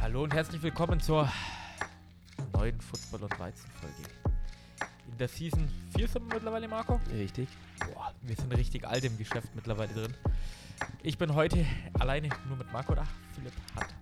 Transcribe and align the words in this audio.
Hallo 0.00 0.22
und 0.24 0.32
herzlich 0.34 0.62
willkommen 0.62 1.00
zur 1.00 1.28
neuen 2.52 2.80
Football- 2.80 3.24
und 3.24 3.38
Weizen-Folge. 3.38 4.10
In 5.10 5.18
der 5.18 5.28
Season 5.28 5.68
4 5.96 6.08
sind 6.08 6.26
wir 6.28 6.34
mittlerweile, 6.34 6.68
Marco. 6.68 7.00
Richtig. 7.12 7.48
Boah, 7.80 8.12
wir 8.22 8.36
sind 8.36 8.52
richtig 8.56 8.86
alt 8.86 9.04
im 9.04 9.16
Geschäft 9.18 9.48
mittlerweile 9.54 9.92
drin. 9.92 10.14
Ich 11.02 11.18
bin 11.18 11.34
heute 11.34 11.64
alleine 11.94 12.28
nur 12.48 12.56
mit 12.58 12.72
Marco 12.72 12.94
da. 12.94 13.06
Philipp 13.34 13.52
hat 13.74 13.94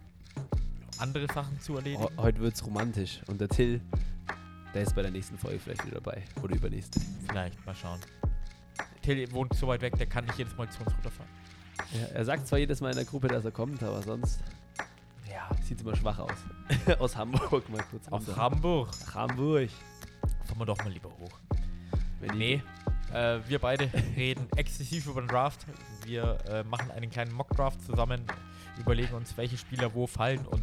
andere 0.98 1.27
Sachen 1.32 1.61
zu 1.61 1.77
erledigen. 1.77 2.02
Ho- 2.02 2.11
Heute 2.18 2.41
wird's 2.41 2.64
romantisch. 2.64 3.20
Und 3.27 3.41
der 3.41 3.48
Till, 3.48 3.80
der 4.75 4.82
ist 4.82 4.95
bei 4.95 5.02
der 5.02 5.11
nächsten 5.11 5.38
Folge 5.38 5.59
vielleicht 5.59 5.84
wieder 5.86 6.00
dabei. 6.00 6.22
Oder 6.43 6.54
übernächste. 6.56 7.00
Vielleicht, 7.29 7.64
mal 7.66 7.75
schauen. 7.75 8.00
Till 9.02 9.30
wohnt 9.32 9.54
so 9.54 9.66
weit 9.68 9.82
weg, 9.82 9.96
der 9.98 10.06
kann 10.06 10.25
nicht 10.25 10.38
jedes 10.38 10.56
Mal 10.56 10.68
zu 10.70 10.80
uns 10.82 10.95
runterfahren. 10.95 11.30
Ja, 11.93 12.07
er 12.14 12.25
sagt 12.25 12.46
zwar 12.49 12.59
jedes 12.59 12.81
Mal 12.81 12.91
in 12.91 12.96
der 12.96 13.04
Gruppe, 13.04 13.29
dass 13.29 13.45
er 13.45 13.50
kommt, 13.50 13.82
aber 13.82 14.00
sonst 14.03 14.41
Ja, 15.64 15.68
sieht's 15.68 15.82
immer 15.82 15.96
schwach 15.96 16.18
aus. 16.18 16.31
Aus 16.99 17.17
Hamburg 17.17 17.68
mal 17.71 17.82
kurz. 17.91 18.07
aus 18.09 18.27
runter. 18.29 18.36
Hamburg. 18.41 18.89
Nach 19.07 19.14
Hamburg. 19.14 19.71
Fahren 20.46 20.59
wir 20.59 20.67
doch 20.67 20.79
mal 20.79 20.91
lieber 20.93 21.09
hoch. 21.11 21.39
Wenn 22.21 22.36
Nee, 22.36 22.63
äh, 23.13 23.39
wir 23.46 23.59
beide 23.59 23.91
reden 24.17 24.46
exzessiv 24.57 25.07
über 25.07 25.21
den 25.22 25.29
Draft. 25.29 25.67
Wir 26.05 26.39
äh, 26.49 26.64
machen 26.64 26.91
einen 26.91 27.11
kleinen 27.11 27.32
Mock-Draft 27.32 27.81
zusammen, 27.85 28.22
überlegen 28.79 29.14
uns, 29.14 29.36
welche 29.36 29.57
Spieler 29.57 29.95
wo 29.95 30.07
fallen 30.07 30.46
und 30.46 30.63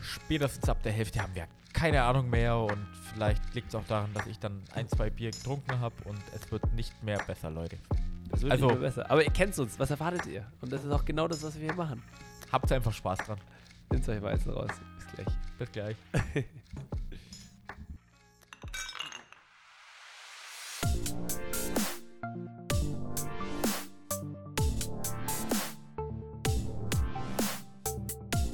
spätestens 0.00 0.68
ab 0.68 0.82
der 0.82 0.92
Hälfte 0.92 1.20
haben 1.22 1.34
wir 1.34 1.46
keine 1.72 2.02
Ahnung 2.04 2.30
mehr 2.30 2.56
und 2.56 2.78
vielleicht 3.12 3.54
liegt 3.54 3.68
es 3.68 3.74
auch 3.74 3.84
daran, 3.88 4.12
dass 4.14 4.26
ich 4.26 4.38
dann 4.38 4.62
ein, 4.74 4.88
zwei 4.88 5.10
Bier 5.10 5.30
getrunken 5.32 5.80
habe 5.80 5.94
und 6.04 6.18
es 6.34 6.50
wird 6.52 6.72
nicht 6.74 7.02
mehr 7.02 7.18
besser, 7.26 7.50
Leute. 7.50 7.78
Das 8.30 8.42
wird 8.42 8.52
Also- 8.52 8.66
nicht 8.66 8.74
mehr 8.80 8.88
besser. 8.88 9.10
Aber 9.10 9.24
ihr 9.24 9.30
kennt 9.30 9.58
uns. 9.58 9.78
Was 9.78 9.90
erwartet 9.90 10.24
ihr? 10.26 10.46
Und 10.60 10.72
das 10.72 10.84
ist 10.84 10.90
auch 10.92 11.04
genau 11.04 11.26
das, 11.26 11.42
was 11.42 11.56
wir 11.58 11.64
hier 11.66 11.74
machen. 11.74 12.02
Habt 12.52 12.70
einfach 12.70 12.92
Spaß 12.92 13.18
dran. 13.18 13.38
Nimmt 13.94 14.08
euch 14.08 14.22
Weizen 14.22 14.50
raus. 14.50 14.70
Bis 14.96 15.06
gleich. 15.14 15.26
Bis 15.56 15.70
gleich. 15.70 15.96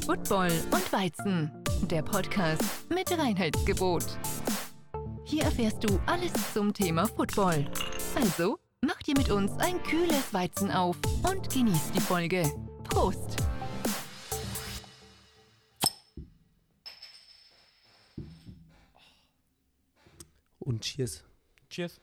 Football 0.05 0.51
und 0.73 0.93
Weizen, 0.93 1.51
der 1.85 2.03
Podcast 2.03 2.63
mit 2.91 3.11
Reinheitsgebot. 3.11 4.05
Hier 5.25 5.45
erfährst 5.45 5.83
du 5.83 5.99
alles 6.05 6.33
zum 6.53 6.75
Thema 6.75 7.07
Football. 7.07 7.65
Also, 8.15 8.59
mach 8.83 8.99
dir 9.05 9.17
mit 9.17 9.31
uns 9.31 9.53
ein 9.59 9.83
kühles 9.85 10.35
Weizen 10.35 10.71
auf 10.71 10.99
und 11.23 11.49
genieß 11.49 11.93
die 11.95 12.01
Folge. 12.01 12.43
Prost! 12.85 13.50
Und 20.61 20.83
Cheers. 20.83 21.25
Cheers. 21.69 22.01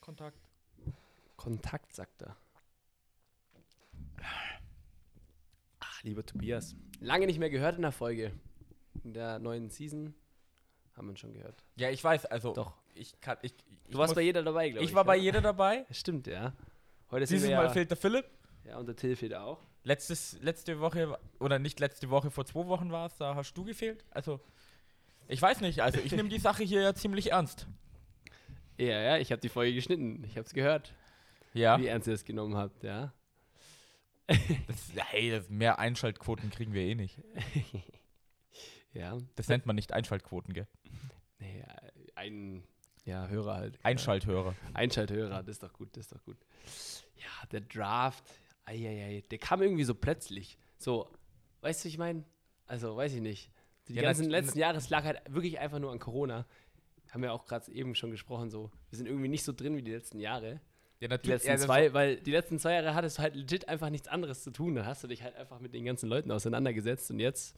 Kontakt. 0.00 0.38
Kontakt, 1.36 1.94
sagt 1.94 2.22
er. 2.22 2.36
Ach, 5.80 6.02
lieber 6.02 6.24
Tobias. 6.24 6.76
Lange 7.00 7.26
nicht 7.26 7.38
mehr 7.38 7.50
gehört 7.50 7.76
in 7.76 7.82
der 7.82 7.92
Folge. 7.92 8.32
In 9.02 9.12
der 9.14 9.38
neuen 9.38 9.70
Season 9.70 10.14
haben 10.94 11.08
wir 11.08 11.12
ihn 11.14 11.16
schon 11.16 11.32
gehört. 11.32 11.62
Ja, 11.76 11.90
ich 11.90 12.02
weiß, 12.02 12.26
also 12.26 12.52
Doch. 12.54 12.74
ich 12.94 13.20
kann 13.20 13.38
ich, 13.42 13.52
ich 13.68 13.78
Du 13.90 13.98
warst 13.98 14.14
bei 14.14 14.22
jeder 14.22 14.42
dabei, 14.42 14.70
glaube 14.70 14.84
ich. 14.84 14.90
Ich 14.90 14.94
war 14.94 15.04
bei 15.04 15.16
oder? 15.16 15.22
jeder 15.22 15.40
dabei. 15.40 15.86
Stimmt, 15.90 16.26
ja. 16.26 16.52
Heute 17.10 17.26
Dieses 17.26 17.48
Mal 17.48 17.64
ja, 17.64 17.68
fehlt 17.70 17.90
der 17.90 17.96
Philipp. 17.96 18.26
ja, 18.64 18.78
und 18.78 18.86
der 18.86 18.96
Till 18.96 19.14
fehlt 19.16 19.34
auch. 19.34 19.60
Letztes, 19.84 20.40
letzte 20.40 20.80
Woche, 20.80 21.18
oder 21.38 21.58
nicht 21.58 21.78
letzte 21.78 22.10
Woche, 22.10 22.30
vor 22.30 22.44
zwei 22.44 22.66
Wochen 22.66 22.90
war 22.90 23.06
es, 23.06 23.16
da 23.16 23.34
hast 23.36 23.54
du 23.54 23.64
gefehlt. 23.64 24.04
Also, 24.10 24.40
ich 25.28 25.40
weiß 25.42 25.60
nicht, 25.60 25.80
also 25.82 25.98
ich 26.00 26.12
nehme 26.12 26.28
die 26.28 26.38
Sache 26.38 26.62
hier 26.64 26.82
ja 26.82 26.94
ziemlich 26.94 27.32
ernst. 27.32 27.66
Ja, 28.78 29.00
ja, 29.00 29.16
ich 29.18 29.32
habe 29.32 29.40
die 29.40 29.48
Folge 29.48 29.74
geschnitten. 29.74 30.22
Ich 30.24 30.32
habe 30.36 30.46
es 30.46 30.52
gehört, 30.52 30.92
Ja. 31.54 31.78
wie 31.80 31.86
ernst 31.86 32.06
ihr 32.08 32.14
es 32.14 32.24
genommen 32.24 32.56
habt, 32.56 32.82
ja. 32.82 33.12
Das, 34.66 34.90
hey, 35.10 35.30
das, 35.30 35.48
mehr 35.48 35.78
Einschaltquoten 35.78 36.50
kriegen 36.50 36.72
wir 36.72 36.82
eh 36.82 36.94
nicht. 36.94 37.18
Ja, 38.92 39.18
Das 39.34 39.48
nennt 39.48 39.66
man 39.66 39.76
nicht 39.76 39.92
Einschaltquoten, 39.92 40.54
gell? 40.54 40.66
nee, 41.38 41.62
ein 42.14 42.62
ja, 43.04 43.28
Hörer 43.28 43.54
halt. 43.56 43.78
Einschalthörer. 43.82 44.54
Einschalthörer, 44.72 45.42
das 45.42 45.56
ist 45.56 45.62
doch 45.62 45.72
gut, 45.74 45.94
das 45.96 46.06
ist 46.06 46.12
doch 46.14 46.24
gut. 46.24 46.38
Ja, 47.16 47.46
der 47.52 47.60
Draft, 47.60 48.24
eieiei, 48.64 49.22
der 49.30 49.36
kam 49.38 49.60
irgendwie 49.60 49.84
so 49.84 49.94
plötzlich. 49.94 50.56
So, 50.78 51.10
weißt 51.60 51.84
du, 51.84 51.88
ich 51.88 51.98
meine? 51.98 52.24
Also, 52.66 52.96
weiß 52.96 53.12
ich 53.12 53.20
nicht. 53.20 53.50
Die 53.88 53.94
Ja, 53.94 54.02
ganzen 54.02 54.28
letzten 54.30 54.58
Jahre, 54.58 54.78
es 54.78 54.90
lag 54.90 55.04
halt 55.04 55.20
wirklich 55.28 55.58
einfach 55.58 55.78
nur 55.78 55.92
an 55.92 55.98
Corona. 55.98 56.44
Haben 57.10 57.22
wir 57.22 57.32
auch 57.32 57.46
gerade 57.46 57.70
eben 57.72 57.94
schon 57.94 58.10
gesprochen, 58.10 58.50
so. 58.50 58.70
Wir 58.90 58.96
sind 58.96 59.06
irgendwie 59.06 59.28
nicht 59.28 59.44
so 59.44 59.52
drin 59.52 59.76
wie 59.76 59.82
die 59.82 59.92
letzten 59.92 60.18
Jahre. 60.20 60.60
Ja, 60.98 61.08
Die 61.08 61.08
natürlich. 61.08 61.34
letzten 61.44 61.48
ja, 61.50 61.58
zwei, 61.58 61.92
weil 61.94 62.16
die 62.16 62.30
letzten 62.32 62.58
zwei 62.58 62.72
Jahre 62.74 62.94
hattest 62.94 63.18
du 63.18 63.22
halt 63.22 63.36
legit 63.36 63.68
einfach 63.68 63.90
nichts 63.90 64.08
anderes 64.08 64.42
zu 64.42 64.50
tun. 64.50 64.74
Dann 64.74 64.86
hast 64.86 65.04
du 65.04 65.08
dich 65.08 65.22
halt 65.22 65.36
einfach 65.36 65.60
mit 65.60 65.72
den 65.74 65.84
ganzen 65.84 66.08
Leuten 66.08 66.30
auseinandergesetzt 66.32 67.10
und 67.10 67.20
jetzt, 67.20 67.54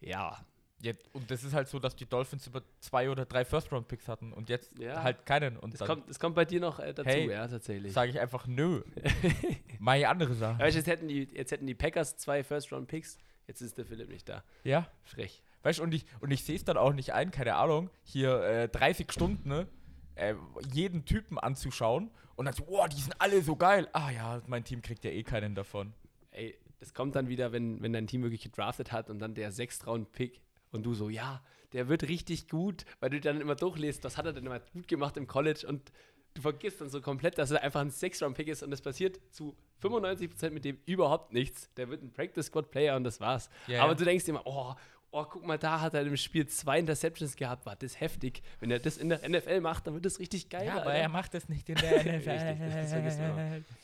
ja, 0.00 0.44
ja, 0.82 0.92
und 1.14 1.30
das 1.30 1.44
ist 1.44 1.54
halt 1.54 1.68
so, 1.68 1.78
dass 1.78 1.96
die 1.96 2.04
Dolphins 2.04 2.46
über 2.46 2.62
zwei 2.80 3.08
oder 3.08 3.24
drei 3.24 3.44
First-Round-Picks 3.46 4.06
hatten 4.08 4.32
und 4.34 4.50
jetzt 4.50 4.76
Ja. 4.78 5.02
halt 5.02 5.24
keinen. 5.24 5.56
Und 5.56 5.72
das 5.72 5.86
kommt, 5.86 6.10
das 6.10 6.18
kommt 6.18 6.34
bei 6.34 6.44
dir 6.44 6.60
noch 6.60 6.78
äh, 6.78 6.92
dazu, 6.92 7.08
Hey, 7.08 7.30
ja, 7.30 7.46
tatsächlich. 7.48 7.92
sage 7.92 8.10
ich 8.10 8.20
einfach 8.20 8.46
nö. 8.46 8.82
Meine 9.78 10.08
andere 10.08 10.34
Sache. 10.34 10.62
Jetzt 10.62 10.86
hätten, 10.86 11.08
die, 11.08 11.28
jetzt 11.32 11.52
hätten 11.52 11.66
die 11.66 11.74
Packers 11.74 12.16
zwei 12.18 12.42
First-Round-Picks, 12.44 13.18
jetzt 13.46 13.60
ist 13.60 13.78
der 13.78 13.84
Philipp 13.84 14.08
nicht 14.08 14.28
da. 14.28 14.42
Ja. 14.62 14.88
Frech. 15.02 15.42
Weißt 15.62 15.78
du, 15.78 15.82
und 15.82 15.94
ich, 15.94 16.04
und 16.20 16.30
ich 16.30 16.44
sehe 16.44 16.56
es 16.56 16.64
dann 16.64 16.76
auch 16.76 16.92
nicht 16.92 17.12
ein, 17.12 17.30
keine 17.30 17.54
Ahnung, 17.54 17.90
hier 18.02 18.42
äh, 18.42 18.68
30 18.68 19.10
Stunden, 19.10 19.48
ne, 19.48 19.66
äh, 20.14 20.34
jeden 20.72 21.04
Typen 21.04 21.38
anzuschauen 21.38 22.10
und 22.36 22.44
dann 22.44 22.54
so, 22.54 22.66
wow, 22.68 22.88
die 22.88 23.00
sind 23.00 23.14
alle 23.18 23.42
so 23.42 23.56
geil. 23.56 23.88
Ah 23.92 24.10
ja, 24.10 24.42
mein 24.46 24.64
Team 24.64 24.82
kriegt 24.82 25.04
ja 25.04 25.10
eh 25.10 25.22
keinen 25.22 25.54
davon. 25.54 25.94
Ey, 26.30 26.58
das 26.80 26.92
kommt 26.92 27.16
dann 27.16 27.28
wieder, 27.28 27.52
wenn, 27.52 27.82
wenn 27.82 27.92
dein 27.92 28.06
Team 28.06 28.22
wirklich 28.22 28.42
gedraftet 28.42 28.92
hat 28.92 29.08
und 29.08 29.18
dann 29.20 29.34
der 29.34 29.52
Sechst-Round-Pick 29.52 30.40
und 30.70 30.84
du 30.84 30.94
so, 30.94 31.08
ja, 31.08 31.42
der 31.72 31.88
wird 31.88 32.04
richtig 32.04 32.48
gut, 32.48 32.84
weil 33.00 33.10
du 33.10 33.20
dann 33.20 33.40
immer 33.40 33.54
durchliest, 33.54 34.04
was 34.04 34.16
hat 34.16 34.26
er 34.26 34.32
denn 34.32 34.46
immer 34.46 34.60
gut 34.60 34.86
gemacht 34.86 35.16
im 35.16 35.26
College 35.26 35.66
und 35.66 35.92
du 36.34 36.42
vergisst 36.42 36.80
dann 36.80 36.90
so 36.90 37.00
komplett, 37.00 37.38
dass 37.38 37.50
er 37.50 37.62
einfach 37.62 37.80
ein 37.80 37.90
Sechs-Round-Pick 37.90 38.48
ist 38.48 38.62
und 38.62 38.70
das 38.70 38.82
passiert 38.82 39.20
zu 39.30 39.56
95% 39.82 40.50
mit 40.50 40.64
dem 40.64 40.78
überhaupt 40.84 41.32
nichts. 41.32 41.72
Der 41.74 41.88
wird 41.88 42.02
ein 42.02 42.12
Practice-Squad-Player 42.12 42.96
und 42.96 43.04
das 43.04 43.20
war's. 43.20 43.48
Ja, 43.66 43.82
Aber 43.82 43.92
ja. 43.92 43.98
du 43.98 44.04
denkst 44.04 44.26
immer, 44.28 44.42
oh, 44.44 44.74
oh, 45.12 45.24
guck 45.24 45.46
mal, 45.46 45.58
da 45.58 45.80
hat 45.80 45.94
er 45.94 46.02
im 46.02 46.16
Spiel 46.16 46.46
zwei 46.48 46.80
Interceptions 46.80 47.36
gehabt, 47.36 47.66
war 47.66 47.76
das 47.76 48.00
heftig. 48.00 48.42
Wenn 48.58 48.70
er 48.70 48.80
das 48.80 48.96
in 48.96 49.08
der 49.08 49.26
NFL 49.28 49.60
macht, 49.60 49.86
dann 49.86 49.94
wird 49.94 50.04
das 50.04 50.18
richtig 50.18 50.48
geil. 50.48 50.68
Alter. 50.68 51.08
macht 51.08 51.34
es 51.34 51.48
nicht 51.48 51.68
in 51.68 51.76
der 51.76 52.00
NFL. 52.18 52.30
Richtig, 52.30 53.04
das. 53.04 53.18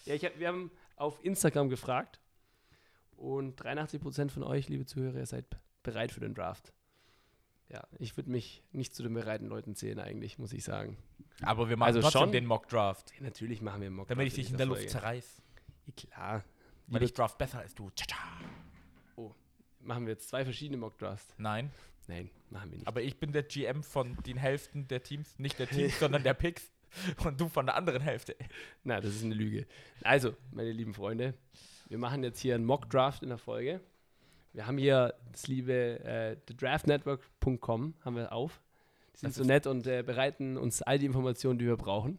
Ja, 0.07 0.15
ich 0.15 0.25
hab, 0.25 0.39
wir 0.39 0.49
haben 0.49 0.71
auf 0.97 1.25
Instagram 1.25 1.69
gefragt 1.69 2.21
und 3.17 3.61
83% 3.63 4.31
von 4.31 4.43
euch, 4.43 4.69
liebe 4.69 4.87
Zuhörer, 4.87 5.19
ihr 5.19 5.27
seid 5.27 5.45
bereit 5.83 6.11
für 6.11 6.21
den 6.21 6.35
Draft. 6.35 6.73
Ja, 7.73 7.87
ich 7.99 8.17
würde 8.17 8.31
mich 8.31 8.63
nicht 8.73 8.95
zu 8.95 9.03
den 9.03 9.15
bereiten 9.15 9.47
Leuten 9.47 9.75
zählen 9.77 10.01
eigentlich, 10.01 10.39
muss 10.39 10.53
ich 10.53 10.65
sagen. 10.65 10.97
Aber 11.43 11.69
wir 11.69 11.77
machen 11.77 11.87
Also 11.89 12.01
trotzdem 12.01 12.21
schon- 12.23 12.33
den 12.33 12.47
Mock-Draft, 12.47 13.13
Ja, 13.17 13.23
natürlich 13.25 13.63
machen 13.63 13.81
wir 13.81 13.87
einen 13.87 13.97
Mock 13.97 14.09
damit 14.09 14.27
ich 14.27 14.35
dich 14.35 14.51
in 14.51 14.57
der 14.57 14.67
Luft 14.67 14.91
zerreiß. 14.91 15.41
Ja, 15.87 15.93
klar. 15.97 16.45
Weil 16.89 17.03
ich 17.05 17.13
draft 17.13 17.39
besser 17.39 17.61
als 17.61 17.75
du. 17.75 17.89
Tschatschা. 17.91 18.17
oh, 19.17 19.33
machen 19.81 20.07
wir 20.07 20.15
jetzt 20.15 20.29
zwei 20.29 20.45
verschiedene 20.45 20.77
Mock 20.79 20.99
Drafts? 20.99 21.33
Nein, 21.39 21.71
Nein, 22.09 22.29
machen 22.51 22.71
wir 22.73 22.79
nicht. 22.79 22.89
aber 22.89 23.03
ich 23.03 23.19
bin 23.21 23.31
der 23.33 23.45
GM 23.45 23.85
von 23.85 24.17
den 24.27 24.37
Hälften 24.37 24.89
der 24.89 25.03
Teams, 25.05 25.39
nicht 25.39 25.59
der 25.61 25.69
Teams, 25.69 25.99
sondern 26.01 26.25
der 26.25 26.35
Picks. 26.35 26.71
Und 27.25 27.41
du 27.41 27.49
von 27.49 27.67
der 27.67 27.77
anderen 27.77 28.03
Hälfte. 28.03 28.35
Na, 28.83 29.01
das 29.01 29.15
ist 29.15 29.23
eine 29.23 29.35
Lüge. 29.37 29.65
Also, 30.03 30.35
meine 30.51 30.73
lieben 30.73 30.93
Freunde, 30.93 31.35
wir 31.89 31.99
machen 31.99 32.25
jetzt 32.25 32.41
hier 32.41 32.57
einen 32.57 32.65
Mock 32.65 32.91
Draft 32.91 33.23
in 33.23 33.29
der 33.29 33.39
Folge. 33.39 33.81
Wir 34.53 34.67
haben 34.67 34.79
hier 34.79 35.15
das 35.31 35.47
liebe 35.47 36.01
äh, 36.01 36.37
thedraftnetwork.com 36.47 37.95
haben 38.05 38.17
wir 38.17 38.33
auf. 38.33 38.61
Die 39.15 39.21
sind 39.21 39.31
Das 39.31 39.37
so 39.37 39.45
nett 39.45 39.67
und 39.67 39.87
äh, 39.87 40.03
bereiten 40.03 40.57
uns 40.57 40.83
all 40.83 40.99
die 40.99 41.07
Informationen, 41.07 41.59
die 41.59 41.67
wir 41.67 41.77
brauchen. 41.77 42.19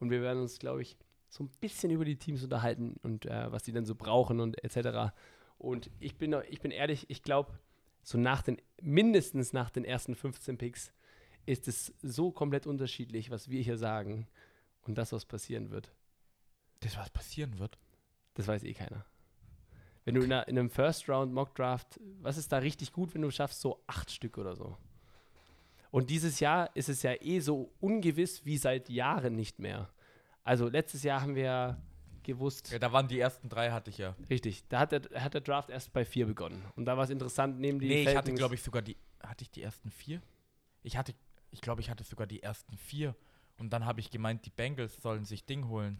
Und 0.00 0.10
wir 0.10 0.22
werden 0.22 0.42
uns, 0.42 0.58
glaube 0.58 0.82
ich, 0.82 0.96
so 1.28 1.44
ein 1.44 1.50
bisschen 1.60 1.90
über 1.90 2.04
die 2.04 2.16
Teams 2.16 2.42
unterhalten 2.42 2.96
und 3.02 3.26
äh, 3.26 3.52
was 3.52 3.62
die 3.62 3.72
dann 3.72 3.84
so 3.84 3.94
brauchen 3.94 4.40
und 4.40 4.62
etc. 4.64 5.12
Und 5.58 5.90
ich 6.00 6.16
bin, 6.16 6.34
ich 6.48 6.60
bin 6.60 6.70
ehrlich, 6.70 7.08
ich 7.10 7.22
glaube, 7.22 7.58
so 8.02 8.18
nach 8.18 8.42
den, 8.42 8.60
mindestens 8.80 9.52
nach 9.52 9.70
den 9.70 9.84
ersten 9.84 10.14
15 10.14 10.56
Picks 10.58 10.92
ist 11.46 11.68
es 11.68 11.94
so 12.02 12.30
komplett 12.30 12.66
unterschiedlich, 12.66 13.30
was 13.30 13.50
wir 13.50 13.62
hier 13.62 13.76
sagen 13.76 14.26
und 14.82 14.98
das, 14.98 15.12
was 15.12 15.24
passieren 15.24 15.70
wird. 15.70 15.92
Das, 16.80 16.96
was 16.96 17.10
passieren 17.10 17.58
wird. 17.58 17.78
Das 18.34 18.46
weiß 18.46 18.62
eh 18.64 18.74
keiner. 18.74 19.04
Wenn 20.08 20.14
du 20.14 20.22
in, 20.22 20.32
einer, 20.32 20.48
in 20.48 20.58
einem 20.58 20.70
First 20.70 21.06
Round 21.10 21.34
Mock 21.34 21.54
Draft, 21.54 22.00
was 22.22 22.38
ist 22.38 22.50
da 22.50 22.58
richtig 22.58 22.94
gut, 22.94 23.14
wenn 23.14 23.20
du 23.20 23.30
schaffst, 23.30 23.60
so 23.60 23.82
acht 23.86 24.10
Stück 24.10 24.38
oder 24.38 24.56
so? 24.56 24.74
Und 25.90 26.08
dieses 26.08 26.40
Jahr 26.40 26.74
ist 26.74 26.88
es 26.88 27.02
ja 27.02 27.12
eh 27.20 27.40
so 27.40 27.70
ungewiss 27.78 28.46
wie 28.46 28.56
seit 28.56 28.88
Jahren 28.88 29.36
nicht 29.36 29.58
mehr. 29.58 29.90
Also 30.44 30.66
letztes 30.66 31.02
Jahr 31.02 31.20
haben 31.20 31.34
wir 31.34 31.76
gewusst. 32.22 32.72
Ja, 32.72 32.78
da 32.78 32.90
waren 32.90 33.06
die 33.06 33.20
ersten 33.20 33.50
drei, 33.50 33.70
hatte 33.70 33.90
ich 33.90 33.98
ja. 33.98 34.16
Richtig, 34.30 34.66
da 34.68 34.80
hat 34.80 34.92
der, 34.92 35.02
hat 35.22 35.34
der 35.34 35.42
Draft 35.42 35.68
erst 35.68 35.92
bei 35.92 36.06
vier 36.06 36.24
begonnen. 36.24 36.64
Und 36.74 36.86
da 36.86 36.96
war 36.96 37.04
es 37.04 37.10
interessant, 37.10 37.60
neben 37.60 37.78
die 37.78 37.88
Nee, 37.88 38.02
ich 38.04 38.16
hatte, 38.16 38.32
glaube 38.32 38.54
ich, 38.54 38.62
sogar 38.62 38.80
die. 38.80 38.96
Hatte 39.22 39.42
ich 39.42 39.50
die 39.50 39.62
ersten 39.62 39.90
vier? 39.90 40.22
Ich 40.82 40.96
hatte, 40.96 41.14
ich 41.50 41.60
glaube, 41.60 41.82
ich 41.82 41.90
hatte 41.90 42.04
sogar 42.04 42.26
die 42.26 42.42
ersten 42.42 42.78
vier. 42.78 43.14
Und 43.58 43.74
dann 43.74 43.84
habe 43.84 44.00
ich 44.00 44.10
gemeint, 44.10 44.46
die 44.46 44.50
Bengals 44.50 45.02
sollen 45.02 45.26
sich 45.26 45.44
Ding 45.44 45.68
holen. 45.68 45.98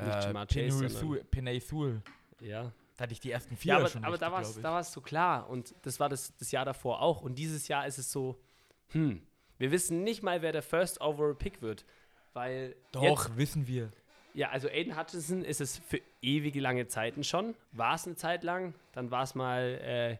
Nicht 0.00 0.24
Jamar 0.24 0.46
Chase, 0.46 1.24
Penei 1.30 1.58
Sewell. 1.58 2.02
Ja, 2.40 2.72
Da 2.96 3.04
hatte 3.04 3.12
ich 3.12 3.20
die 3.20 3.30
ersten 3.30 3.56
vier 3.56 3.70
ja 3.70 3.76
aber, 3.78 3.88
schon 3.88 4.04
aber 4.04 4.18
da 4.18 4.28
richtig, 4.28 4.34
war 4.34 4.56
es 4.56 4.62
da 4.62 4.72
war's 4.72 4.92
so 4.92 5.00
klar. 5.00 5.48
Und 5.48 5.74
das 5.82 6.00
war 6.00 6.08
das, 6.08 6.34
das 6.36 6.50
Jahr 6.50 6.64
davor 6.64 7.00
auch. 7.00 7.22
Und 7.22 7.36
dieses 7.36 7.68
Jahr 7.68 7.86
ist 7.86 7.98
es 7.98 8.10
so, 8.10 8.40
hm, 8.88 9.22
wir 9.58 9.70
wissen 9.70 10.02
nicht 10.04 10.22
mal, 10.22 10.42
wer 10.42 10.52
der 10.52 10.62
First 10.62 11.00
Overall 11.00 11.34
Pick 11.34 11.62
wird. 11.62 11.84
Weil 12.32 12.76
Doch, 12.92 13.02
jetzt, 13.02 13.36
wissen 13.36 13.66
wir. 13.66 13.90
ja, 14.34 14.50
also 14.50 14.68
Aiden 14.68 14.96
Hutchinson 14.98 15.44
ist 15.44 15.60
es 15.60 15.78
für 15.78 16.00
ewige 16.22 16.60
lange 16.60 16.86
Zeiten 16.86 17.24
schon. 17.24 17.54
War 17.72 17.94
es 17.94 18.06
eine 18.06 18.16
Zeit 18.16 18.44
lang. 18.44 18.74
Dann 18.92 19.10
war 19.10 19.22
es 19.24 19.34
mal 19.34 19.62
äh, 19.82 20.18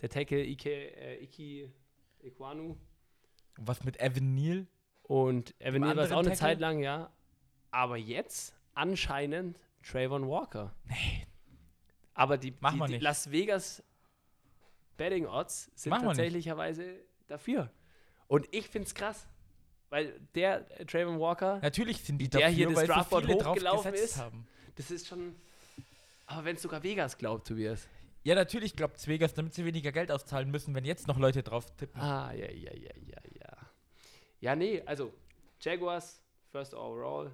der 0.00 0.08
Tackle 0.08 0.44
Ike, 0.44 0.70
äh, 0.70 1.22
Iki. 1.22 1.70
Und 2.38 2.78
was 3.66 3.84
mit 3.84 4.00
Evan 4.00 4.34
Neal? 4.34 4.66
Und 5.02 5.54
Evan 5.60 5.82
Neal 5.82 5.96
war 5.96 6.04
es 6.04 6.12
auch 6.12 6.18
eine 6.18 6.28
Tackle? 6.30 6.38
Zeit 6.38 6.60
lang, 6.60 6.80
ja. 6.80 7.10
Aber 7.70 7.96
jetzt 7.96 8.54
anscheinend 8.74 9.58
Trayvon 9.82 10.28
Walker. 10.28 10.74
Nee. 10.84 11.26
Aber 12.14 12.38
die, 12.38 12.50
die, 12.52 12.86
die. 12.88 12.98
Las 12.98 13.30
Vegas 13.30 13.82
Betting 14.96 15.26
Odds 15.26 15.70
sind 15.74 15.90
Machen 15.90 16.08
tatsächlicherweise 16.08 17.00
dafür. 17.26 17.70
Und 18.28 18.46
ich 18.52 18.68
finde 18.68 18.86
es 18.86 18.94
krass. 18.94 19.26
Weil 19.90 20.18
der 20.34 20.80
äh, 20.80 20.86
Trayvon 20.86 21.20
Walker, 21.20 21.58
Natürlich 21.60 22.02
sind 22.02 22.18
die 22.18 22.28
der 22.28 22.40
dafür, 22.40 22.54
hier 22.54 22.68
das 22.70 22.80
so 22.80 22.86
Draftboard 22.86 23.28
drauf 23.28 23.46
hochgelaufen 23.48 23.92
ist. 23.94 24.16
haben. 24.16 24.46
das 24.76 24.90
ist 24.90 25.06
schon. 25.06 25.34
Aber 26.26 26.46
wenn 26.46 26.56
es 26.56 26.62
sogar 26.62 26.82
Vegas 26.82 27.18
glaubt, 27.18 27.46
Tobias. 27.46 27.86
Ja, 28.24 28.34
natürlich 28.34 28.74
glaubt 28.74 29.06
Vegas, 29.06 29.34
damit 29.34 29.52
sie 29.52 29.64
weniger 29.64 29.92
Geld 29.92 30.10
auszahlen 30.10 30.50
müssen, 30.50 30.74
wenn 30.74 30.84
jetzt 30.84 31.08
noch 31.08 31.18
Leute 31.18 31.42
drauf 31.42 31.74
tippen. 31.76 32.00
Ah, 32.00 32.32
ja, 32.32 32.50
ja, 32.50 32.72
ja, 32.72 32.90
ja, 32.96 33.18
ja. 33.34 33.56
Ja, 34.40 34.56
nee, 34.56 34.82
also 34.86 35.12
Jaguars, 35.60 36.22
First 36.50 36.74
Overall. 36.74 37.32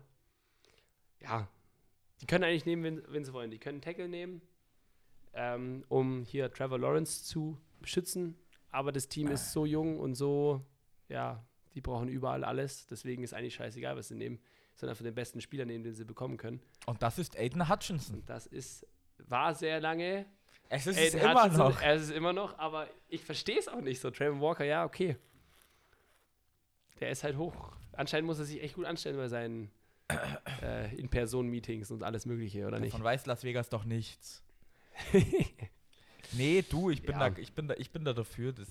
Ja, 1.20 1.48
die 2.20 2.26
können 2.26 2.44
eigentlich 2.44 2.66
nehmen, 2.66 2.82
wenn, 2.82 3.12
wenn 3.12 3.24
sie 3.24 3.32
wollen. 3.32 3.50
Die 3.50 3.58
können 3.58 3.80
Tackle 3.80 4.08
nehmen, 4.08 4.42
ähm, 5.38 5.84
um 5.88 6.24
hier 6.24 6.52
Trevor 6.52 6.78
Lawrence 6.78 7.24
zu 7.24 7.56
beschützen. 7.80 8.36
Aber 8.70 8.92
das 8.92 9.08
Team 9.08 9.28
ist 9.28 9.52
so 9.52 9.64
jung 9.64 9.98
und 9.98 10.14
so, 10.14 10.66
ja, 11.08 11.42
die 11.74 11.80
brauchen 11.80 12.08
überall 12.08 12.44
alles. 12.44 12.86
Deswegen 12.88 13.22
ist 13.22 13.32
eigentlich 13.32 13.54
scheißegal, 13.54 13.96
was 13.96 14.08
sie 14.08 14.16
nehmen. 14.16 14.40
Sondern 14.74 14.92
einfach 14.92 15.04
den 15.04 15.14
besten 15.14 15.40
Spieler 15.40 15.64
nehmen, 15.64 15.84
den 15.84 15.94
sie 15.94 16.04
bekommen 16.04 16.36
können. 16.36 16.60
Und 16.86 17.02
das 17.02 17.18
ist 17.18 17.38
Aiden 17.38 17.68
Hutchinson. 17.68 18.16
Und 18.16 18.28
das 18.28 18.46
ist, 18.46 18.86
war 19.28 19.54
sehr 19.54 19.80
lange. 19.80 20.26
Es 20.68 20.86
ist 20.86 20.98
es 20.98 21.14
immer 21.14 21.34
Hutchinson, 21.34 21.68
noch. 21.70 21.82
Es 21.82 22.02
ist 22.02 22.10
immer 22.10 22.32
noch, 22.32 22.58
aber 22.58 22.88
ich 23.08 23.24
verstehe 23.24 23.58
es 23.58 23.68
auch 23.68 23.80
nicht 23.80 24.00
so. 24.00 24.10
Trayvon 24.10 24.40
Walker, 24.40 24.64
ja, 24.64 24.84
okay. 24.84 25.16
Der 27.00 27.10
ist 27.10 27.22
halt 27.22 27.36
hoch. 27.36 27.72
Anscheinend 27.92 28.26
muss 28.26 28.38
er 28.38 28.44
sich 28.44 28.62
echt 28.62 28.74
gut 28.74 28.84
anstellen 28.84 29.16
bei 29.16 29.28
seinen 29.28 29.70
äh, 30.62 30.94
In-Person-Meetings 30.98 31.90
und 31.90 32.02
alles 32.02 32.26
Mögliche, 32.26 32.66
oder 32.66 32.80
nicht? 32.80 32.92
Davon 32.92 33.04
weiß 33.04 33.26
Las 33.26 33.44
Vegas 33.44 33.68
doch 33.68 33.84
nichts. 33.84 34.42
Nee, 36.32 36.62
du, 36.68 36.90
ich 36.90 37.02
bin, 37.02 37.18
Ja. 37.18 37.30
da, 37.30 37.38
ich 37.38 37.52
bin, 37.54 37.68
da, 37.68 37.74
ich 37.78 37.90
bin 37.90 38.04
da 38.04 38.12
dafür. 38.12 38.52
Das, 38.52 38.68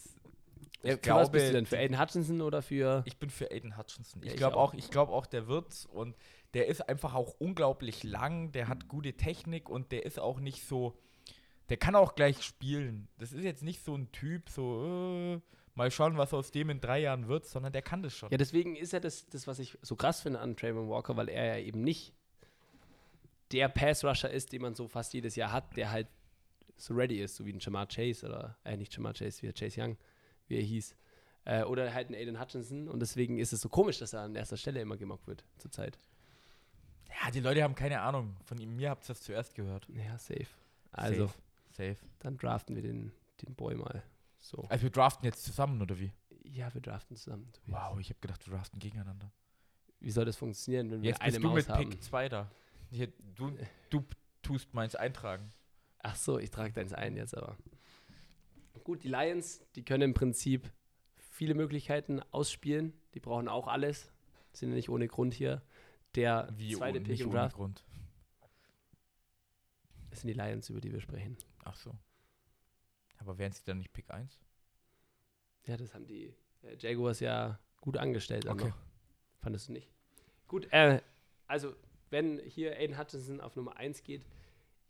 Ja, 0.83 0.93
ich 0.93 0.99
für 1.01 1.15
was 1.15 1.31
bist 1.31 1.31
glaube, 1.31 1.39
du 1.39 1.51
denn? 1.53 1.65
Für 1.65 1.77
Aiden 1.79 1.99
Hutchinson 1.99 2.41
oder 2.41 2.61
für. 2.61 3.01
Ich 3.05 3.17
bin 3.17 3.29
für 3.31 3.49
Aiden 3.51 3.77
Hutchinson. 3.77 4.21
Ja, 4.21 4.27
Ich 4.27 4.33
ich 4.33 4.37
glaube 4.37 4.55
auch. 4.57 4.69
auch, 4.69 4.73
ich 4.75 4.91
glaube 4.91 5.11
auch, 5.11 5.25
der 5.25 5.47
wird's 5.47 5.85
und 5.87 6.15
der 6.53 6.67
ist 6.67 6.87
einfach 6.87 7.13
auch 7.15 7.33
unglaublich 7.39 8.03
lang, 8.03 8.51
der 8.51 8.67
hat 8.67 8.87
gute 8.87 9.13
Technik 9.13 9.69
und 9.69 9.91
der 9.91 10.05
ist 10.05 10.19
auch 10.19 10.39
nicht 10.39 10.65
so, 10.65 10.97
der 11.69 11.77
kann 11.77 11.95
auch 11.95 12.15
gleich 12.15 12.41
spielen. 12.43 13.07
Das 13.17 13.33
ist 13.33 13.43
jetzt 13.43 13.63
nicht 13.63 13.83
so 13.83 13.95
ein 13.95 14.11
Typ, 14.11 14.49
so, 14.49 14.85
äh, 15.35 15.41
mal 15.75 15.89
schauen, 15.91 16.17
was 16.17 16.33
aus 16.33 16.51
dem 16.51 16.69
in 16.69 16.79
drei 16.79 16.99
Jahren 16.99 17.27
wird, 17.27 17.45
sondern 17.47 17.73
der 17.73 17.81
kann 17.81 18.01
das 18.03 18.13
schon. 18.15 18.29
Ja, 18.31 18.37
deswegen 18.37 18.75
ist 18.75 18.93
ja 18.93 18.99
das, 18.99 19.25
das, 19.27 19.45
was 19.47 19.59
ich 19.59 19.77
so 19.81 19.95
krass 19.95 20.21
finde 20.21 20.39
an 20.39 20.55
Trayvon 20.55 20.89
Walker, 20.89 21.17
weil 21.17 21.27
er 21.29 21.57
ja 21.57 21.65
eben 21.65 21.81
nicht 21.83 22.13
der 23.51 23.67
Pass-Rusher 23.69 24.29
ist, 24.29 24.51
den 24.53 24.61
man 24.61 24.75
so 24.75 24.87
fast 24.87 25.13
jedes 25.13 25.35
Jahr 25.35 25.51
hat, 25.51 25.75
der 25.75 25.91
halt 25.91 26.07
so 26.77 26.93
ready 26.93 27.21
ist, 27.21 27.35
so 27.35 27.45
wie 27.45 27.53
ein 27.53 27.59
Jamar 27.59 27.87
Chase 27.87 28.25
oder, 28.25 28.57
äh, 28.63 28.77
nicht 28.77 28.95
Jamar 28.95 29.13
Chase, 29.13 29.41
wie 29.41 29.51
Chase 29.51 29.81
Young, 29.81 29.97
wie 30.47 30.57
er 30.57 30.63
hieß. 30.63 30.95
Äh, 31.45 31.63
oder 31.63 31.93
halt 31.93 32.09
ein 32.09 32.15
Aiden 32.15 32.39
Hutchinson 32.39 32.87
und 32.87 32.99
deswegen 32.99 33.39
ist 33.39 33.53
es 33.53 33.61
so 33.61 33.69
komisch, 33.69 33.99
dass 33.99 34.13
er 34.13 34.21
an 34.21 34.35
erster 34.35 34.57
Stelle 34.57 34.81
immer 34.81 34.97
gemockt 34.97 35.27
wird 35.27 35.43
zurzeit. 35.57 35.97
Ja, 37.09 37.31
die 37.31 37.39
Leute 37.39 37.63
haben 37.63 37.75
keine 37.75 38.01
Ahnung. 38.01 38.35
Von 38.43 38.59
ihm, 38.59 38.75
mir 38.75 38.89
habt 38.89 39.05
ihr 39.05 39.07
das 39.09 39.21
zuerst 39.21 39.55
gehört. 39.55 39.87
Ja, 39.89 40.17
safe. 40.17 40.47
Also, 40.91 41.27
Safe. 41.27 41.95
Safe. 41.95 41.97
dann 42.19 42.37
draften 42.37 42.75
wir 42.75 42.83
den, 42.83 43.11
den 43.41 43.55
Boy 43.55 43.75
mal. 43.75 44.03
So. 44.39 44.63
Also 44.69 44.83
wir 44.83 44.89
draften 44.89 45.25
jetzt 45.25 45.43
zusammen, 45.43 45.81
oder 45.81 45.99
wie? 45.99 46.11
Ja, 46.43 46.73
wir 46.73 46.81
draften 46.81 47.15
zusammen. 47.15 47.51
Tobias. 47.53 47.91
Wow, 47.91 47.99
ich 47.99 48.09
habe 48.09 48.19
gedacht, 48.19 48.45
wir 48.47 48.53
draften 48.55 48.79
gegeneinander. 48.79 49.31
Wie 49.99 50.11
soll 50.11 50.25
das 50.25 50.35
funktionieren, 50.35 50.91
wenn 50.91 51.01
wir 51.01 51.09
Jetzt 51.09 51.21
eine 51.21 51.31
bist 51.31 51.43
du 51.43 51.47
Maus 51.47 51.55
mit 51.55 51.69
haben? 51.69 51.89
Pick 51.89 52.03
2 52.03 52.29
da. 52.29 52.51
Hier, 52.89 53.11
du, 53.35 53.57
du 53.89 54.05
tust 54.41 54.73
meins 54.73 54.95
eintragen. 54.95 55.49
Ach 56.09 56.15
so, 56.15 56.39
ich 56.39 56.49
trage 56.49 56.73
deins 56.73 56.93
ein 56.93 57.17
jetzt 57.17 57.35
aber. 57.35 57.57
Gut, 58.85 59.03
die 59.03 59.09
Lions, 59.09 59.61
die 59.75 59.83
können 59.83 60.03
im 60.03 60.13
Prinzip 60.13 60.71
viele 61.17 61.53
Möglichkeiten 61.53 62.21
ausspielen. 62.31 62.93
Die 63.13 63.19
brauchen 63.19 63.49
auch 63.49 63.67
alles. 63.67 64.09
Sind 64.53 64.69
ja 64.69 64.75
nicht 64.75 64.89
ohne 64.89 65.09
Grund 65.09 65.33
hier. 65.33 65.61
Der 66.15 66.47
Wie 66.55 66.73
zweite 66.73 66.99
Pick 66.99 67.09
nicht 67.09 67.21
im 67.21 67.27
ohne 67.27 67.39
Draft 67.39 67.57
Grund. 67.57 67.83
das 70.09 70.21
sind 70.21 70.29
die 70.29 70.33
Lions, 70.33 70.69
über 70.69 70.79
die 70.79 70.93
wir 70.93 71.01
sprechen. 71.01 71.37
Ach 71.65 71.75
so. 71.75 71.93
Aber 73.17 73.37
wären 73.37 73.51
sie 73.51 73.63
dann 73.65 73.79
nicht 73.79 73.91
Pick 73.91 74.09
1? 74.09 74.39
Ja, 75.65 75.75
das 75.75 75.93
haben 75.93 76.07
die 76.07 76.33
äh, 76.63 76.77
Jaguars 76.79 77.19
ja 77.19 77.59
gut 77.81 77.97
angestellt. 77.97 78.47
Okay. 78.47 78.69
noch. 78.69 78.77
Fandest 79.39 79.67
du 79.67 79.73
nicht? 79.73 79.89
Gut, 80.47 80.71
äh, 80.71 81.01
also 81.47 81.75
wenn 82.09 82.39
hier 82.39 82.77
Aiden 82.77 82.97
Hutchinson 82.97 83.41
auf 83.41 83.57
Nummer 83.57 83.75
1 83.75 84.03
geht, 84.03 84.23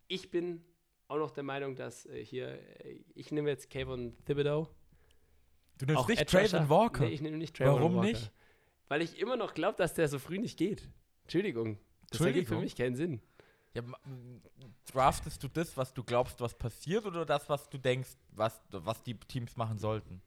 ich 0.08 0.30
bin 0.30 0.64
auch 1.08 1.18
noch 1.18 1.32
der 1.32 1.44
Meinung, 1.44 1.76
dass 1.76 2.06
äh, 2.06 2.24
hier, 2.24 2.60
äh, 2.84 3.04
ich 3.16 3.32
nehme 3.32 3.50
jetzt 3.50 3.70
Kayvon 3.70 4.16
Thibodeau. 4.26 4.70
Du 5.78 5.86
nimmst 5.86 6.02
Auch 6.02 6.08
nicht. 6.08 6.28
Trayvon 6.28 6.70
Walker. 6.70 7.06
Nee, 7.06 7.12
ich 7.12 7.22
nehme 7.22 7.38
nicht 7.38 7.56
Trayvon 7.56 7.76
Warum 7.76 7.96
Walker. 7.98 8.08
nicht? 8.08 8.32
Weil 8.88 9.02
ich 9.02 9.20
immer 9.20 9.36
noch 9.36 9.54
glaube, 9.54 9.78
dass 9.78 9.94
der 9.94 10.08
so 10.08 10.18
früh 10.20 10.40
nicht 10.40 10.58
geht. 10.58 10.90
Entschuldigung. 11.24 11.78
Das 12.10 12.22
ergibt 12.22 12.48
für 12.48 12.56
Entschuldigung? 12.56 12.64
mich 12.64 12.76
keinen 12.76 12.96
Sinn. 12.96 13.22
Ja, 13.74 13.84
draftest 14.92 15.44
du 15.44 15.50
das, 15.50 15.76
was 15.78 15.94
du 15.94 16.04
glaubst, 16.04 16.42
was 16.42 16.58
passiert, 16.58 17.06
oder 17.06 17.26
das, 17.26 17.48
was 17.48 17.70
du 17.70 17.78
denkst, 17.78 18.10
was, 18.32 18.60
was 18.72 19.04
die 19.04 19.14
Teams 19.14 19.56
machen 19.56 19.78
sollten? 19.78 20.22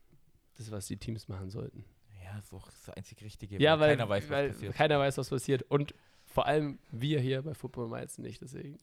Das 0.56 0.70
was 0.70 0.86
die 0.86 0.98
Teams 0.98 1.26
machen 1.26 1.50
sollten. 1.50 1.84
Ja, 2.22 2.40
so 2.42 2.58
ist 2.58 2.86
das 2.86 2.94
einzig 2.94 3.22
Richtige. 3.24 3.60
Ja, 3.60 3.80
weil 3.80 3.96
keiner 3.96 4.08
weiß, 4.08 4.24
was 4.24 4.30
weil 4.30 4.48
passiert. 4.50 4.74
keiner 4.74 4.98
weiß, 5.00 5.18
was 5.18 5.30
passiert. 5.30 5.62
Und 5.62 5.94
vor 6.26 6.46
allem 6.46 6.78
wir 6.92 7.18
hier 7.18 7.42
bei 7.42 7.54
Football 7.54 7.88
Miles 7.88 8.18
nicht. 8.18 8.40
Deswegen. 8.42 8.78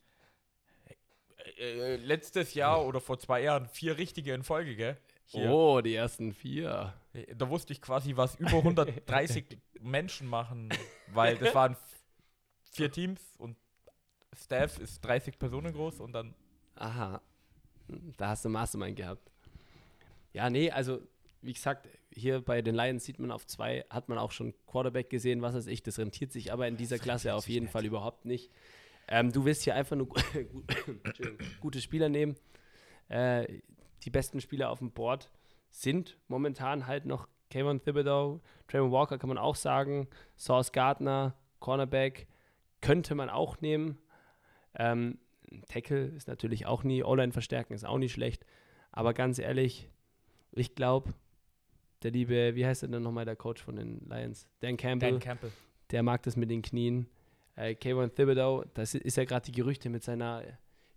Äh, 1.57 1.95
letztes 1.97 2.53
Jahr 2.53 2.85
oder 2.85 2.99
vor 2.99 3.19
zwei 3.19 3.41
Jahren 3.43 3.67
vier 3.67 3.97
Richtige 3.97 4.33
in 4.33 4.43
Folge, 4.43 4.75
gell? 4.75 4.97
Hier. 5.25 5.51
Oh, 5.51 5.81
die 5.81 5.95
ersten 5.95 6.33
vier. 6.33 6.93
Äh, 7.13 7.35
Da 7.35 7.49
wusste 7.49 7.73
ich 7.73 7.81
quasi, 7.81 8.15
was 8.15 8.35
über 8.35 8.57
130 8.57 9.57
Menschen 9.81 10.27
machen, 10.27 10.69
weil 11.13 11.37
das 11.37 11.53
waren 11.53 11.75
vier 12.71 12.91
Teams 12.91 13.21
und 13.37 13.57
Staff 14.35 14.79
ist 14.79 15.01
30 15.01 15.37
Personen 15.39 15.73
groß 15.73 15.99
und 15.99 16.13
dann 16.13 16.33
Aha. 16.75 17.21
Da 18.17 18.29
hast 18.29 18.45
du 18.45 18.49
Mastermind 18.49 18.95
gehabt. 18.97 19.31
Ja, 20.33 20.49
nee, 20.49 20.69
also 20.69 21.01
wie 21.41 21.53
gesagt, 21.53 21.87
hier 22.13 22.41
bei 22.41 22.61
den 22.61 22.75
Lions 22.75 23.05
sieht 23.05 23.19
man 23.19 23.31
auf 23.31 23.45
zwei, 23.45 23.85
hat 23.89 24.09
man 24.09 24.17
auch 24.17 24.31
schon 24.31 24.53
Quarterback 24.65 25.09
gesehen, 25.09 25.41
was 25.41 25.55
weiß 25.55 25.67
ich, 25.67 25.81
das 25.83 25.97
rentiert 25.97 26.31
sich 26.31 26.51
aber 26.51 26.67
in 26.67 26.77
dieser 26.77 26.99
Klasse 26.99 27.33
auf 27.33 27.47
jeden. 27.47 27.67
Fall 27.67 27.85
überhaupt 27.85 28.25
nicht. 28.25 28.51
Ähm, 29.07 29.31
du 29.31 29.45
willst 29.45 29.63
hier 29.63 29.75
einfach 29.75 29.95
nur 29.95 30.07
gute 31.61 31.81
Spieler 31.81 32.09
nehmen. 32.09 32.35
Äh, 33.09 33.61
die 34.03 34.09
besten 34.09 34.41
Spieler 34.41 34.69
auf 34.69 34.79
dem 34.79 34.91
Board 34.91 35.31
sind 35.69 36.17
momentan 36.27 36.87
halt 36.87 37.05
noch 37.05 37.27
Kayvon 37.49 37.81
Thibodeau, 37.81 38.41
Trayvon 38.67 38.91
Walker 38.91 39.17
kann 39.17 39.29
man 39.29 39.37
auch 39.37 39.55
sagen, 39.55 40.07
Sauce 40.35 40.71
Gardner, 40.71 41.35
Cornerback 41.59 42.27
könnte 42.81 43.15
man 43.15 43.29
auch 43.29 43.61
nehmen. 43.61 43.97
Ähm, 44.75 45.19
Tackle 45.69 46.07
ist 46.07 46.27
natürlich 46.27 46.65
auch 46.65 46.83
nie, 46.83 47.03
O-Line 47.03 47.31
verstärken 47.31 47.73
ist 47.73 47.85
auch 47.85 47.97
nicht 47.97 48.11
schlecht. 48.11 48.45
Aber 48.91 49.13
ganz 49.13 49.39
ehrlich, 49.39 49.89
ich 50.51 50.75
glaube, 50.75 51.13
der 52.03 52.11
liebe, 52.11 52.55
wie 52.55 52.65
heißt 52.65 52.83
denn 52.83 53.01
nochmal, 53.01 53.25
der 53.25 53.35
Coach 53.35 53.61
von 53.63 53.75
den 53.75 54.07
Lions? 54.09 54.47
Dan 54.59 54.77
Campbell, 54.77 55.11
Dan 55.11 55.19
Campbell. 55.19 55.51
der 55.91 56.03
mag 56.03 56.23
das 56.23 56.35
mit 56.35 56.49
den 56.51 56.61
Knien. 56.61 57.07
Äh, 57.57 57.75
Kayvon 57.75 58.13
Thibodeau, 58.13 58.63
das 58.75 58.93
ist 58.93 59.17
ja 59.17 59.25
gerade 59.25 59.45
die 59.45 59.51
Gerüchte 59.51 59.89
mit 59.89 60.03
seiner 60.03 60.43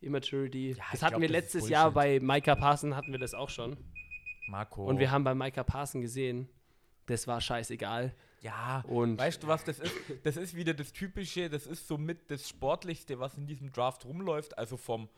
Immaturity. 0.00 0.72
Ja, 0.72 0.84
das 0.92 1.02
hatten 1.02 1.12
glaub, 1.12 1.22
wir 1.22 1.28
das 1.28 1.36
letztes 1.36 1.68
Jahr 1.68 1.90
bei 1.90 2.20
Micah 2.20 2.54
Parson, 2.54 2.94
hatten 2.94 3.10
wir 3.12 3.18
das 3.18 3.34
auch 3.34 3.48
schon. 3.48 3.76
Marco. 4.48 4.84
Und 4.84 4.98
wir 4.98 5.10
haben 5.10 5.24
bei 5.24 5.34
Micah 5.34 5.64
Parson 5.64 6.02
gesehen, 6.02 6.48
das 7.06 7.26
war 7.26 7.40
scheißegal. 7.40 8.14
Ja, 8.42 8.84
Und 8.88 9.18
weißt 9.18 9.42
du 9.42 9.48
was, 9.48 9.64
das 9.64 9.78
ist, 9.78 9.94
das 10.22 10.36
ist 10.36 10.54
wieder 10.54 10.74
das 10.74 10.92
Typische, 10.92 11.48
das 11.48 11.66
ist 11.66 11.88
somit 11.88 12.30
das 12.30 12.48
Sportlichste, 12.48 13.18
was 13.18 13.36
in 13.36 13.46
diesem 13.46 13.72
Draft 13.72 14.04
rumläuft, 14.04 14.58
also 14.58 14.76
vom, 14.76 15.08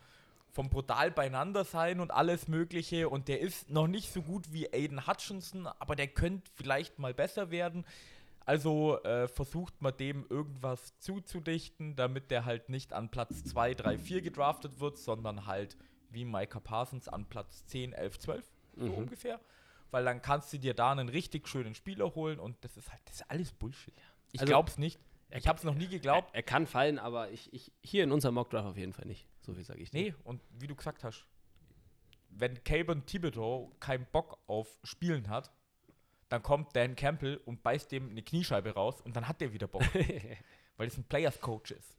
vom 0.51 0.69
brutal 0.69 1.11
beieinander 1.11 1.65
sein 1.65 2.01
und 2.01 2.11
alles 2.11 2.49
Mögliche 2.49 3.09
und 3.09 3.29
der 3.29 3.41
ist 3.41 3.71
noch 3.71 3.87
nicht 3.87 4.13
so 4.13 4.23
gut 4.23 4.53
wie 4.53 4.73
Aiden 4.73 5.07
Hutchinson, 5.07 5.67
aber 5.67 5.97
der 5.97 6.09
könnte 6.09 6.51
vielleicht 6.55 6.99
mal 6.99 7.15
besser 7.15 7.51
werden. 7.51 7.85
Also 8.45 9.03
äh, 9.05 9.29
versucht 9.29 9.81
man 9.83 9.97
dem 9.97 10.27
irgendwas 10.29 10.99
zuzudichten, 10.99 11.95
damit 11.97 12.31
der 12.31 12.45
halt 12.45 12.69
nicht 12.69 12.93
an 12.93 13.09
Platz 13.11 13.45
2, 13.45 13.75
3, 13.75 13.99
4 13.99 14.21
gedraftet 14.23 14.81
wird, 14.81 14.99
sondern 14.99 15.47
halt 15.47 15.77
wie 16.11 16.25
Micah 16.25 16.61
Parsons 16.61 17.09
an 17.09 17.27
Platz 17.27 17.65
10, 17.67 17.93
11, 17.93 18.19
12, 18.19 18.53
so 18.77 18.85
Mhm. 18.87 18.95
ungefähr. 18.95 19.41
Weil 19.91 20.05
dann 20.05 20.23
kannst 20.23 20.53
du 20.53 20.59
dir 20.59 20.75
da 20.75 20.91
einen 20.93 21.09
richtig 21.09 21.47
schönen 21.49 21.75
Spieler 21.75 22.15
holen 22.15 22.39
und 22.39 22.57
das 22.65 22.77
ist 22.77 22.91
halt, 22.91 23.01
das 23.05 23.17
ist 23.17 23.31
alles 23.31 23.53
Bullshit. 23.53 23.95
Ich 24.33 24.41
Also- 24.41 24.51
glaub's 24.51 24.79
nicht. 24.79 24.99
Ich 25.35 25.49
hab's 25.49 25.65
noch 25.65 25.75
nie 25.75 25.89
geglaubt. 25.89 26.29
er, 26.33 26.37
er 26.37 26.43
kann 26.43 26.67
fallen, 26.67 26.99
aber 26.99 27.31
ich, 27.31 27.51
ich 27.55 27.73
hier 27.83 28.05
in 28.05 28.13
unserem 28.13 28.35
Mockdraft 28.35 28.67
auf 28.69 28.77
jeden 28.77 28.93
Fall 28.93 29.07
nicht. 29.07 29.27
So 29.41 29.55
viel 29.55 29.65
sage 29.65 29.81
ich 29.81 29.91
dir. 29.91 29.99
Nee, 30.03 30.15
und 30.25 30.43
wie 30.51 30.67
du 30.67 30.75
gesagt 30.75 31.05
hast, 31.05 31.27
wenn 32.29 32.63
Caban 32.65 33.07
Thibodeau 33.07 33.75
keinen 33.81 34.07
Bock 34.13 34.39
auf 34.47 34.79
Spielen 34.85 35.29
hat, 35.29 35.51
dann 36.33 36.43
kommt 36.43 36.75
Dan 36.75 36.97
Campbell 36.97 37.37
und 37.45 37.63
beißt 37.63 37.93
dem 37.93 38.09
eine 38.09 38.23
Kniescheibe 38.23 38.71
raus 38.71 39.03
und 39.03 39.15
dann 39.15 39.29
hat 39.29 39.43
der 39.43 39.53
wieder 39.53 39.69
Bock. 39.69 39.83
weil 40.79 40.89
es 40.89 40.97
ein 40.97 41.05
Players 41.05 41.39
Coach 41.43 41.73
ist. 41.73 41.99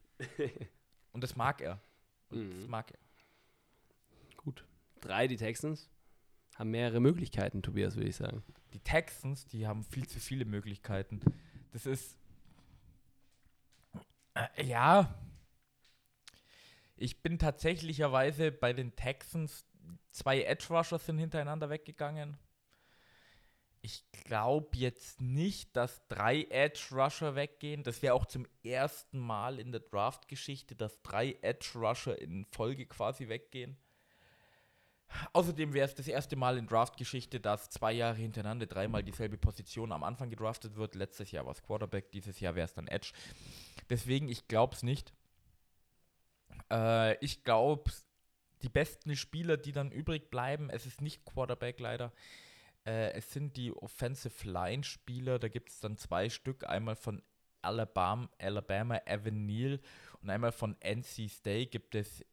Und 1.11 1.23
das 1.23 1.35
mag 1.35 1.61
er. 1.61 1.79
Und 2.29 2.49
das 2.55 2.63
Mhm. 2.63 2.69
mag 2.71 2.91
er. 2.91 2.97
Gut. 4.37 4.65
Drei, 5.01 5.27
die 5.27 5.37
Texans, 5.37 5.87
haben 6.55 6.71
mehrere 6.71 6.99
Möglichkeiten, 6.99 7.61
Tobias, 7.61 7.95
würde 7.95 8.09
ich 8.09 8.15
sagen. 8.15 8.43
Die 8.73 8.79
Texans, 8.79 9.45
die 9.45 9.67
haben 9.67 9.83
viel 9.83 10.07
zu 10.07 10.19
viele 10.19 10.45
Möglichkeiten. 10.45 11.21
Das 11.71 11.85
ist. 11.85 12.17
Äh, 14.33 14.65
ja. 14.65 15.13
Ich 16.95 17.21
bin 17.21 17.37
tatsächlicherweise 17.37 18.51
bei 18.51 18.73
den 18.73 18.95
Texans. 18.95 19.63
Zwei 20.09 20.41
Edge 20.41 20.65
Rusher 20.71 20.97
sind 20.97 21.19
hintereinander 21.19 21.69
weggegangen. 21.69 22.35
Ich 23.85 24.05
glaube 24.11 24.77
jetzt 24.77 25.19
nicht, 25.19 25.75
dass 25.75 26.07
drei 26.07 26.43
Edge 26.49 26.87
Rusher 26.93 27.35
weggehen. 27.35 27.83
Das 27.83 28.01
wäre 28.01 28.13
auch 28.13 28.25
zum 28.25 28.47
ersten 28.63 29.19
Mal 29.19 29.59
in 29.59 29.73
der 29.73 29.81
Draft-Geschichte, 29.81 30.73
dass 30.73 31.01
drei 31.01 31.37
Edge 31.41 31.71
Rusher 31.75 32.17
in 32.17 32.45
Folge 32.45 32.85
quasi 32.85 33.27
weggehen. 33.27 33.77
Außerdem 35.33 35.73
wäre 35.73 35.85
es 35.85 35.95
das 35.95 36.07
erste 36.07 36.37
Mal 36.37 36.57
in 36.57 36.65
Draft-Geschichte, 36.65 37.41
dass 37.41 37.69
zwei 37.69 37.91
Jahre 37.91 38.15
hintereinander 38.15 38.67
dreimal 38.67 39.03
dieselbe 39.03 39.37
Position 39.37 39.91
am 39.91 40.05
Anfang 40.05 40.29
gedraftet 40.29 40.77
wird. 40.77 40.95
Letztes 40.95 41.31
Jahr 41.31 41.45
war 41.45 41.51
es 41.51 41.61
Quarterback, 41.61 42.09
dieses 42.13 42.39
Jahr 42.39 42.55
wäre 42.55 42.65
es 42.65 42.73
dann 42.73 42.87
Edge. 42.87 43.11
Deswegen, 43.89 44.29
ich 44.29 44.47
glaube 44.47 44.75
es 44.75 44.83
nicht. 44.83 45.13
Äh, 46.71 47.17
ich 47.23 47.43
glaube, 47.43 47.91
die 48.61 48.69
besten 48.69 49.17
Spieler, 49.17 49.57
die 49.57 49.73
dann 49.73 49.91
übrig 49.91 50.29
bleiben, 50.29 50.69
es 50.69 50.85
ist 50.85 51.01
nicht 51.01 51.25
Quarterback 51.25 51.81
leider, 51.81 52.13
äh, 52.85 53.11
es 53.13 53.31
sind 53.31 53.57
die 53.57 53.71
Offensive 53.71 54.49
Line-Spieler. 54.49 55.39
Da 55.39 55.47
gibt 55.47 55.69
es 55.69 55.79
dann 55.79 55.97
zwei 55.97 56.29
Stück, 56.29 56.67
einmal 56.67 56.95
von 56.95 57.21
Alabama, 57.61 58.29
Alabama 58.39 58.99
Evan 59.05 59.45
Neal 59.45 59.79
und 60.21 60.29
einmal 60.29 60.51
von 60.51 60.75
NC 60.81 61.29
State 61.29 61.67
gibt 61.67 61.95
es 61.95 62.25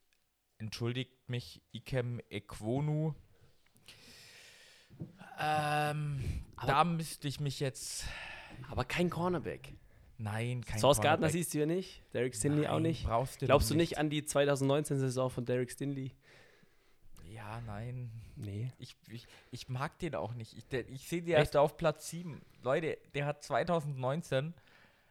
entschuldigt 0.58 1.28
mich, 1.28 1.62
Ikem 1.72 2.20
Ekwonu. 2.28 3.14
Ähm, 5.38 6.42
da 6.66 6.84
müsste 6.84 7.28
ich 7.28 7.40
mich 7.40 7.60
jetzt. 7.60 8.04
Aber 8.68 8.84
kein 8.84 9.08
Cornerback. 9.08 9.72
Nein, 10.18 10.62
kein 10.64 10.78
Source 10.78 10.98
Gardner 10.98 11.28
Cornerback. 11.28 11.32
siehst 11.32 11.54
du 11.54 11.60
ja 11.60 11.66
nicht. 11.66 12.02
Derek 12.12 12.34
Stinley 12.34 12.66
auch 12.66 12.74
Nein, 12.74 12.82
nicht. 12.82 13.04
Brauchst 13.04 13.40
du 13.40 13.46
Glaubst 13.46 13.70
du 13.70 13.74
nicht 13.74 13.96
an 13.96 14.10
die 14.10 14.22
2019-Saison 14.22 15.30
von 15.30 15.46
Derek 15.46 15.70
Stinley? 15.70 16.12
Ja, 17.24 17.62
nein. 17.62 18.10
Nee. 18.42 18.72
Ich, 18.78 18.96
ich, 19.08 19.26
ich 19.50 19.68
mag 19.68 19.98
den 19.98 20.14
auch 20.14 20.32
nicht. 20.34 20.56
Ich, 20.56 20.66
der- 20.68 20.88
ich 20.88 21.06
sehe 21.08 21.20
den 21.22 21.34
erst 21.34 21.56
auf 21.56 21.76
Platz 21.76 22.08
7. 22.10 22.40
Leute, 22.62 22.96
der 23.14 23.26
hat 23.26 23.42
2019 23.44 24.54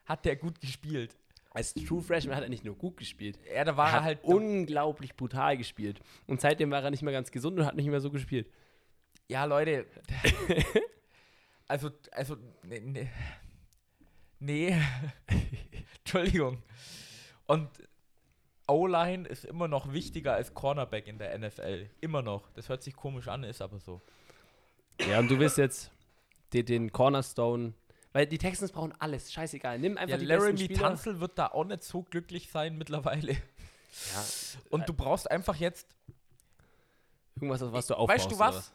hat 0.05 0.25
der 0.25 0.35
gut 0.35 0.59
gespielt. 0.61 1.15
Als 1.51 1.73
True 1.73 2.01
Freshman 2.01 2.35
hat 2.35 2.43
er 2.43 2.49
nicht 2.49 2.63
nur 2.65 2.75
gut 2.75 2.97
gespielt, 2.97 3.37
Ja, 3.53 3.63
da 3.63 3.75
war 3.75 3.87
er 3.87 3.91
er 3.93 3.95
hat 3.97 4.03
halt. 4.03 4.23
unglaublich 4.23 5.15
brutal 5.15 5.57
gespielt. 5.57 5.99
Und 6.27 6.41
seitdem 6.41 6.69
war 6.71 6.83
er 6.83 6.91
nicht 6.91 7.01
mehr 7.03 7.13
ganz 7.13 7.31
gesund 7.31 7.59
und 7.59 7.65
hat 7.65 7.75
nicht 7.75 7.87
mehr 7.87 8.01
so 8.01 8.09
gespielt. 8.11 8.51
Ja, 9.27 9.45
Leute. 9.45 9.85
also, 11.67 11.89
also, 12.11 12.37
nee. 12.63 12.79
Nee. 12.79 13.09
nee. 14.39 14.75
Entschuldigung. 15.99 16.61
Und 17.47 17.69
O-Line 18.69 19.27
ist 19.27 19.45
immer 19.45 19.67
noch 19.67 19.91
wichtiger 19.93 20.33
als 20.33 20.53
Cornerback 20.53 21.07
in 21.07 21.17
der 21.17 21.37
NFL. 21.37 21.89
Immer 22.01 22.21
noch. 22.21 22.49
Das 22.51 22.69
hört 22.69 22.83
sich 22.83 22.95
komisch 22.95 23.27
an, 23.27 23.43
ist 23.43 23.61
aber 23.61 23.79
so. 23.79 24.01
Ja, 25.09 25.19
und 25.19 25.29
du 25.29 25.39
willst 25.39 25.57
jetzt 25.57 25.91
den, 26.53 26.65
den 26.65 26.91
Cornerstone, 26.91 27.73
weil 28.11 28.25
die 28.25 28.37
Texans 28.37 28.71
brauchen 28.71 28.93
alles, 28.99 29.31
scheißegal. 29.31 29.77
Nimm 29.79 29.97
einfach 29.97 30.09
Ja, 30.11 30.17
die 30.17 30.25
besten 30.25 30.41
Laramie 30.41 30.63
Spieler. 30.65 30.79
Tanzel 30.79 31.19
wird 31.19 31.37
da 31.37 31.47
auch 31.47 31.65
nicht 31.65 31.83
so 31.83 32.01
glücklich 32.03 32.49
sein 32.51 32.77
mittlerweile. 32.77 33.33
Ja, 33.33 34.25
Und 34.71 34.87
du 34.89 34.93
brauchst 34.93 35.29
einfach 35.29 35.55
jetzt 35.55 35.87
irgendwas, 37.35 37.61
was 37.71 37.87
du 37.87 37.95
aufbaust. 37.95 38.19
Weißt 38.19 38.31
du 38.31 38.39
was? 38.39 38.73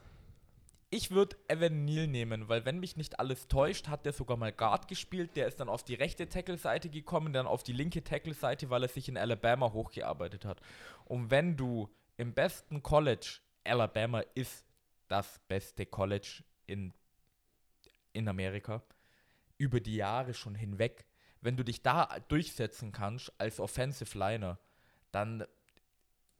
Ich 0.94 1.10
würde 1.10 1.36
Evan 1.48 1.84
Neal 1.84 2.06
nehmen, 2.06 2.48
weil 2.48 2.64
wenn 2.64 2.78
mich 2.78 2.96
nicht 2.96 3.18
alles 3.18 3.48
täuscht, 3.48 3.88
hat 3.88 4.06
der 4.06 4.12
sogar 4.12 4.36
mal 4.36 4.52
Guard 4.52 4.86
gespielt. 4.86 5.34
Der 5.34 5.48
ist 5.48 5.58
dann 5.58 5.68
auf 5.68 5.82
die 5.82 5.94
rechte 5.94 6.28
Tackle-Seite 6.28 6.88
gekommen, 6.88 7.32
dann 7.32 7.48
auf 7.48 7.64
die 7.64 7.72
linke 7.72 8.04
Tackle-Seite, 8.04 8.70
weil 8.70 8.84
er 8.84 8.88
sich 8.88 9.08
in 9.08 9.18
Alabama 9.18 9.72
hochgearbeitet 9.72 10.44
hat. 10.44 10.60
Und 11.06 11.32
wenn 11.32 11.56
du 11.56 11.90
im 12.16 12.32
besten 12.32 12.80
College, 12.80 13.40
Alabama 13.64 14.20
ist 14.36 14.64
das 15.08 15.40
beste 15.48 15.84
College 15.84 16.44
in, 16.66 16.92
in 18.12 18.28
Amerika, 18.28 18.80
über 19.58 19.80
die 19.80 19.96
Jahre 19.96 20.32
schon 20.32 20.54
hinweg, 20.54 21.06
wenn 21.40 21.56
du 21.56 21.64
dich 21.64 21.82
da 21.82 22.20
durchsetzen 22.28 22.92
kannst 22.92 23.32
als 23.36 23.58
Offensive 23.58 24.16
Liner, 24.16 24.60
dann 25.10 25.44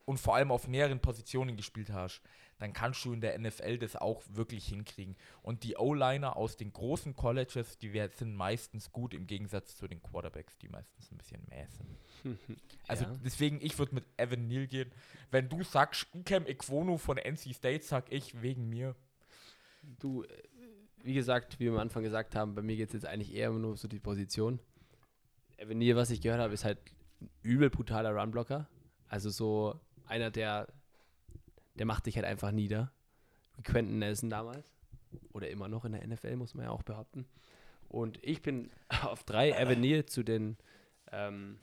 und 0.05 0.19
vor 0.19 0.37
allem 0.37 0.51
auf 0.51 0.69
mehreren 0.69 1.01
Positionen 1.01 1.57
gespielt 1.57 1.91
hast, 1.91 2.23
dann 2.65 2.73
kannst 2.73 3.05
du 3.05 3.13
in 3.13 3.21
der 3.21 3.39
NFL 3.39 3.79
das 3.79 3.95
auch 3.95 4.23
wirklich 4.31 4.67
hinkriegen. 4.67 5.17
Und 5.43 5.63
die 5.65 5.77
O-Liner 5.77 6.37
aus 6.37 6.57
den 6.57 6.73
großen 6.73 7.15
Colleges, 7.15 7.77
die 7.79 7.91
sind 8.17 8.35
meistens 8.35 8.91
gut 8.91 9.13
im 9.13 9.27
Gegensatz 9.27 9.77
zu 9.77 9.87
den 9.87 10.03
Quarterbacks, 10.03 10.57
die 10.59 10.69
meistens 10.71 11.13
ein 11.13 11.19
bisschen 11.19 11.43
mäh 11.49 11.67
sind. 11.69 12.49
Also 12.89 13.05
Ja. 13.05 13.17
deswegen, 13.25 13.61
ich 13.61 13.79
würde 13.79 13.95
mit 13.95 14.05
Evan 14.17 14.47
Neal 14.49 14.67
gehen. 14.67 14.91
Wenn 15.31 15.49
du 15.49 15.63
sagst, 15.63 16.07
Ikem 16.15 16.47
Equono 16.47 16.97
von 16.97 17.19
NC 17.19 17.55
State, 17.55 17.85
sag 17.85 18.11
ich 18.11 18.41
wegen 18.43 18.69
mir. 18.71 18.95
Du, 20.01 20.23
äh, 20.25 20.29
wie 21.03 21.15
gesagt, 21.15 21.61
wie 21.61 21.65
wir 21.67 21.73
am 21.73 21.79
Anfang 21.79 22.03
gesagt 22.03 22.35
haben, 22.35 22.55
bei 22.55 22.63
mir 22.63 22.77
geht 22.77 22.89
es 22.89 22.95
jetzt 22.95 23.07
eigentlich 23.07 23.35
eher 23.35 23.51
nur 23.51 23.77
so 23.77 23.89
die 23.89 24.01
Position. 24.01 24.59
Evan 25.59 25.77
Neal, 25.79 25.97
was 25.97 26.11
ich 26.11 26.21
gehört 26.23 26.41
habe, 26.41 26.55
ist 26.55 26.65
halt 26.65 26.79
ein 27.21 27.29
übel 27.43 27.69
brutaler 27.69 28.15
Runblocker. 28.15 28.69
Also 29.09 29.29
so 29.31 29.79
einer, 30.07 30.31
der, 30.31 30.69
der 31.75 31.87
macht 31.87 32.07
dich 32.07 32.17
halt 32.17 32.27
einfach 32.27 32.51
nieder. 32.53 32.93
Wie 33.57 33.63
Quentin 33.63 33.99
Nelson 33.99 34.31
damals. 34.31 34.65
Oder 35.33 35.49
immer 35.51 35.69
noch 35.69 35.85
in 35.85 35.93
der 35.93 36.07
NFL, 36.07 36.37
muss 36.37 36.55
man 36.55 36.65
ja 36.67 36.71
auch 36.73 36.83
behaupten. 36.83 37.27
Und 37.89 38.19
ich 38.23 38.43
bin 38.43 38.71
auf 39.03 39.23
drei 39.25 39.51
Neal 39.77 40.07
zu 40.07 40.23
den 40.25 40.57
ähm, 41.13 41.59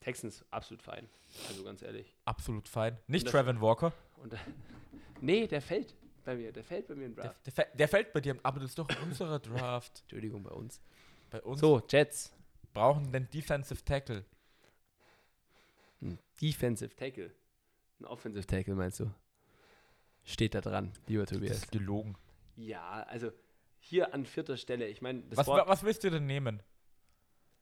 Texans 0.00 0.44
absolut 0.50 0.82
fein. 0.82 1.08
Also 1.48 1.62
ganz 1.64 1.82
ehrlich. 1.82 2.14
Absolut 2.24 2.68
fein. 2.68 2.98
Nicht 3.06 3.28
Trevin 3.28 3.60
Walker. 3.60 3.92
Und, 4.22 4.34
nee, 5.20 5.46
der 5.46 5.62
fällt 5.62 5.94
bei 6.24 6.34
mir. 6.34 6.52
Der 6.52 6.64
fällt 6.64 6.88
bei 6.88 6.94
mir 6.94 7.06
im 7.06 7.14
Der, 7.14 7.24
Draft. 7.26 7.46
der, 7.46 7.52
fä- 7.52 7.76
der 7.76 7.88
fällt 7.88 8.12
bei 8.12 8.20
dir, 8.20 8.36
aber 8.42 8.60
das 8.60 8.70
ist 8.70 8.78
doch 8.78 8.88
unserer 9.02 9.38
Draft. 9.40 10.00
Entschuldigung, 10.02 10.42
bei 10.42 10.50
uns. 10.50 10.80
Bei 11.30 11.40
uns 11.42 11.60
So, 11.60 11.80
Jets. 11.88 12.32
brauchen 12.74 13.10
den 13.12 13.30
Defensive 13.30 13.84
Tackle. 13.84 14.24
Ein 16.00 16.18
Defensive 16.40 16.94
Tackle. 16.96 17.30
Ein 18.02 18.06
Offensive 18.06 18.44
Tackle, 18.46 18.74
meinst 18.74 18.98
du? 18.98 19.12
Steht 20.24 20.54
da 20.54 20.60
dran, 20.60 20.92
lieber 21.06 21.22
Das 21.22 21.30
Tobias. 21.32 21.56
ist 21.58 21.72
gelogen. 21.72 22.16
Ja, 22.56 23.04
also 23.08 23.30
hier 23.78 24.12
an 24.12 24.26
vierter 24.26 24.56
Stelle. 24.56 24.88
Ich 24.88 25.02
meine, 25.02 25.22
das 25.22 25.38
Was, 25.38 25.46
Wort, 25.46 25.68
was 25.68 25.84
willst 25.84 26.02
du 26.02 26.10
denn 26.10 26.26
nehmen? 26.26 26.62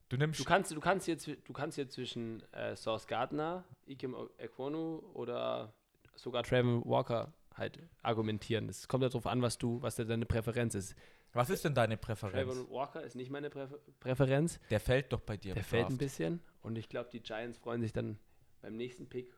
Du 0.08 0.16
nimmst 0.16 0.40
du 0.40 0.44
kannst, 0.44 0.70
du 0.72 0.80
kannst 0.80 1.06
jetzt, 1.06 1.26
du 1.28 1.52
kannst 1.52 1.76
jetzt 1.78 1.92
zwischen 1.92 2.42
äh, 2.52 2.74
Source 2.74 3.06
Gardner, 3.06 3.64
Ikem 3.86 4.16
Ekwonu 4.38 5.00
oder 5.14 5.72
sogar 6.16 6.42
Trevor 6.42 6.84
Walker 6.84 7.32
halt 7.54 7.78
argumentieren. 8.02 8.68
Es 8.68 8.88
kommt 8.88 9.02
ja 9.02 9.08
darauf 9.08 9.26
an, 9.26 9.42
was 9.42 9.58
du, 9.58 9.80
was 9.82 9.96
deine 9.96 10.26
Präferenz 10.26 10.74
ist. 10.74 10.94
Was 11.32 11.48
ist 11.50 11.64
denn 11.64 11.74
deine 11.74 11.96
Präferenz? 11.98 12.48
Trevor 12.50 12.70
Walker 12.70 13.02
ist 13.02 13.14
nicht 13.14 13.30
meine 13.30 13.50
Präfer 13.50 13.78
Präferenz. 14.00 14.58
Der 14.70 14.80
fällt 14.80 15.12
doch 15.12 15.20
bei 15.20 15.36
dir. 15.36 15.54
Der 15.54 15.64
fällt 15.64 15.90
ein 15.90 15.98
bisschen 15.98 16.40
und 16.62 16.76
ich 16.76 16.88
glaube, 16.88 17.10
die 17.12 17.20
Giants 17.20 17.58
freuen 17.58 17.82
sich 17.82 17.92
dann 17.92 18.18
beim 18.62 18.76
nächsten 18.76 19.06
Pick 19.06 19.32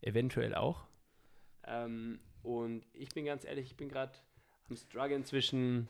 eventuell 0.00 0.54
auch. 0.54 0.86
Ähm, 1.64 2.20
und 2.42 2.84
ich 2.94 3.08
bin 3.10 3.24
ganz 3.24 3.44
ehrlich, 3.44 3.66
ich 3.66 3.76
bin 3.76 3.88
gerade 3.88 4.12
am 4.68 4.76
struggeln 4.76 5.24
zwischen 5.24 5.88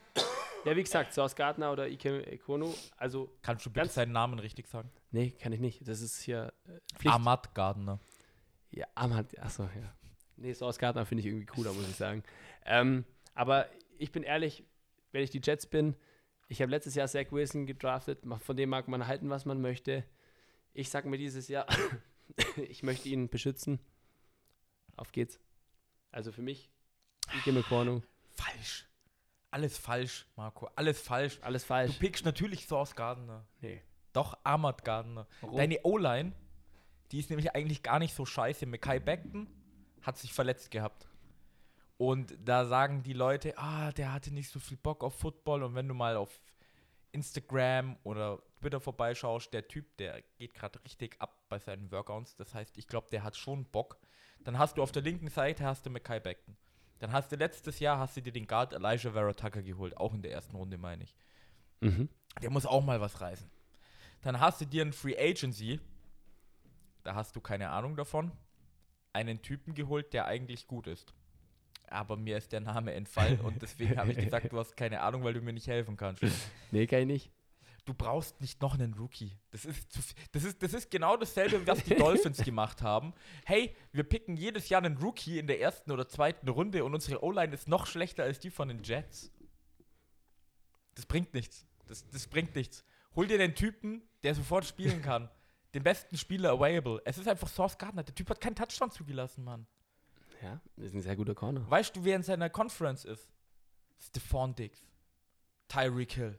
Ja, 0.64 0.74
wie 0.76 0.82
gesagt, 0.82 1.12
Source 1.14 1.36
Gardner 1.36 1.72
oder 1.72 1.88
Ike 1.88 2.26
Ekono. 2.26 2.74
Also, 2.96 3.30
Kannst 3.42 3.64
du 3.64 3.70
bitte 3.70 3.80
Ganz- 3.86 3.94
seinen 3.94 4.12
Namen 4.12 4.38
richtig 4.38 4.66
sagen? 4.66 4.90
nee, 5.10 5.30
kann 5.30 5.52
ich 5.52 5.60
nicht. 5.60 5.86
Das 5.86 6.00
ist 6.00 6.20
hier 6.20 6.52
äh, 6.66 6.78
Pflicht. 6.98 7.14
Ahmad 7.14 7.54
Gardner. 7.54 8.00
Ja, 8.70 8.86
Ahmad, 8.94 9.38
achso, 9.38 9.62
ja. 9.64 9.94
Nee, 10.36 10.52
Source 10.54 10.78
Gardner 10.78 11.06
finde 11.06 11.20
ich 11.22 11.26
irgendwie 11.26 11.46
cooler, 11.46 11.72
muss 11.72 11.88
ich 11.88 11.96
sagen. 11.96 12.22
Ähm, 12.66 13.04
aber 13.34 13.66
ich 13.98 14.12
bin 14.12 14.22
ehrlich, 14.24 14.64
wenn 15.12 15.22
ich 15.22 15.30
die 15.30 15.40
Jets 15.42 15.66
bin, 15.66 15.96
ich 16.48 16.60
habe 16.62 16.70
letztes 16.70 16.94
Jahr 16.94 17.08
Zach 17.08 17.30
Wilson 17.30 17.66
gedraftet, 17.66 18.20
von 18.40 18.56
dem 18.56 18.68
mag 18.70 18.88
man 18.88 19.06
halten, 19.06 19.30
was 19.30 19.44
man 19.44 19.60
möchte. 19.60 20.04
Ich 20.74 20.90
sage 20.90 21.08
mir 21.08 21.18
dieses 21.18 21.48
Jahr, 21.48 21.66
ich 22.68 22.82
möchte 22.82 23.08
ihn 23.08 23.28
beschützen. 23.28 23.78
Auf 24.98 25.12
geht's. 25.12 25.40
Also 26.10 26.32
für 26.32 26.42
mich, 26.42 26.70
Ike 27.34 27.52
McCorno, 27.52 28.02
Falsch. 28.34 28.86
Alles 29.50 29.78
falsch, 29.78 30.26
Marco. 30.36 30.68
Alles 30.76 31.00
falsch. 31.00 31.38
alles 31.40 31.62
Du 31.62 31.68
falsch. 31.68 31.96
pickst 31.98 32.24
natürlich 32.24 32.66
Source 32.66 32.94
Gardner. 32.94 33.46
Nee. 33.60 33.82
Doch, 34.12 34.36
Ahmad 34.44 34.84
Gardner. 34.84 35.26
Warum? 35.40 35.56
Deine 35.56 35.80
O-Line, 35.84 36.32
die 37.10 37.18
ist 37.18 37.30
nämlich 37.30 37.54
eigentlich 37.54 37.82
gar 37.82 37.98
nicht 37.98 38.14
so 38.14 38.26
scheiße. 38.26 38.66
Mackay 38.66 39.00
Beckton 39.00 39.48
hat 40.02 40.18
sich 40.18 40.32
verletzt 40.32 40.70
gehabt. 40.70 41.08
Und 41.96 42.36
da 42.44 42.66
sagen 42.66 43.02
die 43.02 43.12
Leute, 43.12 43.56
ah, 43.58 43.90
der 43.92 44.12
hatte 44.12 44.32
nicht 44.32 44.50
so 44.50 44.60
viel 44.60 44.76
Bock 44.76 45.02
auf 45.02 45.14
Football. 45.18 45.62
Und 45.62 45.74
wenn 45.74 45.88
du 45.88 45.94
mal 45.94 46.16
auf 46.16 46.40
Instagram 47.12 47.96
oder 48.04 48.40
Twitter 48.60 48.80
vorbeischaust, 48.80 49.52
der 49.52 49.66
Typ, 49.66 49.96
der 49.96 50.22
geht 50.36 50.54
gerade 50.54 50.82
richtig 50.84 51.20
ab 51.20 51.44
bei 51.48 51.58
seinen 51.58 51.90
Workouts. 51.90 52.36
Das 52.36 52.54
heißt, 52.54 52.76
ich 52.78 52.86
glaube, 52.86 53.08
der 53.10 53.22
hat 53.24 53.36
schon 53.36 53.64
Bock. 53.64 53.98
Dann 54.48 54.58
hast 54.58 54.78
du 54.78 54.82
auf 54.82 54.92
der 54.92 55.02
linken 55.02 55.28
Seite 55.28 55.62
hast 55.66 55.84
du 55.84 55.90
Mackay 55.90 56.20
Beckton. 56.20 56.56
Dann 57.00 57.12
hast 57.12 57.30
du 57.30 57.36
letztes 57.36 57.80
Jahr 57.80 57.98
hast 57.98 58.16
du 58.16 58.22
dir 58.22 58.32
den 58.32 58.46
Guard 58.46 58.72
Elijah 58.72 59.12
Vera 59.12 59.34
Tucker 59.34 59.60
geholt, 59.60 59.94
auch 59.98 60.14
in 60.14 60.22
der 60.22 60.32
ersten 60.32 60.56
Runde, 60.56 60.78
meine 60.78 61.04
ich. 61.04 61.14
Mhm. 61.80 62.08
Der 62.40 62.48
muss 62.48 62.64
auch 62.64 62.82
mal 62.82 62.98
was 62.98 63.20
reißen. 63.20 63.46
Dann 64.22 64.40
hast 64.40 64.62
du 64.62 64.64
dir 64.64 64.86
ein 64.86 64.94
Free 64.94 65.18
Agency, 65.18 65.80
da 67.02 67.14
hast 67.14 67.36
du 67.36 67.42
keine 67.42 67.68
Ahnung 67.68 67.94
davon, 67.94 68.32
einen 69.12 69.42
Typen 69.42 69.74
geholt, 69.74 70.14
der 70.14 70.24
eigentlich 70.24 70.66
gut 70.66 70.86
ist. 70.86 71.12
Aber 71.88 72.16
mir 72.16 72.38
ist 72.38 72.50
der 72.50 72.60
Name 72.60 72.94
entfallen 72.94 73.42
und 73.42 73.60
deswegen 73.60 73.98
habe 73.98 74.12
ich 74.12 74.16
gesagt, 74.16 74.50
du 74.50 74.58
hast 74.58 74.78
keine 74.78 75.02
Ahnung, 75.02 75.24
weil 75.24 75.34
du 75.34 75.42
mir 75.42 75.52
nicht 75.52 75.66
helfen 75.66 75.98
kannst. 75.98 76.22
Nee, 76.70 76.86
kann 76.86 77.00
ich 77.00 77.06
nicht. 77.06 77.30
Du 77.88 77.94
brauchst 77.94 78.38
nicht 78.42 78.60
noch 78.60 78.74
einen 78.74 78.92
Rookie. 78.92 79.32
Das 79.50 79.64
ist, 79.64 79.96
das 80.32 80.44
ist, 80.44 80.62
das 80.62 80.74
ist 80.74 80.90
genau 80.90 81.16
dasselbe, 81.16 81.66
was 81.66 81.82
die 81.84 81.94
Dolphins 81.94 82.36
gemacht 82.44 82.82
haben. 82.82 83.14
Hey, 83.46 83.74
wir 83.92 84.04
picken 84.04 84.36
jedes 84.36 84.68
Jahr 84.68 84.84
einen 84.84 84.98
Rookie 84.98 85.38
in 85.38 85.46
der 85.46 85.58
ersten 85.58 85.90
oder 85.90 86.06
zweiten 86.06 86.50
Runde 86.50 86.84
und 86.84 86.92
unsere 86.92 87.24
O-Line 87.24 87.54
ist 87.54 87.66
noch 87.66 87.86
schlechter 87.86 88.24
als 88.24 88.40
die 88.40 88.50
von 88.50 88.68
den 88.68 88.82
Jets. 88.82 89.32
Das 90.96 91.06
bringt 91.06 91.32
nichts. 91.32 91.64
Das, 91.86 92.06
das 92.10 92.26
bringt 92.26 92.54
nichts. 92.56 92.84
Hol 93.16 93.26
dir 93.26 93.38
den 93.38 93.54
Typen, 93.54 94.02
der 94.22 94.34
sofort 94.34 94.66
spielen 94.66 95.00
kann. 95.00 95.30
Den 95.72 95.82
besten 95.82 96.18
Spieler 96.18 96.52
available. 96.52 97.00
Es 97.06 97.16
ist 97.16 97.26
einfach 97.28 97.48
Source 97.48 97.78
Gardner. 97.78 98.02
Der 98.02 98.14
Typ 98.14 98.28
hat 98.28 98.40
keinen 98.40 98.54
Touchdown 98.54 98.90
zugelassen, 98.90 99.44
Mann. 99.44 99.66
Ja, 100.42 100.60
ist 100.76 100.94
ein 100.94 101.00
sehr 101.00 101.16
guter 101.16 101.34
Corner. 101.34 101.70
Weißt 101.70 101.96
du, 101.96 102.04
wer 102.04 102.16
in 102.16 102.22
seiner 102.22 102.50
Conference 102.50 103.06
ist? 103.06 103.30
Stephon 103.98 104.54
Diggs, 104.54 104.82
Tyreek 105.68 106.12
Hill, 106.12 106.38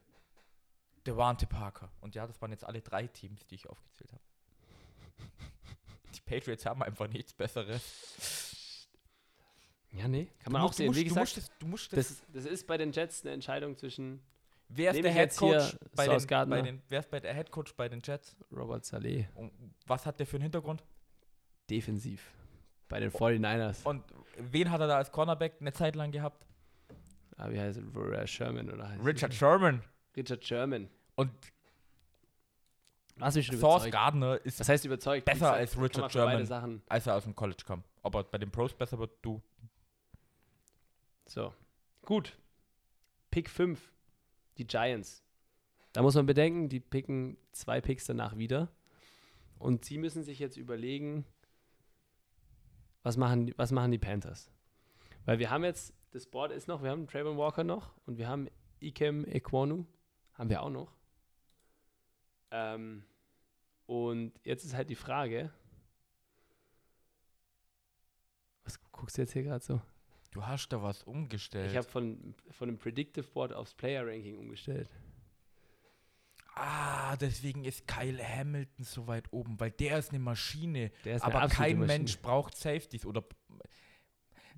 Devante 1.06 1.48
Parker. 1.48 1.92
Und 2.02 2.16
ja, 2.16 2.28
das 2.28 2.42
waren 2.42 2.52
jetzt 2.52 2.64
alle 2.66 2.82
drei 2.82 3.08
Teams, 3.08 3.46
die 3.48 3.56
ich 3.56 3.68
aufgezählt 3.70 4.12
habe. 4.12 4.22
Die 6.16 6.22
Patriots 6.22 6.66
haben 6.66 6.82
einfach 6.84 7.08
nichts 7.08 7.34
Besseres. 7.34 8.88
Ja, 9.92 10.08
nee, 10.08 10.26
kann 10.26 10.46
Du 10.46 10.52
man 10.52 10.62
auch 10.62 10.68
musst- 10.68 10.78
sehen. 10.78 10.92
Du 10.92 10.96
Wie 11.00 11.10
musst, 11.10 11.36
gesagt, 11.36 11.52
du 11.60 11.66
musst, 11.68 11.92
das, 11.94 11.94
du 11.94 11.94
musst 11.94 11.94
das, 11.94 11.98
das, 11.98 12.12
ist- 12.12 12.26
das 12.34 12.46
ist 12.46 12.68
bei 12.68 12.78
den 12.78 12.92
Jets 12.92 13.24
eine 13.24 13.34
Entscheidung 13.34 13.76
zwischen 13.78 14.22
wer 14.68 14.92
ist 14.94 15.04
der 15.04 15.12
Head 15.12 15.36
Coach 15.36 15.76
bei 15.96 16.08
den, 16.08 16.28
bei 16.50 16.62
den, 16.62 16.82
wer 16.90 17.00
ist 17.00 17.10
bei 17.10 17.20
der 17.20 17.34
Head 17.34 17.50
Coach 17.52 17.74
bei 17.76 17.90
den 17.90 18.02
Jets? 18.04 18.36
Robert 18.52 18.86
Saleh 18.86 19.28
Und 19.34 19.52
was 19.88 20.06
hat 20.06 20.20
der 20.20 20.28
für 20.28 20.38
einen 20.38 20.44
Hintergrund? 20.44 20.84
defensiv. 21.70 22.32
Bei 22.88 23.00
den 23.00 23.12
49ers. 23.12 23.84
Und 23.84 24.04
wen 24.38 24.72
hat 24.72 24.82
er 24.82 24.88
da 24.88 24.98
als 24.98 25.12
Cornerback 25.12 25.58
eine 25.60 25.72
Zeit 25.72 25.96
lang 25.96 26.12
gehabt? 26.12 26.44
Ah, 27.38 27.50
wie 27.52 27.60
heißt 27.60 27.80
er? 27.80 28.28
Sherman 28.28 28.72
oder 28.72 28.90
heißt 28.90 29.06
Richard 29.06 29.32
er? 29.32 29.38
Sherman. 29.38 29.84
Richard 30.20 30.44
Sherman. 30.46 30.90
Und 31.16 31.32
du 33.18 33.26
mich 33.38 33.46
schon 33.48 33.58
Source 33.58 33.84
überzeugt? 33.84 33.92
Gardner 33.94 34.46
ist 34.46 34.60
Was 34.60 34.70
heißt 34.70 34.86
überzeugt? 34.86 35.26
Besser 35.26 35.40
gesagt, 35.40 35.58
als 35.58 35.82
Richard 35.82 36.12
Sherman. 36.12 36.46
Sachen. 36.46 36.82
als 36.88 37.08
er 37.08 37.16
aus 37.16 37.24
dem 37.24 37.36
College 37.36 37.64
kam. 37.66 37.84
Ob 38.04 38.16
er 38.16 38.24
bei 38.26 38.38
den 38.38 38.52
Pros 38.52 38.74
besser 38.74 38.98
wird, 39.00 39.12
du. 39.22 39.42
So. 41.28 41.54
Gut. 42.06 42.38
Pick 43.32 43.50
5. 43.50 43.92
Die 44.58 44.66
Giants. 44.68 45.24
Da 45.94 46.02
muss 46.02 46.16
man 46.16 46.26
bedenken, 46.26 46.70
die 46.70 46.80
picken 46.80 47.38
zwei 47.52 47.82
Picks 47.82 48.06
danach 48.06 48.38
wieder. 48.38 48.70
Und 49.58 49.86
sie 49.86 49.98
müssen 49.98 50.24
sich 50.24 50.40
jetzt 50.40 50.58
überlegen, 50.58 51.26
was 53.04 53.18
machen, 53.18 53.48
die- 53.48 53.58
was 53.58 53.72
machen 53.72 53.92
die 53.92 53.98
Panthers? 53.98 54.50
Weil 55.26 55.40
wir 55.40 55.50
haben 55.50 55.64
jetzt, 55.64 55.94
das 56.12 56.26
Board 56.26 56.52
ist 56.52 56.68
noch, 56.68 56.82
wir 56.84 56.90
haben 56.92 57.08
Trayvon 57.08 57.38
Walker 57.38 57.64
noch 57.64 57.92
und 58.06 58.18
wir 58.18 58.28
haben 58.28 58.48
Ikem 58.82 59.26
Ekwonu. 59.26 59.86
Haben 60.40 60.50
wir 60.50 60.64
auch 60.64 60.70
noch. 60.72 60.92
Ähm, 62.52 63.04
und 63.86 64.32
jetzt 64.44 64.64
ist 64.66 64.74
halt 64.74 64.90
die 64.90 64.96
Frage, 64.96 65.52
was 68.64 68.80
guckst 68.92 69.18
du 69.18 69.22
jetzt 69.22 69.34
hier 69.34 69.44
gerade 69.44 69.64
so? 69.64 69.82
Du 70.32 70.46
hast 70.46 70.70
da 70.70 70.82
was 70.82 71.04
umgestellt. 71.04 71.72
Ich 71.72 71.78
habe 71.78 71.88
von, 71.88 72.36
von 72.52 72.68
dem 72.70 72.78
Predictive 72.78 73.28
Board 73.28 73.52
aufs 73.52 73.74
Player 73.74 74.06
Ranking 74.06 74.38
umgestellt. 74.38 74.90
ah, 76.56 77.16
deswegen 77.18 77.66
ist 77.66 77.88
Kyle 77.88 78.24
Hamilton 78.24 78.86
so 78.86 79.08
weit 79.08 79.32
oben, 79.34 79.60
weil 79.60 79.72
der 79.72 79.98
ist 80.00 80.10
eine 80.12 80.20
Maschine. 80.20 80.92
Ist 81.04 81.06
eine 81.06 81.24
aber 81.24 81.42
absolute 81.44 81.56
kein 81.72 81.80
Maschine. 81.80 81.98
Mensch 82.00 82.20
braucht 82.20 82.56
Safeties 82.56 83.06
oder 83.06 83.24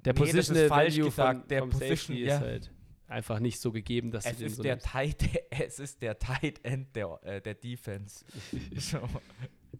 Der 0.03 0.13
Nee, 0.13 0.31
das 0.33 0.49
ist 0.49 0.67
falsch 0.67 0.95
Value 0.97 1.05
gesagt. 1.09 1.39
vom, 1.39 1.47
Der 1.47 1.61
Position- 1.61 1.89
Safety 1.97 2.23
ja. 2.25 2.35
ist 2.35 2.41
halt 2.41 2.71
einfach 3.11 3.39
nicht 3.39 3.59
so 3.59 3.71
gegeben, 3.71 4.11
dass 4.11 4.25
es 4.25 4.41
ist 4.41 4.55
so 4.57 4.63
der. 4.63 4.79
Tight, 4.79 5.23
es 5.51 5.79
ist 5.79 6.01
der 6.01 6.17
Tight 6.17 6.63
End 6.63 6.95
der, 6.95 7.19
äh, 7.23 7.41
der 7.41 7.53
Defense. 7.55 8.25
so. 8.77 8.97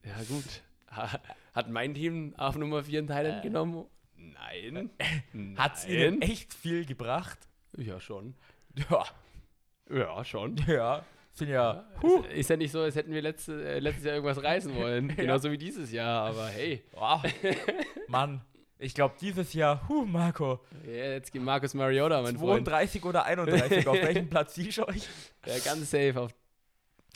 Ja 0.03 0.17
gut. 0.27 0.61
Ha- 0.91 1.19
Hat 1.53 1.69
mein 1.69 1.93
Team 1.93 2.33
auf 2.37 2.55
Nummer 2.57 2.83
4 2.83 2.99
in 2.99 3.07
Thailand 3.07 3.41
genommen? 3.43 3.85
Nein. 4.17 4.89
Hat 5.57 5.75
es 5.77 5.87
ihnen 5.87 6.21
echt 6.21 6.53
viel 6.53 6.85
gebracht? 6.85 7.39
Ja, 7.77 7.99
schon. 7.99 8.35
Ja, 8.89 9.05
Ja, 9.89 10.23
schon. 10.25 10.57
ja. 10.67 11.03
Sind 11.33 11.47
ja. 11.49 11.85
Es 12.29 12.39
Ist 12.39 12.49
ja 12.49 12.57
nicht 12.57 12.71
so, 12.71 12.81
als 12.81 12.95
hätten 12.95 13.13
wir 13.13 13.21
letzte, 13.21 13.63
äh, 13.63 13.79
letztes 13.79 14.03
Jahr 14.03 14.15
irgendwas 14.15 14.43
reißen 14.43 14.75
wollen. 14.75 15.07
Genauso 15.15 15.49
wie 15.49 15.57
dieses 15.57 15.89
Jahr, 15.91 16.27
aber 16.29 16.47
hey. 16.49 16.83
Oh, 16.93 17.19
Mann, 18.09 18.41
ich 18.81 18.95
glaube 18.95 19.15
dieses 19.21 19.53
Jahr, 19.53 19.87
huh, 19.87 20.05
Marco, 20.05 20.59
jetzt 20.85 21.31
geht 21.31 21.41
Markus 21.41 21.73
Mariota, 21.75 22.21
mein 22.21 22.37
Freund. 22.37 22.67
32 22.67 23.05
oder 23.05 23.25
31, 23.25 23.87
auf 23.87 23.95
welchem 23.95 24.27
Platz 24.29 24.55
siehst 24.55 24.79
du 24.79 24.87
euch? 24.87 25.07
Ja, 25.45 25.57
ganz 25.59 25.91
safe 25.91 26.19
auf 26.19 26.33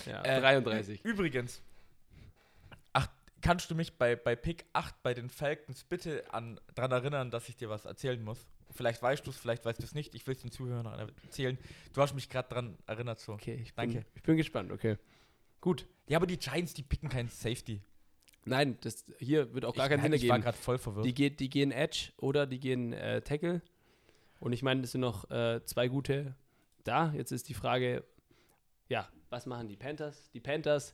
ja, 0.06 0.22
Äh, 0.24 0.42
33. 0.42 1.04
Übrigens, 1.04 1.62
ach, 2.94 3.08
kannst 3.42 3.72
du 3.72 3.76
mich 3.76 3.98
bei, 3.98 4.16
bei 4.16 4.36
Pick 4.36 4.66
8 4.74 5.02
bei 5.02 5.14
den 5.16 5.30
Falcons 5.30 5.84
bitte 5.84 6.24
an, 6.32 6.60
daran 6.76 6.92
erinnern, 6.92 7.32
dass 7.32 7.50
ich 7.50 7.56
dir 7.56 7.70
was 7.70 7.86
erzählen 7.86 8.24
muss? 8.24 8.46
Vielleicht 8.72 9.02
weißt 9.02 9.26
du 9.26 9.32
es, 9.32 9.38
vielleicht 9.38 9.66
weißt 9.66 9.80
du 9.80 9.86
es 9.86 9.96
nicht. 9.96 10.14
Ich 10.14 10.28
will 10.28 10.36
es 10.36 10.42
den 10.42 10.52
Zuhörern 10.52 11.10
erzählen. 11.24 11.58
Du 11.94 12.02
hast 12.02 12.14
mich 12.14 12.30
gerade 12.30 12.50
daran 12.50 12.78
erinnert 12.86 13.20
so. 13.20 13.34
Okay, 13.34 13.56
ich 13.56 13.74
bin, 13.74 13.94
Danke. 13.94 14.06
ich 14.14 14.22
bin 14.22 14.38
gespannt, 14.38 14.72
okay. 14.72 14.98
Gut. 15.62 15.88
Ja, 16.08 16.18
aber 16.18 16.28
die 16.28 16.38
Giants, 16.38 16.74
die 16.74 16.84
picken 16.84 17.10
keinen 17.10 17.30
Safety. 17.30 17.82
Nein, 18.46 18.78
das 18.82 19.06
hier 19.20 19.54
wird 19.54 19.66
auch 19.66 19.76
gar 19.76 19.86
ich, 19.86 19.92
keinen 19.92 20.04
Sinn 20.04 20.14
ich 20.14 20.24
war 20.24 20.36
ergeben. 20.36 20.44
gerade 20.44 20.58
voll 20.58 20.78
verwirrt. 20.78 21.06
Die, 21.06 21.14
geht, 21.14 21.40
die 21.40 21.50
gehen 21.50 21.72
Edge 21.72 22.12
oder 22.18 22.46
die 22.46 22.60
gehen 22.60 22.94
äh, 22.94 23.22
Tackle. 23.22 23.62
Und 24.40 24.54
ich 24.54 24.62
meine, 24.62 24.82
es 24.84 24.92
sind 24.92 25.02
noch 25.02 25.30
äh, 25.32 25.64
zwei 25.66 25.88
gute 25.88 26.36
da. 26.84 27.12
Jetzt 27.14 27.32
ist 27.32 27.50
die 27.50 27.56
Frage, 27.56 28.04
ja, 28.88 29.10
was 29.30 29.48
machen 29.48 29.68
die 29.68 29.76
Panthers? 29.76 30.30
Die 30.34 30.40
Panthers, 30.40 30.94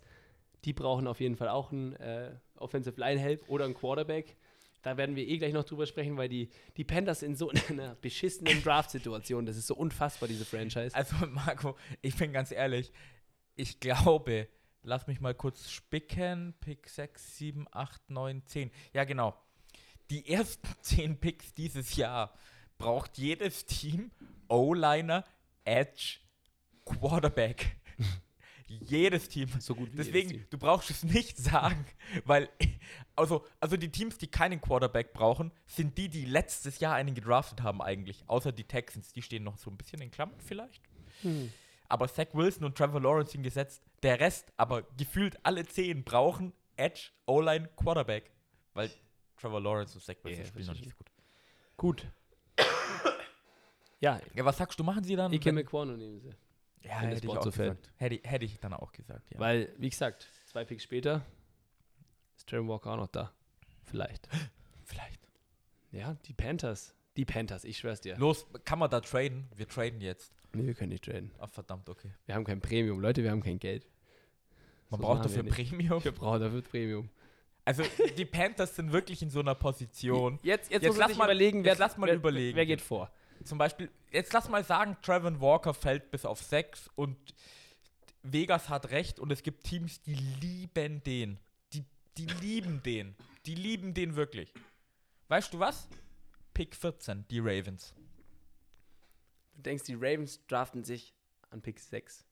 die 0.64 0.74
brauchen 0.74 1.08
auf 1.08 1.20
jeden 1.20 1.36
Fall 1.36 1.50
auch 1.50 1.72
einen 1.72 1.94
äh, 1.98 2.32
Offensive 2.56 3.00
Line 3.00 3.20
Help 3.20 3.44
oder 3.50 3.66
einen 3.66 3.74
Quarterback. 3.74 4.38
Da 4.84 4.98
werden 4.98 5.16
wir 5.16 5.28
eh 5.28 5.38
gleich 5.38 5.54
noch 5.54 5.64
drüber 5.64 5.86
sprechen, 5.86 6.18
weil 6.18 6.30
die, 6.30 6.50
die 6.78 6.84
Panthers 6.84 7.20
sind 7.20 7.38
so 7.38 7.52
in 7.52 7.60
einer 7.70 7.96
beschissenen 7.96 8.64
Draft-Situation. 8.64 9.46
Das 9.46 9.58
ist 9.58 9.68
so 9.68 9.76
unfassbar, 9.76 10.28
diese 10.28 10.46
Franchise. 10.46 10.96
Also, 10.96 11.16
Marco, 11.28 11.76
ich 12.02 12.16
bin 12.16 12.32
ganz 12.34 12.52
ehrlich. 12.52 12.92
Ich 13.56 13.80
glaube, 13.80 14.48
lass 14.84 15.08
mich 15.08 15.22
mal 15.22 15.34
kurz 15.34 15.70
spicken. 15.70 16.54
Pick 16.60 16.90
6, 16.90 17.38
7, 17.38 17.68
8, 17.72 18.10
9, 18.10 18.46
10. 18.46 18.72
Ja, 18.94 19.04
genau. 19.04 19.36
Die 20.10 20.28
ersten 20.30 20.68
10 20.82 21.20
Picks 21.20 21.54
dieses 21.54 21.96
Jahr 21.96 22.34
braucht 22.78 23.18
jedes 23.18 23.66
Team 23.66 24.12
O-Liner, 24.48 25.24
Edge, 25.64 26.20
Quarterback. 26.86 27.78
jedes 28.68 29.30
Team. 29.30 29.50
So 29.60 29.76
gut 29.76 29.92
wie 29.94 29.98
Deswegen, 29.98 30.30
jedes 30.30 30.42
Team. 30.44 30.48
du 30.50 30.58
brauchst 30.58 30.90
es 30.90 31.04
nicht 31.04 31.38
sagen, 31.42 31.86
weil, 32.26 32.50
also, 33.16 33.46
also 33.60 33.78
die 33.78 33.92
Teams, 33.92 34.18
die 34.18 34.28
keinen 34.28 34.62
Quarterback 34.62 35.14
brauchen, 35.14 35.52
sind 35.68 35.98
die, 35.98 36.10
die 36.10 36.26
letztes 36.26 36.80
Jahr 36.80 36.96
einen 36.96 37.14
gedraftet 37.14 37.62
haben 37.62 37.82
eigentlich. 37.82 38.24
Außer 38.28 38.52
die 38.52 38.64
Texans, 38.64 39.14
die 39.14 39.22
stehen 39.22 39.44
noch 39.44 39.58
so 39.58 39.70
ein 39.70 39.78
bisschen 39.78 40.02
in 40.02 40.12
Klammern 40.12 40.40
vielleicht. 40.40 40.82
Hm. 41.24 41.52
aber 41.88 42.08
Zach 42.08 42.28
Wilson 42.34 42.64
und 42.64 42.76
Trevor 42.76 43.02
Lawrence 43.02 43.34
sind 43.34 43.44
gesetzt. 43.44 43.84
Der 44.04 44.20
Rest, 44.20 44.52
aber 44.58 44.84
gefühlt 44.98 45.38
alle 45.44 45.66
zehn, 45.66 46.04
brauchen 46.04 46.54
Edge, 46.76 47.10
O-Line, 47.28 47.70
Quarterback. 47.76 48.32
Weil 48.74 48.90
Trevor 49.38 49.62
Lawrence 49.62 49.96
und 49.96 50.04
Zach 50.04 50.16
Wilson 50.24 50.42
Ja, 50.44 50.48
spielen 50.48 50.66
noch 50.68 50.74
nicht 50.74 50.90
so 50.90 50.96
gut. 50.96 51.08
Gut. 51.78 52.08
ja, 54.00 54.20
Ja, 54.34 54.46
was 54.46 54.58
sagst 54.58 54.80
du, 54.80 54.84
machen 54.84 55.04
sie 55.04 55.16
dann? 55.16 55.32
Ike 55.32 55.52
McQuarno 55.52 55.96
nehmen 55.98 56.20
sie. 56.20 56.34
ja, 56.84 57.00
hätte 57.00 57.26
ich 57.26 57.30
auch 57.30 57.44
gesagt. 57.44 57.92
Hätte, 57.98 58.16
ich- 58.16 58.24
hätte 58.24 58.46
ich 58.46 58.60
dann 58.60 58.74
auch 58.74 58.92
gesagt, 58.92 59.30
ja. 59.32 59.40
Weil, 59.40 59.74
wie 59.78 59.90
gesagt, 59.90 60.28
zwei 60.46 60.66
Picks 60.66 60.84
später 60.84 61.26
ist 62.36 62.48
Trevor 62.50 62.68
Walker 62.70 62.92
auch 62.94 62.98
noch 62.98 63.08
da. 63.08 63.32
Vielleicht. 63.86 64.28
Vielleicht. 64.86 65.22
Ja, 65.92 66.16
die 66.26 66.34
Panthers. 66.34 66.96
Die 67.18 67.26
Panthers, 67.26 67.66
ich 67.66 67.78
schwör's 67.78 68.00
dir. 68.02 68.18
Los, 68.18 68.46
kann 68.64 68.80
man 68.80 68.90
da 68.90 69.02
traden? 69.02 69.50
Wir 69.56 69.68
traden 69.68 70.00
jetzt. 70.02 70.34
Nee, 70.54 70.66
wir 70.66 70.74
können 70.74 70.90
nicht 70.90 71.04
traden. 71.04 71.32
Ah, 71.40 71.48
verdammt, 71.48 71.90
okay. 71.90 72.12
Wir 72.26 72.36
haben 72.36 72.44
kein 72.46 72.62
Premium. 72.62 73.00
Leute, 73.02 73.24
wir 73.24 73.32
haben 73.32 73.42
kein 73.44 73.60
Geld. 73.60 73.86
Man 74.92 75.00
So 75.00 75.08
braucht 75.08 75.26
dafür. 75.26 75.44
Premium. 75.44 76.04
Wir 76.04 76.12
brauchen 76.12 76.42
dafür 76.42 76.62
Premium. 76.62 77.10
Also, 77.66 77.84
die 78.18 78.26
Panthers 78.26 78.76
sind 78.76 78.92
wirklich 78.92 79.22
in 79.22 79.30
so 79.30 79.40
einer 79.40 79.56
Position. 79.56 80.40
Jetzt, 80.44 80.72
jetzt, 80.72 80.84
Jetzt 80.84 80.98
lass 80.98 81.16
mal- 81.16 81.26
überlegen, 81.26 81.64
jetzt 81.64 81.80
lass 81.80 81.98
mal 81.98 82.08
wer, 82.08 82.16
überlegen. 82.16 82.56
Wer 82.56 82.66
geht 82.66 82.82
vor? 82.82 83.12
Zum 83.44 83.58
Beispiel, 83.58 83.90
jetzt 84.12 84.34
lass 84.34 84.50
mal 84.50 84.64
sagen, 84.64 84.98
Trevor 85.02 85.40
Walker 85.42 85.74
fällt 85.74 86.12
bis 86.12 86.26
auf 86.26 86.42
6 86.42 86.90
und 86.96 87.18
Vegas 88.24 88.70
hat 88.70 88.92
recht 88.92 89.20
und 89.20 89.32
es 89.32 89.42
gibt 89.42 89.64
Teams, 89.64 90.02
die 90.04 90.14
lieben 90.14 91.02
den. 91.04 91.40
Die, 91.74 91.84
die 92.18 92.26
lieben 92.26 92.84
den. 92.84 93.16
Die 93.48 93.56
lieben 93.56 93.94
den 93.96 94.16
wirklich. 94.16 94.54
Weißt 95.28 95.54
du 95.54 95.60
was? 95.60 95.88
Pick 96.54 96.76
14, 96.76 97.26
die 97.30 97.40
Ravens. 97.40 97.94
Du 99.56 99.62
denkst, 99.62 99.86
die 99.86 99.96
Ravens 99.96 100.46
draften 100.48 100.84
sich 100.84 101.14
an 101.50 101.62
Pick 101.62 101.80
6. 101.80 102.26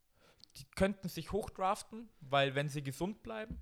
Die 0.58 0.66
könnten 0.76 1.08
sich 1.08 1.32
hochdraften, 1.32 2.10
weil 2.22 2.56
wenn 2.56 2.70
sie 2.70 2.84
gesund 2.84 3.24
bleiben, 3.24 3.62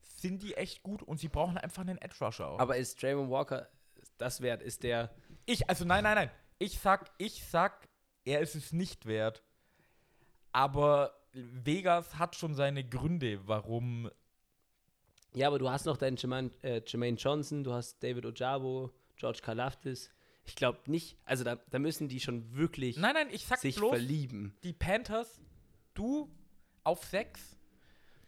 sind 0.00 0.42
die 0.42 0.54
echt 0.54 0.82
gut 0.82 1.02
und 1.02 1.18
sie 1.18 1.28
brauchen 1.28 1.58
einfach 1.58 1.82
einen 1.82 1.98
Edge 1.98 2.16
Rusher 2.24 2.48
auch. 2.48 2.58
Aber 2.58 2.76
ist 2.76 2.98
Trayvon 3.00 3.30
Walker 3.30 3.68
das 4.16 4.40
wert? 4.40 4.62
Ist 4.62 4.82
der. 4.82 5.14
Ich, 5.46 5.68
also 5.68 5.84
nein, 5.84 6.02
nein, 6.04 6.16
nein. 6.16 6.30
Ich 6.58 6.78
sag, 6.78 7.10
ich 7.18 7.44
sag, 7.44 7.88
er 8.24 8.40
ist 8.40 8.54
es 8.54 8.72
nicht 8.72 9.06
wert. 9.06 9.42
Aber 10.52 11.14
Vegas 11.32 12.18
hat 12.18 12.34
schon 12.36 12.54
seine 12.54 12.84
Gründe, 12.84 13.46
warum. 13.46 14.10
Ja, 15.34 15.46
aber 15.46 15.58
du 15.58 15.70
hast 15.70 15.86
noch 15.86 15.96
deinen 15.96 16.16
Jermaine, 16.16 16.50
äh, 16.62 16.82
Jermaine 16.84 17.16
Johnson, 17.16 17.62
du 17.62 17.72
hast 17.72 18.02
David 18.02 18.24
Ojabo, 18.26 18.92
George 19.16 19.40
Kalafdis. 19.42 20.10
Ich 20.46 20.56
glaube 20.56 20.78
nicht, 20.86 21.18
also 21.26 21.44
da, 21.44 21.56
da 21.56 21.78
müssen 21.78 22.08
die 22.08 22.20
schon 22.20 22.54
wirklich 22.54 22.96
Nein, 22.96 23.12
nein, 23.14 23.28
ich 23.30 23.44
sag 23.44 23.58
sich 23.58 23.76
bloß, 23.76 23.90
verlieben. 23.90 24.56
die 24.62 24.72
Panthers, 24.72 25.38
du 25.98 26.30
auf 26.84 27.04
6. 27.04 27.56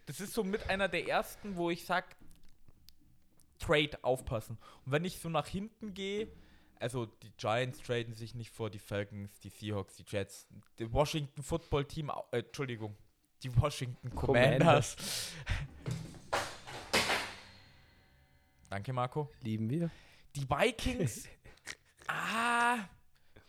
Das 0.06 0.20
ist 0.20 0.34
so 0.34 0.42
mit 0.42 0.68
einer 0.68 0.88
der 0.88 1.06
ersten, 1.06 1.56
wo 1.56 1.70
ich 1.70 1.86
sag, 1.86 2.16
Trade 3.58 3.98
aufpassen. 4.02 4.58
Und 4.84 4.92
wenn 4.92 5.04
ich 5.04 5.18
so 5.18 5.28
nach 5.28 5.46
hinten 5.46 5.94
gehe, 5.94 6.28
also 6.80 7.06
die 7.06 7.30
Giants 7.36 7.80
traden 7.82 8.14
sich 8.14 8.34
nicht 8.34 8.50
vor, 8.50 8.70
die 8.70 8.78
Falcons, 8.78 9.38
die 9.40 9.50
Seahawks, 9.50 9.96
die 9.96 10.04
Jets, 10.08 10.48
die 10.78 10.90
Washington 10.90 11.42
Football 11.42 11.84
Team, 11.84 12.10
äh, 12.32 12.38
Entschuldigung, 12.38 12.96
die 13.42 13.54
Washington 13.54 14.14
Commanders. 14.14 14.96
Danke, 18.70 18.92
Marco. 18.92 19.30
Lieben 19.42 19.68
wir. 19.68 19.90
Die 20.34 20.48
Vikings, 20.48 21.28
ah, 22.06 22.59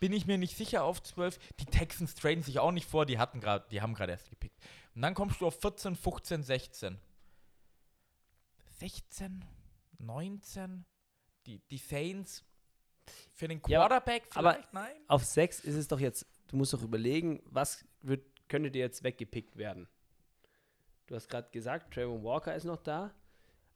bin 0.02 0.12
ich 0.12 0.26
mir 0.26 0.36
nicht 0.36 0.56
sicher 0.56 0.82
auf 0.82 1.00
12. 1.00 1.38
Die 1.60 1.64
Texans 1.64 2.16
traden 2.16 2.42
sich 2.42 2.58
auch 2.58 2.72
nicht 2.72 2.88
vor, 2.90 3.06
die 3.06 3.20
hatten 3.20 3.38
gerade, 3.38 3.64
die 3.70 3.80
haben 3.82 3.94
gerade 3.94 4.10
erst 4.10 4.30
gepickt. 4.30 4.60
Und 4.96 5.02
dann 5.02 5.14
kommst 5.14 5.40
du 5.40 5.46
auf 5.46 5.60
14, 5.60 5.94
15, 5.94 6.42
16. 6.42 6.98
16, 8.80 9.44
19, 10.00 10.84
die, 11.46 11.60
die 11.70 11.78
Saints 11.78 12.44
für 13.32 13.46
den 13.46 13.60
Ja, 13.68 13.86
Quarterback 13.86 14.24
aber- 14.34 14.54
vielleicht, 14.54 14.72
nein? 14.72 14.96
Auf 15.06 15.24
6 15.24 15.60
ist 15.60 15.76
es 15.76 15.86
doch 15.86 16.00
jetzt, 16.00 16.26
du 16.48 16.56
musst 16.56 16.72
doch 16.72 16.82
überlegen, 16.82 17.40
was 17.44 17.84
wird, 18.00 18.24
könnte 18.48 18.72
dir 18.72 18.80
jetzt 18.80 19.04
weggepickt 19.04 19.56
werden? 19.56 19.86
Du 21.06 21.14
hast 21.14 21.28
gerade 21.28 21.48
gesagt, 21.52 21.94
Trayvon 21.94 22.24
Walker 22.24 22.56
ist 22.56 22.64
noch 22.64 22.82
da, 22.82 23.14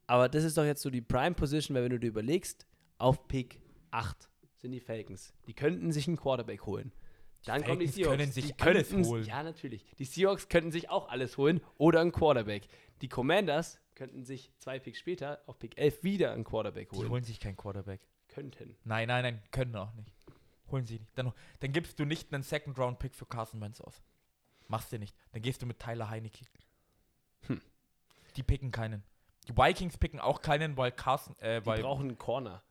aber 0.07 0.27
das 0.27 0.43
ist 0.43 0.57
doch 0.57 0.65
jetzt 0.65 0.81
so 0.81 0.89
die 0.89 0.99
Prime 1.01 1.35
Position, 1.35 1.73
weil 1.73 1.83
wenn 1.85 1.91
du 1.91 1.99
dir 1.99 2.07
überlegst, 2.09 2.67
auf 2.97 3.29
Pick 3.29 3.61
8 3.91 4.27
sind 4.57 4.71
die 4.71 4.79
Falcons. 4.79 5.33
Die 5.47 5.53
könnten 5.53 5.91
sich 5.91 6.07
einen 6.07 6.17
Quarterback 6.17 6.65
holen. 6.65 6.91
Dann 7.45 7.63
kommen 7.63 7.79
die 7.79 7.87
Falcons 7.87 7.95
Seahawks. 7.95 8.17
können 8.17 8.31
sich 8.31 8.45
die 8.45 8.59
alles 8.61 8.89
könnten- 8.89 9.05
holen. 9.05 9.23
Ja, 9.25 9.43
natürlich. 9.43 9.95
Die 9.97 10.05
Seahawks 10.05 10.49
könnten 10.49 10.71
sich 10.71 10.89
auch 10.89 11.07
alles 11.09 11.37
holen 11.37 11.61
oder 11.77 12.01
einen 12.01 12.11
Quarterback. 12.11 12.67
Die 13.01 13.07
Commanders 13.09 13.79
könnten 13.95 14.23
sich 14.25 14.51
zwei 14.57 14.79
Picks 14.79 14.99
später 14.99 15.41
auf 15.45 15.57
Pick 15.59 15.77
11 15.77 16.03
wieder 16.03 16.31
einen 16.33 16.43
Quarterback 16.43 16.89
Die 16.89 16.95
holen. 16.97 17.09
holen 17.09 17.23
sich 17.23 17.39
keinen 17.39 17.55
Quarterback. 17.57 18.01
Könnten. 18.27 18.75
Nein, 18.83 19.07
nein, 19.07 19.23
nein, 19.23 19.41
können 19.51 19.75
auch 19.75 19.93
nicht. 19.93 20.11
Holen 20.69 20.85
sie 20.85 20.99
nicht. 20.99 21.17
Dann, 21.17 21.31
dann 21.61 21.71
gibst 21.71 21.97
du 21.99 22.05
nicht 22.05 22.33
einen 22.33 22.43
Second-Round-Pick 22.43 23.15
für 23.15 23.25
Carson 23.25 23.61
Wentz 23.61 23.79
aus. 23.81 24.01
Machst 24.67 24.91
du 24.91 24.99
nicht. 24.99 25.15
Dann 25.31 25.41
gehst 25.41 25.61
du 25.61 25.65
mit 25.65 25.79
Tyler 25.79 26.09
Heinecke. 26.09 26.45
Hm. 27.47 27.61
Die 28.35 28.43
picken 28.43 28.71
keinen. 28.71 29.03
Die 29.47 29.55
Vikings 29.55 29.97
picken 29.97 30.19
auch 30.19 30.41
keinen, 30.41 30.75
weil 30.75 30.91
Carson, 30.91 31.37
äh, 31.39 31.61
Die 31.61 31.65
weil, 31.65 31.81
brauchen 31.81 32.09
einen 32.09 32.17
Corner. 32.17 32.61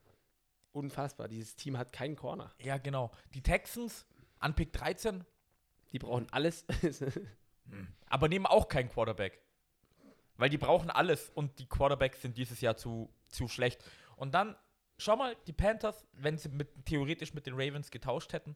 Unfassbar. 0.76 1.26
Dieses 1.26 1.56
Team 1.56 1.78
hat 1.78 1.90
keinen 1.90 2.16
Corner. 2.16 2.52
ja 2.60 2.76
genau. 2.76 3.10
Die 3.32 3.42
Texans 3.42 4.06
an 4.38 4.54
Pick 4.54 4.74
13, 4.74 5.24
Die 5.90 5.98
brauchen 5.98 6.26
alles. 6.32 6.66
aber 8.06 8.28
nehmen 8.28 8.44
auch 8.44 8.68
keinen 8.68 8.90
Quarterback. 8.90 9.40
Weil 10.36 10.50
die 10.50 10.58
brauchen 10.58 10.90
alles 10.90 11.30
und 11.30 11.58
die 11.60 11.66
Quarterbacks 11.66 12.20
sind 12.20 12.36
dieses 12.36 12.60
Jahr 12.60 12.76
zu, 12.76 13.10
zu 13.28 13.48
schlecht. 13.48 13.82
Und 14.16 14.34
dann, 14.34 14.54
schau 14.98 15.16
mal, 15.16 15.34
die 15.46 15.54
Panthers, 15.54 16.06
wenn 16.12 16.36
sie 16.36 16.50
mit, 16.50 16.84
theoretisch 16.84 17.32
mit 17.32 17.46
den 17.46 17.54
Ravens 17.54 17.90
getauscht 17.90 18.34
hätten, 18.34 18.54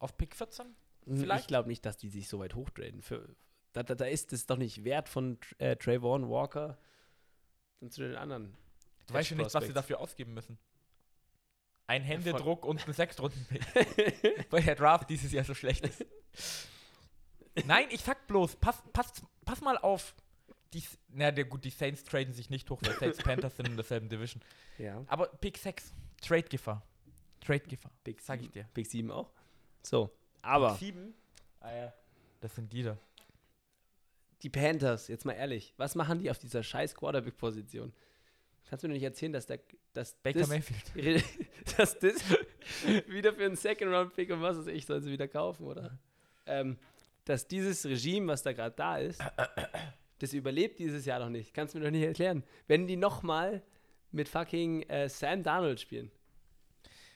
auf 0.00 0.16
Pick 0.16 0.34
14? 0.34 0.74
Vielleicht? 1.06 1.42
Ich 1.42 1.46
glaube 1.46 1.68
nicht, 1.68 1.86
dass 1.86 1.98
die 1.98 2.08
sich 2.08 2.28
so 2.28 2.40
weit 2.40 2.56
hochtraden. 2.56 3.00
Für, 3.00 3.36
da, 3.74 3.84
da, 3.84 3.94
da 3.94 4.06
ist 4.06 4.32
es 4.32 4.46
doch 4.46 4.56
nicht 4.56 4.82
wert 4.82 5.08
von 5.08 5.38
äh, 5.58 5.76
Trayvon 5.76 6.28
Walker 6.28 6.78
und 7.78 7.92
zu 7.92 8.02
den 8.02 8.16
anderen. 8.16 8.56
Du 9.10 9.14
weißt 9.14 9.30
ja 9.30 9.36
nicht, 9.36 9.54
was 9.54 9.66
sie 9.66 9.72
dafür 9.72 10.00
ausgeben 10.00 10.34
müssen. 10.34 10.58
Ein 11.86 12.02
Händedruck 12.02 12.64
und 12.64 12.86
ein 12.86 12.92
Sechstrunden-Pick. 12.92 14.46
Weil 14.50 14.62
der 14.62 14.76
Draft 14.76 15.10
dieses 15.10 15.32
Jahr 15.32 15.44
so 15.44 15.54
schlecht 15.54 15.84
ist. 15.84 16.06
Nein, 17.66 17.86
ich 17.90 18.02
sag 18.02 18.26
bloß, 18.28 18.56
pass, 18.56 18.80
pass, 18.92 19.12
pass 19.44 19.60
mal 19.60 19.76
auf. 19.78 20.14
Die, 20.72 20.84
na, 21.08 21.32
der, 21.32 21.46
gut, 21.46 21.64
die 21.64 21.70
Saints 21.70 22.04
traden 22.04 22.32
sich 22.32 22.48
nicht 22.48 22.70
hoch, 22.70 22.80
weil 22.82 22.96
Saints 22.96 23.18
Panthers 23.24 23.56
sind 23.56 23.66
in 23.66 23.74
derselben 23.76 24.08
Division. 24.08 24.40
Ja. 24.78 25.02
Aber 25.08 25.26
Pick 25.26 25.58
6, 25.58 25.92
Trade-Gefahr. 26.22 26.80
Trade-Gefahr. 27.40 27.90
Pick 28.04 28.20
Sag 28.20 28.36
ich 28.38 28.46
7. 28.46 28.52
dir. 28.52 28.68
Pick 28.72 28.86
7 28.86 29.10
auch. 29.10 29.32
So, 29.82 30.10
aber 30.42 30.76
7? 30.76 31.12
Ah 31.58 31.72
ja. 31.72 31.92
Das 32.40 32.54
sind 32.54 32.72
die 32.72 32.84
da. 32.84 32.96
die 34.42 34.48
Panthers, 34.48 35.08
jetzt 35.08 35.24
mal 35.24 35.32
ehrlich, 35.32 35.74
was 35.76 35.96
machen 35.96 36.20
die 36.20 36.30
auf 36.30 36.38
dieser 36.38 36.62
scheiß 36.62 36.94
Quarterback-Position? 36.94 37.92
Kannst 38.68 38.84
du 38.84 38.88
mir 38.88 38.94
nicht 38.94 39.02
erzählen, 39.02 39.32
dass 39.32 39.46
der 39.46 39.60
dass 39.92 40.14
Baker 40.14 40.40
das, 40.40 40.48
Mayfield. 40.48 41.24
dass 41.76 41.98
das 41.98 42.16
wieder 43.08 43.32
für 43.32 43.44
einen 43.44 43.56
Second-Round-Pick 43.56 44.30
und 44.30 44.42
was 44.42 44.58
weiß 44.58 44.66
ich, 44.68 44.86
soll 44.86 45.00
sie 45.00 45.10
wieder 45.10 45.26
kaufen, 45.26 45.66
oder? 45.66 45.98
Ähm, 46.46 46.78
dass 47.24 47.48
dieses 47.48 47.84
Regime, 47.86 48.28
was 48.28 48.42
da 48.42 48.52
gerade 48.52 48.74
da 48.76 48.98
ist, 48.98 49.20
das 50.20 50.32
überlebt 50.32 50.78
dieses 50.78 51.04
Jahr 51.04 51.18
noch 51.18 51.28
nicht. 51.28 51.52
Kannst 51.52 51.74
du 51.74 51.78
mir 51.78 51.86
doch 51.86 51.90
nicht 51.90 52.04
erklären. 52.04 52.44
Wenn 52.68 52.86
die 52.86 52.96
nochmal 52.96 53.62
mit 54.12 54.28
fucking 54.28 54.82
äh, 54.82 55.08
Sam 55.08 55.42
Darnold 55.42 55.80
spielen. 55.80 56.10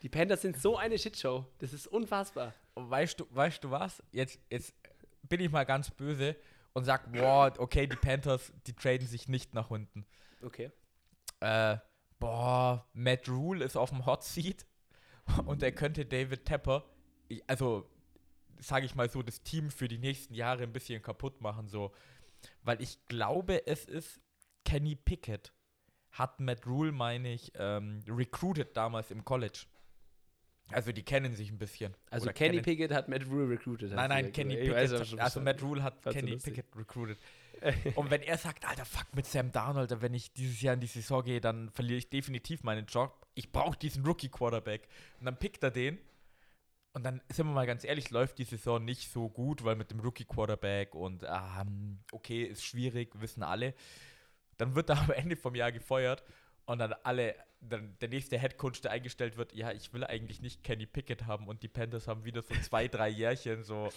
Die 0.03 0.09
Panthers 0.09 0.43
sind 0.43 0.57
so 0.57 0.77
eine 0.77 0.99
Shitshow. 0.99 1.47
Das 1.59 1.73
ist 1.73 1.87
unfassbar. 1.87 2.55
Weißt 2.75 3.21
du, 3.21 3.27
weißt 3.31 3.65
du 3.65 3.71
was? 3.71 4.03
Jetzt, 4.13 4.39
jetzt 4.51 4.75
bin 5.23 5.41
ich 5.41 5.51
mal 5.51 5.65
ganz 5.65 5.91
böse 5.91 6.37
und 6.73 6.85
sag, 6.85 7.11
boah, 7.13 7.53
okay, 7.59 7.87
die 7.87 7.97
Panthers, 7.97 8.53
die 8.67 8.75
traden 8.75 9.07
sich 9.07 9.29
nicht 9.29 9.55
nach 9.55 9.71
unten. 9.71 10.05
Okay. 10.43 10.71
Äh, 11.45 11.79
boah, 12.21 12.89
Matt 12.95 13.29
Rule 13.29 13.63
ist 13.63 13.77
auf 13.77 13.91
dem 13.91 14.07
Hot 14.07 14.25
Seat 14.25 14.65
und 15.45 15.63
er 15.63 15.73
könnte 15.73 16.07
David 16.07 16.47
Tepper, 16.47 16.85
also 17.47 17.87
sage 18.59 18.87
ich 18.87 18.95
mal 18.95 19.11
so, 19.11 19.23
das 19.23 19.43
Team 19.43 19.71
für 19.71 19.87
die 19.87 19.99
nächsten 19.99 20.33
Jahre 20.33 20.63
ein 20.63 20.73
bisschen 20.73 21.03
kaputt 21.03 21.43
machen, 21.43 21.69
so. 21.69 21.93
Weil 22.63 22.81
ich 22.81 23.05
glaube, 23.09 23.67
es 23.67 23.85
ist 23.85 24.23
Kenny 24.65 24.97
Pickett, 24.97 25.53
hat 26.13 26.41
Matt 26.41 26.67
Rule, 26.67 26.93
meine 26.93 27.35
ich, 27.35 27.53
ähm, 27.57 28.01
recruited 28.09 28.75
damals 28.75 29.11
im 29.11 29.23
College. 29.27 29.67
Also 30.71 30.93
die 30.93 31.03
kennen 31.03 31.35
sich 31.35 31.51
ein 31.51 31.59
bisschen. 31.59 31.95
Also 32.11 32.25
Oder 32.25 32.33
Kenny 32.33 32.51
kennen- 32.53 32.63
Pickett 32.65 32.91
hat 32.93 33.09
Matt 33.09 33.27
Rule 33.27 33.49
recruited. 33.51 33.91
hast 33.91 33.97
Nein, 33.97 34.09
du 34.09 34.15
nein, 34.15 34.19
gesagt. 34.25 34.37
Kenny 34.37 34.55
Ich 34.57 34.71
weiß 34.73 34.91
aber 34.91 34.99
Pickett, 35.01 35.09
schon 35.11 35.21
also. 35.21 35.41
Matt 35.41 35.63
Rule 35.63 35.83
hat 35.83 35.95
Fand's 36.01 36.15
so 36.15 36.21
Kenny 36.21 36.31
lustig. 36.33 36.55
Pickett 36.55 36.77
recruited. 36.77 37.19
Und 37.95 38.11
wenn 38.11 38.23
er 38.23 38.37
sagt, 38.37 38.67
Alter, 38.67 38.85
fuck 38.85 39.07
mit 39.15 39.27
Sam 39.27 39.53
Darnold, 39.53 40.03
wenn 40.03 40.13
ich 40.15 40.33
dieses 40.33 40.61
Jahr 40.61 40.75
in 40.75 40.81
die 40.81 40.87
Saison 40.87 41.23
gehe, 41.25 41.41
dann 41.41 41.71
verliere 41.71 41.99
ich 41.99 42.11
definitiv 42.11 42.63
meinen 42.63 42.87
Job. 42.87 43.27
Ich 43.35 43.53
brauche 43.53 43.79
diesen 43.79 44.05
Rookie-Quarterback. 44.05 44.89
Und 45.21 45.27
dann 45.27 45.39
pickt 45.39 45.63
er 45.63 45.71
den. 45.71 45.99
Und 46.93 47.05
dann 47.05 47.21
sind 47.29 47.47
wir 47.47 47.53
mal 47.55 47.67
ganz 47.67 47.85
ehrlich, 47.85 48.11
läuft 48.11 48.39
die 48.39 48.45
Saison 48.45 48.85
nicht 48.85 49.11
so 49.11 49.29
gut, 49.29 49.65
weil 49.65 49.77
mit 49.77 49.91
dem 49.91 50.01
Rookie-Quarterback 50.01 50.95
und 50.95 51.25
ähm, 51.25 51.99
okay, 52.13 52.45
ist 52.45 52.65
schwierig, 52.65 53.11
wissen 53.21 53.43
alle. 53.43 53.75
Dann 54.59 54.75
wird 54.77 54.91
er 54.91 55.01
am 55.01 55.11
Ende 55.11 55.35
vom 55.37 55.55
Jahr 55.57 55.73
gefeuert 55.73 56.23
und 56.67 56.79
dann 56.79 56.93
alle, 57.03 57.35
dann 57.69 57.97
der 58.01 58.09
nächste 58.09 58.39
Headcoach, 58.39 58.81
der 58.83 58.91
eingestellt 58.91 59.37
wird, 59.37 59.53
ja, 59.55 59.73
ich 59.73 59.93
will 59.93 60.05
eigentlich 60.05 60.41
nicht 60.41 60.63
Kenny 60.63 60.87
Pickett 60.87 61.27
haben 61.27 61.49
und 61.49 61.63
die 61.63 61.69
Panthers 61.69 62.09
haben 62.09 62.25
wieder 62.25 62.43
so 62.43 62.55
zwei, 62.63 62.89
drei 62.89 63.09
Jährchen 63.09 63.63
so, 63.63 63.89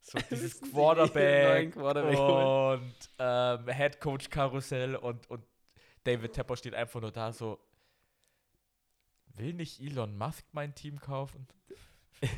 so 0.00 0.18
dieses 0.30 0.60
Quarterback, 0.60 1.72
Quarterback 1.72 2.18
und 2.18 3.10
ähm, 3.18 3.68
Headcoach-Karussell 3.68 4.96
und, 4.96 5.28
und 5.30 5.42
David 6.04 6.32
Tepper 6.32 6.56
steht 6.56 6.74
einfach 6.74 7.00
nur 7.00 7.12
da 7.12 7.32
so, 7.32 7.58
will 9.34 9.54
nicht 9.54 9.80
Elon 9.80 10.16
Musk 10.16 10.44
mein 10.52 10.74
Team 10.74 11.00
kaufen? 11.00 11.46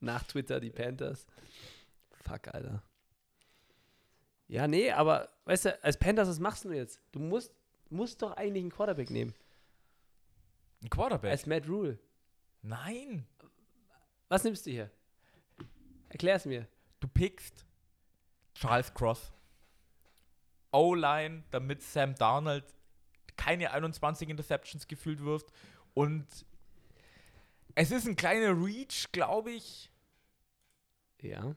Nach 0.00 0.22
Twitter 0.24 0.60
die 0.60 0.70
Panthers. 0.70 1.26
Fuck, 2.10 2.48
Alter. 2.48 2.82
Ja, 4.46 4.66
nee, 4.66 4.90
aber 4.90 5.28
weißt 5.44 5.66
du, 5.66 5.84
als 5.84 5.98
Panthers, 5.98 6.28
was 6.28 6.40
machst 6.40 6.64
du 6.64 6.72
jetzt? 6.72 7.00
Du 7.12 7.18
musst, 7.18 7.52
musst 7.90 8.22
doch 8.22 8.32
eigentlich 8.36 8.62
einen 8.62 8.72
Quarterback 8.72 9.10
nehmen. 9.10 9.34
Ein 10.82 10.90
Quarterback? 10.90 11.30
Als 11.30 11.46
Matt 11.46 11.68
Rule. 11.68 11.98
Nein. 12.62 13.26
Was 14.28 14.44
nimmst 14.44 14.66
du 14.66 14.70
hier? 14.70 14.90
Erklär's 16.08 16.44
mir. 16.44 16.66
Du 17.00 17.08
pickst 17.08 17.66
Charles 18.54 18.92
Cross. 18.92 19.32
O-Line, 20.72 21.44
damit 21.50 21.82
Sam 21.82 22.14
Darnold 22.14 22.64
keine 23.36 23.70
21 23.70 24.28
Interceptions 24.28 24.86
gefühlt 24.86 25.24
wirft. 25.24 25.52
Und 25.94 26.26
es 27.74 27.90
ist 27.90 28.06
ein 28.06 28.16
kleiner 28.16 28.50
Reach, 28.52 29.10
glaube 29.12 29.52
ich. 29.52 29.90
Ja. 31.22 31.54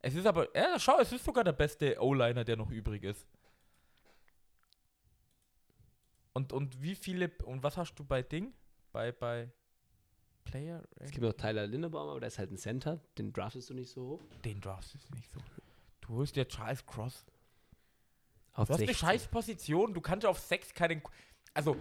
Es 0.00 0.14
ist 0.14 0.26
aber, 0.26 0.54
ja, 0.56 0.78
schau, 0.78 0.98
es 1.00 1.12
ist 1.12 1.24
sogar 1.24 1.44
der 1.44 1.52
beste 1.52 2.00
O-Liner, 2.00 2.44
der 2.44 2.56
noch 2.56 2.70
übrig 2.70 3.02
ist. 3.02 3.26
Und, 6.32 6.52
und 6.52 6.82
wie 6.82 6.94
viele, 6.94 7.30
und 7.44 7.62
was 7.62 7.76
hast 7.76 7.94
du 7.94 8.04
bei 8.04 8.22
Ding? 8.22 8.52
Bei, 8.92 9.12
bei 9.12 9.50
Player? 10.44 10.82
Es 10.96 11.10
gibt 11.10 11.22
noch 11.22 11.32
Tyler 11.32 11.66
Lindebaum, 11.66 12.08
aber 12.08 12.20
der 12.20 12.28
ist 12.28 12.38
halt 12.38 12.50
ein 12.50 12.56
Center. 12.56 13.00
Den 13.16 13.32
draftest 13.32 13.70
du 13.70 13.74
nicht 13.74 13.90
so 13.90 14.06
hoch. 14.08 14.20
Den 14.44 14.60
draftest 14.60 15.08
du 15.08 15.14
nicht 15.14 15.30
so. 15.30 15.40
Du 16.00 16.14
holst 16.14 16.36
dir 16.36 16.46
Charles 16.46 16.84
Cross. 16.86 17.26
Auf 18.52 18.68
Du 18.68 18.74
hast 18.74 18.80
eine 18.80 18.88
16. 18.88 18.94
scheiß 18.94 19.28
Position, 19.28 19.94
du 19.94 20.00
kannst 20.00 20.26
auf 20.26 20.38
6 20.38 20.74
keinen. 20.74 21.02
Also, 21.54 21.76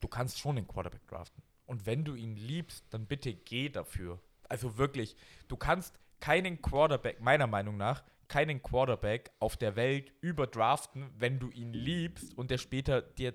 du 0.00 0.08
kannst 0.08 0.38
schon 0.38 0.56
den 0.56 0.66
Quarterback 0.66 1.06
draften. 1.06 1.42
Und 1.66 1.86
wenn 1.86 2.04
du 2.04 2.14
ihn 2.14 2.36
liebst, 2.36 2.84
dann 2.90 3.06
bitte 3.06 3.34
geh 3.34 3.68
dafür. 3.68 4.20
Also 4.48 4.76
wirklich, 4.76 5.16
du 5.48 5.56
kannst 5.56 5.98
keinen 6.20 6.60
Quarterback, 6.60 7.20
meiner 7.20 7.46
Meinung 7.46 7.76
nach, 7.76 8.04
keinen 8.28 8.62
Quarterback 8.62 9.30
auf 9.38 9.56
der 9.56 9.76
Welt 9.76 10.12
überdraften, 10.20 11.10
wenn 11.16 11.38
du 11.38 11.50
ihn 11.50 11.72
liebst 11.72 12.36
und 12.36 12.50
der 12.50 12.58
später 12.58 13.02
dir 13.02 13.34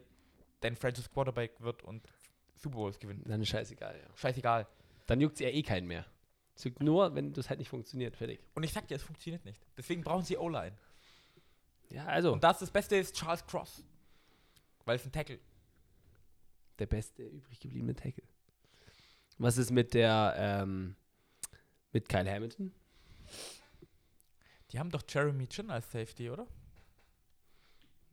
dein 0.61 0.75
Franchise 0.75 1.09
Quarterback 1.09 1.59
wird 1.61 1.83
und 1.83 2.07
Super 2.55 2.75
Bowls 2.75 2.99
gewinnt. 2.99 3.29
Dann 3.29 3.41
ist 3.41 3.49
scheißegal, 3.49 3.95
ja. 3.97 4.17
Scheißegal. 4.17 4.67
Dann 5.07 5.21
juckt 5.21 5.35
es 5.35 5.39
ja 5.39 5.49
eh 5.49 5.63
keinen 5.63 5.87
mehr. 5.87 6.05
Es 6.55 6.65
juckt 6.65 6.83
nur, 6.83 7.15
wenn 7.15 7.31
das 7.31 7.49
halt 7.49 7.59
nicht 7.59 7.69
funktioniert. 7.69 8.17
Fertig. 8.17 8.41
Und 8.53 8.63
ich 8.63 8.73
sag 8.73 8.87
dir, 8.87 8.95
es 8.95 9.03
funktioniert 9.03 9.45
nicht. 9.45 9.61
Deswegen 9.77 10.03
brauchen 10.03 10.25
sie 10.25 10.37
O-Line. 10.37 10.77
Ja, 11.89 12.05
also, 12.05 12.33
Und 12.33 12.43
das 12.43 12.59
das 12.59 12.69
Beste 12.69 12.97
ist 12.97 13.15
Charles 13.15 13.45
Cross. 13.45 13.83
Weil 14.85 14.97
es 14.97 15.05
ein 15.05 15.11
Tackle. 15.11 15.39
der 16.79 16.85
beste 16.85 17.23
übrig 17.23 17.59
gebliebene 17.59 17.95
Tackle. 17.95 18.23
Was 19.37 19.57
ist 19.57 19.71
mit 19.71 19.93
der, 19.93 20.33
ähm, 20.37 20.95
mit 21.93 22.07
Kyle 22.09 22.29
Hamilton? 22.29 22.73
Die 24.71 24.79
haben 24.79 24.89
doch 24.91 25.03
Jeremy 25.07 25.47
Chin 25.47 25.69
als 25.71 25.91
Safety, 25.91 26.29
oder? 26.29 26.47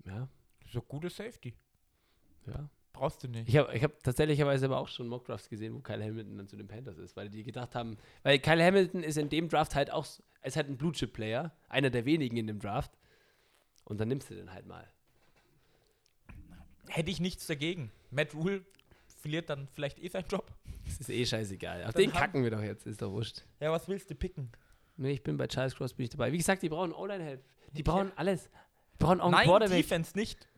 Ja, 0.04 0.28
So 0.72 0.80
gute 0.82 1.10
Safety. 1.10 1.54
ja. 2.46 2.68
Brauchst 2.92 3.22
du 3.22 3.28
nicht. 3.28 3.46
Ich 3.46 3.56
habe 3.58 3.76
ich 3.76 3.82
hab 3.84 4.02
tatsächlicherweise 4.02 4.64
aber 4.64 4.78
auch 4.78 4.88
schon 4.88 5.06
Mockdrafts 5.08 5.50
gesehen, 5.50 5.74
wo 5.74 5.80
Kyle 5.80 6.02
Hamilton 6.02 6.38
dann 6.38 6.48
zu 6.48 6.56
den 6.56 6.66
Panthers 6.66 6.96
ist, 6.96 7.14
weil 7.14 7.28
die 7.28 7.42
gedacht 7.44 7.74
haben, 7.74 7.98
weil 8.22 8.38
Kyle 8.38 8.64
Hamilton 8.64 9.02
ist 9.02 9.18
in 9.18 9.28
dem 9.28 9.50
Draft 9.50 9.74
halt 9.74 9.90
auch, 9.90 10.06
ist 10.42 10.56
halt 10.56 10.68
ein 10.70 10.78
Blue 10.78 10.92
Chip 10.92 11.12
Player, 11.12 11.52
einer 11.68 11.90
der 11.90 12.06
wenigen 12.06 12.38
in 12.38 12.46
dem 12.46 12.58
Draft. 12.58 12.96
Und 13.84 14.00
dann 14.00 14.08
nimmst 14.08 14.30
du 14.30 14.34
den 14.34 14.50
halt 14.50 14.64
mal. 14.66 14.88
Hätte 16.88 17.10
ich 17.10 17.20
nichts 17.20 17.46
dagegen. 17.46 17.92
Matt 18.10 18.32
Rule 18.34 18.64
verliert 19.20 19.50
dann 19.50 19.68
vielleicht 19.74 19.98
eh 19.98 20.08
seinen 20.08 20.28
Job. 20.28 20.50
Das 20.86 20.98
ist 21.00 21.10
eh 21.10 21.26
scheißegal. 21.26 21.84
Auf 21.84 21.92
Dann 21.92 22.02
den 22.02 22.12
kacken 22.12 22.44
wir 22.44 22.50
doch 22.50 22.62
jetzt, 22.62 22.86
ist 22.86 23.02
doch 23.02 23.10
wurscht. 23.10 23.42
Ja, 23.60 23.72
was 23.72 23.88
willst 23.88 24.08
du 24.08 24.14
picken? 24.14 24.50
Nee, 24.96 25.12
ich 25.12 25.22
bin 25.22 25.36
bei 25.36 25.46
Charles 25.46 25.74
Cross, 25.74 25.94
bin 25.94 26.04
ich 26.04 26.10
dabei. 26.10 26.32
Wie 26.32 26.38
gesagt, 26.38 26.62
die 26.62 26.68
brauchen 26.68 26.92
O-Line-Help. 26.92 27.44
Die 27.72 27.82
brauchen 27.82 28.12
alles. 28.16 28.48
Die 28.94 28.98
brauchen 29.04 29.20
auch 29.20 29.26
einen 29.26 29.32
Nein, 29.34 29.46
Quarterback. 29.46 29.76
Defense 29.76 30.16
nicht. 30.16 30.48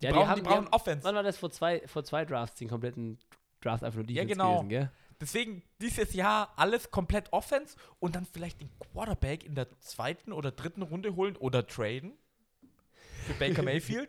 Die 0.00 0.06
Ja, 0.06 0.12
die 0.12 0.16
brauchen, 0.18 0.28
haben- 0.28 0.36
die 0.36 0.42
die 0.42 0.48
brauchen 0.48 0.64
haben- 0.66 0.72
Offense. 0.72 1.04
Wann 1.04 1.14
war 1.16 1.22
das 1.24 1.36
vor 1.36 1.50
zwei, 1.50 1.86
vor 1.88 2.04
zwei 2.04 2.24
Drafts, 2.24 2.58
den 2.58 2.68
kompletten 2.68 3.18
Draft 3.60 3.82
einfach 3.82 3.96
nur 3.96 4.08
Ja, 4.08 4.22
Defense 4.22 4.32
genau. 4.34 4.52
gewesen, 4.58 4.68
gell? 4.68 4.90
Deswegen 5.20 5.62
dieses 5.80 6.12
Jahr 6.14 6.52
alles 6.54 6.92
komplett 6.92 7.32
Offense 7.32 7.76
und 7.98 8.14
dann 8.14 8.24
vielleicht 8.24 8.60
den 8.60 8.70
Quarterback 8.78 9.42
in 9.42 9.56
der 9.56 9.68
zweiten 9.80 10.32
oder 10.32 10.52
dritten 10.52 10.82
Runde 10.82 11.16
holen 11.16 11.34
oder 11.36 11.66
traden 11.66 12.12
für 13.26 13.34
Baker 13.34 13.62
Mayfield. 13.64 14.08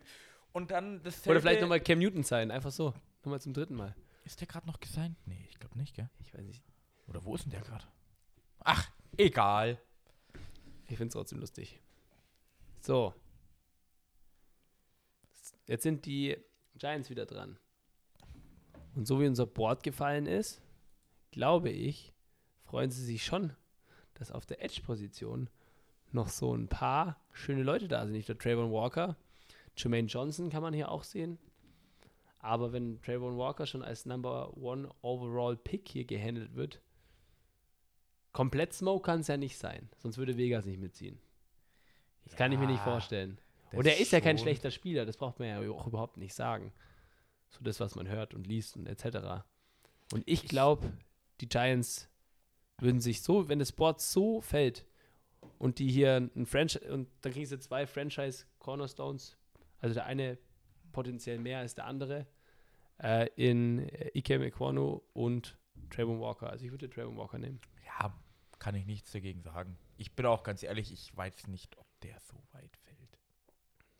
Und 0.51 0.69
dann 0.69 1.01
das 1.01 1.25
Oder 1.27 1.41
vielleicht 1.41 1.61
nochmal 1.61 1.79
Cam 1.79 1.97
Newton 1.99 2.21
sein, 2.23 2.51
einfach 2.51 2.71
so. 2.71 2.93
Nochmal 3.23 3.41
zum 3.41 3.53
dritten 3.53 3.73
Mal. 3.75 3.95
Ist 4.23 4.39
der 4.39 4.47
gerade 4.47 4.67
noch 4.67 4.79
gesigned? 4.79 5.15
Nee, 5.25 5.47
ich 5.49 5.59
glaube 5.59 5.77
nicht, 5.79 5.95
gell? 5.95 6.09
Ich 6.19 6.31
weiß 6.33 6.43
nicht. 6.45 6.63
Oder 7.07 7.23
wo 7.25 7.33
ist 7.33 7.45
denn 7.45 7.51
der 7.51 7.61
gerade? 7.61 7.85
Ach, 8.63 8.87
egal. 9.19 9.79
Ich 10.87 10.97
finde 10.97 11.07
es 11.07 11.13
trotzdem 11.13 11.39
lustig. 11.39 11.79
So. 12.79 13.13
Jetzt 15.67 15.83
sind 15.83 16.05
die 16.05 16.37
Giants 16.75 17.09
wieder 17.09 17.25
dran. 17.25 17.59
Und 18.95 19.05
so 19.05 19.19
wie 19.19 19.27
unser 19.27 19.45
Board 19.45 19.83
gefallen 19.83 20.25
ist, 20.25 20.61
glaube 21.31 21.69
ich, 21.69 22.13
freuen 22.63 22.89
sie 22.89 23.03
sich 23.03 23.23
schon, 23.23 23.55
dass 24.15 24.31
auf 24.31 24.45
der 24.45 24.63
Edge-Position 24.63 25.49
noch 26.11 26.29
so 26.29 26.55
ein 26.55 26.67
paar 26.67 27.21
schöne 27.31 27.61
Leute 27.61 27.87
da 27.87 28.03
sind. 28.03 28.13
Nicht 28.13 28.29
nur 28.29 28.37
Trayvon 28.37 28.71
Walker, 28.71 29.15
Jermaine 29.77 30.07
Johnson 30.07 30.49
kann 30.49 30.63
man 30.63 30.73
hier 30.73 30.89
auch 30.89 31.03
sehen. 31.03 31.37
Aber 32.39 32.71
wenn 32.71 33.01
Trayvon 33.01 33.37
Walker 33.37 33.67
schon 33.67 33.83
als 33.83 34.05
Number 34.05 34.57
One 34.57 34.89
Overall 35.01 35.55
Pick 35.55 35.87
hier 35.89 36.05
gehandelt 36.05 36.55
wird, 36.55 36.81
komplett 38.39 38.71
Smoke 38.71 39.03
kann 39.03 39.19
es 39.19 39.27
ja 39.27 39.35
nicht 39.35 39.57
sein. 39.57 39.89
Sonst 39.97 40.17
würde 40.17 40.37
Vegas 40.37 40.65
nicht 40.65 40.79
mitziehen. 40.79 41.19
Das 42.23 42.37
kann 42.37 42.53
ich 42.53 42.57
mir 42.57 42.67
nicht 42.67 42.77
Ja, 42.77 42.85
vorstellen. 42.85 43.37
Und 43.73 43.85
er 43.85 43.99
ist 43.99 44.13
ja 44.13 44.21
kein 44.21 44.37
schlechter 44.37 44.71
Spieler, 44.71 45.05
das 45.05 45.17
braucht 45.17 45.39
man 45.39 45.49
ja 45.49 45.59
auch 45.69 45.87
überhaupt 45.87 46.15
nicht 46.15 46.33
sagen. 46.33 46.71
So 47.49 47.59
das, 47.61 47.81
was 47.81 47.95
man 47.95 48.07
hört 48.07 48.33
und 48.33 48.47
liest 48.47 48.77
und 48.77 48.87
etc. 48.87 49.43
Und 50.13 50.23
ich 50.25 50.47
glaube, 50.47 50.89
die 51.41 51.49
Giants 51.49 52.07
würden 52.77 53.01
sich 53.01 53.23
so, 53.23 53.49
wenn 53.49 53.59
das 53.59 53.73
Board 53.73 53.99
so 53.99 54.39
fällt 54.39 54.85
und 55.57 55.79
die 55.79 55.91
hier 55.91 56.29
ein 56.33 56.45
Franchise, 56.45 56.89
und 56.93 57.09
dann 57.19 57.33
kriegen 57.33 57.45
sie 57.45 57.59
zwei 57.59 57.85
Franchise-Cornerstones, 57.85 59.35
also 59.81 59.95
der 59.95 60.05
eine 60.05 60.37
potenziell 60.93 61.39
mehr 61.39 61.59
als 61.59 61.75
der 61.75 61.87
andere, 61.87 62.25
äh, 63.03 63.27
in 63.35 63.79
äh, 63.89 64.17
Ike 64.17 64.39
Mekwano 64.39 65.03
und 65.11 65.57
Trayvon 65.89 66.21
Walker. 66.21 66.49
Also 66.49 66.63
ich 66.63 66.71
würde 66.71 66.89
Trayvon 66.89 67.17
Walker 67.17 67.37
nehmen. 67.37 67.59
Ja, 67.85 68.13
kann 68.59 68.75
ich 68.75 68.85
nichts 68.85 69.11
dagegen 69.11 69.41
sagen. 69.41 69.77
Ich 69.97 70.13
bin 70.15 70.25
auch 70.25 70.43
ganz 70.43 70.63
ehrlich, 70.63 70.91
ich 70.91 71.15
weiß 71.15 71.47
nicht, 71.47 71.77
ob 71.77 71.87
der 72.01 72.19
so 72.19 72.35
weit 72.51 72.75
fällt. 72.77 72.97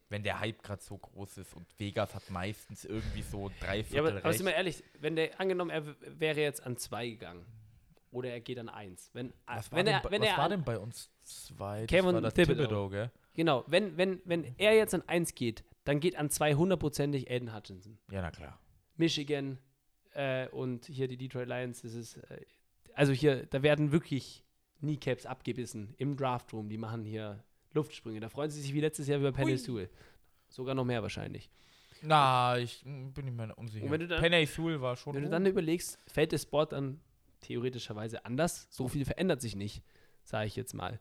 Wenn 0.09 0.23
der 0.23 0.39
Hype 0.39 0.63
gerade 0.63 0.81
so 0.81 0.97
groß 0.97 1.37
ist 1.37 1.53
und 1.55 1.67
Vegas 1.77 2.15
hat 2.15 2.29
meistens 2.31 2.83
irgendwie 2.83 3.21
so 3.21 3.51
drei 3.59 3.77
Ja, 3.77 3.83
Viertel 3.83 3.99
aber, 4.07 4.17
aber 4.19 4.29
recht. 4.29 4.37
sind 4.37 4.47
wir 4.47 4.55
ehrlich, 4.55 4.83
wenn 4.99 5.15
der, 5.15 5.39
angenommen, 5.39 5.69
er 5.69 5.83
wäre 6.19 6.39
jetzt 6.41 6.65
an 6.65 6.77
zwei 6.77 7.09
gegangen 7.09 7.45
oder 8.11 8.29
er 8.31 8.41
geht 8.41 8.57
an 8.57 8.69
eins. 8.69 9.11
Wenn, 9.13 9.33
was 9.45 9.71
war, 9.71 9.77
wenn 9.77 9.85
denn, 9.85 9.95
er, 9.95 10.01
bei- 10.01 10.11
wenn 10.11 10.21
was 10.23 10.29
er 10.29 10.37
war 10.37 10.49
denn 10.49 10.63
bei 10.63 10.79
uns 10.79 11.11
zwei? 11.23 11.81
Das 11.81 11.87
Kevin 11.89 12.13
war 12.15 12.21
das 12.21 12.33
Thibodeau. 12.33 12.63
Thibodeau, 12.63 12.89
gell? 12.89 13.11
Genau, 13.35 13.63
wenn, 13.67 13.97
wenn, 13.97 14.19
wenn 14.25 14.55
er 14.57 14.73
jetzt 14.75 14.95
an 14.95 15.03
eins 15.07 15.35
geht, 15.35 15.63
dann 15.83 15.99
geht 15.99 16.15
an 16.15 16.29
zwei 16.31 16.55
hundertprozentig 16.55 17.29
Aiden 17.29 17.53
Hutchinson. 17.55 17.99
Ja, 18.11 18.21
na 18.23 18.31
klar. 18.31 18.59
Michigan 18.97 19.59
äh, 20.13 20.47
und 20.49 20.85
hier 20.87 21.07
die 21.07 21.17
Detroit 21.17 21.47
Lions, 21.47 21.83
das 21.83 21.93
ist, 21.93 22.17
äh, 22.17 22.41
also 22.95 23.13
hier, 23.13 23.45
da 23.45 23.61
werden 23.61 23.91
wirklich 23.91 24.43
Kneecaps 24.79 25.25
abgebissen 25.25 25.93
im 25.97 26.15
Draftroom. 26.15 26.69
Die 26.69 26.77
machen 26.77 27.03
hier 27.03 27.43
Luftsprünge. 27.73 28.19
Da 28.19 28.29
freuen 28.29 28.49
sie 28.49 28.61
sich 28.61 28.73
wie 28.73 28.81
letztes 28.81 29.07
Jahr 29.07 29.19
über 29.19 29.31
Penny. 29.31 29.57
Sewell. 29.57 29.89
Sogar 30.47 30.75
noch 30.75 30.85
mehr 30.85 31.01
wahrscheinlich. 31.01 31.49
Na, 32.01 32.57
ich 32.57 32.81
bin 32.83 33.39
unsicher. 33.57 33.85
Und 33.85 33.91
wenn 33.91 33.99
du 34.01 34.07
dann- 34.07 34.21
Penny 34.21 34.45
Sewell 34.45 34.81
war 34.81 34.95
schon 34.95 35.13
Wenn 35.15 35.23
du 35.23 35.29
dann 35.29 35.45
überlegst, 35.45 35.99
fällt 36.07 36.31
das 36.33 36.45
Board 36.45 36.71
dann 36.71 36.99
theoretischerweise 37.41 38.25
anders. 38.25 38.67
So 38.69 38.87
viel 38.87 39.05
verändert 39.05 39.41
sich 39.41 39.55
nicht, 39.55 39.83
sage 40.23 40.47
ich 40.47 40.55
jetzt 40.55 40.73
mal. 40.73 40.99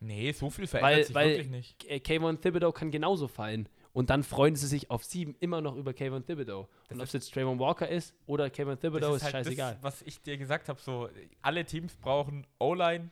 Nee, 0.00 0.32
so 0.32 0.48
viel 0.48 0.66
verändert 0.66 0.96
Weil- 0.98 1.04
sich 1.04 1.14
weil- 1.14 1.28
wirklich 1.30 1.48
nicht. 1.50 1.78
K- 1.80 1.98
Kayvon 2.00 2.40
Thibodeau 2.40 2.72
kann 2.72 2.90
genauso 2.90 3.28
fallen. 3.28 3.68
Und 3.92 4.10
dann 4.10 4.22
freuen 4.22 4.54
sie 4.54 4.66
sich 4.66 4.90
auf 4.90 5.02
sieben 5.04 5.34
immer 5.40 5.60
noch 5.60 5.74
über 5.74 5.92
Kevin 5.94 6.24
Thibodeau. 6.24 6.68
Das 6.88 6.94
Und 6.96 7.00
ob 7.00 7.02
ist- 7.04 7.08
es 7.08 7.12
jetzt 7.24 7.34
Trayvon 7.34 7.58
Walker 7.58 7.88
ist 7.88 8.14
oder 8.26 8.48
Kevin 8.50 8.78
Thibodeau, 8.78 9.14
ist, 9.14 9.22
halt 9.24 9.32
scheißegal. 9.32 9.74
Das, 9.74 9.82
was 9.82 10.02
ich 10.02 10.20
dir 10.22 10.36
gesagt 10.36 10.68
habe, 10.68 10.80
so 10.80 11.08
alle 11.42 11.64
Teams 11.64 11.96
brauchen 11.96 12.46
O-Line, 12.58 13.10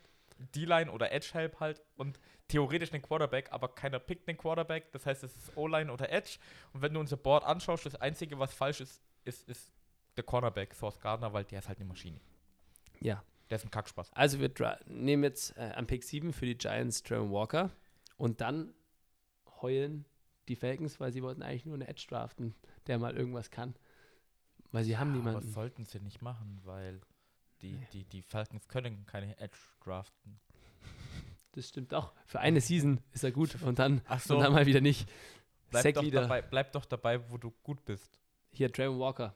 D-Line 0.54 0.90
oder 0.92 1.10
Edge-Help 1.12 1.58
halt 1.60 1.82
und 1.96 2.20
theoretisch 2.48 2.92
einen 2.92 3.02
Quarterback, 3.02 3.50
aber 3.52 3.68
keiner 3.68 3.98
pickt 3.98 4.28
einen 4.28 4.36
Quarterback. 4.38 4.92
Das 4.92 5.06
heißt, 5.06 5.24
es 5.24 5.34
ist 5.34 5.56
O-Line 5.56 5.90
oder 5.92 6.10
Edge. 6.12 6.38
Und 6.72 6.82
wenn 6.82 6.92
du 6.94 7.00
unser 7.00 7.16
Board 7.16 7.42
anschaust, 7.44 7.86
das 7.86 7.94
Einzige, 7.96 8.38
was 8.38 8.52
falsch 8.52 8.80
ist, 8.82 9.00
ist, 9.24 9.48
ist 9.48 9.72
der 10.16 10.24
Cornerback, 10.24 10.74
Source 10.74 11.00
Gardner, 11.00 11.32
weil 11.32 11.44
der 11.44 11.58
ist 11.60 11.68
halt 11.68 11.78
eine 11.78 11.88
Maschine. 11.88 12.20
ja. 13.00 13.22
Der 13.48 13.56
ist 13.58 13.64
ein 13.64 13.70
Kackspaß. 13.70 14.12
Also 14.12 14.40
wir 14.40 14.50
nehmen 14.86 15.22
jetzt 15.22 15.56
äh, 15.56 15.70
am 15.76 15.86
Pick 15.86 16.02
7 16.02 16.32
für 16.32 16.46
die 16.46 16.58
Giants 16.58 17.04
Trayvon 17.04 17.30
Walker 17.30 17.70
und 18.16 18.40
dann 18.40 18.74
heulen 19.62 20.04
die 20.48 20.56
Falcons, 20.56 20.98
weil 21.00 21.12
sie 21.12 21.22
wollten 21.22 21.42
eigentlich 21.42 21.64
nur 21.66 21.74
eine 21.74 21.88
Edge 21.88 22.06
draften, 22.08 22.54
der 22.86 22.98
mal 22.98 23.16
irgendwas 23.16 23.50
kann. 23.50 23.74
Weil 24.72 24.84
sie 24.84 24.96
haben 24.98 25.10
Aber 25.10 25.18
niemanden. 25.18 25.50
sollten 25.50 25.84
sie 25.84 26.00
nicht 26.00 26.22
machen, 26.22 26.60
weil 26.64 27.00
die, 27.62 27.72
Nee. 27.72 27.86
die, 27.92 28.04
die 28.04 28.22
Falcons 28.22 28.68
können 28.68 29.06
keine 29.06 29.38
Edge 29.38 29.56
draften. 29.82 30.38
Das 31.52 31.68
stimmt 31.68 31.94
auch. 31.94 32.12
Für 32.26 32.40
eine 32.40 32.60
Season 32.60 33.00
ist 33.12 33.24
er 33.24 33.32
gut 33.32 33.60
und 33.62 33.78
dann, 33.78 34.02
Ach 34.06 34.24
und 34.28 34.40
dann 34.40 34.52
mal 34.52 34.66
wieder 34.66 34.80
nicht. 34.82 35.08
bleib 35.70 35.82
Sack 35.84 35.94
doch, 35.94 36.02
Leader. 36.02 36.22
dabei, 36.22 36.42
bleib 36.42 36.72
doch 36.72 36.84
dabei, 36.84 37.30
wo 37.30 37.38
du 37.38 37.50
gut 37.62 37.82
bist. 37.86 38.20
Hier 38.50 38.70
Trayvon 38.72 38.98
Walker 38.98 39.34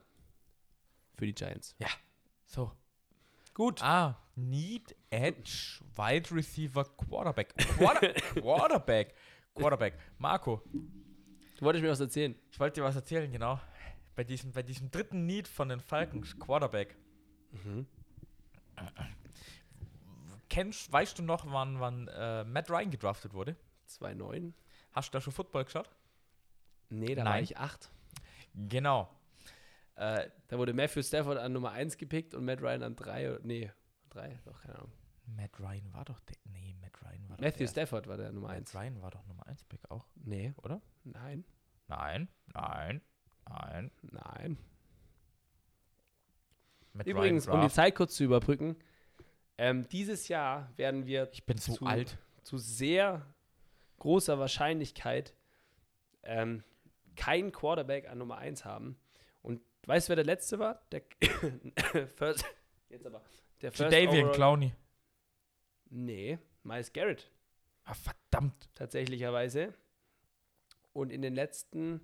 für 1.15 1.25
die 1.25 1.33
Giants. 1.33 1.75
So. 2.45 2.71
Gut. 3.53 3.81
Ah, 3.81 4.17
Need 4.35 4.95
Edge, 5.09 5.79
Wide 5.95 6.31
Receiver, 6.33 6.85
Quarterback. 6.85 7.55
Quarter 7.57 8.13
Quarterback. 8.39 9.15
Quarterback. 9.55 9.97
Marco, 10.19 10.61
Du 11.61 11.65
wolltest 11.67 11.83
mir 11.83 11.91
was 11.91 11.99
erzählen. 11.99 12.33
ich 12.49 12.59
wollte 12.59 12.81
dir 12.81 12.83
was 12.83 12.95
erzählen, 12.95 13.31
genau. 13.31 13.59
Bei 14.15 14.23
diesem, 14.23 14.51
bei 14.51 14.63
diesem 14.63 14.89
dritten 14.89 15.27
Need 15.27 15.47
von 15.47 15.69
den 15.69 15.79
Falcons, 15.79 16.35
Quarterback. 16.39 16.97
Mhm. 17.51 17.85
Kennst, 20.49 20.91
weißt 20.91 21.19
du 21.19 21.21
noch, 21.21 21.45
wann, 21.45 21.79
wann 21.79 22.07
äh, 22.07 22.45
Matt 22.45 22.71
Ryan 22.71 22.89
gedraftet 22.89 23.35
wurde? 23.35 23.55
2-9. 23.87 24.53
Hast 24.91 25.09
du 25.09 25.11
da 25.11 25.21
schon 25.21 25.33
Football 25.33 25.65
geschaut? 25.65 25.87
Nee, 26.89 27.13
da 27.13 27.23
war 27.25 27.33
Nein. 27.33 27.43
ich 27.43 27.55
8. 27.55 27.91
Genau. 28.55 29.07
Äh, 29.97 30.31
Da 30.47 30.57
wurde 30.57 30.73
Matthew 30.73 31.03
Stafford 31.03 31.37
an 31.37 31.53
Nummer 31.53 31.73
1 31.73 31.95
gepickt 31.99 32.33
und 32.33 32.43
Matt 32.43 32.63
Ryan 32.63 32.81
an 32.81 32.95
3. 32.95 33.37
Nee, 33.43 33.71
3, 34.09 34.39
doch, 34.45 34.59
keine 34.61 34.79
Ahnung. 34.79 34.91
Matt 35.35 35.59
Ryan 35.59 35.93
war 35.93 36.05
doch 36.05 36.19
der. 36.21 36.35
Nee, 36.45 36.75
Matt 36.81 37.01
Ryan 37.01 37.29
war 37.29 37.37
doch 37.37 37.43
Matthew 37.43 37.59
der 37.59 37.67
Stafford 37.67 38.07
war 38.07 38.17
der 38.17 38.31
Nummer 38.31 38.49
Matt 38.49 38.57
1. 38.57 38.75
Ryan 38.75 39.01
war 39.01 39.11
doch 39.11 39.25
Nummer 39.25 39.45
1 39.47 39.63
Pick 39.65 39.89
auch, 39.89 40.05
Nee, 40.15 40.53
oder? 40.57 40.81
nein, 41.03 41.43
Nein, 41.87 42.27
nein, 42.53 43.01
nein. 43.49 43.91
nein. 44.01 44.57
Matt 46.93 47.07
Übrigens, 47.07 47.47
um 47.47 47.61
die. 47.61 47.69
Zeit 47.69 47.95
kurz 47.95 48.15
zu 48.15 48.23
überbrücken, 48.23 48.75
ähm, 49.57 49.87
dieses 49.89 50.27
Jahr 50.27 50.69
werden 50.77 51.05
wir 51.05 51.29
Ich 51.31 51.45
bin 51.45 51.57
so 51.57 51.73
zu, 51.73 51.85
alt. 51.85 52.17
zu 52.43 52.57
sehr 52.57 53.25
großer 53.99 54.39
Wahrscheinlichkeit 54.39 55.33
ähm, 56.23 56.63
keinen 57.15 57.51
Quarterback 57.51 58.07
an 58.09 58.17
Nummer 58.17 58.37
1 58.37 58.65
haben. 58.65 58.97
Und 59.41 59.61
weißt 59.85 60.07
du, 60.07 60.09
wer 60.11 60.15
der 60.17 60.25
letzte 60.25 60.59
war? 60.59 60.81
Der 60.91 61.01
First, 62.15 62.45
jetzt 62.89 63.05
aber. 63.05 63.21
Der 63.61 63.71
First 63.71 63.93
Davian 63.93 64.09
overall- 64.25 64.31
Clowney. 64.35 64.73
Nee, 65.91 66.39
Miles 66.63 66.91
Garrett 66.93 67.29
Ah, 67.83 67.93
verdammt. 67.93 68.69
tatsächlicherweise. 68.75 69.73
Und 70.93 71.11
in 71.11 71.21
den 71.21 71.35
letzten 71.35 72.01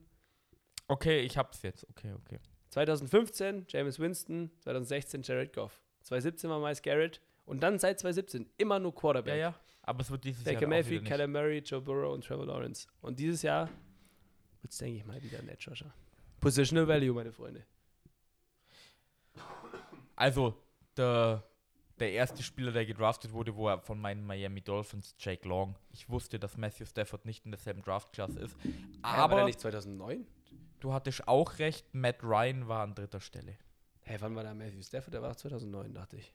Okay, 0.89 1.19
ich 1.21 1.37
hab's 1.37 1.61
jetzt. 1.63 1.85
Okay, 1.89 2.13
okay. 2.13 2.39
2015 2.69 3.65
James 3.69 3.99
Winston, 3.99 4.51
2016 4.61 5.21
Jared 5.23 5.53
Goff, 5.53 5.81
2017 6.03 6.49
war 6.49 6.59
Miles 6.59 6.81
Garrett 6.81 7.21
und 7.45 7.61
dann 7.61 7.79
seit 7.79 7.99
2017 7.99 8.49
immer 8.57 8.79
nur 8.79 8.93
Quarterback. 8.93 9.33
Ja, 9.35 9.51
ja. 9.51 9.59
Aber 9.83 10.01
es 10.01 10.11
wird 10.11 10.23
dieses 10.25 10.43
Baker 10.43 10.53
Jahr 10.61 10.63
auch 10.65 10.69
Mayfield. 10.69 11.05
Kyler 11.05 11.27
Murray, 11.27 11.59
Joe 11.59 11.81
Burrow 11.81 12.13
und 12.13 12.25
Trevor 12.25 12.45
Lawrence. 12.45 12.87
Und 13.01 13.19
dieses 13.19 13.41
Jahr 13.41 13.69
wird 14.61 14.71
es, 14.73 14.77
denke 14.79 14.97
ich 14.97 15.05
mal, 15.05 15.21
wieder 15.23 15.39
ein 15.39 15.47
Edge 15.47 15.69
Rusher. 15.69 15.93
Positional 16.41 16.87
Value, 16.87 17.13
meine 17.13 17.31
Freunde. 17.31 17.65
Also, 20.15 20.55
der, 20.95 21.43
der 21.99 22.11
erste 22.11 22.43
Spieler, 22.43 22.71
der 22.71 22.85
gedraftet 22.85 23.31
wurde, 23.33 23.55
wo 23.55 23.67
er 23.69 23.79
von 23.81 23.99
meinen 23.99 24.25
Miami 24.25 24.61
Dolphins, 24.61 25.15
Jake 25.17 25.47
Long. 25.47 25.77
Ich 25.91 26.09
wusste, 26.09 26.39
dass 26.39 26.57
Matthew 26.57 26.85
Stafford 26.85 27.25
nicht 27.25 27.45
in 27.45 27.51
derselben 27.51 27.81
Draftklasse 27.81 28.39
ist. 28.39 28.55
Aber 29.01 29.35
Aber 29.35 29.43
nicht 29.45 29.59
2009? 29.59 30.25
du 30.79 30.93
hattest 30.93 31.27
auch 31.27 31.57
recht, 31.59 31.93
Matt 31.93 32.23
Ryan 32.23 32.67
war 32.67 32.83
an 32.83 32.93
dritter 32.93 33.19
Stelle. 33.19 33.57
Hä, 34.01 34.17
wann 34.19 34.35
war 34.35 34.43
da 34.43 34.53
Matthew 34.53 34.83
Stafford? 34.83 35.13
Der 35.13 35.21
war 35.21 35.35
2009, 35.35 35.93
dachte 35.93 36.17
ich. 36.17 36.33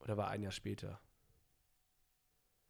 Oder 0.00 0.16
war 0.16 0.28
ein 0.28 0.42
Jahr 0.42 0.52
später? 0.52 1.00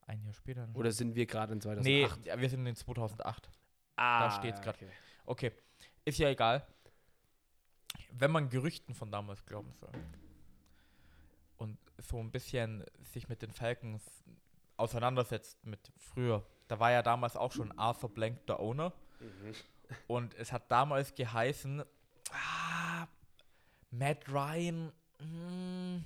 Ein 0.06 0.22
Jahr 0.22 0.34
später. 0.34 0.66
ne? 0.66 0.74
Oder 0.74 0.92
sind 0.92 1.14
wir 1.14 1.26
gerade 1.26 1.52
in 1.52 1.60
2008? 1.60 2.18
nee, 2.24 2.28
ja, 2.28 2.40
wir 2.40 2.48
sind 2.50 2.66
in 2.66 2.76
2008. 2.76 3.50
ah, 3.96 4.30
steht's 4.32 4.60
grad. 4.60 4.76
okay. 4.76 4.88
Okay, 5.24 5.52
ist 6.04 6.18
ja 6.18 6.28
egal. 6.28 6.66
Wenn 8.12 8.30
man 8.30 8.48
Gerüchten 8.48 8.94
von 8.94 9.10
damals 9.10 9.44
glauben 9.46 9.72
soll 9.74 9.90
so 12.00 12.18
ein 12.18 12.30
bisschen 12.30 12.84
sich 13.12 13.28
mit 13.28 13.42
den 13.42 13.50
Falcons 13.52 14.02
auseinandersetzt 14.76 15.64
mit 15.64 15.92
früher, 15.98 16.44
da 16.68 16.78
war 16.80 16.90
ja 16.90 17.02
damals 17.02 17.36
auch 17.36 17.52
schon 17.52 17.76
Arthur 17.78 18.08
Blank 18.12 18.46
der 18.46 18.60
Owner 18.60 18.92
Mhm. 19.20 19.52
und 20.06 20.34
es 20.34 20.50
hat 20.52 20.70
damals 20.70 21.14
geheißen, 21.14 21.82
ah, 22.32 23.06
Matt 23.90 24.26
Ryan, 24.30 24.92
hm, 25.20 26.02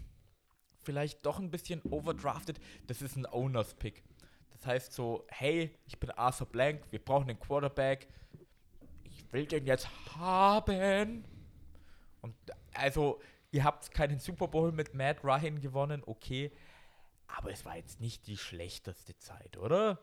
vielleicht 0.83 1.25
doch 1.25 1.39
ein 1.39 1.51
bisschen 1.51 1.81
overdrafted. 1.83 2.59
Das 2.89 3.03
ist 3.03 3.15
ein 3.17 3.27
Owners 3.27 3.75
Pick. 3.75 4.03
Das 4.51 4.67
heißt 4.67 4.93
so, 4.93 5.25
hey, 5.29 5.77
ich 5.87 5.99
bin 6.01 6.11
Arthur 6.11 6.47
Blank, 6.49 6.83
wir 6.91 6.99
brauchen 6.99 7.29
einen 7.31 7.39
Quarterback. 7.39 8.09
Ich 9.05 9.33
will 9.33 9.47
den 9.47 9.65
jetzt 9.67 9.89
haben. 10.17 11.25
Und 12.21 12.35
also, 12.73 13.21
ihr 13.55 13.63
habt 13.63 13.89
keinen 13.93 14.19
Super 14.19 14.49
Bowl 14.49 14.73
mit 14.73 14.95
Matt 14.95 15.23
Ryan 15.23 15.61
gewonnen, 15.61 16.03
okay. 16.05 16.51
Aber 17.29 17.53
es 17.53 17.65
war 17.65 17.77
jetzt 17.77 18.01
nicht 18.01 18.27
die 18.27 18.37
schlechteste 18.37 19.17
Zeit, 19.19 19.57
oder? 19.57 20.01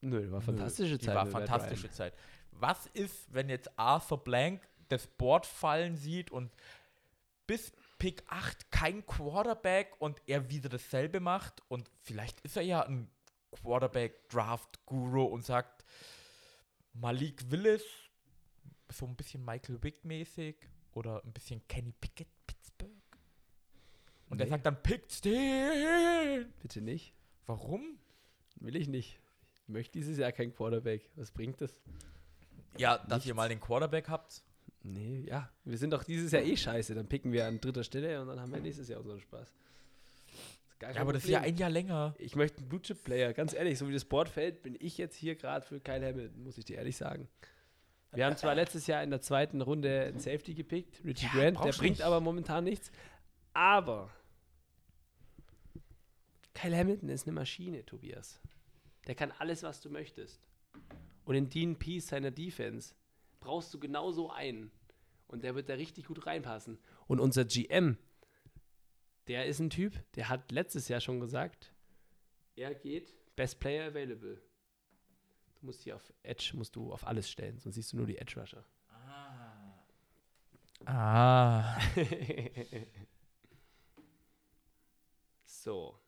Nö, 0.00 0.30
war 0.32 0.40
fantastische 0.40 0.96
Die 0.96 1.04
Zeit. 1.04 1.14
war 1.14 1.26
fantastische. 1.26 1.90
Zeit. 1.90 2.14
Was 2.52 2.86
ist, 2.86 3.32
wenn 3.34 3.50
jetzt 3.50 3.78
Arthur 3.78 4.24
Blank 4.24 4.66
das 4.88 5.06
Board 5.06 5.44
fallen 5.44 5.96
sieht 5.96 6.30
und 6.30 6.50
bis 7.46 7.72
Pick 7.98 8.24
8 8.28 8.70
kein 8.70 9.04
Quarterback 9.04 9.94
und 9.98 10.20
er 10.26 10.48
wieder 10.50 10.70
dasselbe 10.70 11.20
macht 11.20 11.62
und 11.68 11.90
vielleicht 12.02 12.40
ist 12.40 12.56
er 12.56 12.62
ja 12.62 12.82
ein 12.82 13.10
Quarterback-Draft-Guru 13.62 15.24
und 15.24 15.44
sagt 15.44 15.84
Malik 16.94 17.50
Willis, 17.50 17.84
so 18.88 19.06
ein 19.06 19.16
bisschen 19.16 19.44
Michael 19.44 19.82
Wick-mäßig 19.82 20.56
oder 20.92 21.22
ein 21.24 21.32
bisschen 21.32 21.66
Kenny 21.68 21.92
Pickett. 21.92 22.28
Und 24.28 24.40
er 24.40 24.46
Nee. 24.46 24.50
sagt 24.50 24.66
dann, 24.66 24.82
pickt 24.82 25.24
den! 25.24 26.52
Bitte 26.60 26.80
nicht. 26.80 27.14
Warum? 27.46 27.98
Will 28.60 28.76
ich 28.76 28.88
nicht. 28.88 29.20
Ich 29.62 29.68
möchte 29.68 29.92
dieses 29.92 30.18
Jahr 30.18 30.32
kein 30.32 30.52
Quarterback. 30.54 31.08
Was 31.16 31.30
bringt 31.30 31.60
das? 31.60 31.80
Ja, 32.76 32.98
dass 32.98 33.08
Nichts. 33.18 33.26
ihr 33.26 33.34
mal 33.34 33.48
den 33.48 33.60
Quarterback 33.60 34.08
habt. 34.08 34.42
Nee, 34.82 35.24
ja. 35.28 35.50
Wir 35.64 35.78
sind 35.78 35.90
doch 35.92 36.04
dieses 36.04 36.30
Jahr 36.32 36.42
eh 36.42 36.56
scheiße. 36.56 36.94
Dann 36.94 37.06
picken 37.08 37.32
wir 37.32 37.46
an 37.46 37.60
dritter 37.60 37.82
Stelle 37.84 38.20
und 38.20 38.28
dann 38.28 38.40
haben 38.40 38.52
wir 38.52 38.60
nächstes 38.60 38.88
Jahr 38.88 39.00
unseren 39.00 39.20
Spaß. 39.20 39.52
Ja, 40.82 41.00
aber 41.00 41.12
das 41.14 41.24
ist 41.24 41.30
ja 41.30 41.38
Problem. 41.38 41.54
ein 41.54 41.58
Jahr 41.58 41.70
länger. 41.70 42.14
Ich 42.18 42.36
möchte 42.36 42.58
einen 42.58 42.68
Blue 42.68 42.82
Chip 42.82 43.02
Player. 43.02 43.32
Ganz 43.32 43.54
ehrlich, 43.54 43.78
so 43.78 43.88
wie 43.88 43.94
das 43.94 44.04
Board 44.04 44.28
fällt, 44.28 44.62
bin 44.62 44.76
ich 44.78 44.98
jetzt 44.98 45.16
hier 45.16 45.34
gerade 45.34 45.64
für 45.64 45.80
Kyle 45.80 46.04
Hamilton, 46.06 46.42
muss 46.42 46.58
ich 46.58 46.64
dir 46.66 46.76
ehrlich 46.76 46.96
sagen. 46.96 47.28
Wir 48.12 48.26
haben 48.26 48.36
zwar 48.36 48.54
letztes 48.54 48.86
Jahr 48.86 49.02
in 49.02 49.10
der 49.10 49.20
zweiten 49.20 49.60
Runde 49.62 50.04
einen 50.06 50.18
Safety 50.20 50.54
gepickt, 50.54 51.02
Richie 51.04 51.26
Ja, 51.26 51.32
Grant, 51.50 51.64
der 51.64 51.72
bringt 51.72 51.96
nicht. 51.96 52.02
aber 52.02 52.20
momentan 52.20 52.64
nichts. 52.64 52.90
Aber 53.56 54.10
Kyle 56.52 56.76
Hamilton 56.76 57.08
ist 57.08 57.26
eine 57.26 57.32
Maschine, 57.32 57.86
Tobias. 57.86 58.38
Der 59.06 59.14
kann 59.14 59.32
alles, 59.38 59.62
was 59.62 59.80
du 59.80 59.88
möchtest. 59.88 60.46
Und 61.24 61.36
in 61.36 61.48
Dean 61.48 61.78
Peace 61.78 62.08
seiner 62.08 62.30
Defense 62.30 62.94
brauchst 63.40 63.72
du 63.72 63.80
genauso 63.80 64.30
einen. 64.30 64.70
Und 65.26 65.42
der 65.42 65.54
wird 65.54 65.70
da 65.70 65.74
richtig 65.74 66.04
gut 66.04 66.26
reinpassen. 66.26 66.78
Und 67.06 67.18
unser 67.18 67.46
GM, 67.46 67.96
der 69.26 69.46
ist 69.46 69.60
ein 69.60 69.70
Typ, 69.70 69.94
der 70.16 70.28
hat 70.28 70.52
letztes 70.52 70.88
Jahr 70.88 71.00
schon 71.00 71.18
gesagt, 71.18 71.72
er 72.56 72.74
geht 72.74 73.14
Best 73.36 73.58
Player 73.58 73.86
Available. 73.86 74.38
Du 75.60 75.64
musst 75.64 75.80
hier 75.80 75.96
auf 75.96 76.12
Edge, 76.24 76.52
musst 76.52 76.76
du 76.76 76.92
auf 76.92 77.06
alles 77.06 77.30
stellen, 77.30 77.58
sonst 77.58 77.76
siehst 77.76 77.94
du 77.94 77.96
nur 77.96 78.06
die 78.06 78.18
Edge 78.18 78.38
Rusher. 78.38 78.66
Ah. 80.84 81.78
so. 85.66 85.98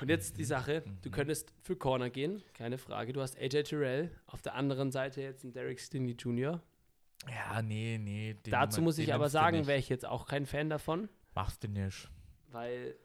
Und 0.00 0.08
jetzt 0.10 0.38
die 0.38 0.44
Sache, 0.44 0.82
du 1.02 1.08
Mhm. 1.08 1.12
könntest 1.12 1.52
für 1.62 1.76
Corner 1.76 2.10
gehen, 2.10 2.42
keine 2.52 2.78
Frage. 2.78 3.12
Du 3.12 3.20
hast 3.20 3.38
AJ 3.38 3.62
Terrell, 3.64 4.10
auf 4.26 4.42
der 4.42 4.54
anderen 4.54 4.90
Seite 4.90 5.20
jetzt 5.22 5.44
ein 5.44 5.52
Derek 5.52 5.78
Stingley 5.80 6.14
Jr. 6.14 6.60
Ja, 7.30 7.62
nee, 7.62 7.98
nee. 7.98 8.36
Dazu 8.42 8.82
muss 8.82 8.98
ich 8.98 9.14
aber 9.14 9.28
sagen, 9.28 9.66
wäre 9.66 9.78
ich 9.78 9.88
jetzt 9.88 10.04
auch 10.04 10.26
kein 10.26 10.46
Fan 10.46 10.68
davon, 10.68 11.08
Machst 11.34 11.62
du 11.64 11.68
nicht. 11.68 12.10
weil 12.50 12.96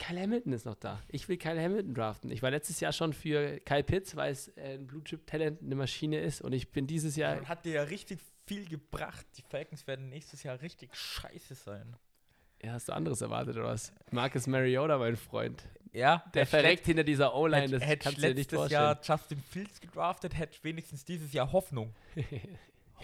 Kyle 0.00 0.18
Hamilton 0.20 0.52
ist 0.52 0.64
noch 0.64 0.74
da. 0.74 1.00
Ich 1.08 1.28
will 1.28 1.36
Kyle 1.36 1.62
Hamilton 1.62 1.94
draften. 1.94 2.30
Ich 2.32 2.42
war 2.42 2.50
letztes 2.50 2.80
Jahr 2.80 2.92
schon 2.92 3.12
für 3.12 3.60
Kyle 3.60 3.84
Pitts, 3.84 4.16
weil 4.16 4.32
es 4.32 4.48
äh, 4.56 4.74
ein 4.74 4.86
Blue 4.86 5.04
Chip 5.04 5.26
Talent, 5.26 5.62
eine 5.62 5.74
Maschine 5.76 6.18
ist 6.18 6.40
und 6.40 6.52
ich 6.52 6.72
bin 6.72 6.86
dieses 6.86 7.16
Jahr 7.16 7.36
Und 7.38 7.48
hat 7.48 7.64
dir 7.64 7.74
ja 7.74 7.82
richtig 7.82 8.18
viel 8.46 8.66
gebracht. 8.66 9.26
Die 9.36 9.42
Falcons 9.42 9.86
werden 9.86 10.08
nächstes 10.08 10.42
Jahr 10.42 10.60
richtig 10.62 10.96
scheiße 10.96 11.54
sein. 11.54 11.96
Ja, 12.62 12.72
hast 12.72 12.88
du 12.88 12.92
anderes 12.92 13.20
erwartet 13.20 13.56
oder 13.56 13.66
was? 13.66 13.92
Marcus 14.10 14.46
Mariota, 14.46 14.98
mein 14.98 15.16
Freund. 15.16 15.62
Ja, 15.92 16.24
Der 16.34 16.46
verreckt 16.46 16.86
hinter 16.86 17.04
dieser 17.04 17.34
O-Line, 17.34 17.62
Hätte 17.62 17.78
das 17.78 17.88
hätt 17.88 18.00
kannst 18.00 18.18
du 18.18 18.22
dir 18.22 18.28
nicht 18.28 18.36
letztes 18.38 18.58
vorstellen. 18.58 18.82
Jahr 18.82 19.00
Justin 19.02 19.42
Fields 19.50 19.80
gedraftet, 19.80 20.38
hätte 20.38 20.58
wenigstens 20.62 21.04
dieses 21.04 21.32
Jahr 21.32 21.52
Hoffnung. 21.52 21.94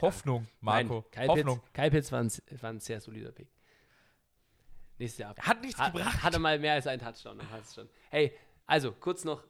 Hoffnung, 0.01 0.47
Marco. 0.61 0.94
Nein, 0.94 1.05
Kyle 1.11 1.28
Hoffnung. 1.28 1.59
Pitts, 1.61 1.72
Kyle 1.72 1.90
Pitts 1.90 2.12
war 2.12 2.20
ein, 2.20 2.30
war 2.61 2.70
ein 2.70 2.80
sehr 2.80 3.01
solider 3.01 3.32
Pick. 3.32 3.49
Nächstes 4.99 5.18
Jahr. 5.18 5.34
Hat 5.36 5.61
nichts 5.61 5.78
Hat, 5.78 5.92
gebracht. 5.92 6.22
hatte 6.22 6.38
mal 6.38 6.59
mehr 6.59 6.74
als 6.74 6.86
einen 6.86 7.01
Touchdown, 7.01 7.40
schon. 7.74 7.88
Hey, 8.11 8.32
also 8.66 8.92
kurz 8.92 9.24
noch, 9.24 9.44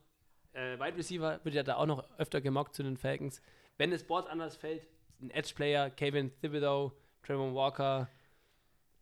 äh, 0.53 0.79
Wide 0.79 0.97
Receiver 0.97 1.41
wird 1.45 1.55
ja 1.55 1.63
da 1.63 1.77
auch 1.77 1.87
noch 1.87 2.05
öfter 2.19 2.41
gemockt 2.41 2.75
zu 2.75 2.83
den 2.83 2.97
Falcons. 2.97 3.41
Wenn 3.79 3.91
das 3.91 4.05
Board 4.05 4.29
anders 4.29 4.57
fällt, 4.57 4.89
ein 5.21 5.31
Edge-Player, 5.31 5.91
Kevin 5.91 6.33
Thibodeau, 6.41 6.93
Trevor 7.23 7.55
Walker, 7.55 8.09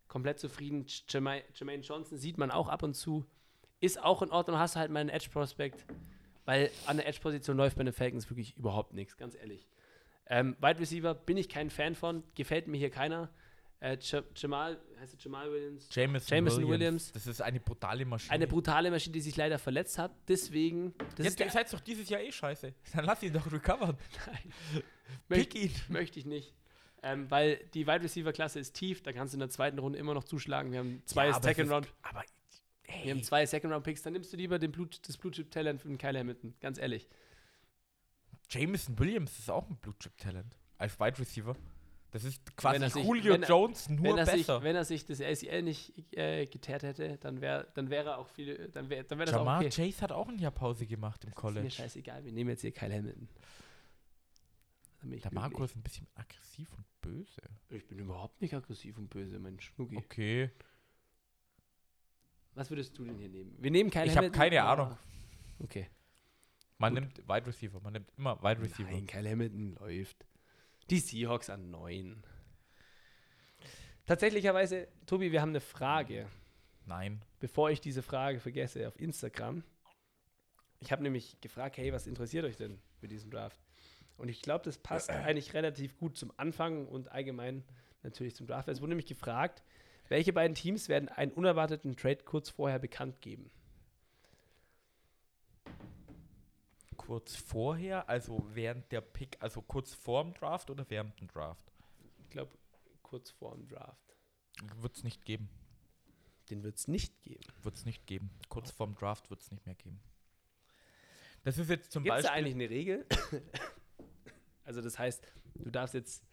komplett 0.07 0.39
zufrieden. 0.39 0.85
Jermaine, 1.09 1.43
Jermaine 1.53 1.83
Johnson 1.83 2.17
sieht 2.17 2.37
man 2.37 2.51
auch 2.51 2.69
ab 2.69 2.83
und 2.83 2.93
zu. 2.93 3.25
Ist 3.79 4.01
auch 4.01 4.21
in 4.21 4.31
Ordnung, 4.31 4.57
hast 4.57 4.75
du 4.75 4.79
halt 4.79 4.91
mal 4.91 4.99
einen 4.99 5.09
Edge-Prospect, 5.09 5.85
weil 6.45 6.71
an 6.85 6.97
der 6.97 7.07
Edge-Position 7.07 7.57
läuft 7.57 7.77
bei 7.77 7.83
den 7.83 7.93
Falcons 7.93 8.29
wirklich 8.29 8.55
überhaupt 8.57 8.93
nichts, 8.93 9.17
ganz 9.17 9.35
ehrlich. 9.35 9.67
Ähm, 10.27 10.55
Wide 10.59 10.79
Receiver 10.79 11.13
bin 11.13 11.37
ich 11.37 11.49
kein 11.49 11.69
Fan 11.69 11.95
von, 11.95 12.23
gefällt 12.35 12.67
mir 12.67 12.77
hier 12.77 12.89
keiner. 12.89 13.29
Äh, 13.81 13.97
Jamal, 14.35 14.79
heißt 14.99 15.13
er 15.13 15.19
Jamal 15.19 15.51
Williams? 15.51 15.87
Jameson, 15.91 16.27
Jameson 16.35 16.57
Williams. 16.63 16.71
Williams. 16.79 17.11
Das 17.11 17.27
ist 17.27 17.41
eine 17.41 17.59
brutale 17.59 18.05
Maschine. 18.05 18.31
Eine 18.33 18.47
brutale 18.47 18.89
Maschine, 18.89 19.13
die 19.13 19.21
sich 19.21 19.35
leider 19.35 19.59
verletzt 19.59 19.97
hat. 19.97 20.11
Deswegen, 20.27 20.93
das 21.17 21.25
Jetzt 21.25 21.39
ist 21.41 21.45
ihr 21.45 21.51
seid 21.51 21.71
doch 21.73 21.81
dieses 21.81 22.09
Jahr 22.09 22.21
eh 22.21 22.31
scheiße. 22.31 22.73
Dann 22.95 23.05
lass 23.05 23.21
ihn 23.21 23.33
doch 23.33 23.51
recovern. 23.51 23.97
möcht, 25.27 25.51
Pick 25.51 25.55
ihn. 25.63 25.71
möchte 25.89 26.19
ich 26.19 26.25
nicht. 26.25 26.53
Ähm, 27.03 27.29
weil 27.29 27.57
die 27.75 27.85
Wide 27.85 28.01
Receiver 28.01 28.33
Klasse 28.33 28.59
ist 28.59 28.73
tief, 28.73 29.03
da 29.03 29.11
kannst 29.13 29.33
du 29.33 29.35
in 29.35 29.39
der 29.41 29.49
zweiten 29.49 29.77
Runde 29.77 29.99
immer 29.99 30.15
noch 30.15 30.23
zuschlagen. 30.23 30.71
Wir 30.71 30.79
haben 30.79 31.03
zwei 31.05 31.27
Ja, 31.27 31.39
Second 31.39 31.67
ist- 31.67 31.71
Round, 31.73 31.87
Aber 32.01 32.23
wir 33.03 33.11
haben 33.11 33.21
zwei 33.23 33.45
Second 33.45 33.71
Round 33.73 33.83
Picks, 33.83 34.01
dann 34.01 34.13
nimmst 34.13 34.33
du 34.33 34.37
lieber 34.37 34.57
den 34.57 34.71
Blut, 34.71 34.99
das 35.07 35.17
Blue 35.17 35.31
Chip 35.31 35.51
Talent 35.51 35.81
von 35.81 35.97
Kyle 35.99 36.17
Hamilton, 36.17 36.55
ganz 36.61 36.79
ehrlich. 36.79 37.07
Jameson 38.49 38.97
Williams 38.97 39.37
ist 39.37 39.49
auch 39.51 39.69
ein 39.69 39.75
Blue 39.77 39.93
Chip 39.99 40.17
Talent. 40.17 40.55
Als 40.77 40.99
Wide 40.99 41.19
Receiver. 41.19 41.55
Das 42.15 42.23
ist 42.23 42.55
quasi 42.55 42.79
Wenn 42.79 42.89
sich- 42.89 43.03
Julio 43.03 43.33
wenn 43.33 43.43
er- 43.43 43.49
Jones 43.49 43.89
nur 43.89 44.03
wenn, 44.05 44.17
er 44.19 44.25
sich, 44.25 44.35
besser. 44.47 44.63
wenn 44.63 44.73
er 44.77 44.85
sich 44.85 45.03
das 45.05 45.19
ACL 45.19 45.61
nicht 45.63 45.93
äh, 46.17 46.45
geteert 46.45 46.83
hätte, 46.83 47.17
dann 47.17 47.41
wäre 47.41 47.67
dann 47.73 47.89
wäre 47.89 48.11
er 48.11 48.17
auch 48.19 48.29
viel, 48.29 48.69
dann 48.69 48.89
wäre 48.89 49.03
dann 49.03 49.19
wär 49.19 49.25
das 49.25 49.35
auch 49.35 49.39
Jamar 49.39 49.59
okay. 49.59 49.69
Chase 49.69 49.99
hat 50.01 50.13
auch 50.13 50.29
ein 50.29 50.39
Jahr 50.39 50.51
Pause 50.51 50.85
gemacht 50.85 51.25
im 51.25 51.31
Ist 51.31 51.35
mir 51.35 51.41
College. 51.41 51.69
scheißegal, 51.71 52.23
wir 52.23 52.31
nehmen 52.31 52.51
jetzt 52.51 52.61
hier 52.61 52.71
Kyle 52.71 52.93
Hamilton. 52.95 53.27
Ich 55.11 55.21
Der 55.23 55.33
Marco 55.33 55.61
ist 55.65 55.75
ein 55.75 55.81
bisschen 55.83 56.07
aggressiv 56.15 56.69
und 56.73 56.85
böse. 57.01 57.41
Ich 57.69 57.85
bin 57.85 57.99
überhaupt 57.99 58.41
nicht 58.41 58.53
aggressiv 58.53 58.97
und 58.97 59.09
böse, 59.09 59.37
mein 59.37 59.59
Schnucki. 59.59 59.97
Okay. 59.97 60.51
Was 62.53 62.69
würdest 62.69 62.97
du 62.97 63.03
denn 63.03 63.17
hier 63.17 63.27
nehmen? 63.27 63.57
Wir 63.59 63.71
nehmen 63.71 63.89
Kyle 63.89 64.05
Ich 64.05 64.11
hab 64.11 64.19
Hamilton. 64.19 64.39
keine 64.39 64.63
aber- 64.63 64.83
Ahnung. 64.85 64.97
Okay. 65.59 65.89
Man 66.77 66.93
Gut. 66.93 67.01
nimmt 67.03 67.17
Wide 67.27 67.45
Receiver. 67.45 67.79
Man 67.81 67.91
nimmt 67.91 68.09
immer 68.17 68.41
Wide 68.41 68.61
Receiver. 68.61 68.89
Nein, 68.89 69.05
Kyle 69.05 69.29
Hamilton 69.29 69.75
läuft. 69.81 70.25
Die 70.91 70.99
Seahawks 70.99 71.49
an 71.49 71.71
9. 71.71 72.23
Tatsächlicherweise, 74.05 74.87
Tobi, 75.07 75.31
wir 75.31 75.41
haben 75.41 75.49
eine 75.49 75.59
Frage. 75.59 76.27
Nein. 76.85 77.23
Bevor 77.39 77.71
ich 77.71 77.81
diese 77.81 78.03
Frage 78.03 78.39
vergesse 78.39 78.87
auf 78.87 78.99
Instagram. 78.99 79.63
Ich 80.79 80.91
habe 80.91 81.01
nämlich 81.01 81.41
gefragt, 81.41 81.77
hey, 81.77 81.91
was 81.91 82.05
interessiert 82.05 82.45
euch 82.45 82.55
denn 82.55 82.79
für 82.99 83.07
diesen 83.07 83.31
Draft? 83.31 83.59
Und 84.15 84.29
ich 84.29 84.43
glaube, 84.43 84.63
das 84.63 84.77
passt 84.77 85.09
eigentlich 85.09 85.55
relativ 85.55 85.97
gut 85.97 86.17
zum 86.17 86.31
Anfang 86.37 86.87
und 86.87 87.11
allgemein 87.11 87.63
natürlich 88.03 88.35
zum 88.35 88.45
Draft. 88.45 88.67
Es 88.67 88.79
wurde 88.79 88.89
nämlich 88.89 89.07
gefragt, 89.07 89.63
welche 90.07 90.33
beiden 90.33 90.53
Teams 90.53 90.87
werden 90.87 91.09
einen 91.09 91.31
unerwarteten 91.31 91.95
Trade 91.95 92.23
kurz 92.25 92.49
vorher 92.51 92.77
bekannt 92.77 93.21
geben? 93.21 93.49
Kurz 97.05 97.35
vorher, 97.35 98.09
also 98.09 98.43
während 98.53 98.91
der 98.91 99.01
Pick, 99.01 99.37
also 99.39 99.61
kurz 99.61 99.93
vorm 99.93 100.33
Draft 100.33 100.69
oder 100.69 100.89
während 100.89 101.19
dem 101.19 101.27
Draft? 101.27 101.71
Ich 102.23 102.29
glaube, 102.29 102.51
kurz 103.03 103.29
vor 103.31 103.55
dem 103.55 103.67
Draft. 103.67 104.15
Wird 104.77 104.95
es 104.97 105.03
nicht 105.03 105.23
geben. 105.25 105.49
Den 106.49 106.63
wird 106.63 106.77
es 106.77 106.87
nicht 106.87 107.21
geben. 107.21 107.43
Wird 107.63 107.75
es 107.75 107.85
nicht 107.85 108.05
geben. 108.07 108.29
Kurz 108.49 108.71
vorm 108.71 108.95
Draft 108.95 109.29
wird 109.29 109.41
es 109.41 109.51
nicht 109.51 109.65
mehr 109.65 109.75
geben. 109.75 109.99
Das 111.43 111.57
ist 111.59 111.69
jetzt 111.69 111.91
zum 111.91 112.03
Gibt 112.03 112.15
es 112.15 112.23
da 112.23 112.29
Beispiel. 112.29 112.43
eigentlich 112.45 112.55
eine 112.55 112.69
Regel? 112.69 113.05
also 114.63 114.81
das 114.81 114.97
heißt, 114.97 115.23
du 115.55 115.69
darfst 115.69 115.93
jetzt 115.93 116.23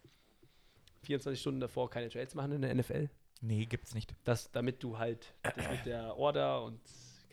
24 1.03 1.39
Stunden 1.39 1.59
davor 1.59 1.89
keine 1.89 2.09
Trades 2.09 2.33
machen 2.33 2.53
in 2.53 2.61
der 2.61 2.73
NFL, 2.73 3.09
Nee, 3.41 3.65
gibt's 3.65 3.93
nicht. 3.93 4.15
das, 4.23 4.51
damit 4.51 4.81
du 4.81 4.97
halt 4.97 5.35
das 5.43 5.69
mit 5.69 5.85
der 5.85 6.15
Order 6.17 6.63
und 6.63 6.79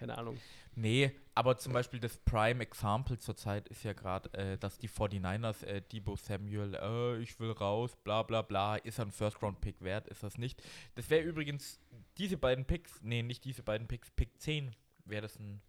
keine 0.01 0.17
Ahnung. 0.17 0.39
Nee, 0.75 1.13
aber 1.35 1.59
zum 1.59 1.75
Beispiel 1.75 2.01
das 2.01 2.17
Prime 2.17 2.63
Example 2.63 3.19
zurzeit 3.19 3.69
ist 3.69 3.85
ja 3.85 3.93
gerade, 3.93 4.33
äh, 4.33 4.57
dass 4.57 4.79
die 4.79 4.89
49ers, 4.89 5.63
äh, 5.65 5.83
Debo 5.83 6.17
Samuel, 6.17 6.75
äh, 6.75 7.19
ich 7.23 7.39
will 7.39 7.51
raus, 7.51 7.95
bla 8.03 8.23
bla 8.23 8.41
bla, 8.41 8.77
ist 8.77 8.99
ein 8.99 9.13
First-Round-Pick 9.13 9.83
wert, 9.83 10.09
ist 10.09 10.23
das 10.23 10.39
nicht. 10.39 10.63
Das 10.95 11.11
wäre 11.11 11.23
übrigens, 11.23 11.81
diese 12.17 12.39
beiden 12.39 12.65
Picks, 12.65 13.03
nee, 13.03 13.23
nicht 13.23 13.45
diese 13.45 13.63
beiden 13.63 13.87
Picks, 13.89 14.11
Pick 14.11 14.41
10 14.41 14.75
wäre 15.05 15.23
das 15.23 15.39
ein 15.39 15.61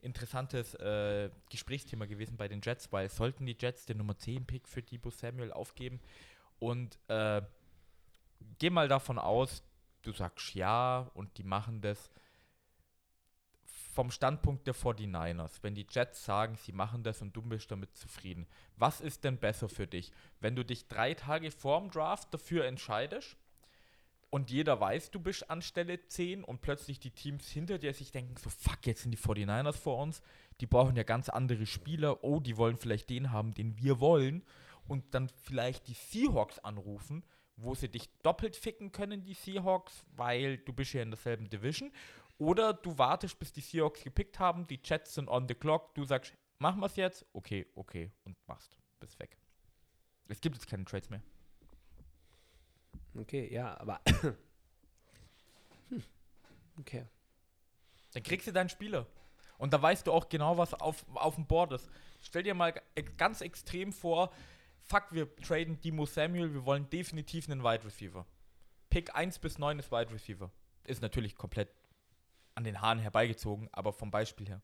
interessantes 0.00 0.74
äh, 0.74 1.30
Gesprächsthema 1.48 2.06
gewesen 2.06 2.36
bei 2.36 2.48
den 2.48 2.60
Jets, 2.62 2.90
weil 2.92 3.08
sollten 3.08 3.46
die 3.46 3.56
Jets 3.58 3.86
den 3.86 3.98
Nummer 3.98 4.18
10 4.18 4.44
Pick 4.44 4.66
für 4.66 4.82
Debo 4.82 5.10
Samuel 5.10 5.52
aufgeben 5.52 6.00
und 6.58 6.98
äh, 7.06 7.42
geh 8.58 8.70
mal 8.70 8.88
davon 8.88 9.20
aus, 9.20 9.62
du 10.02 10.10
sagst 10.10 10.54
ja 10.54 11.10
und 11.14 11.38
die 11.38 11.44
machen 11.44 11.80
das 11.80 12.10
vom 13.96 14.10
Standpunkt 14.10 14.66
der 14.66 14.74
49ers, 14.74 15.62
wenn 15.62 15.74
die 15.74 15.86
Jets 15.90 16.22
sagen, 16.22 16.56
sie 16.56 16.72
machen 16.72 17.02
das 17.02 17.22
und 17.22 17.34
du 17.34 17.40
bist 17.40 17.70
damit 17.70 17.96
zufrieden, 17.96 18.46
was 18.76 19.00
ist 19.00 19.24
denn 19.24 19.38
besser 19.38 19.70
für 19.70 19.86
dich? 19.86 20.12
Wenn 20.38 20.54
du 20.54 20.66
dich 20.66 20.86
drei 20.86 21.14
Tage 21.14 21.50
vorm 21.50 21.90
Draft 21.90 22.32
dafür 22.34 22.66
entscheidest 22.66 23.38
und 24.28 24.50
jeder 24.50 24.78
weiß, 24.78 25.12
du 25.12 25.18
bist 25.18 25.48
an 25.48 25.62
Stelle 25.62 26.06
10 26.06 26.44
und 26.44 26.60
plötzlich 26.60 27.00
die 27.00 27.10
Teams 27.10 27.48
hinter 27.48 27.78
dir 27.78 27.94
sich 27.94 28.12
denken, 28.12 28.36
so 28.36 28.50
fuck, 28.50 28.86
jetzt 28.86 29.00
sind 29.00 29.12
die 29.12 29.18
49ers 29.18 29.78
vor 29.78 30.02
uns, 30.02 30.20
die 30.60 30.66
brauchen 30.66 30.94
ja 30.94 31.02
ganz 31.02 31.30
andere 31.30 31.64
Spieler, 31.64 32.22
oh, 32.22 32.40
die 32.40 32.58
wollen 32.58 32.76
vielleicht 32.76 33.08
den 33.08 33.32
haben, 33.32 33.54
den 33.54 33.78
wir 33.78 33.98
wollen. 33.98 34.42
Und 34.88 35.14
dann 35.14 35.28
vielleicht 35.42 35.88
die 35.88 35.94
Seahawks 35.94 36.60
anrufen, 36.60 37.24
wo 37.56 37.74
sie 37.74 37.88
dich 37.88 38.08
doppelt 38.22 38.54
ficken 38.54 38.92
können, 38.92 39.24
die 39.24 39.34
Seahawks, 39.34 40.04
weil 40.16 40.58
du 40.58 40.72
bist 40.72 40.92
ja 40.92 41.02
in 41.02 41.10
derselben 41.10 41.48
Division 41.48 41.90
oder 42.38 42.74
du 42.74 42.96
wartest, 42.98 43.38
bis 43.38 43.52
die 43.52 43.60
Seahawks 43.60 44.02
gepickt 44.02 44.38
haben, 44.38 44.66
die 44.66 44.80
Jets 44.82 45.14
sind 45.14 45.28
on 45.28 45.48
the 45.48 45.54
clock, 45.54 45.94
du 45.94 46.04
sagst, 46.04 46.34
machen 46.58 46.80
wir 46.80 46.86
es 46.86 46.96
jetzt? 46.96 47.24
Okay, 47.32 47.66
okay, 47.74 48.10
und 48.24 48.36
machst. 48.46 48.78
Bist 49.00 49.18
weg. 49.18 49.36
Es 50.28 50.40
gibt 50.40 50.56
jetzt 50.56 50.66
keine 50.66 50.84
Trades 50.84 51.10
mehr. 51.10 51.22
Okay, 53.14 53.52
ja, 53.52 53.78
aber. 53.80 54.00
hm. 55.88 56.02
Okay. 56.78 57.06
Dann 58.12 58.22
kriegst 58.22 58.46
du 58.46 58.52
deinen 58.52 58.68
Spieler. 58.68 59.06
Und 59.58 59.72
da 59.72 59.80
weißt 59.80 60.06
du 60.06 60.12
auch 60.12 60.28
genau, 60.28 60.58
was 60.58 60.74
auf, 60.74 61.04
auf 61.14 61.34
dem 61.36 61.46
Board 61.46 61.72
ist. 61.72 61.88
Stell 62.20 62.42
dir 62.42 62.54
mal 62.54 62.72
g- 62.72 63.02
ganz 63.16 63.40
extrem 63.40 63.92
vor, 63.92 64.30
fuck, 64.82 65.04
wir 65.12 65.34
traden 65.36 65.80
Demo 65.80 66.04
Samuel, 66.04 66.52
wir 66.52 66.64
wollen 66.66 66.90
definitiv 66.90 67.48
einen 67.48 67.62
Wide 67.62 67.84
Receiver. 67.84 68.26
Pick 68.90 69.14
1 69.14 69.38
bis 69.38 69.58
9 69.58 69.78
ist 69.78 69.90
Wide 69.90 70.12
Receiver. 70.12 70.50
Ist 70.84 71.00
natürlich 71.02 71.36
komplett 71.36 71.70
an 72.56 72.64
den 72.64 72.80
Haaren 72.80 72.98
herbeigezogen, 72.98 73.68
aber 73.72 73.92
vom 73.92 74.10
Beispiel 74.10 74.48
her. 74.48 74.62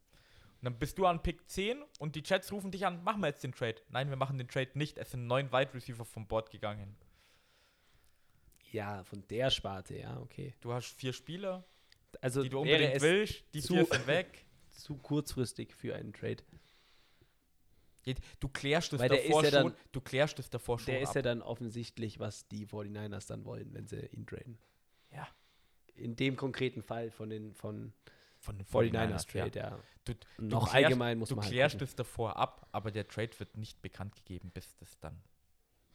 Und 0.61 0.64
dann 0.66 0.78
bist 0.78 0.99
du 0.99 1.07
an 1.07 1.22
Pick 1.22 1.49
10 1.49 1.82
und 1.99 2.14
die 2.16 2.22
Chats 2.22 2.53
rufen 2.53 2.70
dich 2.70 2.86
an, 2.86 3.03
machen 3.05 3.20
wir 3.20 3.28
jetzt 3.28 3.43
den 3.45 3.53
Trade. 3.53 3.76
Nein, 3.88 4.09
wir 4.11 4.16
machen 4.16 4.38
den 4.38 4.49
Trade 4.49 4.70
nicht. 4.74 4.99
Es 4.99 5.11
sind 5.11 5.26
neun 5.26 5.53
Wide 5.53 5.74
Receiver 5.74 6.05
vom 6.05 6.26
Board 6.26 6.51
gegangen. 6.51 6.97
Ja, 8.70 9.05
von 9.05 9.26
der 9.28 9.51
Sparte, 9.51 9.99
ja, 9.99 10.18
okay. 10.20 10.55
Du 10.61 10.72
hast 10.72 10.86
vier 10.86 11.12
Spieler, 11.12 11.64
Also 12.20 12.43
die 12.43 12.49
du 12.49 12.61
unbedingt 12.61 12.95
es 12.95 13.03
willst, 13.03 13.45
die 13.55 13.61
zu- 13.61 13.74
vier 13.74 13.84
sind 13.86 14.07
weg. 14.07 14.47
zu 14.70 14.97
kurzfristig 14.97 15.74
für 15.74 15.95
einen 15.95 16.12
Trade. 16.12 16.43
Du 18.40 18.49
klärst 18.49 18.93
der 18.93 19.09
davor 19.09 19.45
ist 19.45 19.53
ja 19.53 19.61
schon. 19.62 19.74
Du 19.93 20.01
klärst 20.01 20.38
das 20.38 20.51
davor 20.51 20.78
schon. 20.78 20.86
Der 20.86 21.03
ist 21.03 21.11
ab. 21.11 21.16
ja 21.16 21.22
dann 21.22 21.43
offensichtlich, 21.43 22.18
was 22.18 22.49
die 22.49 22.66
49ers 22.66 23.28
dann 23.28 23.45
wollen, 23.45 23.72
wenn 23.74 23.86
sie 23.86 24.07
ihn 24.07 24.26
traden. 24.26 24.59
Ja. 25.12 25.28
In 26.03 26.16
dem 26.16 26.36
konkreten 26.36 26.82
Fall 26.82 27.11
von 27.11 27.30
den 27.30 27.55
von 27.55 27.92
von 28.38 28.59
den 28.59 28.66
49ers 28.66 29.26
49ers, 29.28 29.34
ja. 29.36 29.44
Trade, 29.48 29.59
ja. 29.59 29.78
Du, 30.05 30.14
Noch 30.38 30.68
klärst- 30.70 30.74
allgemein 30.74 31.18
muss 31.18 31.28
du 31.28 31.36
man 31.36 31.44
halt 31.44 31.53
klärst 31.53 31.74
gucken, 31.76 31.84
es 31.86 31.94
davor 31.94 32.36
ab, 32.36 32.66
aber 32.72 32.90
der 32.90 33.07
Trade 33.07 33.30
wird 33.38 33.57
nicht 33.57 33.80
bekannt 33.82 34.16
gegeben, 34.16 34.50
bis 34.53 34.76
das 34.78 34.98
dann 34.98 35.16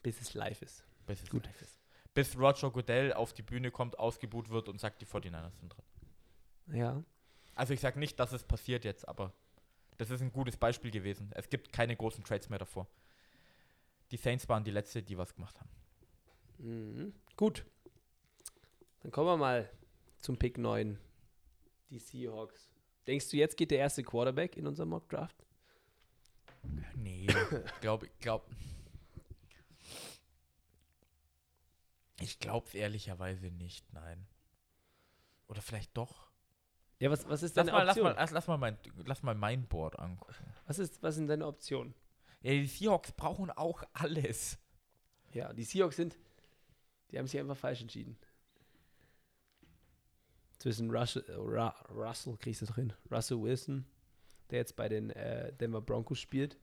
bis 0.01 0.21
es 0.21 0.33
live 0.33 0.61
ist. 0.61 0.85
bis 1.05 1.23
es 1.23 1.29
Gut. 1.29 1.45
live 1.45 1.61
ist. 1.61 1.77
Bis 2.13 2.37
Roger 2.37 2.71
Goodell 2.71 3.11
auf 3.13 3.33
die 3.33 3.41
Bühne 3.41 3.69
kommt, 3.69 3.99
ausgebuht 3.99 4.49
wird 4.49 4.69
und 4.69 4.79
sagt, 4.79 5.01
die 5.01 5.05
49ers 5.05 5.59
sind 5.59 5.69
drin. 5.75 6.77
Ja. 6.77 7.03
Also 7.55 7.73
ich 7.73 7.81
sage 7.81 7.99
nicht, 7.99 8.17
dass 8.19 8.31
es 8.31 8.43
passiert 8.43 8.85
jetzt, 8.85 9.05
aber 9.07 9.33
das 9.97 10.09
ist 10.09 10.21
ein 10.21 10.31
gutes 10.31 10.55
Beispiel 10.55 10.89
gewesen. 10.91 11.31
Es 11.35 11.49
gibt 11.49 11.73
keine 11.73 11.95
großen 11.97 12.23
Trades 12.23 12.49
mehr 12.49 12.59
davor. 12.59 12.87
Die 14.11 14.17
Saints 14.17 14.47
waren 14.47 14.63
die 14.63 14.71
letzte, 14.71 15.03
die 15.03 15.17
was 15.17 15.35
gemacht 15.35 15.59
haben. 15.59 15.69
Mhm. 16.59 17.13
Gut. 17.35 17.65
Dann 19.01 19.11
kommen 19.11 19.27
wir 19.27 19.37
mal 19.37 19.69
zum 20.27 20.37
Pick 20.37 20.57
9. 20.57 20.99
Die 21.89 21.99
Seahawks. 21.99 22.73
Denkst 23.07 23.29
du, 23.29 23.37
jetzt 23.37 23.55
geht 23.55 23.71
der 23.71 23.77
erste 23.77 24.03
Quarterback 24.03 24.57
in 24.57 24.67
unserem 24.67 24.89
Mock 24.89 25.07
Draft? 25.07 25.45
Nee, 26.97 27.27
glaube 27.79 28.07
ich, 28.07 28.19
glaube. 28.19 28.45
Ich 32.19 32.39
glaube 32.39 32.67
es 32.67 32.75
ehrlicherweise 32.75 33.51
nicht, 33.51 33.93
nein. 33.93 34.27
Oder 35.47 35.61
vielleicht 35.61 35.95
doch. 35.95 36.27
Ja, 36.99 37.09
was, 37.09 37.25
was 37.29 37.41
ist 37.41 37.55
Lass 37.55 37.67
deine 37.67 37.77
mal, 37.77 37.83
lass, 37.85 37.95
Option? 37.95 38.03
mal, 38.03 38.19
lass, 38.19 38.31
lass, 38.31 38.47
mal 38.47 38.57
mein, 38.57 38.77
lass 39.05 39.23
mal 39.23 39.35
mein 39.35 39.65
Board 39.65 39.97
angucken. 39.97 40.35
Was, 40.65 40.77
ist, 40.77 41.01
was 41.01 41.15
sind 41.15 41.27
deine 41.27 41.47
Optionen? 41.47 41.93
Ja, 42.41 42.51
die 42.51 42.65
Seahawks 42.65 43.13
brauchen 43.13 43.49
auch 43.51 43.81
alles. 43.93 44.59
Ja, 45.31 45.53
die 45.53 45.63
Seahawks 45.63 45.95
sind, 45.95 46.17
die 47.11 47.17
haben 47.17 47.27
sich 47.27 47.39
einfach 47.39 47.55
falsch 47.55 47.79
entschieden. 47.79 48.17
Zwischen 50.59 50.89
Russell, 50.89 51.23
Ra, 51.29 51.69
Russell 51.89 52.35
kriegst 52.37 52.61
du 52.61 52.65
drin, 52.65 52.93
Russell 53.11 53.41
Wilson, 53.41 53.85
der 54.49 54.59
jetzt 54.59 54.75
bei 54.75 54.89
den 54.89 55.11
äh, 55.11 55.53
Denver 55.53 55.81
Broncos 55.81 56.19
spielt, 56.19 56.57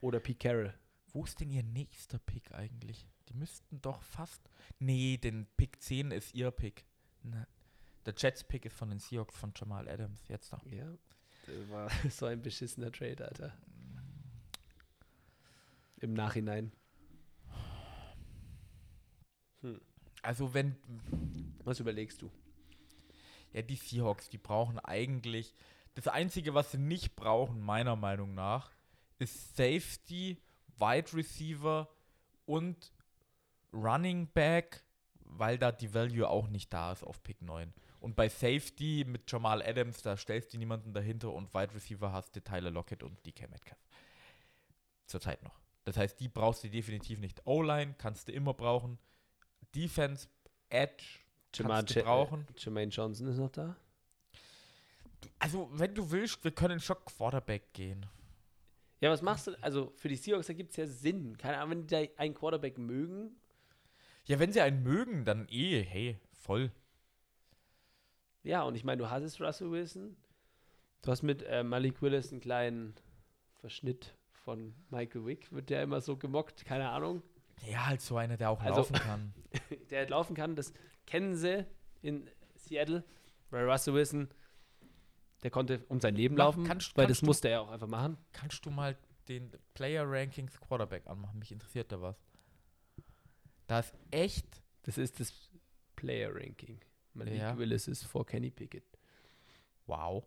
oder 0.00 0.20
Pete 0.20 0.38
Carroll. 0.38 0.74
Wo 1.12 1.24
ist 1.24 1.40
denn 1.40 1.50
ihr 1.50 1.62
nächster 1.62 2.18
Pick 2.18 2.52
eigentlich? 2.52 3.06
Die 3.28 3.34
müssten 3.34 3.80
doch 3.82 4.02
fast. 4.02 4.42
Nee, 4.78 5.18
den 5.18 5.46
Pick 5.56 5.80
10 5.80 6.10
ist 6.10 6.34
ihr 6.34 6.50
Pick. 6.50 6.84
Na, 7.22 7.46
der 8.04 8.14
Jets-Pick 8.16 8.64
ist 8.64 8.76
von 8.76 8.88
den 8.88 8.98
Seahawks 8.98 9.36
von 9.36 9.52
Jamal 9.54 9.88
Adams. 9.88 10.26
Jetzt 10.28 10.52
da. 10.52 10.60
Ja, 10.64 10.86
das 11.46 11.70
war 11.70 11.90
so 12.10 12.26
ein 12.26 12.42
beschissener 12.42 12.90
Trade, 12.90 13.24
Alter. 13.26 13.56
Im 16.00 16.14
Nachhinein. 16.14 16.72
Also, 20.22 20.52
wenn. 20.52 20.76
Was 21.64 21.78
überlegst 21.78 22.22
du? 22.22 22.30
Ja, 23.52 23.62
die 23.62 23.76
Seahawks, 23.76 24.28
die 24.28 24.38
brauchen 24.38 24.78
eigentlich. 24.78 25.54
Das 25.94 26.08
Einzige, 26.08 26.54
was 26.54 26.72
sie 26.72 26.78
nicht 26.78 27.16
brauchen, 27.16 27.60
meiner 27.60 27.96
Meinung 27.96 28.34
nach, 28.34 28.70
ist 29.18 29.56
Safety, 29.56 30.38
Wide 30.78 31.12
Receiver 31.12 31.88
und 32.46 32.92
Running 33.72 34.26
Back, 34.32 34.84
weil 35.20 35.58
da 35.58 35.72
die 35.72 35.92
Value 35.94 36.28
auch 36.28 36.48
nicht 36.48 36.72
da 36.72 36.92
ist 36.92 37.04
auf 37.04 37.22
Pick 37.22 37.40
9. 37.42 37.72
Und 38.00 38.16
bei 38.16 38.28
Safety 38.28 39.04
mit 39.06 39.30
Jamal 39.30 39.62
Adams, 39.62 40.02
da 40.02 40.16
stellst 40.16 40.52
du 40.52 40.58
niemanden 40.58 40.92
dahinter 40.92 41.32
und 41.32 41.54
Wide 41.54 41.74
Receiver 41.74 42.12
hast 42.12 42.34
du 42.34 42.42
Tyler 42.42 42.70
Lockett 42.70 43.02
und 43.02 43.24
DK 43.24 43.48
Metcalf. 43.50 43.78
Zurzeit 45.06 45.42
noch. 45.42 45.60
Das 45.84 45.96
heißt, 45.96 46.18
die 46.20 46.28
brauchst 46.28 46.64
du 46.64 46.68
definitiv 46.68 47.18
nicht. 47.18 47.46
O-Line 47.46 47.94
kannst 47.98 48.28
du 48.28 48.32
immer 48.32 48.54
brauchen. 48.54 48.98
Defense, 49.74 50.28
Edge 50.68 51.04
Du 51.56 51.62
Ja- 51.64 51.82
brauchen. 52.02 52.46
Jermaine 52.56 52.90
Johnson 52.90 53.26
ist 53.28 53.38
noch 53.38 53.50
da. 53.50 53.76
Also, 55.38 55.68
wenn 55.72 55.94
du 55.94 56.10
willst, 56.10 56.42
wir 56.44 56.50
können 56.52 56.80
schon 56.80 56.96
Quarterback 57.04 57.72
gehen. 57.72 58.06
Ja, 59.00 59.10
was 59.10 59.22
machst 59.22 59.48
du? 59.48 59.52
Also 59.62 59.92
für 59.96 60.08
die 60.08 60.16
Seahawks, 60.16 60.46
da 60.46 60.52
gibt 60.52 60.70
es 60.70 60.76
ja 60.76 60.86
Sinn. 60.86 61.36
Keine 61.36 61.58
Ahnung, 61.58 61.70
wenn 61.70 61.86
die 61.86 62.18
einen 62.18 62.34
Quarterback 62.34 62.78
mögen. 62.78 63.36
Ja, 64.24 64.38
wenn 64.38 64.52
sie 64.52 64.60
einen 64.60 64.82
mögen, 64.82 65.24
dann 65.24 65.48
eh, 65.48 65.82
hey, 65.82 66.18
voll. 66.32 66.70
Ja, 68.44 68.62
und 68.62 68.74
ich 68.76 68.84
meine, 68.84 68.98
du 69.02 69.10
hattest 69.10 69.40
Russell 69.40 69.70
Wilson. 69.70 70.16
Du 71.02 71.10
hast 71.10 71.22
mit 71.22 71.42
äh, 71.42 71.62
Malik 71.64 72.00
Willis 72.02 72.30
einen 72.30 72.40
kleinen 72.40 72.94
Verschnitt 73.60 74.14
von 74.44 74.74
Michael 74.90 75.26
Wick. 75.26 75.50
Wird 75.52 75.70
der 75.70 75.82
immer 75.82 76.00
so 76.00 76.16
gemockt? 76.16 76.64
Keine 76.64 76.88
Ahnung. 76.90 77.22
Ja, 77.68 77.86
halt 77.86 78.00
so 78.00 78.16
einer, 78.16 78.36
der 78.36 78.50
auch 78.50 78.60
Also- 78.60 78.76
laufen 78.78 78.94
kann. 78.94 79.34
der 79.90 79.98
halt 80.00 80.10
laufen 80.10 80.34
kann, 80.34 80.54
das 80.56 80.72
kennen 81.06 81.34
sie 81.36 81.66
in 82.02 82.28
Seattle. 82.56 83.04
Weil 83.50 83.68
Russell 83.70 83.94
Wilson, 83.94 84.28
der 85.42 85.50
konnte 85.50 85.84
um 85.88 86.00
sein 86.00 86.14
Leben 86.14 86.36
laufen, 86.36 86.64
kannst- 86.64 86.96
weil 86.96 87.04
kannst 87.06 87.18
das 87.18 87.20
du- 87.20 87.26
musste 87.26 87.48
er 87.48 87.60
auch 87.62 87.70
einfach 87.70 87.86
machen. 87.88 88.16
Kannst 88.32 88.64
du 88.64 88.70
mal 88.70 88.96
den 89.28 89.52
Player 89.74 90.04
Rankings 90.06 90.58
Quarterback 90.60 91.06
anmachen? 91.06 91.38
Mich 91.38 91.52
interessiert 91.52 91.92
da 91.92 92.00
was. 92.00 92.16
Da 93.66 93.80
ist 93.80 93.94
echt. 94.10 94.46
Das 94.82 94.98
ist 94.98 95.20
das 95.20 95.32
Player 95.96 96.34
Ranking. 96.34 96.80
Malik 97.14 97.34
Ja. 97.38 97.56
Willis 97.58 97.88
ist 97.88 98.04
vor 98.04 98.24
Kenny 98.26 98.50
Pickett. 98.50 98.84
Wow. 99.86 100.24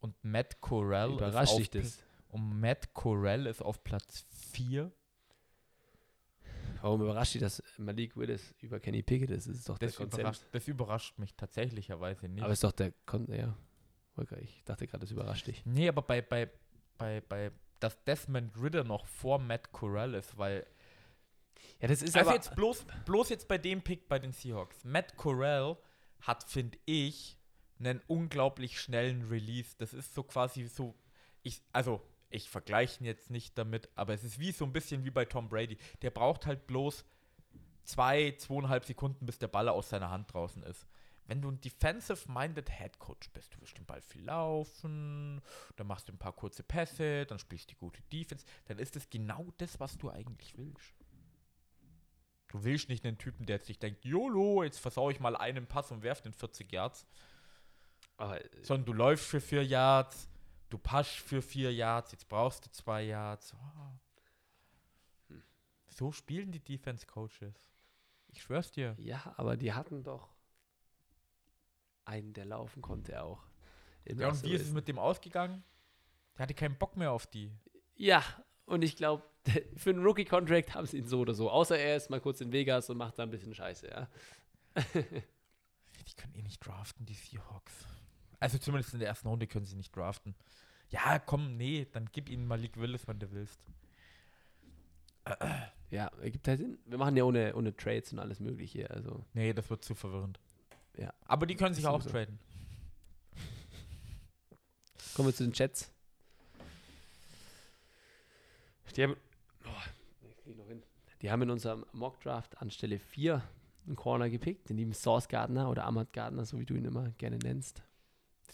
Und 0.00 0.14
Matt 0.24 0.60
Corell 0.60 1.12
Überrascht 1.12 1.58
ist 1.58 1.60
auf 1.76 1.82
das? 1.82 1.98
Und 2.28 2.60
Matt 2.60 2.92
Corell 2.94 3.46
ist 3.46 3.62
auf 3.62 3.84
Platz 3.84 4.26
4. 4.52 4.90
Warum 6.84 7.00
überrascht 7.00 7.32
dich, 7.32 7.40
dass 7.40 7.62
Malik 7.78 8.14
Willis 8.14 8.54
über 8.58 8.78
Kenny 8.78 9.02
Pickett 9.02 9.30
ist? 9.30 9.48
Das 9.48 9.56
ist 9.56 9.66
doch 9.70 9.78
Das 9.78 9.92
der 9.92 10.04
Konsens. 10.04 10.20
überrascht, 10.20 10.42
das 10.52 10.68
überrascht 10.68 11.18
mich 11.18 11.34
tatsächlicherweise 11.34 12.28
nicht. 12.28 12.42
Aber 12.44 12.52
ist 12.52 12.62
doch 12.62 12.72
der 12.72 12.92
Kon 13.06 13.26
ja. 13.32 13.56
Ich 14.42 14.62
dachte 14.64 14.86
gerade, 14.86 15.00
das 15.00 15.10
überrascht 15.10 15.46
dich. 15.46 15.64
Nee, 15.64 15.88
aber 15.88 16.02
bei, 16.02 16.20
bei, 16.20 16.50
bei, 16.98 17.22
bei, 17.22 17.52
dass 17.80 18.04
Desmond 18.04 18.60
Ritter 18.60 18.84
noch 18.84 19.06
vor 19.06 19.38
Matt 19.38 19.72
Corell 19.72 20.12
ist, 20.12 20.36
weil 20.36 20.66
Ja, 21.80 21.88
das 21.88 22.02
ist 22.02 22.14
also 22.18 22.28
aber 22.28 22.36
jetzt 22.36 22.54
bloß, 22.54 22.84
bloß 23.06 23.30
jetzt 23.30 23.48
bei 23.48 23.56
dem 23.56 23.80
Pick 23.80 24.06
bei 24.06 24.18
den 24.18 24.32
Seahawks. 24.32 24.84
Matt 24.84 25.16
Corell 25.16 25.78
hat, 26.20 26.44
finde 26.50 26.76
ich, 26.84 27.38
einen 27.78 28.02
unglaublich 28.08 28.78
schnellen 28.78 29.26
Release. 29.28 29.74
Das 29.78 29.94
ist 29.94 30.14
so 30.14 30.22
quasi 30.22 30.66
so, 30.66 30.94
ich, 31.42 31.62
also 31.72 32.02
ich 32.34 32.50
vergleiche 32.50 33.00
ihn 33.00 33.06
jetzt 33.06 33.30
nicht 33.30 33.56
damit, 33.56 33.88
aber 33.94 34.12
es 34.12 34.24
ist 34.24 34.40
wie 34.40 34.50
so 34.50 34.64
ein 34.64 34.72
bisschen 34.72 35.04
wie 35.04 35.10
bei 35.10 35.24
Tom 35.24 35.48
Brady. 35.48 35.78
Der 36.02 36.10
braucht 36.10 36.46
halt 36.46 36.66
bloß 36.66 37.04
zwei, 37.84 38.34
zweieinhalb 38.38 38.84
Sekunden, 38.84 39.24
bis 39.24 39.38
der 39.38 39.48
Ball 39.48 39.68
aus 39.68 39.90
seiner 39.90 40.10
Hand 40.10 40.32
draußen 40.32 40.62
ist. 40.64 40.86
Wenn 41.26 41.40
du 41.40 41.50
ein 41.50 41.60
defensive-minded 41.60 42.68
Head 42.68 42.98
Coach 42.98 43.30
bist, 43.30 43.54
du 43.54 43.60
wirst 43.60 43.78
den 43.78 43.86
Ball 43.86 44.02
viel 44.02 44.24
laufen, 44.24 45.40
dann 45.76 45.86
machst 45.86 46.08
du 46.08 46.12
ein 46.12 46.18
paar 46.18 46.32
kurze 46.32 46.64
Pässe, 46.64 47.24
dann 47.24 47.38
spielst 47.38 47.70
du 47.70 47.74
die 47.74 47.78
gute 47.78 48.02
Defense, 48.12 48.44
dann 48.66 48.78
ist 48.78 48.96
es 48.96 49.08
genau 49.08 49.46
das, 49.58 49.78
was 49.80 49.96
du 49.96 50.10
eigentlich 50.10 50.58
willst. 50.58 50.92
Du 52.48 52.62
willst 52.64 52.88
nicht 52.88 53.06
einen 53.06 53.16
Typen, 53.16 53.46
der 53.46 53.56
jetzt 53.56 53.66
sich 53.66 53.78
denkt, 53.78 54.04
YOLO, 54.04 54.64
jetzt 54.64 54.78
versaue 54.78 55.12
ich 55.12 55.20
mal 55.20 55.36
einen 55.36 55.66
Pass 55.66 55.92
und 55.92 56.02
werf 56.02 56.20
den 56.20 56.32
40 56.32 56.70
Yards, 56.72 57.06
aber, 58.16 58.40
sondern 58.62 58.86
du 58.86 58.92
läufst 58.92 59.26
für 59.26 59.40
4 59.40 59.64
Yards, 59.64 60.28
du 60.70 60.78
passt 60.78 61.16
für 61.16 61.42
4 61.42 61.72
Yards, 61.72 62.12
jetzt 62.12 62.28
brauchst 62.28 62.66
du 62.66 62.70
2 62.70 63.02
Yards. 63.04 63.54
Oh. 63.54 65.36
So 65.88 66.12
spielen 66.12 66.50
die 66.50 66.60
Defense-Coaches. 66.60 67.70
Ich 68.28 68.42
schwör's 68.42 68.72
dir. 68.72 68.96
ja, 68.98 69.32
aber 69.36 69.56
die 69.56 69.72
hatten 69.72 70.02
doch 70.02 70.28
einen, 72.04 72.32
der 72.32 72.44
laufen 72.44 72.82
konnte 72.82 73.22
auch. 73.22 73.46
Ja, 74.04 74.28
und 74.28 74.42
wie 74.42 74.52
ist 74.52 74.62
es 74.62 74.72
mit 74.72 74.88
dem 74.88 74.98
ausgegangen? 74.98 75.62
Der 76.36 76.42
hatte 76.42 76.54
keinen 76.54 76.76
Bock 76.76 76.96
mehr 76.96 77.12
auf 77.12 77.26
die. 77.26 77.52
Ja, 77.94 78.22
und 78.66 78.82
ich 78.82 78.96
glaube, 78.96 79.22
für 79.76 79.90
einen 79.90 80.04
Rookie-Contract 80.04 80.74
haben 80.74 80.86
sie 80.86 80.98
ihn 80.98 81.06
so 81.06 81.20
oder 81.20 81.34
so. 81.34 81.50
Außer 81.50 81.78
er 81.78 81.96
ist 81.96 82.10
mal 82.10 82.20
kurz 82.20 82.40
in 82.40 82.52
Vegas 82.52 82.90
und 82.90 82.96
macht 82.96 83.18
da 83.18 83.22
ein 83.22 83.30
bisschen 83.30 83.54
Scheiße, 83.54 83.88
ja. 83.88 84.08
Die 86.06 86.14
können 86.16 86.34
eh 86.34 86.42
nicht 86.42 86.58
draften, 86.58 87.06
die 87.06 87.14
Seahawks. 87.14 87.86
Also 88.44 88.58
zumindest 88.58 88.92
in 88.92 89.00
der 89.00 89.08
ersten 89.08 89.26
Runde 89.26 89.46
können 89.46 89.64
sie 89.64 89.74
nicht 89.74 89.96
draften. 89.96 90.34
Ja, 90.90 91.18
komm, 91.18 91.56
nee, 91.56 91.86
dann 91.90 92.10
gib 92.12 92.28
ihnen 92.28 92.46
Malik 92.46 92.76
Willis, 92.76 93.08
wenn 93.08 93.18
du 93.18 93.32
willst. 93.32 93.58
Ja, 95.90 96.08
ergibt 96.20 96.46
halt 96.46 96.58
Sinn. 96.58 96.78
Wir 96.84 96.98
machen 96.98 97.16
ja 97.16 97.24
ohne, 97.24 97.54
ohne 97.56 97.74
Trades 97.74 98.12
und 98.12 98.18
alles 98.18 98.40
Mögliche. 98.40 98.90
Also, 98.90 99.24
Nee, 99.32 99.54
das 99.54 99.70
wird 99.70 99.82
zu 99.82 99.94
verwirrend. 99.94 100.38
Ja. 100.98 101.14
Aber 101.24 101.46
die 101.46 101.54
können 101.54 101.74
sich 101.74 101.86
auch 101.86 102.02
sowieso. 102.02 102.18
traden. 102.18 102.38
kommen 105.14 105.28
wir 105.28 105.34
zu 105.34 105.44
den 105.44 105.54
Chats. 105.54 105.90
Die 108.94 109.04
haben, 109.04 109.16
oh. 109.64 110.52
Die 111.22 111.30
haben 111.30 111.40
in 111.40 111.50
unserem 111.50 111.86
Mock-Draft 111.92 112.60
an 112.60 112.70
Stelle 112.70 112.98
4 112.98 113.42
einen 113.86 113.96
Corner 113.96 114.28
gepickt, 114.28 114.68
den 114.68 114.76
lieben 114.76 114.92
Source 114.92 115.28
Gardner 115.28 115.70
oder 115.70 115.86
Ahmad 115.86 116.12
Gardner, 116.12 116.44
so 116.44 116.60
wie 116.60 116.66
du 116.66 116.74
ihn 116.74 116.84
immer 116.84 117.08
gerne 117.12 117.38
nennst. 117.38 117.82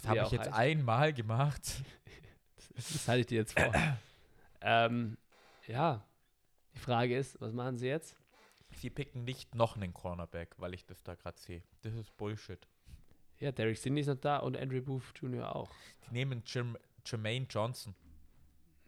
Das 0.01 0.09
habe 0.11 0.20
ich 0.20 0.32
jetzt 0.32 0.46
heißt. 0.46 0.57
einmal 0.57 1.12
gemacht. 1.12 1.82
Das 2.74 3.09
halte 3.09 3.20
ich 3.20 3.26
dir 3.26 3.38
jetzt 3.38 3.59
vor. 3.59 3.72
ähm, 4.62 5.18
ja, 5.66 6.03
die 6.74 6.78
Frage 6.78 7.16
ist, 7.16 7.40
was 7.40 7.53
machen 7.53 7.76
sie 7.76 7.88
jetzt? 7.88 8.16
Sie 8.70 8.88
picken 8.88 9.24
nicht 9.24 9.55
noch 9.55 9.76
einen 9.76 9.92
Cornerback, 9.92 10.55
weil 10.59 10.72
ich 10.74 10.86
das 10.86 11.03
da 11.03 11.14
gerade 11.14 11.38
sehe. 11.38 11.62
Das 11.82 11.94
ist 11.94 12.16
Bullshit. 12.16 12.66
Ja, 13.38 13.53
Derek 13.53 13.76
Stingley 13.76 14.01
ist 14.01 14.07
noch 14.07 14.16
da 14.16 14.38
und 14.38 14.57
Andrew 14.57 14.80
Booth 14.80 15.12
Jr. 15.20 15.55
auch. 15.55 15.70
Die 16.07 16.14
nehmen 16.14 16.42
Jerm 16.46 16.78
Jermaine 17.05 17.46
Johnson. 17.48 17.94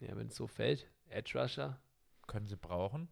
Ja, 0.01 0.17
wenn 0.17 0.29
es 0.29 0.37
so 0.37 0.47
fällt. 0.47 0.87
Edge 1.09 1.39
Rusher. 1.39 1.79
Können 2.27 2.47
sie 2.47 2.57
brauchen. 2.57 3.09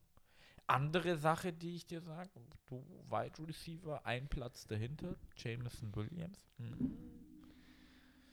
Andere 0.67 1.17
Sache, 1.17 1.53
die 1.53 1.77
ich 1.77 1.87
dir 1.87 2.01
sage, 2.01 2.31
du 2.67 2.85
Wide 3.11 3.47
Receiver, 3.47 4.07
ein 4.07 4.29
Platz 4.29 4.67
dahinter, 4.67 5.17
Jameson 5.37 5.95
Williams. 5.97 6.39
Hm. 6.59 7.20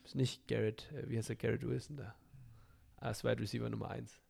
Ist 0.08 0.16
nicht 0.16 0.48
Garrett, 0.48 0.90
äh, 0.94 1.10
wie 1.10 1.18
heißt 1.18 1.28
der 1.28 1.36
Garrett 1.36 1.64
Wilson 1.64 1.98
da? 1.98 2.16
Ah, 2.96 3.10
ist 3.10 3.26
Wide 3.26 3.42
Receiver 3.42 3.70
Nummer 3.70 3.90
1. 3.90 4.22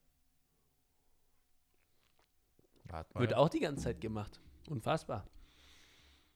Warte 2.86 3.13
mal, 3.13 3.19
Wird 3.19 3.36
auch 3.36 3.47
die 3.47 3.59
ganze 3.59 3.84
Zeit 3.84 4.01
gemacht. 4.01 4.41
Unfassbar. 4.69 5.28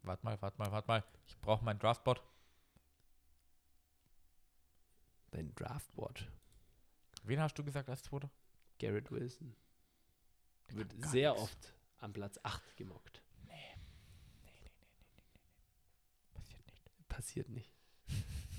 warte 0.04 0.24
mal, 0.24 0.40
warte 0.44 0.60
mal, 0.60 0.72
warte 0.72 0.88
mal. 0.88 1.04
Ich 1.26 1.40
brauche 1.40 1.66
meinen 1.66 1.80
Draftbot. 1.80 2.22
Dein 5.32 5.56
Draftboard. 5.56 6.32
Wen 7.24 7.40
hast 7.40 7.58
du 7.58 7.64
gesagt 7.64 7.90
als 7.90 8.04
Zweiter? 8.04 8.30
Garrett 8.78 9.10
Wilson. 9.10 9.56
Wird 10.70 10.92
kann 10.92 11.02
gar 11.02 11.12
sehr 11.12 11.32
nix. 11.32 11.42
oft 11.42 11.74
am 11.98 12.14
Platz 12.14 12.40
8 12.44 12.78
gemockt. 12.78 13.24
Passiert 16.36 16.68
nicht. 16.68 17.08
Passiert 17.10 17.50
nicht. 17.50 17.81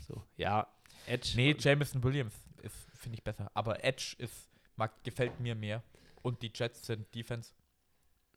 So, 0.07 0.23
ja. 0.37 0.67
Edge. 1.07 1.33
Nee, 1.37 1.57
Jameson 1.59 2.03
Williams 2.03 2.35
ist, 2.63 2.77
finde 2.95 3.17
ich 3.17 3.25
besser. 3.25 3.51
Aber 3.55 3.83
Edge 3.85 4.15
ist, 4.19 4.49
mag, 4.77 5.03
gefällt 5.05 5.41
mir 5.41 5.55
mehr. 5.55 5.83
Und 6.23 6.43
die 6.43 6.53
Jets 6.55 6.87
sind 6.87 7.13
Defense. 7.15 7.53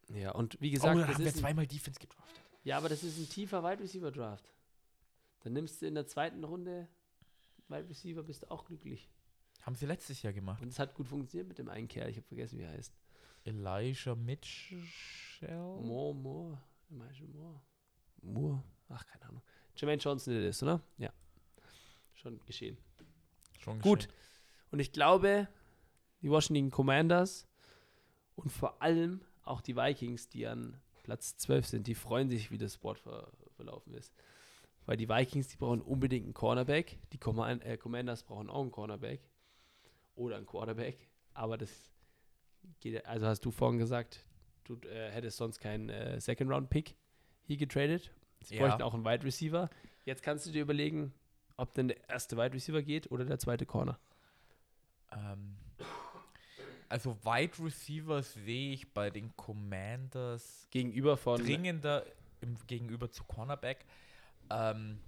Ja, 0.09 0.31
und 0.31 0.59
wie 0.61 0.71
gesagt, 0.71 0.95
oh, 0.95 0.99
da 0.99 1.07
das 1.07 1.15
haben 1.15 1.25
wir 1.25 1.33
zweimal 1.33 1.67
Defense 1.67 1.99
gedraftet. 1.99 2.41
ja, 2.63 2.77
aber 2.77 2.89
das 2.89 3.03
ist 3.03 3.17
ein 3.17 3.29
tiefer 3.29 3.63
Wide 3.63 3.81
Receiver 3.81 4.11
Draft. 4.11 4.51
Dann 5.41 5.53
nimmst 5.53 5.81
du 5.81 5.87
in 5.87 5.95
der 5.95 6.07
zweiten 6.07 6.43
Runde 6.43 6.87
Wide 7.67 7.89
Receiver, 7.89 8.23
bist 8.23 8.43
du 8.43 8.51
auch 8.51 8.65
glücklich. 8.65 9.09
Haben 9.61 9.75
sie 9.75 9.85
letztes 9.85 10.21
Jahr 10.21 10.33
gemacht. 10.33 10.61
Und 10.61 10.67
es 10.69 10.79
hat 10.79 10.93
gut 10.93 11.07
funktioniert 11.07 11.47
mit 11.47 11.57
dem 11.57 11.69
einen 11.69 11.87
Kerl, 11.87 12.09
ich 12.09 12.17
habe 12.17 12.27
vergessen, 12.27 12.59
wie 12.59 12.63
er 12.63 12.71
heißt. 12.71 12.93
Elijah 13.43 14.15
Mitchell. 14.15 14.79
Moore, 15.49 16.15
Moore, 16.15 16.61
Elijah 16.89 17.25
Moore. 17.25 17.61
Moore, 18.21 18.63
ach, 18.89 19.05
keine 19.05 19.25
Ahnung. 19.25 19.41
Jermaine 19.75 20.01
Johnson 20.01 20.33
ist, 20.33 20.63
oder? 20.63 20.81
Ja. 20.97 21.11
Schon 22.25 22.39
geschehen. 22.47 22.77
Schon 23.59 23.79
Gut. 23.81 24.07
geschehen. 24.07 24.13
Und 24.71 24.79
ich 24.79 24.91
glaube, 24.91 25.47
die 26.23 26.29
Washington 26.31 26.71
Commanders 26.71 27.47
und 28.35 28.51
vor 28.51 28.81
allem 28.81 29.21
auch 29.43 29.61
die 29.61 29.75
Vikings, 29.75 30.27
die 30.27 30.47
an 30.47 30.81
Platz 31.03 31.37
12 31.37 31.67
sind, 31.67 31.87
die 31.87 31.93
freuen 31.93 32.27
sich, 32.29 32.49
wie 32.49 32.57
das 32.57 32.77
Board 32.79 32.97
ver 32.97 33.31
verlaufen 33.55 33.93
ist. 33.93 34.11
Weil 34.87 34.97
die 34.97 35.07
Vikings, 35.07 35.47
die 35.49 35.57
brauchen 35.57 35.81
unbedingt 35.81 36.25
einen 36.25 36.33
Cornerback. 36.33 36.97
Die 37.13 37.17
Command 37.19 37.63
äh, 37.63 37.77
Commanders 37.77 38.23
brauchen 38.23 38.49
auch 38.49 38.61
einen 38.61 38.71
Cornerback. 38.71 39.21
Oder 40.15 40.37
einen 40.37 40.45
Quarterback. 40.47 41.07
Aber 41.35 41.57
das 41.57 41.69
geht, 42.79 43.05
also 43.05 43.27
hast 43.27 43.45
du 43.45 43.51
vorhin 43.51 43.77
gesagt, 43.79 44.25
du 44.63 44.75
äh, 44.87 45.11
hättest 45.11 45.37
sonst 45.37 45.59
keinen 45.59 45.89
äh, 45.89 46.19
Second-Round-Pick 46.19 46.95
hier 47.43 47.57
getradet. 47.57 48.11
Sie 48.41 48.55
Ja. 48.55 48.63
bräuchten 48.65 48.81
auch 48.81 48.93
einen 48.95 49.05
Wide 49.05 49.23
Receiver. 49.23 49.69
Jetzt 50.05 50.21
kannst 50.23 50.45
du 50.47 50.51
dir 50.51 50.63
überlegen, 50.63 51.13
ob 51.57 51.73
denn 51.73 51.87
der 51.87 52.09
erste 52.09 52.37
Wide 52.37 52.53
Receiver 52.53 52.81
geht 52.81 53.11
oder 53.11 53.25
der 53.25 53.39
zweite 53.39 53.65
Corner. 53.65 53.99
Ähm, 55.11 55.57
also 56.89 57.17
Wide 57.23 57.63
Receivers 57.63 58.33
sehe 58.33 58.73
ich 58.73 58.93
bei 58.93 59.09
den 59.09 59.35
Commanders 59.35 60.67
Gegenüber 60.69 61.17
von 61.17 61.41
dringender 61.41 62.05
im 62.41 62.55
Gegenüber 62.67 63.09
zu 63.11 63.23
Cornerback. 63.23 63.85
Ähm, 64.49 64.99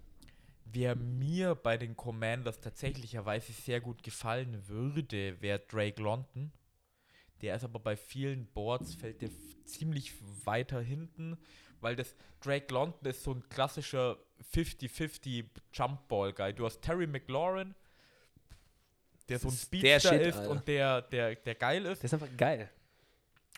wer 0.66 0.96
mir 0.96 1.56
bei 1.56 1.78
den 1.78 1.96
Commanders 1.96 2.60
tatsächlicherweise 2.60 3.54
sehr 3.54 3.80
gut 3.82 4.04
gefallen 4.04 4.68
würde, 4.68 5.40
wäre 5.42 5.60
Drake 5.60 6.02
London. 6.02 6.52
Der 7.42 7.56
ist 7.56 7.64
aber 7.64 7.80
bei 7.80 7.96
vielen 7.96 8.48
Boards, 8.48 8.96
fällt 8.96 9.22
der 9.22 9.30
ziemlich 9.66 10.14
weiter 10.44 10.82
hinten, 10.82 11.38
weil 11.82 11.96
das 11.96 12.16
Drake 12.42 12.74
London 12.74 13.06
ist 13.06 13.24
so 13.24 13.34
ein 13.34 13.48
klassischer 13.50 14.18
50-50 14.54 15.46
Jumpball-Guy. 15.74 16.54
Du 16.54 16.66
hast 16.66 16.82
Terry 16.82 17.08
McLaurin, 17.08 17.76
der 19.30 19.40
so 19.40 19.48
ein 19.48 19.52
der 19.52 19.58
Speedster 19.58 20.00
Shit, 20.00 20.22
ist 20.22 20.38
Alter. 20.38 20.50
und 20.50 20.68
der, 20.68 21.02
der, 21.04 21.36
der 21.36 21.56
geil 21.56 21.86
ist. 21.86 22.04
Das 22.04 22.14
ist 22.14 22.22
einfach 22.22 22.36
geil. 22.38 22.70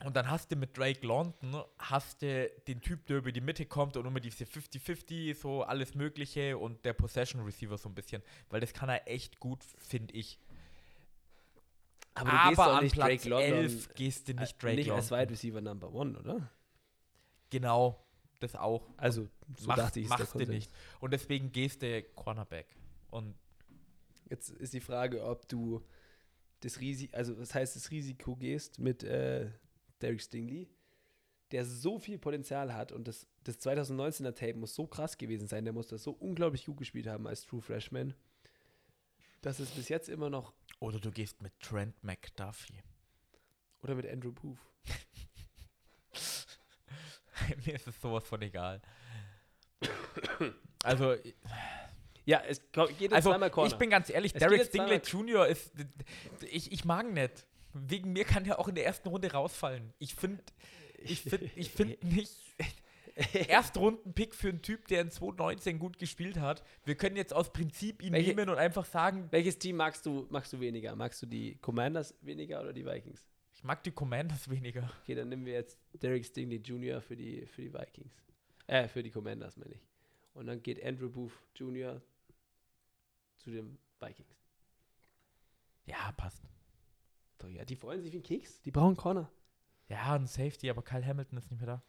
Und 0.06 0.16
dann 0.16 0.30
hast 0.30 0.50
du 0.50 0.56
mit 0.56 0.78
Drake 0.78 1.06
London, 1.06 1.62
hast 1.78 2.22
du 2.22 2.50
den 2.68 2.80
Typ, 2.82 3.06
der 3.08 3.18
über 3.18 3.34
die 3.34 3.42
Mitte 3.42 3.66
kommt 3.66 3.98
und 3.98 4.06
immer 4.06 4.22
diese 4.22 4.46
50-50, 4.46 5.36
so 5.36 5.64
alles 5.64 5.94
Mögliche 5.94 6.58
und 6.58 6.86
der 6.86 6.94
Possession 6.94 7.44
Receiver 7.44 7.78
so 7.78 7.90
ein 7.90 7.96
bisschen. 7.96 8.24
Weil 8.50 8.62
das 8.62 8.72
kann 8.72 8.88
er 8.88 9.08
echt 9.10 9.40
gut, 9.40 9.62
finde 9.78 10.14
ich. 10.14 10.40
Aber, 12.14 12.32
Aber, 12.32 12.68
an 12.78 12.84
nicht 12.84 12.94
Platz 12.94 13.24
Drake 13.24 13.30
London 13.30 13.54
11 13.60 13.94
gehst 13.94 14.28
du 14.30 14.34
nicht 14.34 14.54
äh, 14.54 14.58
Drake 14.60 14.76
nicht 14.76 14.88
London. 14.88 15.04
als 15.04 15.12
Wide 15.12 15.32
Receiver 15.32 15.62
Number 15.62 15.94
One, 15.94 16.18
oder? 16.18 16.50
Genau, 17.50 18.02
das 18.40 18.56
auch. 18.56 18.90
Also, 18.98 19.28
so 19.58 19.68
Mach, 19.68 19.76
dachte 19.76 20.00
ich, 20.00 20.06
ist 20.06 20.12
der 20.12 20.20
machst 20.20 20.36
du 20.36 20.46
nicht. 20.46 20.72
Und 21.00 21.12
deswegen 21.12 21.52
gehst 21.52 21.82
du 21.82 22.04
Cornerback. 22.16 22.68
Und 23.10 23.36
Jetzt 24.30 24.50
ist 24.52 24.74
die 24.74 24.80
Frage, 24.80 25.24
ob 25.24 25.48
du 25.50 25.84
das 26.62 26.80
Risiko, 26.80 27.16
also 27.16 27.34
das 27.34 27.56
heißt, 27.56 27.76
das 27.76 27.92
Risiko 27.92 28.36
gehst 28.36 28.80
mit 28.80 29.04
äh, 29.04 29.50
Derek 30.02 30.22
Stingley, 30.22 30.70
der 31.52 31.66
so 31.66 31.98
viel 31.98 32.20
Potenzial 32.20 32.74
hat 32.74 32.92
und 32.92 33.08
das, 33.08 33.28
das 33.44 33.60
2019er 33.60 34.36
Tape 34.36 34.54
muss 34.54 34.76
so 34.76 34.86
krass 34.86 35.18
gewesen 35.18 35.48
sein, 35.48 35.64
der 35.64 35.74
muss 35.74 35.88
das 35.88 36.04
so 36.04 36.12
unglaublich 36.12 36.66
gut 36.66 36.78
gespielt 36.78 37.08
haben 37.08 37.28
als 37.28 37.46
True 37.46 37.62
Freshman, 37.62 38.14
dass 39.42 39.60
es 39.60 39.72
bis 39.72 39.90
jetzt 39.90 40.10
immer 40.10 40.30
noch, 40.30 40.54
oder 40.80 41.00
du 41.00 41.12
gehst 41.12 41.42
mit 41.42 41.58
Trent 41.60 41.96
McDuffie. 42.04 42.82
oder 43.82 43.96
mit 43.96 44.06
Andrew 44.06 44.32
Booth. 44.32 44.60
Mir 47.70 47.76
ist 47.76 47.88
es 47.88 48.02
sowas 48.02 48.24
von 48.26 48.42
egal. 48.42 48.82
also, 50.84 51.16
Ja, 52.26 52.42
es 52.48 52.62
geht 52.98 53.14
Also, 53.14 53.30
zweimal 53.32 53.50
Corner. 53.50 53.72
ich 53.72 53.78
bin 53.78 53.90
ganz 53.90 54.10
ehrlich, 54.10 54.34
Es 54.34 54.40
Derek 54.40 54.66
Stingley 54.66 54.98
Jr. 54.98 55.48
ist. 55.48 55.72
Ich, 56.50 56.72
ich 56.72 56.86
mag 56.86 57.06
ihn 57.06 57.14
nicht. 57.14 57.46
Wegen 57.74 58.12
mir 58.14 58.26
kann 58.26 58.46
er 58.46 58.60
auch 58.60 58.68
in 58.68 58.76
der 58.76 58.86
ersten 58.86 59.08
Runde 59.10 59.32
rausfallen. 59.32 59.94
Ich 60.00 60.16
finde 60.16 60.44
ich 60.98 61.22
find, 61.22 61.44
ich 61.56 61.70
find 61.72 62.04
nicht. 62.16 62.34
Erstrunden-Pick 63.34 64.34
für 64.34 64.48
einen 64.50 64.62
Typ, 64.62 64.88
der 64.88 65.02
in 65.02 65.12
2019 65.12 65.78
gut 65.78 66.00
gespielt 66.00 66.40
hat. 66.40 66.64
Wir 66.86 66.96
können 66.96 67.18
jetzt 67.18 67.34
aus 67.34 67.52
Prinzip 67.52 68.02
ihn 68.02 68.14
Welche- 68.14 68.30
nehmen 68.34 68.50
und 68.50 68.58
einfach 68.58 68.86
sagen, 68.86 69.28
Welches 69.32 69.60
Team 69.60 69.76
magst 69.76 70.06
du, 70.06 70.26
magst 70.30 70.54
du 70.54 70.60
weniger? 70.62 70.96
Magst 70.96 71.22
du 71.22 71.26
die 71.26 71.58
Commanders 71.58 72.16
weniger 72.22 72.62
oder 72.62 72.72
die 72.74 72.86
Vikings? 72.86 73.29
Ich 73.60 73.64
mag 73.66 73.84
die 73.84 73.92
Commanders 73.92 74.50
weniger. 74.50 74.90
Okay, 75.04 75.16
dann 75.16 75.28
nehmen 75.28 75.46
wir 75.46 75.52
jetzt 75.52 75.78
Derek 76.02 76.26
Stingley 76.26 76.60
Jr. 76.60 77.02
für 77.02 77.18
die, 77.18 77.46
für 77.46 77.62
die 77.62 77.74
Vikings. 77.74 78.14
Äh, 78.68 78.88
für 78.88 79.04
die 79.04 79.12
Commanders, 79.12 79.58
meine 79.58 79.74
ich. 79.74 79.82
Und 80.34 80.48
dann 80.48 80.64
geht 80.64 80.82
Andrew 80.82 81.10
Booth 81.10 81.34
Jr. 81.56 82.02
zu 83.36 83.52
den 83.52 83.78
Vikings. 84.00 84.34
Ja, 85.86 86.14
passt. 86.14 86.42
Doch, 87.40 87.50
ja, 87.50 87.66
die 87.66 87.76
freuen 87.76 88.02
sich 88.02 88.14
wie 88.14 88.20
ein 88.20 88.24
Keks. 88.24 88.62
Die 88.62 88.72
brauchen 88.72 88.96
Corner. 88.96 89.30
Ja, 89.90 90.16
ein 90.16 90.26
Safety, 90.26 90.70
aber 90.70 90.82
Kyle 90.82 91.06
Hamilton 91.06 91.38
ist 91.40 91.52
nicht 91.52 91.60
mehr 91.60 91.68
da. 91.68 91.84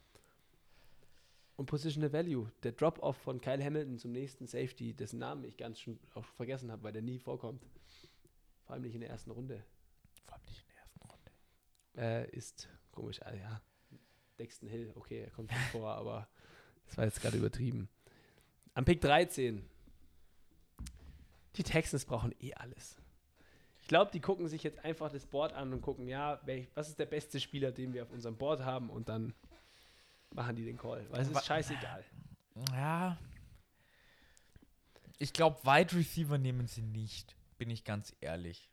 Und 1.55 1.67
Positional 1.67 2.13
Value. 2.13 2.51
Der 2.65 2.73
Drop-Off 2.73 3.17
von 3.19 3.41
Kyle 3.41 3.63
Hamilton 3.63 3.97
zum 3.99 4.11
nächsten 4.11 4.49
Safety, 4.49 4.93
dessen 4.93 5.21
Namen 5.21 5.45
ich 5.45 5.57
ganz 5.57 5.79
schon 5.79 6.01
auch 6.15 6.25
vergessen 6.25 6.73
habe, 6.73 6.83
weil 6.83 6.93
der 6.93 7.03
nie 7.03 7.21
vorkommt. 7.21 7.65
Vor 8.65 8.75
allem 8.75 8.83
nicht 8.83 8.95
in 8.95 9.03
der 9.03 9.11
ersten 9.11 9.31
Runde. 9.31 9.63
Vor 10.25 10.35
allem 10.35 10.45
nicht 10.47 10.63
in 10.63 10.69
der 10.69 10.83
ersten 10.83 11.03
Runde. 11.03 11.31
Äh, 11.97 12.29
ist 12.31 12.69
komisch. 12.93 13.21
Ah, 13.23 13.35
ja. 13.35 13.61
Dexton 14.39 14.69
Hill, 14.69 14.93
okay, 14.97 15.21
er 15.25 15.31
kommt 15.31 15.51
nicht 15.51 15.71
vor, 15.71 15.91
aber 15.95 16.29
das 16.87 16.97
war 16.97 17.05
jetzt 17.05 17.21
gerade 17.21 17.37
übertrieben. 17.37 17.89
Am 18.75 18.85
Pick 18.85 19.01
13. 19.01 19.65
Die 21.57 21.63
Texans 21.63 22.05
brauchen 22.05 22.35
eh 22.41 22.55
alles. 22.55 22.97
Ich 23.83 23.89
glaube, 23.89 24.11
die 24.13 24.21
gucken 24.21 24.49
sich 24.49 24.63
jetzt 24.63 24.85
einfach 24.85 25.11
das 25.11 25.27
Board 25.27 25.53
an 25.53 25.73
und 25.73 25.83
gucken, 25.83 26.07
ja, 26.07 26.41
welch, 26.45 26.69
was 26.75 26.89
ist 26.89 26.99
der 26.99 27.07
beste 27.07 27.41
Spieler, 27.41 27.73
den 27.73 27.93
wir 27.93 28.05
auf 28.05 28.11
unserem 28.11 28.37
Board 28.37 28.61
haben 28.61 28.89
und 28.89 29.09
dann 29.09 29.35
machen 30.33 30.57
die 30.57 30.65
den 30.65 30.79
Call. 30.79 31.05
Weil 31.11 31.23
es 31.23 31.31
ist 31.31 31.45
scheißegal. 31.45 32.05
Ja. 32.73 33.19
Ich 35.19 35.33
glaube, 35.33 35.63
Wide 35.65 35.97
Receiver 35.97 36.39
nehmen 36.39 36.67
sie 36.67 36.83
nicht. 36.83 37.37
Bin 37.59 37.69
ich 37.69 37.85
ganz 37.85 38.15
ehrlich. 38.21 38.71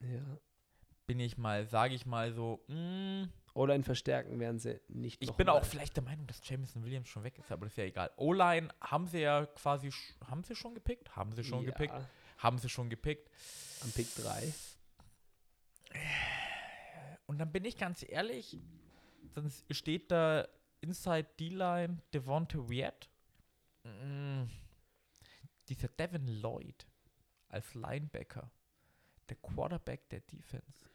Ja. 0.00 0.38
Bin 1.06 1.20
ich 1.20 1.38
mal, 1.38 1.66
sage 1.66 1.94
ich 1.94 2.04
mal 2.06 2.32
so, 2.32 2.64
mm, 2.68 3.24
Oder 3.54 3.74
in 3.74 3.84
Verstärken 3.84 4.38
werden 4.38 4.58
sie 4.58 4.80
nicht 4.88 5.22
Ich 5.22 5.32
bin 5.32 5.46
mal. 5.46 5.54
auch 5.54 5.64
vielleicht 5.64 5.96
der 5.96 6.02
Meinung, 6.02 6.26
dass 6.26 6.40
Jameson 6.42 6.84
Williams 6.84 7.08
schon 7.08 7.24
weg 7.24 7.38
ist, 7.38 7.50
aber 7.50 7.66
das 7.66 7.72
ist 7.72 7.78
ja 7.78 7.84
egal. 7.84 8.10
O-Line 8.16 8.68
haben 8.80 9.06
sie 9.06 9.20
ja 9.20 9.46
quasi, 9.46 9.90
haben 10.26 10.44
sie 10.44 10.54
schon 10.54 10.74
gepickt? 10.74 11.14
Haben 11.16 11.32
sie 11.32 11.44
schon 11.44 11.64
ja, 11.64 11.70
gepickt? 11.70 11.94
Haben 12.38 12.58
sie 12.58 12.68
schon 12.68 12.90
gepickt. 12.90 13.30
Am 13.82 13.90
Pick 13.92 14.14
3. 14.16 14.52
Und 17.26 17.38
dann 17.38 17.50
bin 17.50 17.64
ich 17.64 17.76
ganz 17.76 18.04
ehrlich, 18.08 18.58
dann 19.34 19.50
steht 19.70 20.10
da 20.10 20.46
Inside 20.80 21.28
D-Line 21.38 22.02
Devonta 22.12 22.58
Wyatt. 22.68 23.08
Mm, 23.84 24.44
dieser 25.68 25.88
Devin 25.88 26.26
Lloyd 26.40 26.86
als 27.48 27.74
Linebacker, 27.74 28.50
der 29.28 29.36
Quarterback 29.36 30.08
der 30.10 30.20
Defense. 30.20 30.88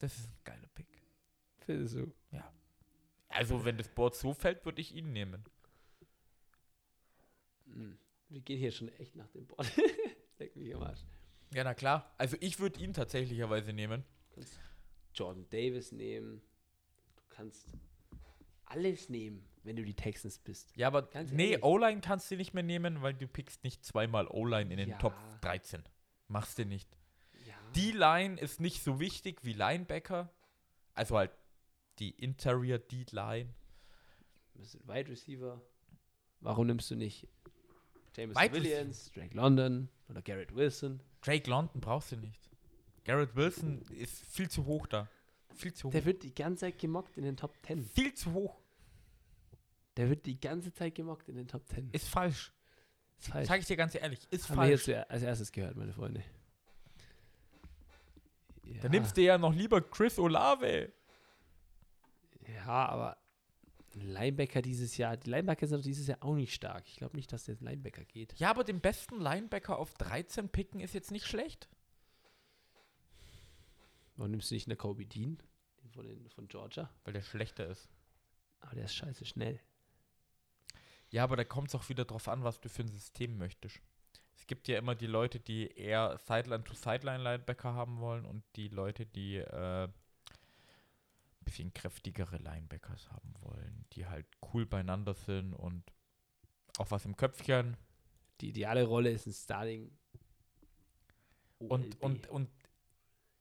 Das 0.00 0.16
ist 0.16 0.28
ein 0.28 0.36
geiler 0.44 0.68
Pick. 0.74 0.86
Findest 1.60 1.96
du? 1.96 2.12
Also, 3.28 3.64
wenn 3.64 3.76
das 3.76 3.88
Board 3.88 4.14
so 4.16 4.32
fällt, 4.32 4.64
würde 4.64 4.80
ich 4.80 4.94
ihn 4.94 5.12
nehmen. 5.12 5.44
Hm. 7.66 7.98
Wir 8.30 8.40
gehen 8.40 8.58
hier 8.58 8.72
schon 8.72 8.88
echt 8.88 9.16
nach 9.16 9.28
dem 9.28 9.46
Board. 9.46 9.70
Leck 10.38 10.56
mich 10.56 10.74
am 10.74 10.82
Arsch. 10.82 11.00
Ja, 11.54 11.64
na 11.64 11.74
klar. 11.74 12.12
Also, 12.16 12.36
ich 12.40 12.58
würde 12.58 12.80
ihn 12.80 12.92
tatsächlicherweise 12.92 13.72
nehmen. 13.72 14.04
Du 14.30 14.34
kannst 14.34 14.58
Jordan 15.14 15.46
Davis 15.50 15.92
nehmen. 15.92 16.40
Du 17.16 17.22
kannst 17.28 17.68
alles 18.64 19.08
nehmen, 19.08 19.44
wenn 19.62 19.76
du 19.76 19.84
die 19.84 19.94
Texans 19.94 20.38
bist. 20.38 20.74
Ja, 20.76 20.88
aber 20.88 21.02
Ganz 21.02 21.30
nee. 21.32 21.58
O-Line 21.60 22.00
kannst 22.00 22.30
du 22.30 22.36
nicht 22.36 22.54
mehr 22.54 22.62
nehmen, 22.62 23.02
weil 23.02 23.14
du 23.14 23.26
pickst 23.26 23.64
nicht 23.64 23.84
zweimal 23.84 24.26
O-Line 24.26 24.70
in 24.72 24.78
den 24.78 24.88
Ja. 24.90 24.98
Top 24.98 25.14
13. 25.42 25.82
Machst 26.28 26.58
du 26.58 26.64
nicht. 26.66 26.97
Die 27.78 27.92
Line 27.92 28.40
ist 28.40 28.58
nicht 28.58 28.82
so 28.82 28.98
wichtig 28.98 29.44
wie 29.44 29.52
Linebacker. 29.52 30.32
Also 30.94 31.16
halt 31.16 31.30
die 32.00 32.10
Interior 32.10 32.78
D-Line. 32.78 33.54
Wide 34.84 35.08
Receiver. 35.08 35.62
Warum 36.40 36.66
nimmst 36.66 36.90
du 36.90 36.96
nicht 36.96 37.28
James 38.16 38.36
Wide 38.36 38.52
Williams, 38.52 39.12
Drake 39.12 39.36
London 39.36 39.88
oder 40.08 40.20
Garrett 40.22 40.52
Wilson? 40.56 41.00
Drake 41.20 41.48
London 41.48 41.80
brauchst 41.80 42.10
du 42.10 42.16
nicht. 42.16 42.50
Garrett 43.04 43.36
Wilson 43.36 43.82
ist 43.92 44.24
viel 44.26 44.50
zu 44.50 44.66
hoch 44.66 44.88
da. 44.88 45.08
Viel 45.54 45.72
zu 45.72 45.86
hoch. 45.86 45.92
Der 45.92 46.04
wird 46.04 46.24
die 46.24 46.34
ganze 46.34 46.62
Zeit 46.62 46.80
gemockt 46.80 47.16
in 47.16 47.22
den 47.22 47.36
Top 47.36 47.54
10. 47.64 47.84
viel 47.84 48.12
zu 48.12 48.32
hoch. 48.32 48.60
Der 49.96 50.10
wird 50.10 50.26
die 50.26 50.40
ganze 50.40 50.72
Zeit 50.72 50.96
gemockt 50.96 51.28
in 51.28 51.36
den 51.36 51.46
Top 51.46 51.68
10. 51.68 51.90
Ist 51.92 52.08
falsch. 52.08 52.52
Ist 53.20 53.28
falsch. 53.28 53.46
Sag 53.46 53.60
ich 53.60 53.66
dir 53.66 53.76
ganz 53.76 53.94
ehrlich. 53.94 54.26
Ist 54.30 54.48
Haben 54.50 54.62
wir 54.62 54.68
jetzt 54.68 54.86
falsch. 54.86 55.06
als 55.08 55.22
erstes 55.22 55.52
gehört, 55.52 55.76
meine 55.76 55.92
Freunde. 55.92 56.24
Ja, 58.74 58.82
Da 58.82 58.88
nimmst 58.88 59.16
du 59.16 59.22
ja 59.22 59.38
noch 59.38 59.54
lieber 59.54 59.80
Chris 59.80 60.18
Olave. 60.18 60.92
ja, 62.46 62.86
aber 62.86 63.16
ein 63.94 64.00
Linebacker 64.12 64.62
dieses 64.62 64.96
Jahr, 64.96 65.16
die 65.16 65.30
Linebacker 65.30 65.66
sind 65.66 65.84
dieses 65.84 66.06
Jahr 66.06 66.22
auch 66.22 66.34
nicht 66.34 66.54
stark. 66.54 66.86
Ich 66.86 66.96
glaube 66.96 67.16
nicht, 67.16 67.32
dass 67.32 67.44
der 67.44 67.56
Linebacker 67.60 68.04
geht. 68.04 68.34
Ja, 68.38 68.50
aber 68.50 68.64
den 68.64 68.80
besten 68.80 69.20
Linebacker 69.20 69.78
auf 69.78 69.94
13 69.94 70.48
picken 70.50 70.80
ist 70.80 70.94
jetzt 70.94 71.10
nicht 71.10 71.26
schlecht. 71.26 71.68
Warum 74.16 74.30
nimmst 74.32 74.50
du 74.50 74.54
nicht 74.54 74.66
eine 74.66 74.76
Kobe 74.76 75.06
Dean 75.06 75.38
den 75.82 75.90
von, 75.90 76.06
den, 76.06 76.28
von 76.28 76.48
Georgia? 76.48 76.90
Weil 77.04 77.14
der 77.14 77.22
schlechter 77.22 77.66
ist. 77.66 77.88
Aber 78.60 78.74
der 78.74 78.84
ist 78.84 78.94
scheiße 78.94 79.24
schnell. 79.24 79.60
Ja, 81.10 81.24
aber 81.24 81.36
da 81.36 81.44
kommt 81.44 81.68
es 81.68 81.74
auch 81.74 81.88
wieder 81.88 82.04
drauf 82.04 82.28
an, 82.28 82.44
was 82.44 82.60
du 82.60 82.68
für 82.68 82.82
ein 82.82 82.88
System 82.88 83.38
möchtest. 83.38 83.80
Es 84.38 84.46
gibt 84.46 84.68
ja 84.68 84.78
immer 84.78 84.94
die 84.94 85.06
Leute, 85.06 85.40
die 85.40 85.66
eher 85.76 86.16
Sideline-to-Sideline-Linebacker 86.26 87.74
haben 87.74 88.00
wollen 88.00 88.24
und 88.24 88.44
die 88.56 88.68
Leute, 88.68 89.04
die 89.04 89.36
äh, 89.36 89.88
bisschen 91.44 91.72
kräftigere 91.72 92.36
Linebackers 92.36 93.10
haben 93.10 93.34
wollen, 93.40 93.86
die 93.92 94.06
halt 94.06 94.26
cool 94.52 94.66
beieinander 94.66 95.14
sind 95.14 95.54
und 95.54 95.82
auch 96.78 96.90
was 96.90 97.04
im 97.04 97.16
Köpfchen. 97.16 97.76
Die 98.40 98.50
ideale 98.50 98.84
Rolle 98.84 99.10
ist 99.10 99.26
ein 99.26 99.32
Starting. 99.32 99.90
Und, 101.58 101.96
OLB 102.00 102.04
und, 102.04 102.28
und 102.28 102.50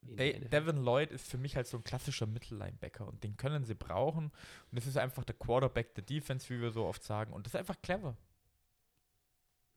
De. 0.01 0.39
Devin 0.39 0.77
Lloyd 0.77 1.11
ist 1.11 1.27
für 1.27 1.37
mich 1.37 1.55
halt 1.55 1.67
so 1.67 1.77
ein 1.77 1.83
klassischer 1.83 2.27
Mittellinebacker 2.27 3.05
und 3.05 3.23
den 3.23 3.35
können 3.35 3.65
sie 3.65 3.75
brauchen. 3.75 4.25
Und 4.25 4.75
das 4.75 4.87
ist 4.87 4.97
einfach 4.97 5.25
der 5.25 5.35
Quarterback 5.35 5.95
der 5.95 6.03
Defense, 6.03 6.49
wie 6.49 6.61
wir 6.61 6.71
so 6.71 6.85
oft 6.85 7.03
sagen. 7.03 7.33
Und 7.33 7.45
das 7.45 7.53
ist 7.53 7.59
einfach 7.59 7.81
clever. 7.81 8.15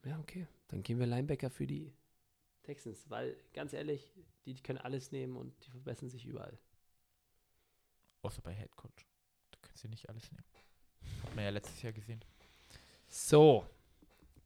Ja, 0.04 0.18
okay. 0.18 0.46
Dann 0.70 0.82
gehen 0.82 1.00
wir 1.00 1.06
Linebacker 1.06 1.50
für 1.50 1.66
die 1.66 1.92
Texans, 2.62 3.10
weil 3.10 3.36
ganz 3.52 3.72
ehrlich, 3.72 4.12
die, 4.46 4.54
die 4.54 4.62
können 4.62 4.78
alles 4.78 5.10
nehmen 5.10 5.36
und 5.36 5.52
die 5.66 5.70
verbessern 5.70 6.08
sich 6.08 6.24
überall. 6.26 6.56
Außer 8.22 8.40
bei 8.42 8.54
Head 8.54 8.76
Coach. 8.76 9.06
Da 9.50 9.58
können 9.60 9.76
sie 9.76 9.88
nicht 9.88 10.08
alles 10.08 10.30
nehmen. 10.30 10.44
Hat 11.24 11.34
man 11.34 11.44
ja 11.44 11.50
letztes 11.50 11.82
Jahr 11.82 11.92
gesehen. 11.92 12.24
So, 13.08 13.66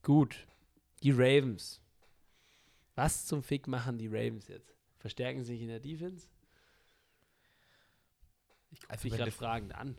gut. 0.02 0.46
Die 1.02 1.10
Ravens. 1.10 1.82
Was 2.94 3.26
zum 3.26 3.42
Fick 3.42 3.66
machen 3.66 3.98
die 3.98 4.06
Ravens 4.06 4.48
jetzt? 4.48 4.74
Verstärken 4.98 5.44
sie 5.44 5.52
sich 5.52 5.62
in 5.62 5.68
der 5.68 5.80
Defense? 5.80 6.28
Ich 8.70 8.80
gucke 8.80 8.92
Also 8.92 9.04
wenn 9.04 9.18
gerade 9.18 9.30
fragend 9.30 9.74
an. 9.74 9.98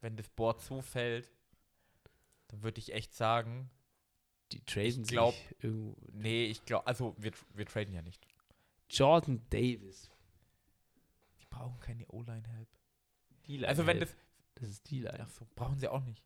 Wenn 0.00 0.16
das 0.16 0.28
Board 0.28 0.60
so 0.60 0.82
fällt, 0.82 1.32
dann 2.48 2.62
würde 2.62 2.78
ich 2.78 2.92
echt 2.92 3.14
sagen, 3.14 3.70
Die 4.54 4.60
traden 4.64 5.04
glaub- 5.04 5.34
sich 5.34 5.64
irgendwo. 5.64 5.96
nee, 6.12 6.44
ich 6.46 6.64
glaube, 6.64 6.86
also 6.86 7.14
wir, 7.18 7.32
wir 7.54 7.66
traden 7.66 7.92
ja 7.94 8.02
nicht. 8.02 8.26
Jordan 8.88 9.44
Davis. 9.50 10.10
Die 11.40 11.46
brauchen 11.50 11.78
keine 11.80 12.06
O-Line-Help. 12.08 12.68
Also 13.66 13.86
wenn 13.86 14.00
das, 14.00 14.16
das 14.54 14.68
ist 14.70 14.90
die 14.90 15.00
Line. 15.00 15.18
ach 15.20 15.28
so, 15.28 15.46
brauchen 15.54 15.78
sie 15.78 15.88
auch 15.88 16.02
nicht. 16.04 16.22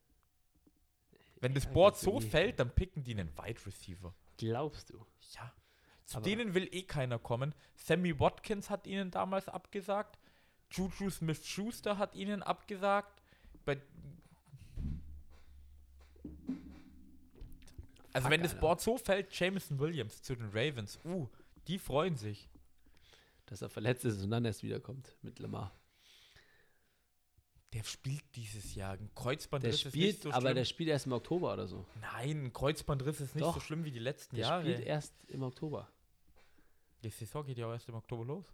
Wenn 1.40 1.54
das 1.54 1.64
Ja, 1.64 1.70
Board 1.70 1.96
so 1.96 2.18
nie. 2.20 2.26
fällt, 2.28 2.60
dann 2.60 2.70
picken 2.74 3.02
die 3.04 3.12
einen 3.12 3.36
Wide 3.38 3.64
Receiver. 3.66 4.14
Glaubst 4.36 4.90
du? 4.90 5.06
Ja. 5.34 5.52
Zu 6.04 6.18
Aber- 6.18 6.24
denen 6.24 6.54
will 6.54 6.68
eh 6.72 6.82
keiner 6.82 7.18
kommen. 7.18 7.54
Sammy 7.76 8.18
Watkins 8.18 8.70
hat 8.70 8.86
ihnen 8.86 9.10
damals 9.10 9.48
abgesagt. 9.48 10.18
Juju 10.70 11.10
Smith-Schuster 11.10 11.96
hat 11.98 12.14
ihnen 12.14 12.42
abgesagt. 12.42 13.22
Bei 13.64 13.80
also 18.18 18.30
wenn 18.30 18.42
das 18.42 18.52
Alter. 18.52 18.60
Board 18.60 18.80
so 18.80 18.96
fällt, 18.98 19.38
Jameson 19.38 19.78
Williams 19.78 20.22
zu 20.22 20.34
den 20.34 20.48
Ravens. 20.50 20.98
Uh, 21.04 21.28
die 21.66 21.78
freuen 21.78 22.16
sich. 22.16 22.48
Dass 23.46 23.62
er 23.62 23.70
verletzt 23.70 24.04
ist 24.04 24.22
und 24.22 24.30
dann 24.30 24.44
erst 24.44 24.62
wiederkommt 24.62 25.16
mit 25.22 25.38
Lamar. 25.38 25.74
Der 27.72 27.84
spielt 27.84 28.24
dieses 28.34 28.74
Jahr. 28.74 28.94
Ein 28.94 29.10
Kreuzbandriss 29.14 29.80
Der 29.80 29.86
ist 29.88 29.94
spielt, 29.94 30.06
nicht 30.06 30.22
so 30.22 30.32
aber 30.32 30.54
der 30.54 30.64
spielt 30.64 30.88
erst 30.88 31.06
im 31.06 31.12
Oktober 31.12 31.52
oder 31.52 31.66
so. 31.66 31.86
Nein, 32.00 32.46
ein 32.46 32.52
Kreuzbandriss 32.52 33.20
ist 33.20 33.34
nicht 33.34 33.44
Doch. 33.44 33.54
so 33.54 33.60
schlimm 33.60 33.84
wie 33.84 33.90
die 33.90 33.98
letzten 33.98 34.36
Der 34.36 34.46
Jahre. 34.46 34.62
spielt 34.62 34.80
erst 34.80 35.12
im 35.26 35.42
Oktober. 35.42 35.90
Die 37.04 37.10
Saison 37.10 37.44
geht 37.44 37.58
ja 37.58 37.66
auch 37.66 37.72
erst 37.72 37.88
im 37.88 37.94
Oktober 37.94 38.24
los. 38.24 38.46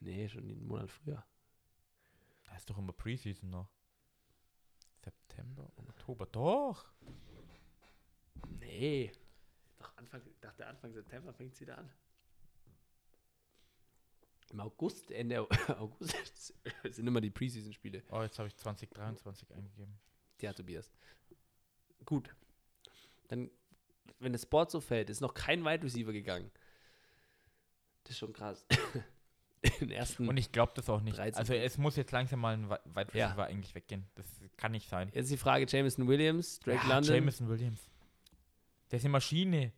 Nee, 0.00 0.28
schon 0.28 0.42
einen 0.42 0.66
Monat 0.66 0.90
früher. 0.90 1.24
Da 2.44 2.56
ist 2.56 2.68
doch 2.68 2.78
immer 2.78 2.92
Preseason 2.92 3.50
noch. 3.50 3.68
September, 5.02 5.70
Oktober. 5.76 6.26
Doch. 6.26 6.86
Nee. 8.60 9.12
Doch 9.78 9.96
Anfang, 9.96 10.22
ich 10.26 10.38
dachte 10.40 10.66
Anfang 10.66 10.92
September 10.92 11.32
fängt 11.32 11.54
es 11.54 11.60
wieder 11.60 11.78
an. 11.78 11.90
Im 14.50 14.60
August, 14.60 15.10
Ende 15.10 15.40
August 15.78 16.54
sind 16.90 17.06
immer 17.06 17.20
die 17.20 17.30
Preseason-Spiele. 17.30 18.02
Oh, 18.10 18.22
jetzt 18.22 18.38
habe 18.38 18.48
ich 18.48 18.56
2023 18.56 19.50
eingegeben. 19.54 19.98
Ja, 20.40 20.52
Tobias. 20.52 20.92
Gut. 22.04 22.34
Dann, 23.28 23.50
wenn 24.18 24.32
das 24.32 24.46
Board 24.46 24.70
so 24.70 24.80
fällt, 24.80 25.10
ist 25.10 25.20
noch 25.20 25.34
kein 25.34 25.64
Wide 25.64 25.82
Receiver 25.82 26.12
gegangen. 26.12 26.50
Das 28.04 28.12
ist 28.12 28.18
schon 28.18 28.32
krass. 28.32 28.66
Den 29.80 29.90
ersten. 29.90 30.28
Und 30.28 30.36
ich 30.36 30.52
glaube 30.52 30.72
das 30.76 30.90
auch 30.90 31.00
nicht. 31.00 31.16
13. 31.16 31.38
Also 31.38 31.54
es 31.54 31.78
muss 31.78 31.96
jetzt 31.96 32.12
langsam 32.12 32.40
mal 32.40 32.52
ein 32.54 32.68
Wi- 32.68 32.78
Wide 32.84 33.16
Ja. 33.18 33.28
Receiver 33.28 33.46
eigentlich 33.46 33.74
weggehen. 33.74 34.06
Das 34.14 34.26
kann 34.58 34.72
nicht 34.72 34.90
sein. 34.90 35.10
Jetzt 35.14 35.30
die 35.30 35.38
Frage: 35.38 35.64
Jameson 35.66 36.06
Williams, 36.06 36.60
Drake 36.60 36.86
ja, 36.86 36.94
London. 36.96 37.14
Jameson 37.14 37.48
Williams. 37.48 37.80
Der 38.90 38.98
ist 38.98 39.04
eine 39.04 39.12
Maschine. 39.12 39.72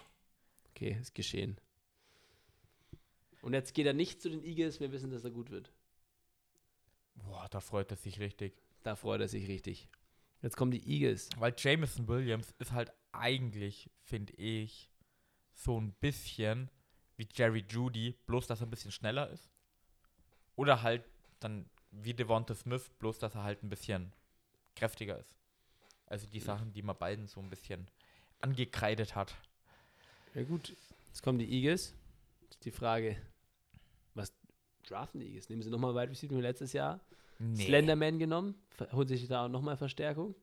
Okay, 0.70 0.96
ist 1.00 1.14
geschehen. 1.14 1.58
Und 3.42 3.52
jetzt 3.54 3.74
geht 3.74 3.86
er 3.86 3.92
nicht 3.92 4.20
zu 4.20 4.28
den 4.28 4.42
Eagles. 4.44 4.80
Wir 4.80 4.92
wissen, 4.92 5.10
dass 5.10 5.24
er 5.24 5.30
gut 5.30 5.50
wird. 5.50 5.72
Boah, 7.14 7.48
da 7.50 7.60
freut 7.60 7.90
er 7.90 7.96
sich 7.96 8.18
richtig. 8.20 8.54
Da 8.82 8.96
freut 8.96 9.20
er 9.20 9.28
sich 9.28 9.48
richtig. 9.48 9.88
Jetzt 10.42 10.56
kommen 10.56 10.70
die 10.70 10.86
Eagles. 10.86 11.30
Weil 11.38 11.54
Jameson 11.56 12.08
Williams 12.08 12.54
ist 12.58 12.72
halt 12.72 12.92
eigentlich, 13.12 13.90
finde 14.02 14.32
ich, 14.34 14.90
so 15.54 15.80
ein 15.80 15.92
bisschen 15.94 16.70
wie 17.16 17.28
Jerry 17.32 17.64
Judy, 17.68 18.14
bloß 18.26 18.46
dass 18.46 18.60
er 18.60 18.66
ein 18.66 18.70
bisschen 18.70 18.92
schneller 18.92 19.30
ist. 19.30 19.50
Oder 20.54 20.82
halt 20.82 21.04
dann 21.40 21.68
wie 21.90 22.14
Devonta 22.14 22.54
Smith, 22.54 22.90
bloß 22.98 23.18
dass 23.18 23.34
er 23.34 23.42
halt 23.42 23.62
ein 23.62 23.68
bisschen 23.68 24.12
kräftiger 24.74 25.18
ist. 25.18 25.34
Also 26.06 26.26
die 26.26 26.40
Sachen, 26.40 26.72
die 26.72 26.82
man 26.82 26.96
beiden 26.96 27.26
so 27.26 27.40
ein 27.40 27.50
bisschen 27.50 27.90
angekreidet 28.40 29.14
hat. 29.14 29.34
Ja, 30.34 30.42
gut. 30.42 30.74
Jetzt 31.08 31.22
kommen 31.22 31.38
die 31.38 31.50
Eagles. 31.50 31.94
Jetzt 32.42 32.64
die 32.64 32.70
Frage: 32.70 33.16
Was 34.14 34.32
draften 34.86 35.20
die 35.20 35.26
Eagles? 35.26 35.48
Nehmen 35.48 35.62
sie 35.62 35.70
nochmal 35.70 35.94
Wide 35.94 36.10
Receiver 36.10 36.36
wie 36.36 36.40
letztes 36.40 36.72
Jahr? 36.72 37.00
Slenderman 37.54 38.18
genommen, 38.18 38.54
holen 38.92 39.08
sich 39.08 39.28
da 39.28 39.44
auch 39.44 39.48
nochmal 39.48 39.76
Verstärkung. 39.76 40.34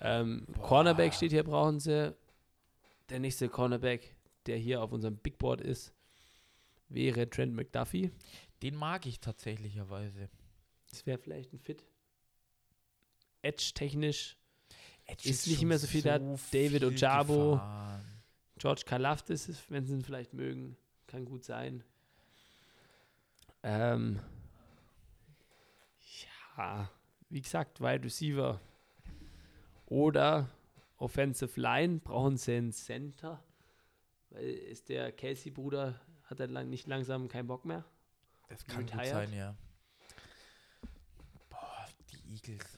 Ähm, 0.00 0.46
Cornerback 0.62 1.12
steht 1.12 1.32
hier, 1.32 1.44
brauchen 1.44 1.80
sie. 1.80 2.14
Der 3.10 3.18
nächste 3.18 3.48
Cornerback, 3.48 4.14
der 4.46 4.56
hier 4.56 4.82
auf 4.82 4.92
unserem 4.92 5.16
Big 5.16 5.38
Board 5.38 5.60
ist, 5.60 5.92
wäre 6.88 7.28
Trent 7.28 7.54
McDuffie. 7.54 8.12
Den 8.62 8.76
mag 8.76 9.06
ich 9.06 9.20
tatsächlicherweise. 9.20 10.28
Das 10.90 11.04
wäre 11.06 11.18
vielleicht 11.18 11.52
ein 11.52 11.58
Fit. 11.58 11.84
Edge-technisch. 13.42 14.36
Edge 15.08 15.28
Ist 15.28 15.46
nicht 15.46 15.62
mehr 15.64 15.78
so 15.78 15.86
viel 15.86 16.02
da. 16.02 16.18
David 16.18 16.42
viel 16.52 16.84
Ojabo. 16.84 17.52
gefahren. 17.52 18.04
George 18.58 18.82
Kalafdis, 18.86 19.48
ist, 19.48 19.70
wenn 19.70 19.86
sie 19.86 19.94
ihn 19.94 20.02
vielleicht 20.02 20.34
mögen, 20.34 20.76
kann 21.06 21.24
gut 21.24 21.44
sein. 21.44 21.82
Ähm, 23.62 24.20
ja, 26.56 26.90
wie 27.30 27.40
gesagt, 27.40 27.80
Wide 27.80 28.04
Receiver 28.04 28.60
oder 29.86 30.48
Offensive 30.98 31.58
Line 31.60 31.98
brauchen 32.00 32.36
sie 32.36 32.56
einen 32.56 32.72
Center. 32.72 33.42
Weil 34.30 34.44
ist 34.44 34.88
der 34.88 35.12
Casey-Bruder, 35.12 35.98
hat 36.24 36.40
er 36.40 36.48
lang, 36.48 36.68
nicht 36.68 36.86
langsam 36.86 37.28
keinen 37.28 37.46
Bock 37.46 37.64
mehr? 37.64 37.84
Das 38.48 38.64
kann 38.66 38.84
gut 38.86 38.94
Retired. 38.94 39.12
sein, 39.12 39.32
ja. 39.32 39.54
Boah, 41.48 41.86
die 42.10 42.34
Eagles. 42.34 42.77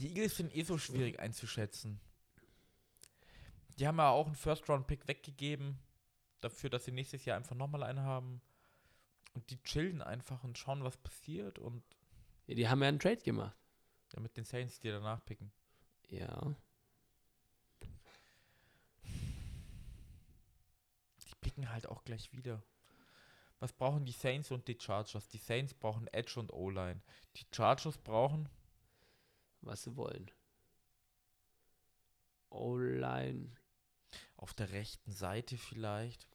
Die 0.00 0.08
Eagles 0.08 0.36
sind 0.36 0.56
eh 0.56 0.62
so 0.62 0.78
schwierig 0.78 1.20
einzuschätzen. 1.20 2.00
Die 3.78 3.86
haben 3.86 3.98
ja 3.98 4.08
auch 4.08 4.26
einen 4.26 4.34
First-Round-Pick 4.34 5.06
weggegeben, 5.06 5.78
dafür, 6.40 6.70
dass 6.70 6.86
sie 6.86 6.92
nächstes 6.92 7.26
Jahr 7.26 7.36
einfach 7.36 7.54
nochmal 7.54 7.82
einen 7.82 8.00
haben. 8.00 8.40
Und 9.34 9.48
die 9.50 9.62
chillen 9.62 10.00
einfach 10.00 10.42
und 10.42 10.56
schauen, 10.58 10.82
was 10.84 10.96
passiert 10.96 11.58
und 11.58 11.84
Ja, 12.46 12.54
die 12.54 12.68
haben 12.68 12.82
ja 12.82 12.88
einen 12.88 12.98
Trade 12.98 13.18
gemacht. 13.18 13.56
ja, 14.14 14.20
mit 14.20 14.36
den 14.36 14.44
Saints, 14.44 14.80
die 14.80 14.88
danach 14.88 15.24
picken. 15.24 15.52
Ja. 16.08 16.54
Die 21.28 21.34
picken 21.40 21.70
halt 21.70 21.86
auch 21.86 22.04
gleich 22.04 22.32
wieder. 22.32 22.62
Was 23.60 23.72
brauchen 23.72 24.06
die 24.06 24.12
Saints 24.12 24.50
und 24.50 24.66
die 24.66 24.78
Chargers? 24.80 25.28
Die 25.28 25.38
Saints 25.38 25.74
brauchen 25.74 26.06
Edge 26.08 26.40
und 26.40 26.52
O-Line. 26.52 27.02
Die 27.36 27.46
Chargers 27.54 27.98
brauchen 27.98 28.48
was 29.62 29.82
sie 29.82 29.96
wollen. 29.96 30.30
O-Line. 32.50 33.50
Auf 34.36 34.54
der 34.54 34.72
rechten 34.72 35.12
Seite 35.12 35.56
vielleicht. 35.56 36.26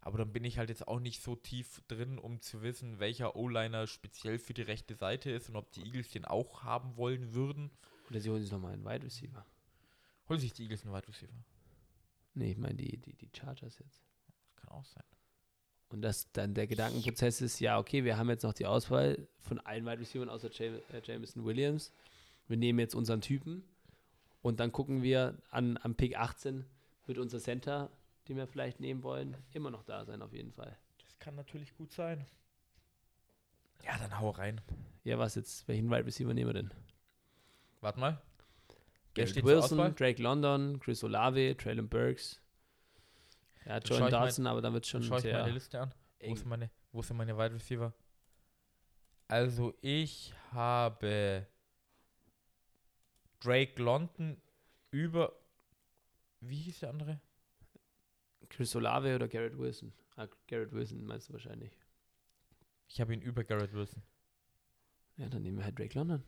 Aber 0.00 0.18
dann 0.18 0.32
bin 0.32 0.44
ich 0.44 0.58
halt 0.58 0.70
jetzt 0.70 0.88
auch 0.88 0.98
nicht 0.98 1.22
so 1.22 1.36
tief 1.36 1.82
drin, 1.86 2.18
um 2.18 2.40
zu 2.40 2.62
wissen, 2.62 2.98
welcher 2.98 3.36
O-Liner 3.36 3.86
speziell 3.86 4.38
für 4.38 4.54
die 4.54 4.62
rechte 4.62 4.94
Seite 4.94 5.30
ist 5.30 5.48
und 5.50 5.56
ob 5.56 5.70
die 5.72 5.84
Eagles 5.84 6.10
den 6.10 6.24
auch 6.24 6.62
haben 6.62 6.96
wollen 6.96 7.34
würden. 7.34 7.70
Oder 8.08 8.20
sie 8.20 8.30
holen 8.30 8.42
sich 8.42 8.50
nochmal 8.50 8.72
einen 8.72 8.84
Wide 8.84 9.04
Receiver. 9.04 9.44
Holen 10.28 10.40
sich 10.40 10.52
die 10.54 10.62
Eagles 10.62 10.84
einen 10.84 10.94
Wide 10.94 11.08
Receiver. 11.08 11.44
Nee, 12.34 12.52
ich 12.52 12.58
meine 12.58 12.76
die, 12.76 12.96
die, 12.96 13.14
die 13.14 13.30
Chargers 13.36 13.78
jetzt. 13.78 14.02
Kann 14.56 14.70
auch 14.70 14.84
sein. 14.84 15.04
Und 15.90 16.02
dass 16.02 16.30
dann 16.32 16.54
der 16.54 16.66
Gedankenprozess 16.66 17.40
ist, 17.40 17.58
ja, 17.60 17.78
okay, 17.78 18.04
wir 18.04 18.16
haben 18.16 18.30
jetzt 18.30 18.44
noch 18.44 18.54
die 18.54 18.66
Auswahl 18.66 19.28
von 19.40 19.58
allen 19.60 19.84
Wide 19.84 19.98
Receivers 19.98 20.28
außer 20.28 20.50
Jam 20.52 20.80
äh, 20.92 21.02
Jameson 21.04 21.44
Williams. 21.44 21.92
Wir 22.50 22.56
nehmen 22.56 22.80
jetzt 22.80 22.96
unseren 22.96 23.20
Typen 23.20 23.62
und 24.42 24.58
dann 24.58 24.72
gucken 24.72 25.02
wir 25.04 25.38
an, 25.50 25.78
am 25.82 25.94
Pick 25.94 26.18
18 26.18 26.66
wird 27.06 27.18
unser 27.18 27.38
Center, 27.38 27.90
den 28.26 28.36
wir 28.36 28.48
vielleicht 28.48 28.80
nehmen 28.80 29.04
wollen, 29.04 29.36
immer 29.52 29.70
noch 29.70 29.84
da 29.84 30.04
sein 30.04 30.20
auf 30.20 30.32
jeden 30.32 30.50
Fall. 30.50 30.76
Das 30.98 31.16
kann 31.20 31.36
natürlich 31.36 31.72
gut 31.76 31.92
sein. 31.92 32.26
Ja, 33.84 33.96
dann 33.98 34.18
hau 34.18 34.30
rein. 34.30 34.60
Ja, 35.04 35.16
was 35.18 35.36
jetzt? 35.36 35.68
Welchen 35.68 35.88
Wide 35.90 36.04
Receiver 36.04 36.34
nehmen 36.34 36.48
wir 36.48 36.54
denn? 36.54 36.74
Warte 37.80 38.00
mal. 38.00 38.20
Garrett? 39.14 39.44
Wilson, 39.44 39.94
Drake 39.94 40.20
London, 40.20 40.80
Chris 40.80 41.04
Olave, 41.04 41.56
Traylon 41.56 41.88
Burks. 41.88 42.42
Ja, 43.64 43.78
schau 43.86 44.00
mein- 44.00 44.10
Dodson, 44.10 44.48
aber 44.48 44.60
dann 44.60 44.72
wird 44.72 44.86
schon 44.88 45.02
Dann 45.02 45.08
schaue 45.08 45.18
ich 45.18 45.22
sehr 45.22 45.38
meine 45.40 45.52
Liste 45.52 45.80
an. 45.80 45.94
Wo 46.20 46.34
sind 46.34 46.48
meine, 46.48 46.70
wo 46.90 47.02
sind 47.02 47.16
meine 47.16 47.38
Wide 47.38 47.54
Receiver? 47.54 47.92
Also 49.28 49.72
ich 49.80 50.34
habe 50.52 51.46
Drake 53.40 53.82
London 53.82 54.40
über. 54.90 55.32
Wie 56.40 56.56
hieß 56.56 56.80
der 56.80 56.90
andere? 56.90 57.20
Chris 58.48 58.74
Olave 58.74 59.14
oder 59.14 59.28
Garrett 59.28 59.58
Wilson? 59.58 59.92
Ah, 60.16 60.26
Garrett 60.46 60.72
Wilson 60.72 61.04
meinst 61.04 61.28
du 61.28 61.34
wahrscheinlich. 61.34 61.78
Ich 62.88 63.00
habe 63.00 63.14
ihn 63.14 63.20
über 63.20 63.44
Garrett 63.44 63.72
Wilson. 63.72 64.02
Ja, 65.16 65.28
dann 65.28 65.42
nehmen 65.42 65.58
wir 65.58 65.64
halt 65.64 65.78
Drake 65.78 65.96
London. 65.96 66.24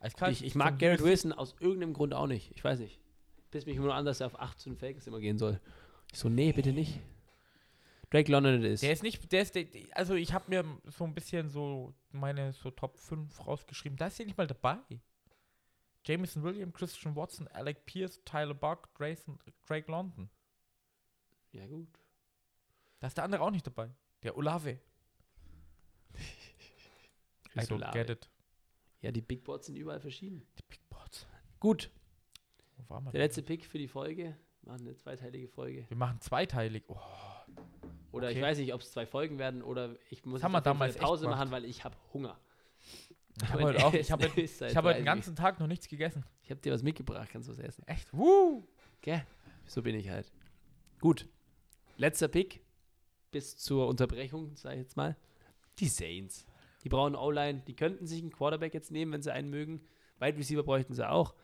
Eiskalt. 0.00 0.32
Ich, 0.32 0.44
ich 0.44 0.54
mag 0.54 0.78
Garrett. 0.78 1.02
Wilson 1.02 1.32
aus 1.32 1.54
irgendeinem 1.60 1.92
Grund 1.92 2.14
auch 2.14 2.26
nicht. 2.26 2.52
Ich 2.54 2.62
weiß 2.62 2.78
nicht. 2.80 3.00
Piss 3.50 3.66
mich 3.66 3.76
immer 3.76 3.86
nur 3.86 3.94
an, 3.94 4.04
dass 4.04 4.20
er 4.20 4.26
auf 4.26 4.38
8 4.38 4.58
zu 4.58 4.70
den 4.70 4.78
Falcons 4.78 5.06
immer 5.06 5.20
gehen 5.20 5.38
soll. 5.38 5.60
Ich 6.12 6.18
so, 6.18 6.28
nee, 6.28 6.52
bitte 6.52 6.72
nicht. 6.72 7.00
Drake 8.10 8.30
London 8.30 8.62
it 8.62 8.64
is. 8.64 8.80
Der 8.80 8.92
ist 8.92 9.02
nicht, 9.02 9.32
der 9.32 9.42
ist, 9.42 9.54
der, 9.54 9.66
also 9.92 10.14
ich 10.14 10.32
habe 10.32 10.44
mir 10.48 10.64
so 10.84 11.04
ein 11.04 11.14
bisschen 11.14 11.48
so 11.48 11.94
meine 12.12 12.52
so 12.52 12.70
Top 12.70 12.98
5 12.98 13.46
rausgeschrieben. 13.46 13.96
Da 13.96 14.06
ist 14.06 14.18
der 14.18 14.26
nicht 14.26 14.38
mal 14.38 14.46
dabei. 14.46 14.78
Jameson 16.06 16.42
Williams, 16.42 16.72
Christian 16.74 17.14
Watson, 17.16 17.48
Alec 17.48 17.84
Pierce, 17.84 18.22
Tyler 18.24 18.54
Buck, 18.54 18.94
Grayson, 18.94 19.38
Drake 19.66 19.90
London. 19.90 20.30
Ja, 21.52 21.66
gut. 21.66 21.88
Da 23.00 23.08
ist 23.08 23.16
der 23.16 23.24
andere 23.24 23.42
auch 23.42 23.50
nicht 23.50 23.66
dabei. 23.66 23.90
Der 24.22 24.36
Olave. 24.36 24.78
I 27.54 27.60
don't 27.60 27.72
Olave. 27.76 27.92
get 27.98 28.10
it. 28.10 28.30
Ja, 29.00 29.10
die 29.12 29.20
Big 29.20 29.44
Boards 29.44 29.66
sind 29.66 29.76
überall 29.76 30.00
verschieden. 30.00 30.46
Die 30.58 30.62
Big 30.68 30.88
Bots. 30.88 31.26
Gut, 31.60 31.90
Wo 32.76 32.88
war 32.94 33.00
man? 33.00 33.12
der 33.12 33.20
letzte 33.22 33.42
Pick 33.42 33.64
für 33.66 33.78
die 33.78 33.88
Folge. 33.88 34.36
Wir 34.62 34.72
machen 34.72 34.86
eine 34.86 34.96
zweiteilige 34.96 35.48
Folge. 35.48 35.86
Wir 35.88 35.96
machen 35.96 36.20
zweiteilig. 36.20 36.84
Oh, 36.88 36.98
Oder 38.12 38.30
ich 38.30 38.36
Okay. 38.38 38.42
weiß 38.46 38.58
nicht, 38.58 38.74
ob 38.74 38.80
es 38.80 38.90
zwei 38.92 39.06
Folgen 39.06 39.38
werden 39.38 39.62
oder 39.62 39.96
ich 40.10 40.24
muss 40.24 40.42
jetzt 40.42 40.50
wir 40.50 40.66
eine 40.66 40.92
Pause 40.94 41.28
machen, 41.28 41.50
weil 41.50 41.64
ich 41.64 41.84
habe 41.84 41.96
Hunger. 42.12 42.38
Ich 43.42 43.48
habe 43.52 43.62
heute, 43.64 43.84
auch- 43.86 43.92
ich 43.94 44.10
hab 44.10 44.22
heute, 44.22 44.40
ich 44.40 44.60
hab 44.76 44.84
heute 44.84 44.94
den 44.98 45.04
30. 45.04 45.04
ganzen 45.04 45.36
Tag 45.36 45.60
noch 45.60 45.66
nichts 45.66 45.88
gegessen. 45.88 46.24
Ich 46.42 46.50
habe 46.50 46.60
dir 46.60 46.72
was 46.72 46.82
mitgebracht, 46.82 47.28
kannst 47.30 47.48
du 47.48 47.52
was 47.52 47.58
essen. 47.58 47.86
Echt? 47.86 48.12
Woo! 48.12 48.66
Gell? 49.02 49.24
So 49.66 49.82
bin 49.82 49.94
ich 49.96 50.08
halt. 50.08 50.30
Gut. 51.00 51.28
Letzter 51.96 52.28
Pick 52.28 52.62
bis 53.30 53.56
zur 53.56 53.88
Unterbrechung, 53.88 54.54
sag 54.56 54.72
ich 54.72 54.78
jetzt 54.80 54.96
mal. 54.96 55.16
Die 55.78 55.88
Saints. 55.88 56.46
Die 56.84 56.88
brauchen 56.88 57.16
O-Line. 57.16 57.62
Die 57.66 57.74
könnten 57.74 58.06
sich 58.06 58.20
einen 58.22 58.30
Quarterback 58.32 58.72
jetzt 58.74 58.90
nehmen, 58.90 59.12
wenn 59.12 59.22
sie 59.22 59.32
einen 59.32 59.50
mögen. 59.50 59.80
Wide 60.20 60.38
Receiver 60.38 60.62
bräuchten 60.62 60.94
sie 60.94 61.06
auch. 61.08 61.34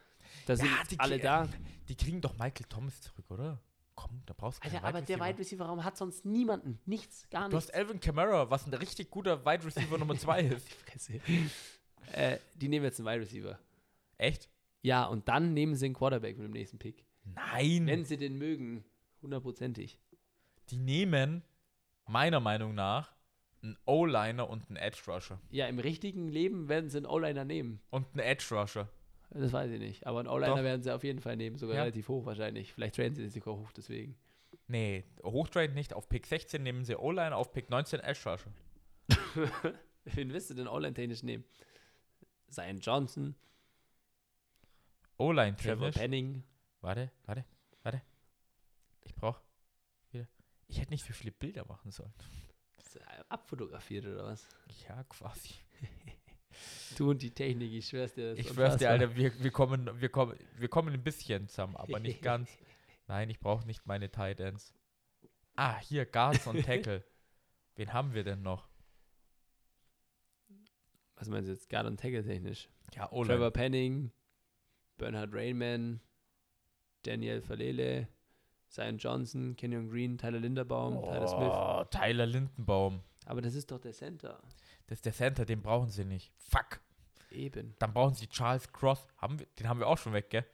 Da 0.46 0.56
sind 0.56 0.70
die 0.90 0.98
alle 1.00 1.18
da. 1.18 1.48
Die 1.88 1.96
kriegen 1.96 2.20
doch 2.20 2.34
Michael 2.38 2.66
Thomas 2.68 3.00
zurück, 3.00 3.30
oder? 3.30 3.60
Komm, 3.94 4.22
da 4.24 4.32
brauchst 4.34 4.58
du 4.64 4.68
keinen 4.68 4.76
Alter, 4.76 4.86
aber 4.98 5.02
der. 5.02 5.20
Wide 5.20 5.38
Receiver 5.38 5.66
Raum 5.66 5.84
hat 5.84 5.96
sonst 5.98 6.24
niemanden. 6.24 6.78
Nichts, 6.86 7.28
gar 7.28 7.48
Du 7.50 7.56
hast 7.56 7.64
nichts. 7.66 7.76
Alvin 7.78 8.00
Kamara, 8.00 8.48
was 8.48 8.66
ein 8.66 8.72
richtig 8.72 9.10
guter 9.10 9.44
Wide 9.44 9.64
Receiver 9.66 9.98
Nummer 9.98 10.16
2 10.18 10.42
ist. 10.42 10.68
Fresse. 10.72 11.20
Äh, 12.12 12.38
die 12.56 12.68
nehmen 12.68 12.84
jetzt 12.84 12.98
einen 13.00 13.08
Wide 13.08 13.20
Receiver. 13.20 13.58
Echt? 14.18 14.48
Ja, 14.82 15.04
und 15.06 15.28
dann 15.28 15.54
nehmen 15.54 15.74
sie 15.74 15.86
einen 15.86 15.94
Quarterback 15.94 16.36
mit 16.38 16.46
dem 16.46 16.52
nächsten 16.52 16.78
Pick. 16.78 17.04
Nein. 17.24 17.86
Wenn 17.86 18.04
sie 18.04 18.16
den 18.16 18.36
mögen. 18.36 18.84
Hundertprozentig. 19.22 19.98
die 20.70 20.76
nehmen, 20.76 21.42
meiner 22.06 22.40
Meinung 22.40 22.74
nach, 22.74 23.12
einen 23.62 23.78
O-Liner 23.86 24.50
und 24.50 24.68
einen 24.68 24.76
Edge 24.76 24.98
Rusher. 25.06 25.40
Ja, 25.50 25.66
im 25.68 25.78
richtigen 25.78 26.28
Leben 26.28 26.68
werden 26.68 26.90
sie 26.90 26.96
einen 26.96 27.06
O-Liner 27.06 27.44
nehmen. 27.44 27.80
Und 27.90 28.06
einen 28.12 28.20
Edge 28.20 28.46
Rusher. 28.50 28.88
Das 29.30 29.52
weiß 29.52 29.70
ich 29.70 29.78
nicht. 29.78 30.04
Aber 30.06 30.18
einen 30.18 30.28
O-Liner 30.28 30.64
werden 30.64 30.82
sie 30.82 30.90
auf 30.92 31.04
jeden 31.04 31.20
Fall 31.20 31.36
nehmen. 31.36 31.56
Sogar 31.56 31.76
Ja. 31.76 31.82
relativ 31.82 32.08
hoch 32.08 32.26
wahrscheinlich. 32.26 32.72
Vielleicht 32.72 32.96
traden 32.96 33.14
sie 33.14 33.28
sich 33.28 33.46
auch 33.46 33.58
hoch 33.60 33.70
deswegen. 33.72 34.16
Nee, 34.66 35.04
hochtrade 35.22 35.72
nicht. 35.72 35.94
Auf 35.94 36.08
Pick 36.08 36.26
16 36.26 36.60
nehmen 36.62 36.84
sie 36.84 36.96
O-Liner, 36.98 37.36
auf 37.36 37.52
Pick 37.52 37.70
19 37.70 38.00
Edge 38.00 38.20
Rusher. 38.28 38.50
Wen 40.04 40.32
willst 40.32 40.50
du 40.50 40.54
denn 40.54 40.66
O-Line-technisch 40.66 41.22
nehmen? 41.22 41.44
Zion 42.52 42.80
Johnson, 42.80 43.34
O-Line 45.18 45.56
Trevor. 45.56 45.90
Penning. 45.90 46.42
Warte, 46.80 47.10
warte, 47.26 47.44
warte. 47.82 48.02
Ich 49.02 49.14
brauch 49.14 49.40
wieder. 50.10 50.26
Ich 50.66 50.80
hätte 50.80 50.90
nicht 50.90 51.04
so 51.04 51.12
viele 51.12 51.32
Bilder 51.32 51.64
machen 51.66 51.90
sollen. 51.90 52.12
Er 53.06 53.24
Abfotografiert 53.30 54.06
oder 54.06 54.24
was? 54.26 54.46
Ja, 54.88 55.02
quasi. 55.04 55.54
Du 56.98 57.10
und 57.10 57.22
die 57.22 57.30
Technik, 57.30 57.72
ich 57.72 57.88
schwör's 57.88 58.12
dir. 58.12 58.34
Ich 58.34 58.48
schwör's 58.48 58.76
dir. 58.76 58.90
Alter, 58.90 59.16
wir, 59.16 59.42
wir, 59.42 59.50
kommen, 59.50 59.88
wir, 60.00 60.10
kommen, 60.10 60.38
wir 60.58 60.68
kommen 60.68 60.92
ein 60.92 61.02
bisschen 61.02 61.48
zusammen, 61.48 61.76
aber 61.76 61.98
nicht 61.98 62.20
ganz. 62.22 62.50
Nein, 63.06 63.30
ich 63.30 63.40
brauche 63.40 63.66
nicht 63.66 63.86
meine 63.86 64.10
Tight 64.10 64.40
Ends. 64.40 64.74
Ah, 65.56 65.78
hier, 65.80 66.04
Guards 66.04 66.46
und 66.46 66.62
Tackle. 66.66 67.02
Wen 67.76 67.92
haben 67.92 68.12
wir 68.12 68.24
denn 68.24 68.42
noch? 68.42 68.68
Was 71.16 71.28
meinst 71.28 71.48
du 71.48 71.52
jetzt? 71.52 71.68
Guard 71.68 71.86
und 71.86 72.00
Tackle 72.00 72.24
technisch? 72.24 72.68
Ja, 72.94 73.06
Trevor 73.06 73.50
Penning, 73.50 74.10
Bernhard 74.98 75.32
Rainman, 75.32 76.00
Daniel 77.02 77.40
Falele, 77.40 78.08
Zion 78.68 78.98
Johnson, 78.98 79.56
Kenyon 79.56 79.88
Green, 79.88 80.18
Tyler 80.18 80.40
Linderbaum, 80.40 81.02
Tyler 81.02 81.28
Smith. 81.28 81.52
Oh, 81.52 81.84
Tyler 81.90 82.26
Lindenbaum. 82.26 83.02
Aber 83.26 83.40
das 83.40 83.54
ist 83.54 83.70
doch 83.70 83.78
der 83.78 83.92
Center. 83.92 84.40
Das 84.86 84.98
ist 84.98 85.06
der 85.06 85.12
Center, 85.12 85.44
den 85.44 85.62
brauchen 85.62 85.90
sie 85.90 86.04
nicht. 86.04 86.32
Fuck. 86.38 86.80
Eben. 87.30 87.74
Dann 87.78 87.92
brauchen 87.92 88.14
sie 88.14 88.26
Charles 88.26 88.70
Cross. 88.72 89.06
Haben 89.16 89.38
wir, 89.38 89.46
den 89.58 89.68
haben 89.68 89.80
wir 89.80 89.86
auch 89.86 89.98
schon 89.98 90.12
weg, 90.12 90.30
gell? 90.30 90.44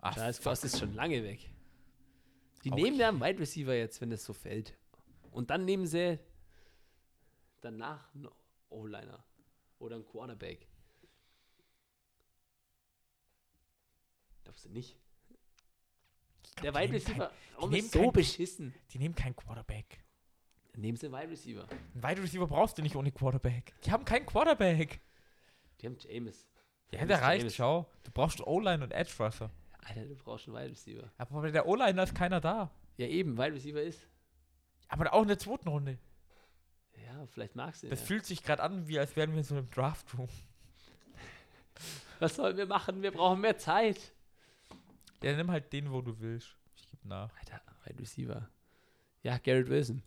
Ach, 0.00 0.14
Charles 0.14 0.38
fuck. 0.38 0.44
Cross 0.44 0.64
ist 0.64 0.78
schon 0.78 0.94
lange 0.94 1.22
weg. 1.22 1.50
Die 2.64 2.72
Auch 2.72 2.76
nehmen 2.76 2.98
ja 2.98 3.08
einen 3.08 3.20
Wide 3.20 3.38
Receiver 3.38 3.74
jetzt, 3.74 4.00
wenn 4.00 4.12
es 4.12 4.24
so 4.24 4.32
fällt. 4.32 4.76
Und 5.30 5.50
dann 5.50 5.64
nehmen 5.64 5.86
sie 5.86 6.18
danach 7.60 8.12
einen 8.14 8.28
O-Liner 8.68 9.24
oder 9.80 9.96
einen 9.96 10.06
Quarterback. 10.06 10.66
Glaubst 14.44 14.64
du 14.64 14.68
nicht? 14.70 14.96
Ich 16.44 16.54
glaub, 16.56 16.74
Der 16.74 16.82
Wide 16.82 16.92
Receiver, 16.94 17.28
kein- 17.28 17.64
ist 17.64 17.70
nehmen 17.70 17.88
so 17.88 18.00
kein- 18.02 18.12
beschissen? 18.12 18.74
Die 18.92 18.98
nehmen 18.98 19.14
keinen 19.14 19.36
Quarterback. 19.36 20.04
Dann 20.72 20.82
nehmen 20.82 20.96
sie 20.96 21.06
einen 21.06 21.14
Wide 21.16 21.30
Receiver. 21.30 21.66
Einen 21.68 22.02
Wide 22.02 22.22
Receiver 22.22 22.46
brauchst 22.46 22.78
du 22.78 22.82
nicht 22.82 22.94
ohne 22.96 23.10
Quarterback. 23.10 23.74
Die 23.84 23.90
haben 23.90 24.04
keinen 24.04 24.26
Quarterback. 24.26 25.00
Die 25.80 25.86
haben 25.86 25.96
James. 25.98 26.46
Ja, 26.92 27.04
der 27.04 27.22
reicht, 27.22 27.42
James. 27.42 27.54
schau. 27.54 27.90
Du 28.04 28.10
brauchst 28.12 28.40
O-Line 28.46 28.82
und 28.84 28.90
Edge 28.92 29.12
Rusher. 29.18 29.50
Alter, 29.78 30.04
du 30.06 30.14
brauchst 30.16 30.46
einen 30.48 30.56
Wide 30.56 30.70
Receiver. 30.70 31.10
Aber 31.18 31.40
bei 31.42 31.50
der 31.50 31.66
O-Line 31.66 32.02
ist 32.02 32.14
keiner 32.14 32.40
da. 32.40 32.70
Ja, 32.98 33.06
eben, 33.06 33.38
Wide 33.38 33.54
Receiver 33.54 33.80
ist. 33.82 34.06
Aber 34.88 35.12
auch 35.12 35.22
in 35.22 35.28
der 35.28 35.38
zweiten 35.38 35.68
Runde. 35.68 35.98
Ja, 37.20 37.26
vielleicht 37.26 37.54
magst 37.54 37.82
du 37.82 37.86
ihn. 37.86 37.90
Das 37.90 38.00
ja. 38.00 38.06
fühlt 38.06 38.24
sich 38.24 38.42
gerade 38.42 38.62
an, 38.62 38.88
wie 38.88 38.98
als 38.98 39.14
wären 39.14 39.32
wir 39.32 39.38
in 39.38 39.44
so 39.44 39.54
einem 39.54 39.70
Draft-Room. 39.70 40.28
Was 42.18 42.36
sollen 42.36 42.56
wir 42.56 42.66
machen? 42.66 43.02
Wir 43.02 43.10
brauchen 43.10 43.40
mehr 43.40 43.58
Zeit. 43.58 44.14
Ja, 45.22 45.36
nimm 45.36 45.50
halt 45.50 45.72
den, 45.72 45.92
wo 45.92 46.00
du 46.00 46.18
willst. 46.20 46.56
Ich 46.76 46.86
geb 46.86 47.04
nach. 47.04 47.30
Alter, 47.38 47.60
Wide 47.84 47.98
Receiver. 47.98 48.48
Ja, 49.22 49.36
Garrett 49.38 49.68
Wilson. 49.68 50.02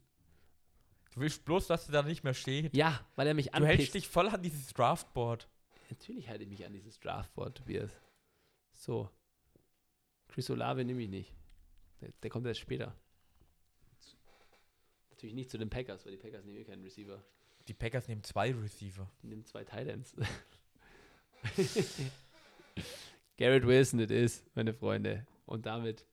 Du 1.13 1.21
willst 1.21 1.45
bloß, 1.45 1.67
dass 1.67 1.85
du 1.85 1.91
da 1.91 2.01
nicht 2.01 2.23
mehr 2.23 2.33
stehst. 2.33 2.75
Ja, 2.75 2.99
weil 3.15 3.27
er 3.27 3.35
mich 3.35 3.51
Du 3.51 3.53
hältst 3.57 3.71
anpisst. 3.71 3.93
dich 3.93 4.07
voll 4.07 4.27
an 4.29 4.41
dieses 4.41 4.73
Draftboard. 4.73 5.47
Natürlich 5.91 6.27
halte 6.29 6.43
ich 6.43 6.49
mich 6.49 6.65
an 6.65 6.73
dieses 6.73 6.99
Draftboard, 6.99 7.57
Tobias. 7.59 7.91
So. 8.73 9.09
Chris 10.29 10.49
Olave 10.49 10.83
nehme 10.83 11.03
ich 11.03 11.09
nicht. 11.09 11.35
Der, 12.01 12.11
der 12.23 12.31
kommt 12.31 12.47
erst 12.47 12.61
später. 12.61 12.95
Natürlich 15.23 15.35
nicht 15.35 15.51
zu 15.51 15.57
den 15.57 15.69
Packers, 15.69 16.05
weil 16.05 16.11
die 16.11 16.17
Packers 16.17 16.43
nehmen 16.43 16.57
eh 16.57 16.65
keinen 16.65 16.83
Receiver. 16.83 17.23
Die 17.69 17.73
Packers 17.73 18.09
nehmen 18.09 18.23
zwei 18.23 18.51
Receiver. 18.51 19.09
Die 19.21 19.27
nehmen 19.27 19.45
zwei 19.45 19.63
Titans. 19.63 20.13
Garrett 23.37 23.65
Wilson, 23.65 23.99
das 23.99 24.11
ist, 24.11 24.45
meine 24.53 24.73
Freunde. 24.73 25.25
Und 25.45 25.65
damit 25.65 26.05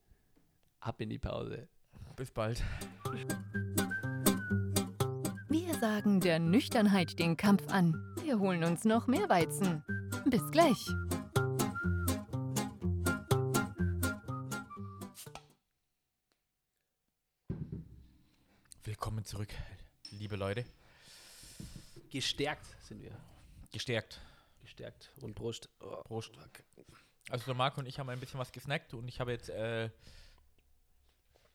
ab 0.78 1.00
in 1.00 1.10
die 1.10 1.18
Pause. 1.18 1.66
Bis 2.14 2.30
bald. 2.30 2.62
Wir 5.48 5.74
sagen 5.80 6.20
der 6.20 6.38
Nüchternheit 6.38 7.18
den 7.18 7.36
Kampf 7.36 7.66
an. 7.66 8.14
Wir 8.22 8.38
holen 8.38 8.62
uns 8.62 8.84
noch 8.84 9.08
mehr 9.08 9.28
Weizen. 9.28 9.82
Bis 10.26 10.48
gleich. 10.52 10.86
Zurück, 19.40 19.54
liebe 20.10 20.36
Leute. 20.36 20.66
Gestärkt 22.10 22.66
sind 22.82 23.00
wir. 23.00 23.16
Gestärkt. 23.72 24.20
Gestärkt 24.60 25.10
und 25.22 25.34
Brust. 25.34 25.70
Oh, 25.80 26.02
Prost. 26.02 26.32
Also 27.30 27.46
der 27.46 27.54
Marco 27.54 27.80
und 27.80 27.86
ich 27.86 27.98
haben 27.98 28.10
ein 28.10 28.20
bisschen 28.20 28.38
was 28.38 28.52
gesnackt 28.52 28.92
und 28.92 29.08
ich 29.08 29.18
habe 29.18 29.32
jetzt 29.32 29.48
äh, 29.48 29.88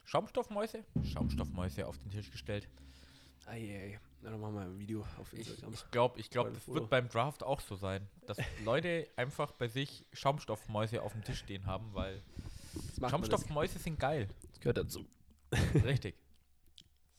Schaumstoffmäuse, 0.04 0.84
Schaumstoffmäuse 1.04 1.86
auf 1.86 2.00
den 2.00 2.10
Tisch 2.10 2.32
gestellt. 2.32 2.68
Ei, 3.46 3.60
ei. 3.60 4.00
Na, 4.22 4.32
dann 4.32 4.40
machen 4.40 4.56
wir 4.56 4.62
ein 4.62 4.80
Video 4.80 5.06
auf 5.20 5.32
Ich 5.34 5.48
Instagram. 5.48 5.60
glaube, 5.70 5.76
ich 5.76 5.92
glaube, 5.92 6.20
ich 6.20 6.30
glaub, 6.32 6.54
das 6.54 6.68
wird 6.68 6.90
beim 6.90 7.08
Draft 7.08 7.44
auch 7.44 7.62
so 7.62 7.76
sein, 7.76 8.08
dass 8.26 8.38
Leute 8.64 9.08
einfach 9.16 9.52
bei 9.52 9.68
sich 9.68 10.08
Schaumstoffmäuse 10.12 11.04
auf 11.04 11.12
dem 11.12 11.24
Tisch 11.24 11.38
stehen 11.38 11.68
haben, 11.68 11.94
weil 11.94 12.24
Schaumstoffmäuse 13.00 13.78
sind 13.78 14.00
geil. 14.00 14.28
das 14.50 14.60
gehört 14.60 14.78
dazu. 14.78 15.06
Richtig. 15.84 16.16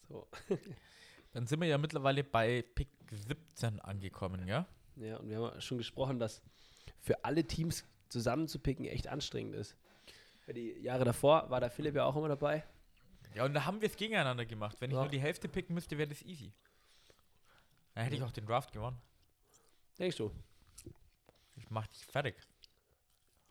So. 0.09 0.26
Dann 1.32 1.46
sind 1.46 1.61
wir 1.61 1.68
ja 1.68 1.78
mittlerweile 1.78 2.24
bei 2.24 2.62
Pick 2.62 2.88
17 3.11 3.80
angekommen, 3.80 4.46
ja? 4.48 4.66
Ja, 4.96 5.16
und 5.18 5.28
wir 5.28 5.36
haben 5.36 5.54
ja 5.54 5.61
schon 5.61 5.78
gesprochen, 5.78 6.18
dass 6.18 6.42
für 7.00 7.24
alle 7.24 7.44
Teams 7.46 7.84
zusammenzupicken 8.09 8.86
echt 8.86 9.09
anstrengend 9.09 9.54
ist. 9.54 9.76
Die 10.48 10.78
Jahre 10.80 11.04
davor 11.04 11.50
war 11.50 11.61
der 11.61 11.70
Philipp 11.70 11.96
ja 11.96 12.04
auch 12.04 12.16
immer 12.16 12.28
dabei. 12.28 12.64
Ja, 13.34 13.44
und 13.44 13.52
da 13.52 13.64
haben 13.66 13.80
wir 13.80 13.88
es 13.88 13.96
gegeneinander 13.96 14.46
gemacht. 14.46 14.80
Wenn 14.80 14.90
ich 14.90 14.94
Ja. 14.94 15.02
nur 15.02 15.11
die 15.11 15.20
Hälfte 15.20 15.48
picken 15.48 15.74
müsste, 15.74 15.98
wäre 15.98 16.09
das 16.09 16.22
easy. 16.22 16.52
Dann 17.94 18.04
hätte 18.04 18.16
ich 18.16 18.22
auch 18.22 18.30
den 18.30 18.46
Draft 18.46 18.72
gewonnen. 18.72 18.96
Denkst 19.98 20.16
du? 20.16 20.30
Ich 21.57 21.68
mach 21.68 21.86
dich 21.88 22.04
fertig. 22.07 22.36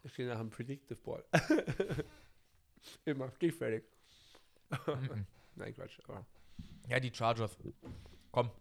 Ich 0.03 0.13
stehe 0.13 0.27
nach 0.29 0.37
dem 0.39 0.49
Predictive 0.49 0.95
Ball. 1.01 1.23
immer, 3.05 3.27
dich 3.29 3.53
fertig. 3.53 3.83
Mhm. 4.87 5.25
Nein, 5.55 5.73
Quatsch. 5.73 5.99
Aber 6.07 6.25
ja, 6.87 6.99
die 6.99 7.13
Chargers. 7.13 7.57
Komm. 8.31 8.51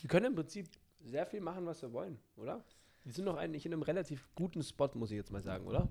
wir 0.00 0.10
können 0.10 0.26
im 0.26 0.34
Prinzip 0.34 0.68
sehr 1.04 1.26
viel 1.26 1.40
machen, 1.40 1.66
was 1.66 1.82
wir 1.82 1.92
wollen, 1.92 2.18
oder? 2.36 2.64
Die 3.04 3.10
sind 3.10 3.26
doch 3.26 3.36
eigentlich 3.36 3.66
in 3.66 3.72
einem 3.72 3.82
relativ 3.82 4.28
guten 4.34 4.62
Spot, 4.62 4.90
muss 4.94 5.10
ich 5.10 5.16
jetzt 5.16 5.32
mal 5.32 5.42
sagen, 5.42 5.66
oder? 5.66 5.88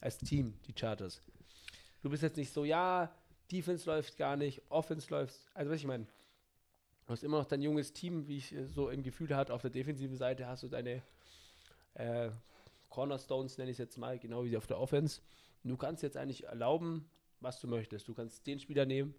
Als 0.00 0.18
Team, 0.18 0.54
die 0.66 0.74
Chargers. 0.76 1.20
Du 2.02 2.10
bist 2.10 2.22
jetzt 2.22 2.36
nicht 2.36 2.52
so, 2.52 2.64
ja, 2.64 3.14
Defense 3.50 3.88
läuft 3.88 4.16
gar 4.16 4.36
nicht, 4.36 4.62
Offense 4.68 5.08
läuft. 5.10 5.36
Also, 5.54 5.70
was 5.70 5.78
ich 5.78 5.86
meine, 5.86 6.04
du 7.06 7.12
hast 7.12 7.22
immer 7.22 7.38
noch 7.38 7.46
dein 7.46 7.62
junges 7.62 7.92
Team, 7.92 8.26
wie 8.26 8.38
ich 8.38 8.54
äh, 8.54 8.66
so 8.66 8.88
im 8.90 9.02
Gefühl 9.02 9.34
hatte. 9.34 9.54
Auf 9.54 9.62
der 9.62 9.70
defensiven 9.70 10.16
Seite 10.16 10.46
hast 10.46 10.62
du 10.62 10.68
deine 10.68 11.02
äh, 11.94 12.30
Cornerstones, 12.88 13.58
nenne 13.58 13.70
ich 13.70 13.76
es 13.76 13.78
jetzt 13.78 13.98
mal, 13.98 14.18
genau 14.18 14.44
wie 14.44 14.56
auf 14.56 14.66
der 14.66 14.78
Offense. 14.78 15.20
Und 15.62 15.70
du 15.70 15.76
kannst 15.76 16.02
jetzt 16.02 16.16
eigentlich 16.16 16.44
erlauben, 16.44 17.08
was 17.40 17.60
du 17.60 17.68
möchtest. 17.68 18.08
Du 18.08 18.14
kannst 18.14 18.46
den 18.46 18.58
Spieler 18.58 18.86
nehmen, 18.86 19.14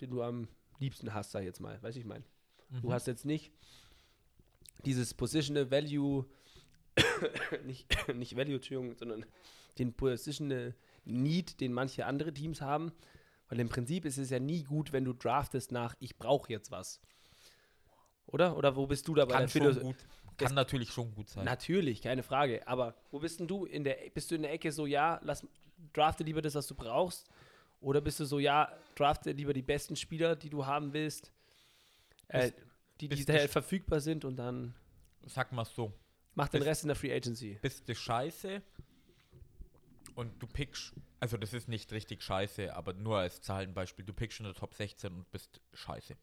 den 0.00 0.10
du 0.10 0.22
am 0.22 0.48
liebsten 0.78 1.12
hast, 1.14 1.30
sag 1.32 1.40
ich 1.40 1.46
jetzt 1.46 1.60
mal. 1.60 1.82
Weiß 1.82 1.96
ich 1.96 2.04
mein. 2.04 2.24
Du 2.82 2.88
Mhm. 2.88 2.92
hast 2.92 3.06
jetzt 3.06 3.24
nicht 3.24 3.50
dieses 4.84 5.14
Positional 5.14 5.70
Value, 5.70 6.26
nicht, 7.64 7.86
nicht 8.14 8.36
Value, 8.36 8.56
Entschuldigung, 8.56 8.96
sondern 8.96 9.24
den 9.78 9.92
Positional 9.94 10.74
Need, 11.04 11.60
den 11.60 11.72
manche 11.72 12.06
andere 12.06 12.32
Teams 12.32 12.60
haben. 12.60 12.92
Weil 13.48 13.60
im 13.60 13.68
Prinzip 13.70 14.04
ist 14.04 14.18
es 14.18 14.28
ja 14.30 14.38
nie 14.38 14.62
gut, 14.64 14.92
wenn 14.92 15.04
du 15.04 15.14
draftest 15.14 15.72
nach, 15.72 15.94
ich 16.00 16.18
brauche 16.18 16.52
jetzt 16.52 16.70
was. 16.70 17.00
Oder? 18.26 18.56
Oder 18.58 18.76
wo 18.76 18.86
bist 18.86 19.08
du 19.08 19.14
dabei? 19.14 19.34
Kann 19.38 19.48
schon 19.48 19.80
gut. 19.80 19.96
das- 20.36 20.48
Kann 20.48 20.54
natürlich 20.54 20.90
schon 20.90 21.14
gut 21.14 21.30
sein. 21.30 21.44
Natürlich, 21.46 22.02
keine 22.02 22.22
Frage. 22.22 22.66
Aber 22.68 22.94
wo 23.10 23.18
bist 23.20 23.40
denn 23.40 23.48
du? 23.48 23.64
In 23.64 23.84
der, 23.84 23.96
bist 24.12 24.30
du 24.30 24.34
in 24.34 24.42
der 24.42 24.52
Ecke 24.52 24.70
so, 24.70 24.84
ja, 24.86 25.18
lass, 25.24 25.46
drafte 25.94 26.24
lieber 26.24 26.42
das, 26.42 26.54
was 26.54 26.66
du 26.66 26.74
brauchst? 26.74 27.26
Oder 27.80 28.00
bist 28.00 28.20
du 28.20 28.24
so, 28.24 28.38
ja, 28.38 28.72
drafte 28.94 29.32
lieber 29.32 29.52
die 29.52 29.62
besten 29.62 29.96
Spieler, 29.96 30.36
die 30.36 30.50
du 30.50 30.66
haben 30.66 30.92
willst, 30.92 31.32
äh, 32.28 32.50
die, 33.00 33.08
die 33.08 33.24
daher 33.24 33.48
verfügbar 33.48 34.00
sind 34.00 34.24
und 34.24 34.36
dann 34.36 34.74
Sag 35.26 35.52
mal 35.52 35.64
so. 35.64 35.92
mach 36.34 36.48
den 36.48 36.62
Rest 36.62 36.82
in 36.82 36.88
der 36.88 36.96
Free 36.96 37.14
Agency. 37.14 37.58
Bist 37.62 37.88
du 37.88 37.94
scheiße 37.94 38.62
und 40.14 40.42
du 40.42 40.48
pickst, 40.48 40.94
also 41.20 41.36
das 41.36 41.52
ist 41.52 41.68
nicht 41.68 41.92
richtig 41.92 42.22
scheiße, 42.22 42.74
aber 42.74 42.92
nur 42.92 43.18
als 43.18 43.40
Zahlenbeispiel, 43.40 44.04
du 44.04 44.12
pickst 44.12 44.40
in 44.40 44.46
der 44.46 44.54
Top 44.54 44.74
16 44.74 45.12
und 45.12 45.30
bist 45.30 45.60
scheiße. 45.74 46.16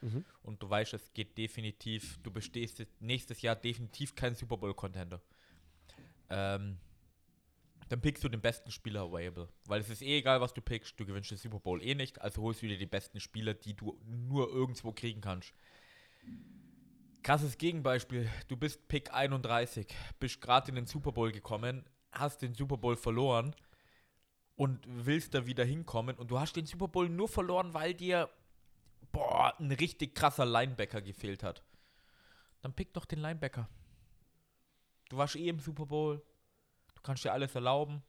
Mhm. 0.00 0.24
Und 0.42 0.62
du 0.62 0.68
weißt, 0.68 0.94
es 0.94 1.12
geht 1.12 1.38
definitiv, 1.38 2.18
du 2.22 2.30
bestehst 2.30 2.84
nächstes 3.00 3.42
Jahr 3.42 3.56
definitiv 3.56 4.14
kein 4.14 4.34
Super 4.34 4.56
Bowl-Contender. 4.56 5.22
Ähm, 6.28 6.78
dann 7.88 8.00
pickst 8.00 8.24
du 8.24 8.28
den 8.28 8.40
besten 8.40 8.70
Spieler 8.70 9.02
available. 9.02 9.48
Weil 9.66 9.80
es 9.80 9.90
ist 9.90 10.02
eh 10.02 10.18
egal, 10.18 10.40
was 10.40 10.54
du 10.54 10.60
pickst, 10.60 10.98
du 10.98 11.06
gewinnst 11.06 11.30
den 11.30 11.38
Super 11.38 11.60
Bowl 11.60 11.82
eh 11.82 11.94
nicht, 11.94 12.20
also 12.20 12.42
holst 12.42 12.62
du 12.62 12.66
dir 12.66 12.78
die 12.78 12.86
besten 12.86 13.20
Spieler, 13.20 13.54
die 13.54 13.74
du 13.74 13.98
nur 14.04 14.48
irgendwo 14.50 14.92
kriegen 14.92 15.20
kannst. 15.20 15.52
Krasses 17.22 17.58
Gegenbeispiel, 17.58 18.30
du 18.48 18.56
bist 18.56 18.86
Pick 18.88 19.12
31, 19.12 19.86
bist 20.20 20.40
gerade 20.40 20.68
in 20.68 20.76
den 20.76 20.86
Super 20.86 21.12
Bowl 21.12 21.32
gekommen, 21.32 21.84
hast 22.12 22.42
den 22.42 22.54
Super 22.54 22.76
Bowl 22.76 22.96
verloren 22.96 23.54
und 24.56 24.80
willst 24.86 25.34
da 25.34 25.46
wieder 25.46 25.64
hinkommen 25.64 26.16
und 26.16 26.30
du 26.30 26.38
hast 26.38 26.56
den 26.56 26.66
Super 26.66 26.88
Bowl 26.88 27.08
nur 27.08 27.28
verloren, 27.28 27.74
weil 27.74 27.94
dir 27.94 28.30
boah, 29.12 29.54
ein 29.58 29.72
richtig 29.72 30.14
krasser 30.14 30.44
Linebacker 30.44 31.00
gefehlt 31.00 31.42
hat. 31.42 31.62
Dann 32.62 32.74
pick 32.74 32.92
doch 32.92 33.04
den 33.04 33.20
Linebacker. 33.20 33.68
Du 35.08 35.16
warst 35.16 35.36
eh 35.36 35.48
im 35.48 35.60
Super 35.60 35.86
Bowl. 35.86 36.22
Du 37.06 37.10
kannst 37.12 37.22
dir 37.24 37.32
alles 37.32 37.54
erlauben. 37.54 38.02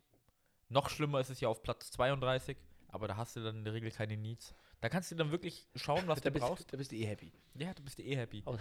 Noch 0.69 0.89
schlimmer 0.89 1.19
ist 1.19 1.29
es 1.29 1.39
ja 1.39 1.49
auf 1.49 1.61
Platz 1.61 1.91
32, 1.91 2.57
aber 2.87 3.07
da 3.07 3.15
hast 3.15 3.35
du 3.35 3.43
dann 3.43 3.57
in 3.57 3.63
der 3.63 3.75
Regel 3.75 3.91
keine 3.91 4.17
Needs. 4.17 4.55
Da 4.81 4.89
kannst 4.89 5.11
du 5.11 5.15
dann 5.15 5.29
wirklich 5.29 5.67
schauen, 5.75 6.07
was 6.07 6.19
Da 6.19 6.31
du 6.31 6.33
bist, 6.33 6.43
brauchst. 6.47 6.73
da 6.73 6.77
bist 6.77 6.91
du 6.91 6.95
eh 6.95 7.05
happy. 7.05 7.31
Ja, 7.53 7.75
du 7.75 7.83
bist 7.83 7.99
eh 7.99 8.15
happy. 8.15 8.41
Aber- 8.43 8.57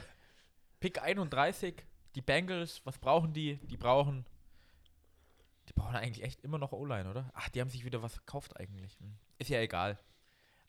Pick 0.79 1.01
31, 1.03 1.83
die 2.15 2.21
Bengals, 2.21 2.83
was 2.85 2.99
brauchen 2.99 3.33
die? 3.33 3.57
Die 3.67 3.79
brauchen. 3.79 4.27
Die 5.71 5.73
brauchen 5.73 5.97
eigentlich 5.97 6.23
echt 6.23 6.43
immer 6.43 6.59
noch 6.59 6.73
O-Line, 6.73 7.09
oder? 7.09 7.31
Ach, 7.33 7.49
die 7.49 7.63
haben 7.63 7.71
sich 7.71 7.87
wieder 7.87 8.03
was 8.03 8.13
verkauft 8.13 8.61
eigentlich. 8.61 8.93
Hm. 9.01 9.17
Ist 9.39 9.49
ja 9.49 9.61
egal. 9.61 9.99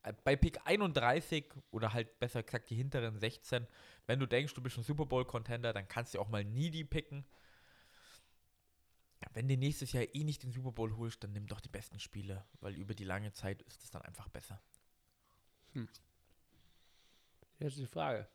Äh, 0.03 0.13
Bei 0.23 0.37
Pick 0.37 0.61
31 0.63 1.43
oder 1.71 1.91
halt 1.91 2.19
besser 2.19 2.41
gesagt 2.41 2.69
die 2.69 2.75
hinteren 2.75 3.19
16, 3.19 3.67
wenn 4.05 4.17
du 4.17 4.27
denkst, 4.27 4.53
du 4.53 4.61
bist 4.61 4.77
ein 4.77 4.83
Super 4.85 5.05
Bowl-Contender, 5.05 5.73
dann 5.73 5.89
kannst 5.89 6.13
du 6.13 6.21
auch 6.21 6.29
mal 6.29 6.45
Needy 6.45 6.85
picken. 6.85 7.25
Wenn 9.33 9.47
du 9.47 9.57
nächstes 9.57 9.91
Jahr 9.93 10.05
eh 10.13 10.23
nicht 10.23 10.43
den 10.43 10.51
Super 10.51 10.71
Bowl 10.71 10.95
holst, 10.97 11.23
dann 11.23 11.31
nimm 11.31 11.47
doch 11.47 11.59
die 11.59 11.69
besten 11.69 11.99
Spiele, 11.99 12.45
weil 12.59 12.75
über 12.75 12.93
die 12.93 13.03
lange 13.03 13.33
Zeit 13.33 13.61
ist 13.63 13.83
es 13.83 13.91
dann 13.91 14.01
einfach 14.01 14.27
besser. 14.29 14.61
Jetzt 17.59 17.73
ist 17.73 17.79
die 17.79 17.87
Frage. 17.87 18.27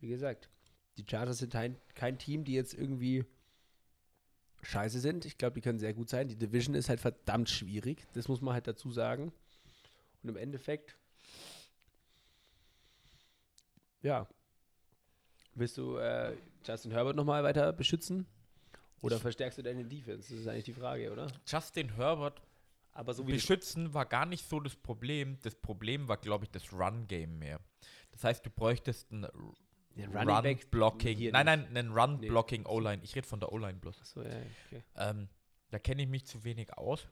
Wie 0.00 0.08
gesagt, 0.08 0.48
die 0.96 1.04
Chargers 1.08 1.38
sind 1.38 1.52
kein, 1.52 1.76
kein 1.94 2.18
Team, 2.18 2.44
die 2.44 2.54
jetzt 2.54 2.74
irgendwie 2.74 3.24
scheiße 4.62 5.00
sind. 5.00 5.24
Ich 5.24 5.38
glaube, 5.38 5.54
die 5.54 5.60
können 5.60 5.78
sehr 5.78 5.94
gut 5.94 6.08
sein. 6.08 6.28
Die 6.28 6.36
Division 6.36 6.74
ist 6.74 6.88
halt 6.88 7.00
verdammt 7.00 7.48
schwierig. 7.50 8.06
Das 8.14 8.28
muss 8.28 8.40
man 8.40 8.54
halt 8.54 8.66
dazu 8.66 8.90
sagen. 8.90 9.32
Und 10.22 10.30
im 10.30 10.36
Endeffekt, 10.36 10.96
ja, 14.02 14.28
willst 15.54 15.78
du 15.78 15.96
äh, 15.96 16.36
Justin 16.64 16.90
Herbert 16.92 17.16
nochmal 17.16 17.44
weiter 17.44 17.72
beschützen? 17.72 18.26
Oder 19.06 19.18
verstärkst 19.18 19.58
du 19.58 19.62
deine 19.62 19.84
Defense? 19.84 20.30
Das 20.30 20.40
ist 20.40 20.48
eigentlich 20.48 20.64
die 20.64 20.72
Frage, 20.74 21.10
oder? 21.12 21.26
Justin 21.46 21.94
Herbert 21.96 22.42
Aber 22.92 23.14
so 23.14 23.26
wie 23.26 23.32
beschützen 23.32 23.94
war 23.94 24.06
gar 24.06 24.26
nicht 24.26 24.48
so 24.48 24.60
das 24.60 24.76
Problem. 24.76 25.38
Das 25.42 25.54
Problem 25.54 26.08
war, 26.08 26.16
glaube 26.16 26.44
ich, 26.44 26.50
das 26.50 26.72
Run-Game 26.72 27.38
mehr. 27.38 27.60
Das 28.12 28.24
heißt, 28.24 28.44
du 28.44 28.50
bräuchtest 28.50 29.12
ein 29.12 29.26
Run-Blocking. 29.96 31.30
Nein, 31.30 31.46
nein, 31.46 31.76
ein 31.76 31.92
Run-Blocking 31.92 32.66
O-Line. 32.66 33.02
Ich 33.02 33.14
rede 33.14 33.26
von 33.26 33.40
der 33.40 33.52
O-Line 33.52 33.78
bloß. 33.78 34.00
Achso, 34.00 34.22
ja, 34.22 34.36
okay. 34.66 34.82
Ähm, 34.96 35.28
da 35.70 35.78
kenne 35.78 36.02
ich 36.02 36.08
mich 36.08 36.26
zu 36.26 36.44
wenig 36.44 36.76
aus. 36.76 37.06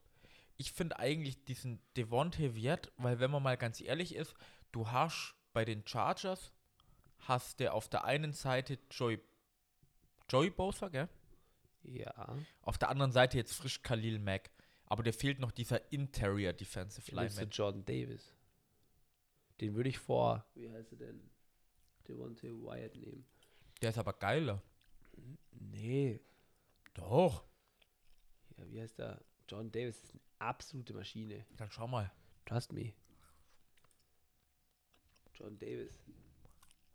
Ich 0.57 0.73
finde 0.73 0.99
eigentlich 0.99 1.45
diesen 1.45 1.81
Devontae 1.97 2.55
Wert, 2.55 2.93
weil 2.97 3.19
wenn 3.19 3.31
man 3.31 3.43
mal 3.43 3.57
ganz 3.57 3.81
ehrlich 3.81 4.15
ist, 4.15 4.35
du 4.73 4.91
hast 4.91 5.35
bei 5.53 5.65
den 5.65 5.87
Chargers, 5.87 6.53
hast 7.21 7.61
du 7.61 7.73
auf 7.73 7.89
der 7.89 8.05
einen 8.05 8.33
Seite 8.33 8.79
Joey, 8.91 9.19
Joey 10.31 10.51
Bosa, 10.51 10.89
gell? 10.89 11.09
Ja. 11.85 12.37
Auf 12.63 12.79
der 12.79 12.89
anderen 12.89 13.13
Seite 13.13 13.37
jetzt 13.37 13.55
frisch 13.55 13.83
Khalil 13.83 14.19
Mack. 14.19 14.51
Aber 14.87 15.03
der 15.03 15.13
fehlt 15.13 15.39
noch 15.39 15.53
dieser 15.53 15.93
Interior 15.93 16.53
Defensive 16.53 17.07
Willst 17.13 17.37
du 17.37 17.41
Lineman. 17.41 17.51
Jordan 17.51 17.85
Davis? 17.85 18.35
Den 19.61 19.75
würde 19.75 19.89
ich 19.89 19.99
vor, 19.99 20.45
wie 20.55 20.71
heißt 20.71 20.93
er 20.93 20.99
denn? 20.99 21.31
Devontae 22.07 22.51
Wyatt 22.51 22.97
nehmen. 22.97 23.25
Der 23.81 23.91
ist 23.91 23.99
aber 23.99 24.13
geiler. 24.13 24.63
Nee. 25.53 26.21
Doch. 26.93 27.45
Ja, 28.57 28.71
wie 28.71 28.81
heißt 28.81 28.99
der? 28.99 29.21
Jordan 29.49 29.73
Davis 29.73 30.03
ist 30.03 30.13
eine 30.13 30.21
absolute 30.39 30.93
Maschine. 30.93 31.47
Dann 31.57 31.71
schau 31.71 31.87
mal. 31.87 32.11
Trust 32.45 32.73
me. 32.73 32.93
Jordan 35.35 35.59
Davis. 35.59 35.93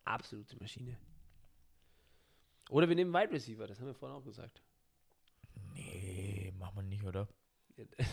Absolute 0.04 0.56
Maschine. 0.56 0.96
Oder 2.70 2.88
wir 2.88 2.96
nehmen 2.96 3.12
Wide 3.12 3.32
Receiver, 3.32 3.66
das 3.66 3.80
haben 3.80 3.86
wir 3.86 3.94
vorhin 3.94 4.16
auch 4.16 4.24
gesagt. 4.24 4.62
Nee, 5.74 6.52
machen 6.58 6.76
wir 6.76 6.82
nicht, 6.82 7.04
oder? 7.04 7.28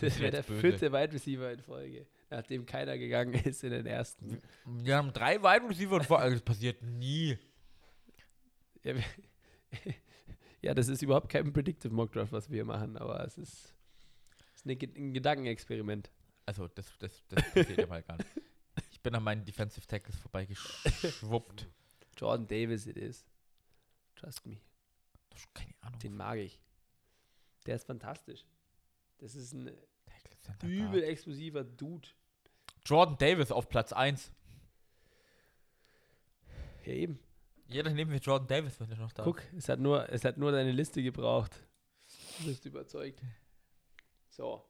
Das 0.00 0.18
wäre 0.18 0.30
der 0.30 0.42
böse. 0.42 0.60
vierte 0.60 0.92
Wide 0.92 1.12
Receiver 1.12 1.52
in 1.52 1.60
Folge, 1.60 2.06
nachdem 2.30 2.64
keiner 2.64 2.96
gegangen 2.96 3.34
ist 3.34 3.62
in 3.64 3.70
den 3.70 3.86
ersten. 3.86 4.38
Wir 4.64 4.96
haben 4.96 5.12
drei 5.12 5.42
Wide 5.42 5.68
Receiver 5.68 5.96
und 5.96 6.06
vor 6.06 6.20
allem, 6.20 6.32
das 6.32 6.42
passiert 6.42 6.82
nie. 6.82 7.36
Ja, 8.82 8.94
ja, 10.62 10.74
das 10.74 10.88
ist 10.88 11.02
überhaupt 11.02 11.28
kein 11.28 11.52
Predictive 11.52 11.92
Mock 11.92 12.12
Draft, 12.12 12.32
was 12.32 12.50
wir 12.50 12.64
machen, 12.64 12.96
aber 12.96 13.24
es 13.24 13.36
ist, 13.36 13.74
ist 14.54 14.66
ein 14.66 15.12
Gedankenexperiment. 15.12 16.10
Also, 16.46 16.68
das, 16.68 16.96
das, 16.98 17.22
das 17.28 17.44
passiert 17.52 17.78
ja 17.78 17.86
mal 17.86 18.02
gar 18.02 18.16
nicht. 18.16 18.30
Ich 18.90 19.00
bin 19.02 19.14
an 19.14 19.22
meinen 19.22 19.44
Defensive 19.44 19.86
Tackles 19.86 20.16
vorbeigeschwuppt. 20.16 21.68
Jordan 22.16 22.46
Davis 22.46 22.86
it 22.86 22.96
is. 22.96 23.26
Trust 24.16 24.46
me. 24.46 24.58
Den 26.02 26.16
mag 26.16 26.38
ich. 26.38 26.58
Der 27.68 27.76
ist 27.76 27.84
fantastisch. 27.84 28.46
Das 29.18 29.34
ist 29.34 29.52
ein 29.52 29.70
übel 30.62 31.02
explosiver 31.02 31.64
Dude. 31.64 32.08
Jordan 32.86 33.18
Davis 33.18 33.52
auf 33.52 33.68
Platz 33.68 33.92
1. 33.92 34.32
Ja, 36.86 36.92
eben. 36.94 37.18
Ja, 37.68 37.82
dann 37.82 37.94
nehmen 37.94 38.10
wir 38.10 38.20
Jordan 38.20 38.48
Davis, 38.48 38.80
wenn 38.80 38.90
er 38.90 38.96
noch 38.96 39.12
da 39.12 39.22
Guck, 39.22 39.42
es 39.54 39.68
hat, 39.68 39.80
nur, 39.80 40.08
es 40.08 40.24
hat 40.24 40.38
nur 40.38 40.50
deine 40.50 40.72
Liste 40.72 41.02
gebraucht. 41.02 41.62
Du 42.38 42.46
bist 42.46 42.64
überzeugt. 42.64 43.20
So. 44.30 44.64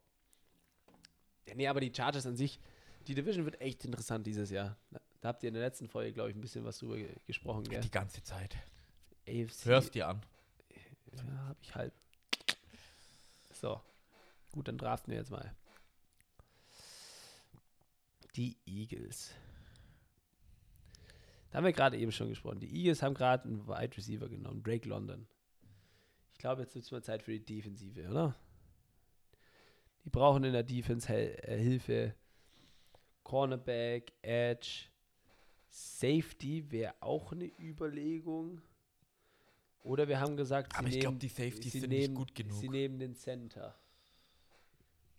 Ja, 1.46 1.55
nee, 1.55 1.68
aber 1.68 1.78
die 1.78 1.94
Chargers 1.94 2.26
an 2.26 2.36
sich, 2.36 2.59
die 3.07 3.14
Division 3.14 3.44
wird 3.44 3.61
echt 3.61 3.84
interessant 3.84 4.26
dieses 4.26 4.51
Jahr. 4.51 4.76
Da, 4.90 5.28
habt 5.28 5.44
ihr 5.44 5.49
in 5.51 5.55
der 5.55 5.62
letzten 5.62 5.86
Folge, 5.86 6.12
glaube 6.12 6.30
ich, 6.30 6.36
ein 6.36 6.40
bisschen 6.40 6.64
was 6.64 6.78
drüber 6.80 6.96
ge 6.96 7.14
gesprochen, 7.28 7.62
ist. 7.62 7.70
gell? 7.70 7.80
Die 7.80 7.92
ganze 7.92 8.24
Zeit. 8.24 8.57
AFC. 9.28 9.66
Hörst 9.66 9.94
dir 9.94 10.09
an. 10.09 10.20
Ja, 11.12 11.46
hab 11.46 11.62
ich 11.62 11.72
halb. 11.76 11.94
So. 13.61 13.80
Gut, 14.52 14.68
dann 14.68 14.78
draften 14.78 15.11
wir 15.11 15.18
jetzt 15.18 15.30
mal. 15.30 15.54
Die 18.36 18.56
Eagles. 18.66 19.34
Da 21.50 21.59
haben 21.59 21.64
wir 21.64 21.72
gerade 21.72 21.98
eben 21.98 22.12
schon 22.12 22.28
gesprochen. 22.28 22.61
Die 22.61 22.72
Eagles 22.72 23.02
haben 23.02 23.14
gerade 23.14 23.44
einen 23.44 23.66
Wide 23.66 23.96
Receiver 23.96 24.28
genommen, 24.28 24.62
Drake 24.62 24.88
London. 24.88 25.26
Ich 26.32 26.38
glaube, 26.38 26.62
jetzt 26.62 26.74
wird 26.74 26.84
es 26.84 26.90
mal 26.92 27.02
Zeit 27.02 27.22
für 27.22 27.32
die 27.32 27.44
Defensive, 27.44 28.09
oder? 28.09 28.36
Die 30.04 30.11
brauchen 30.11 30.44
in 30.44 30.52
der 30.52 30.62
Defense 30.62 31.09
Hel 31.09 31.36
äh, 31.42 31.59
Hilfe. 31.59 32.14
Cornerback, 33.24 34.12
Edge, 34.22 34.86
Safety 35.68 36.70
wäre 36.70 36.94
auch 37.00 37.32
eine 37.32 37.50
Überlegung. 37.59 38.62
Oder 39.89 40.07
wir 40.07 40.20
haben 40.20 40.36
gesagt, 40.36 40.76
Aber 40.76 40.86
ich 40.89 41.01
glaube, 41.01 41.16
die 41.16 41.28
Safeties 41.28 41.72
sie 41.72 41.80
sind 41.80 41.89
nehmen, 41.91 42.12
nicht 42.12 42.14
gut 42.14 42.34
genug. 42.34 42.61
Sie 42.61 42.68
nehmen 42.68 42.99
den 42.99 43.14
Center. 43.16 43.74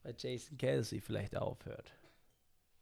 Weil 0.04 0.16
Jason 0.18 0.58
Kelsey 0.58 1.02
vielleicht 1.02 1.36
aufhört. 1.36 1.92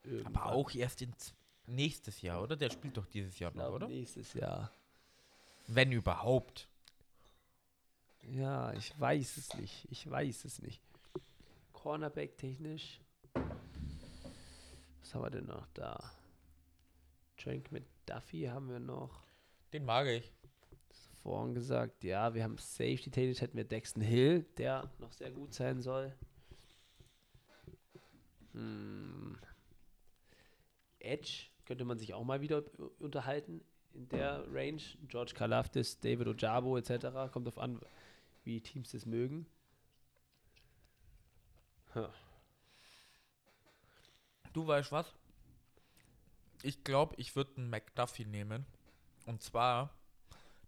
Irgendwann. 0.04 0.36
Aber 0.36 0.52
auch 0.54 0.70
erst 0.74 1.02
in 1.02 1.18
z- 1.18 1.34
nächstes 1.66 2.22
Jahr, 2.22 2.44
oder? 2.44 2.56
Der 2.58 2.70
spielt 2.70 2.98
doch 2.98 3.06
dieses 3.06 3.40
Jahr 3.40 3.52
Ich 3.52 3.58
noch, 3.58 3.72
oder? 3.72 3.88
nächstes 3.88 4.34
Jahr. 4.34 4.70
Wenn 5.68 5.92
überhaupt. 5.94 6.68
Ja, 8.24 8.74
ich 8.74 8.98
weiß 9.00 9.38
es 9.38 9.54
nicht. 9.56 9.88
Ich 9.90 10.10
weiß 10.10 10.44
es 10.44 10.62
nicht. 10.62 10.82
Cornerback 11.72 12.38
technisch. 12.38 13.00
Was 13.34 15.14
haben 15.14 15.22
wir 15.24 15.30
denn 15.30 15.46
noch 15.46 15.68
da? 15.74 16.12
Trank 17.38 17.72
mit 17.72 17.86
Duffy 18.06 18.44
haben 18.44 18.70
wir 18.70 18.80
noch. 18.80 19.24
Den 19.72 19.86
mag 19.86 20.08
ich. 20.08 20.32
Vorhin 21.28 21.54
gesagt, 21.56 22.06
ja, 22.06 22.34
wir 22.34 22.46
haben 22.46 22.58
Safety 22.58 23.12
technisch 23.12 23.42
hätten 23.42 23.58
wir 23.58 23.66
Dexton 23.66 24.02
Hill, 24.02 24.46
der 24.58 24.90
noch 25.00 25.12
sehr 25.12 25.30
gut 25.30 25.54
sein 25.54 25.82
soll. 25.82 26.16
Hm. 28.54 29.38
Edge 31.00 31.48
könnte 31.66 31.84
man 31.84 32.00
sich 32.00 32.14
auch 32.14 32.24
mal 32.24 32.40
wieder 32.40 32.64
unterhalten 33.00 33.60
in 33.94 34.08
der 34.08 34.46
Range. 34.54 34.82
George 35.10 35.34
Kalafdis, 35.36 36.00
David 36.00 36.30
Ojabo 36.30 36.78
etc. 36.78 37.30
Kommt 37.34 37.50
auf 37.50 37.58
an, 37.58 37.82
wie 38.46 38.62
Teams 38.62 38.92
das 38.92 39.06
mögen. 39.06 39.46
Huh. 41.94 42.08
Du 44.54 44.66
weißt 44.66 44.94
was? 44.94 45.14
Ich 46.64 46.86
glaube, 46.86 47.16
ich 47.18 47.36
würde 47.36 47.58
einen 47.58 47.70
McDuffie 47.70 48.24
nehmen. 48.24 48.66
Und 49.26 49.44
zwar 49.44 49.97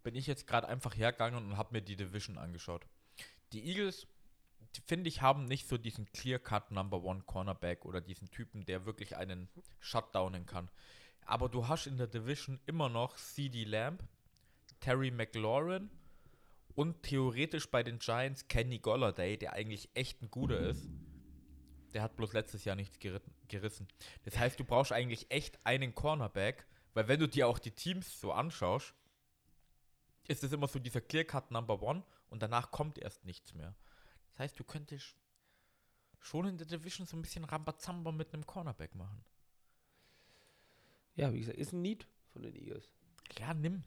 bin 0.04 0.16
ich 0.16 0.28
jetzt 0.28 0.48
gerade 0.48 0.68
einfach 0.68 0.96
hergegangen 0.96 1.44
und 1.44 1.58
habe 1.58 1.74
mir 1.74 1.82
die 1.82 1.96
Division 1.96 2.38
angeschaut. 2.38 2.86
Die 3.54 3.68
Eagles, 3.68 4.08
finde 4.86 5.10
ich, 5.10 5.22
haben 5.22 5.46
nicht 5.46 5.68
so 5.68 5.78
diesen 5.78 6.12
Clear-Cut 6.12 6.72
Number 6.72 7.04
One 7.04 7.24
Cornerback 7.26 7.86
oder 7.86 8.02
diesen 8.02 8.30
Typen, 8.30 8.66
der 8.66 8.86
wirklich 8.86 9.18
einen 9.18 9.50
shutdownen 9.80 10.46
kann. 10.46 10.70
Aber 11.26 11.50
du 11.50 11.68
hast 11.68 11.88
in 11.88 11.98
der 11.98 12.08
Division 12.08 12.60
immer 12.66 12.90
noch 12.90 13.18
CD 13.18 13.64
Lamb, 13.64 14.04
Terry 14.80 15.12
McLaurin 15.12 15.90
und 16.76 17.04
theoretisch 17.04 17.70
bei 17.70 17.84
den 17.84 18.00
Giants 18.00 18.48
Kenny 18.48 18.80
Golladay, 18.80 19.38
der 19.38 19.54
eigentlich 19.54 19.90
echt 19.96 20.22
ein 20.22 20.32
guter 20.32 20.60
ist. 20.60 20.90
Der 21.94 22.04
hat 22.04 22.16
bloß 22.16 22.34
letztes 22.34 22.66
Jahr 22.66 22.76
nichts 22.76 23.00
gerissen. 23.48 23.88
Das 24.24 24.38
heißt, 24.38 24.60
du 24.60 24.64
brauchst 24.64 24.92
eigentlich 24.92 25.30
echt 25.32 25.66
einen 25.66 25.94
Cornerback, 25.94 26.66
weil 26.94 27.08
wenn 27.08 27.20
du 27.20 27.28
dir 27.28 27.48
auch 27.48 27.60
die 27.60 27.72
Teams 27.72 28.20
so 28.20 28.32
anschaust, 28.32 28.94
ist 30.30 30.44
es 30.44 30.54
immer 30.54 30.68
so 30.68 30.80
dieser 30.80 31.02
Clear-Cut 31.02 31.52
Number 31.52 31.82
One 31.82 32.04
und 32.30 32.42
danach 32.42 32.72
kommt 32.72 33.00
erst 33.00 33.26
nichts 33.26 33.54
mehr. 33.54 33.76
Das 34.30 34.40
heißt, 34.40 34.60
du 34.60 34.64
könntest 34.64 35.16
schon 36.20 36.46
in 36.46 36.58
der 36.58 36.68
Division 36.68 37.08
so 37.08 37.18
ein 37.18 37.22
bisschen 37.24 37.44
Rambazamba 37.44 38.12
mit 38.12 38.34
einem 38.34 38.46
Cornerback 38.46 38.94
machen. 38.96 39.24
Ja, 41.16 41.34
wie 41.34 41.40
gesagt, 41.40 41.58
ist 41.58 41.74
ein 41.74 41.82
Need 41.82 42.08
von 42.32 42.44
den 42.44 42.56
Eagles. 42.56 42.94
Ja, 43.40 43.54
nimm. 43.54 43.84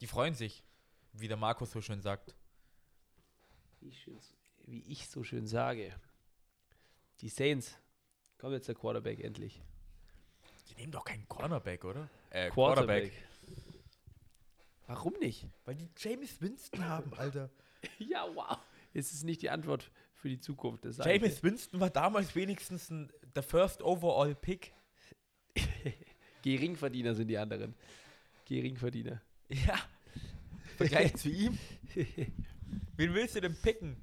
Die 0.00 0.06
freuen 0.06 0.34
sich, 0.34 0.62
wie 1.12 1.28
der 1.28 1.36
Markus 1.36 1.72
so 1.72 1.80
schön 1.80 2.00
sagt. 2.00 2.36
Wie 3.80 3.88
ich, 3.88 4.00
schön, 4.00 4.18
wie 4.64 4.80
ich 4.82 5.08
so 5.08 5.24
schön 5.24 5.46
sage. 5.46 5.92
Die 7.20 7.28
Saints. 7.28 7.76
Kommt 8.38 8.52
jetzt 8.52 8.68
der 8.68 8.74
Quarterback 8.74 9.20
endlich. 9.20 9.62
Die 10.68 10.74
nehmen 10.74 10.92
doch 10.92 11.04
keinen 11.04 11.26
Cornerback, 11.26 11.84
oder? 11.84 12.08
Äh, 12.30 12.50
Warum 14.86 15.14
nicht? 15.20 15.46
Weil 15.64 15.74
die 15.74 15.88
James 15.96 16.40
Winston 16.40 16.84
haben, 16.84 17.12
Alter. 17.14 17.50
Ja, 17.98 18.26
wow. 18.34 18.58
Es 18.94 19.12
ist 19.12 19.22
nicht 19.22 19.42
die 19.42 19.50
Antwort 19.50 19.92
für 20.14 20.28
die 20.28 20.40
Zukunft. 20.40 20.84
James 21.04 21.42
Winston 21.42 21.78
war 21.78 21.90
damals 21.90 22.34
wenigstens 22.34 22.90
ein, 22.90 23.12
der 23.34 23.44
First 23.44 23.80
Overall 23.82 24.34
Pick. 24.34 24.72
Geringverdiener 26.42 27.14
sind 27.14 27.28
die 27.28 27.38
anderen. 27.38 27.74
Geringverdiener. 28.46 29.20
Ja. 29.48 29.78
Vergleich 30.76 31.14
zu 31.16 31.28
ihm. 31.28 31.56
Wen 32.96 33.14
willst 33.14 33.36
du 33.36 33.40
denn 33.40 33.54
picken? 33.54 33.96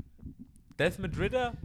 Desmond 0.80 1.18
Ritter? 1.18 1.57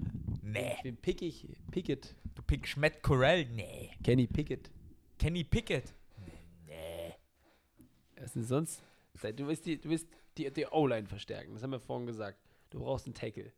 Nee. 0.43 0.77
Wen 0.83 0.97
pick 0.97 1.23
ich? 1.23 1.47
Pickett. 1.71 2.15
Du 2.35 2.43
pickst 2.43 2.77
Matt 2.77 3.03
Corell? 3.03 3.47
Nee. 3.47 3.91
Kenny 4.03 4.27
Pickett. 4.27 4.71
Kenny 5.19 5.45
Pickett? 5.45 5.95
Nee. 6.67 7.15
Was 8.17 8.27
ist 8.27 8.37
denn 8.37 8.45
sonst? 8.45 8.83
Du 9.23 9.47
willst 9.47 9.67
die, 9.67 9.81
du 9.81 9.91
willst 9.91 10.09
die, 10.37 10.51
die 10.53 10.67
O-Line 10.67 11.07
verstärken. 11.07 11.55
Das 11.55 11.63
haben 11.63 11.73
wir 11.73 11.81
vorhin 11.81 12.07
gesagt. 12.07 12.39
Du 12.71 12.81
brauchst 12.81 13.07
einen 13.07 13.15
Tackle. 13.15 13.53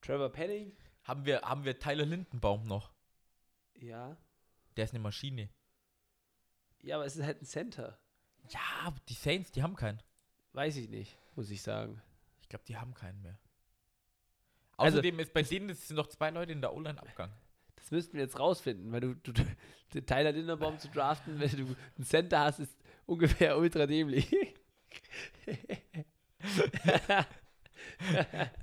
Trevor 0.00 0.30
Penning? 0.30 0.72
Haben 1.04 1.24
wir, 1.24 1.40
haben 1.42 1.64
wir 1.64 1.78
Tyler 1.78 2.06
Lindenbaum 2.06 2.66
noch? 2.66 2.92
Ja. 3.74 4.16
Der 4.76 4.84
ist 4.84 4.90
eine 4.92 5.00
Maschine. 5.00 5.48
Ja, 6.82 6.96
aber 6.96 7.04
es 7.06 7.16
ist 7.16 7.24
halt 7.24 7.42
ein 7.42 7.46
Center. 7.46 7.98
Ja, 8.48 8.94
die 9.08 9.14
Saints, 9.14 9.50
die 9.52 9.62
haben 9.62 9.76
keinen. 9.76 10.02
Weiß 10.52 10.76
ich 10.76 10.88
nicht, 10.88 11.16
muss 11.36 11.50
ich 11.50 11.62
sagen. 11.62 12.00
Ich 12.42 12.48
glaube, 12.48 12.64
die 12.66 12.76
haben 12.76 12.94
keinen 12.94 13.20
mehr. 13.22 13.38
Also- 14.76 14.98
Außerdem 14.98 15.18
ist 15.20 15.32
bei 15.32 15.42
denen 15.42 15.74
sind 15.74 15.96
noch 15.96 16.08
zwei 16.08 16.30
Leute 16.30 16.52
in 16.52 16.60
der 16.60 16.72
O-Line 16.74 16.98
abgegangen. 16.98 17.34
Das 17.76 17.90
müssten 17.90 18.14
wir 18.14 18.22
jetzt 18.22 18.38
rausfinden, 18.38 18.92
weil 18.92 19.00
du, 19.00 19.14
du, 19.14 19.32
Tyler 20.06 20.32
Linderbaum 20.32 20.78
zu 20.78 20.88
draften, 20.88 21.38
wenn 21.40 21.50
du 21.50 21.76
einen 21.96 22.04
Center 22.04 22.40
hast, 22.40 22.60
ist 22.60 22.76
ungefähr 23.06 23.58
ultra 23.58 23.86
dämlich. 23.86 24.30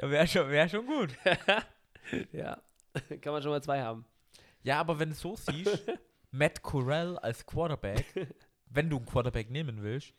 Ja, 0.02 0.10
wäre 0.10 0.28
schon, 0.28 0.50
wär 0.50 0.68
schon 0.70 0.86
gut. 0.86 1.16
ja, 2.32 2.62
kann 3.22 3.34
man 3.34 3.42
schon 3.42 3.52
mal 3.52 3.62
zwei 3.62 3.82
haben. 3.82 4.06
Ja, 4.64 4.80
aber 4.80 5.00
wenn 5.00 5.10
du 5.10 5.16
so 5.16 5.36
siehst, 5.36 5.84
Matt 6.32 6.62
Corral 6.62 7.18
als 7.20 7.46
Quarterback, 7.46 8.06
wenn 8.66 8.90
du 8.90 8.98
einen 8.98 9.06
Quarterback 9.06 9.50
nehmen 9.50 9.82
willst, 9.82 10.14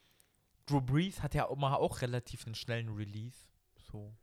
Drew 0.66 0.80
Brees 0.80 1.22
hat 1.22 1.34
ja 1.34 1.48
auch 1.48 1.56
mal 1.56 1.74
auch 1.74 2.00
relativ 2.02 2.46
einen 2.46 2.54
schnellen 2.54 2.90
Release. 2.90 3.46
So. 3.90 4.14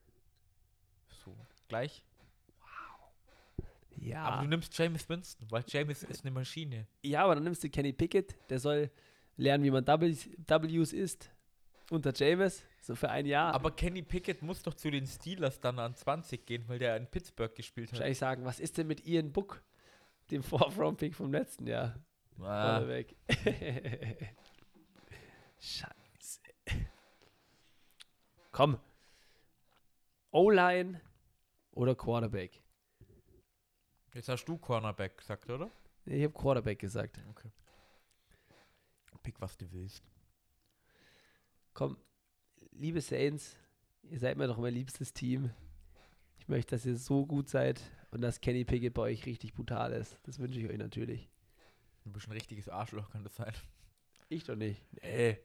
So. 1.24 1.36
Gleich. 1.68 2.04
Ja. 3.98 4.24
Aber 4.24 4.44
du 4.44 4.50
nimmst 4.50 4.78
James 4.78 5.08
Winston, 5.10 5.50
weil 5.50 5.64
James 5.68 6.04
ist 6.04 6.24
eine 6.24 6.32
Maschine. 6.32 6.86
ja, 7.02 7.24
aber 7.24 7.36
dann 7.36 7.44
nimmst 7.46 7.64
du 7.64 7.70
Kenny 7.70 7.94
Pickett, 7.94 8.36
der 8.50 8.60
soll 8.60 8.92
lernen, 9.38 9.64
wie 9.64 9.72
man 9.72 9.86
Ws, 9.86 10.30
Ws 10.48 10.94
isst 10.94 11.32
unter 11.91 12.14
James, 12.16 12.64
so 12.82 12.95
für 12.95 13.10
ein 13.10 13.26
Jahr. 13.26 13.53
Aber 13.53 13.72
Kenny 13.72 14.02
Pickett 14.02 14.41
muss 14.41 14.64
doch 14.64 14.74
zu 14.74 14.90
den 14.90 15.06
Steelers 15.06 15.60
dann 15.60 15.78
an 15.80 15.95
20 15.95 16.45
gehen, 16.45 16.64
weil 16.68 16.80
der 16.80 16.98
in 16.98 17.07
Pittsburgh 17.07 17.53
gespielt 17.53 17.90
hat. 17.90 17.94
wahrscheinlich 17.94 18.18
sagen, 18.18 18.45
was 18.45 18.60
ist 18.60 18.78
denn 18.78 18.88
mit 18.88 19.06
Ian 19.06 19.32
Book, 19.32 19.62
dem 20.32 20.44
Fourth-Round-Pick 20.44 21.16
vom 21.16 21.32
letzten 21.32 21.68
Jahr? 21.68 21.95
Ah, 22.40 22.80
Quarterback. 22.80 23.16
Scheiße. 25.60 26.41
Komm. 28.52 28.80
O-Line 30.32 31.02
oder 31.72 31.95
Quarterback? 31.95 32.62
jetzt 34.14 34.30
hast 34.30 34.45
du 34.45 34.57
Cornerback 34.57 35.18
gesagt, 35.18 35.49
oder? 35.49 35.70
Nee, 36.06 36.18
ich 36.18 36.24
habe 36.24 36.34
Quarterback 36.34 36.80
gesagt. 36.80 37.20
Okay. 37.30 37.52
Pick, 39.26 39.41
was 39.41 39.57
du 39.57 39.72
willst. 39.72 40.03
Komm, 41.73 41.97
liebe 42.73 43.02
Saints, 43.02 43.57
ihr 44.03 44.19
seid 44.19 44.38
mir 44.38 44.45
doch 44.45 44.60
mein 44.60 44.76
liebstes 44.76 45.14
Team. 45.14 45.49
Ich 46.38 46.47
möchte, 46.47 46.76
dass 46.76 46.85
ihr 46.85 46.95
so 46.95 47.26
gut 47.26 47.49
seid 47.49 47.81
und 48.11 48.22
dass 48.22 48.39
Kenny 48.39 48.65
Pickett 48.65 48.93
bei 48.93 49.02
euch 49.02 49.26
richtig 49.26 49.56
brutal 49.56 49.93
ist. 49.93 50.19
Das 50.23 50.38
wünsche 50.38 50.60
ich 50.60 50.69
euch 50.69 50.77
natürlich. 50.77 51.27
Du 52.03 52.11
bist 52.11 52.27
ein 52.27 52.34
richtiges 52.34 52.69
Arschloch, 52.69 53.10
kann 53.10 53.23
das 53.23 53.35
sein. 53.35 53.52
Ich 54.30 54.43
doch 54.43 54.56
nicht. 54.56 54.80
Nee. 55.02 55.39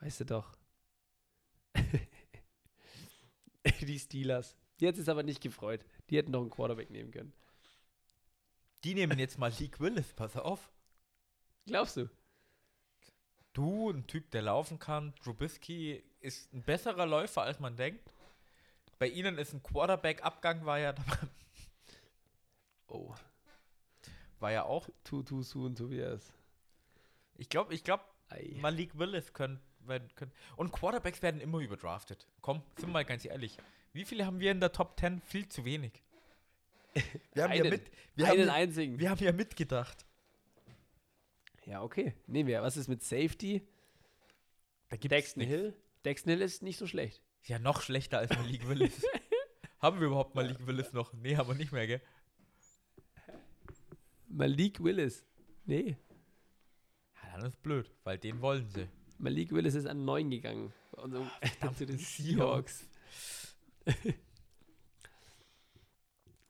Weißt 0.00 0.20
du 0.20 0.24
doch. 0.24 0.56
Die 3.82 3.98
Steelers. 3.98 4.56
Die 4.80 4.88
hat 4.88 4.96
es 4.96 5.10
aber 5.10 5.22
nicht 5.22 5.42
gefreut. 5.42 5.84
Die 6.08 6.16
hätten 6.16 6.30
noch 6.30 6.40
einen 6.40 6.48
Quarterback 6.48 6.88
nehmen 6.88 7.10
können. 7.10 7.34
Die 8.82 8.94
nehmen 8.94 9.18
jetzt 9.18 9.36
mal 9.36 9.52
League 9.58 9.78
Willis, 9.78 10.14
pass 10.14 10.36
auf. 10.36 10.72
Glaubst 11.66 11.98
du? 11.98 12.08
Du, 13.54 13.90
ein 13.90 14.06
Typ, 14.06 14.30
der 14.32 14.42
laufen 14.42 14.78
kann. 14.78 15.14
Trubisky 15.22 16.02
ist 16.20 16.52
ein 16.52 16.62
besserer 16.62 17.06
Läufer, 17.06 17.42
als 17.42 17.60
man 17.60 17.76
denkt. 17.76 18.12
Bei 18.98 19.06
ihnen 19.08 19.38
ist 19.38 19.52
ein 19.54 19.62
Quarterback-Abgang, 19.62 20.66
war 20.66 20.78
ja, 20.78 20.94
Oh, 22.88 23.14
war 24.40 24.52
ja 24.52 24.64
auch. 24.64 24.88
too, 25.04 25.22
too 25.22 25.42
soon, 25.42 25.74
Tobias. 25.74 26.32
Ich 27.36 27.48
glaube, 27.48 27.74
ich 27.74 27.82
glaube. 27.82 28.04
Malik 28.60 28.98
Willis 28.98 29.32
können, 29.32 29.60
werden, 29.80 30.08
können. 30.16 30.32
Und 30.56 30.72
Quarterbacks 30.72 31.22
werden 31.22 31.40
immer 31.40 31.58
überdraftet. 31.58 32.26
Komm, 32.40 32.62
sind 32.76 32.88
wir 32.88 32.92
mal 32.92 33.04
ganz 33.04 33.24
ehrlich. 33.24 33.56
Wie 33.92 34.04
viele 34.04 34.26
haben 34.26 34.40
wir 34.40 34.50
in 34.50 34.60
der 34.60 34.72
Top 34.72 34.98
10? 34.98 35.20
Viel 35.20 35.48
zu 35.48 35.64
wenig. 35.64 36.02
Wir 37.32 37.44
haben, 37.44 37.52
ja 37.52 37.60
Einen. 37.60 37.70
mit, 37.70 37.90
wir, 38.16 38.30
Einen 38.30 38.48
haben, 38.48 38.56
einzigen. 38.56 38.98
wir 38.98 39.10
haben 39.10 39.22
ja 39.22 39.32
mitgedacht. 39.32 40.04
Ja, 41.66 41.82
okay. 41.82 42.14
Nehmen 42.26 42.48
wir. 42.48 42.62
Was 42.62 42.76
ist 42.76 42.88
mit 42.88 43.02
Safety? 43.02 43.66
Da 44.88 44.96
gibt's 44.96 45.08
Dexton 45.08 45.40
nix. 45.40 45.50
Hill. 45.50 45.74
Dexton 46.04 46.30
Hill 46.30 46.42
ist 46.42 46.62
nicht 46.62 46.76
so 46.76 46.86
schlecht. 46.86 47.22
Ja, 47.44 47.58
noch 47.58 47.82
schlechter 47.82 48.18
als 48.18 48.30
Malik 48.30 48.68
Willis. 48.68 49.04
haben 49.78 50.00
wir 50.00 50.06
überhaupt 50.06 50.34
Malik 50.34 50.66
Willis 50.66 50.92
noch? 50.92 51.12
Nee, 51.14 51.36
haben 51.36 51.48
wir 51.48 51.54
nicht 51.54 51.72
mehr, 51.72 51.86
gell? 51.86 52.02
Malik 54.28 54.82
Willis. 54.82 55.24
Nee. 55.64 55.96
Ja, 57.22 57.36
dann 57.36 57.46
ist 57.46 57.62
blöd, 57.62 57.90
weil 58.04 58.18
den 58.18 58.40
wollen 58.40 58.68
sie. 58.68 58.88
Malik 59.18 59.52
Willis 59.52 59.74
ist 59.74 59.86
an 59.86 60.04
9 60.04 60.30
gegangen. 60.30 60.72
Und 60.92 61.12
so, 61.12 61.26
zu 61.76 61.86
den 61.86 61.98
Seahawks. 61.98 62.86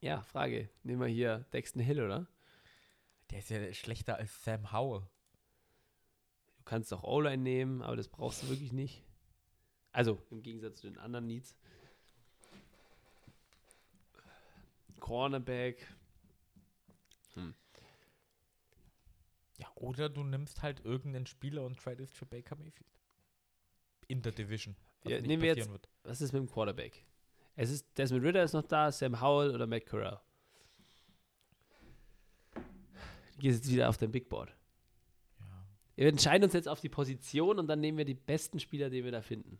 ja, 0.00 0.22
Frage. 0.22 0.68
Nehmen 0.82 1.00
wir 1.00 1.08
hier 1.08 1.44
Dexton 1.52 1.82
Hill, 1.82 2.02
oder? 2.02 2.26
Der 3.30 3.38
ist 3.38 3.50
ja 3.50 3.72
schlechter 3.74 4.16
als 4.16 4.44
Sam 4.44 4.72
Howell. 4.72 5.06
Du 6.58 6.62
kannst 6.64 6.92
auch 6.94 7.02
O-Line 7.02 7.42
nehmen, 7.42 7.82
aber 7.82 7.96
das 7.96 8.08
brauchst 8.08 8.42
du 8.42 8.48
wirklich 8.48 8.72
nicht. 8.72 9.02
Also, 9.92 10.20
im 10.30 10.42
Gegensatz 10.42 10.80
zu 10.80 10.86
den 10.88 10.98
anderen 10.98 11.26
Needs. 11.26 11.56
Cornerback. 15.00 15.86
Ja, 19.58 19.70
oder 19.76 20.08
du 20.08 20.24
nimmst 20.24 20.62
halt 20.62 20.80
irgendeinen 20.84 21.26
Spieler 21.26 21.64
und 21.64 21.78
tradest 21.78 22.16
für 22.16 22.26
Baker 22.26 22.56
Mayfield. 22.56 22.90
In 24.08 24.20
der 24.20 24.32
Division. 24.32 24.74
was 25.02 25.12
Ja, 25.12 25.18
nicht 25.18 25.28
nehmen 25.28 25.42
wir 25.42 25.48
jetzt- 25.50 25.58
passieren 25.58 25.72
wird. 25.72 25.88
Was 26.02 26.20
ist 26.20 26.32
mit 26.32 26.40
dem 26.42 26.50
Quarterback? 26.50 27.04
Es 27.54 27.70
ist 27.70 27.86
Desmond 27.96 28.24
Ritter 28.24 28.42
ist 28.42 28.52
noch 28.54 28.64
da, 28.66 28.90
Sam 28.90 29.20
Howell 29.20 29.54
oder 29.54 29.66
Matt 29.68 29.86
Corral. 29.86 30.20
Du 32.54 32.60
gehst 33.38 33.64
jetzt 33.64 33.72
wieder 33.72 33.88
auf 33.88 33.96
dein 33.98 34.10
Big 34.12 34.28
Board. 34.28 34.54
Ja. 35.40 35.46
Wir 35.96 36.08
entscheiden 36.08 36.44
uns 36.44 36.52
jetzt 36.52 36.68
auf 36.68 36.80
die 36.80 36.88
Position 36.88 37.58
und 37.58 37.66
dann 37.66 37.80
nehmen 37.80 37.98
wir 37.98 38.04
die 38.04 38.14
besten 38.14 38.58
Spieler, 38.60 38.90
die 38.90 39.04
wir 39.04 39.12
da 39.12 39.22
finden. 39.22 39.58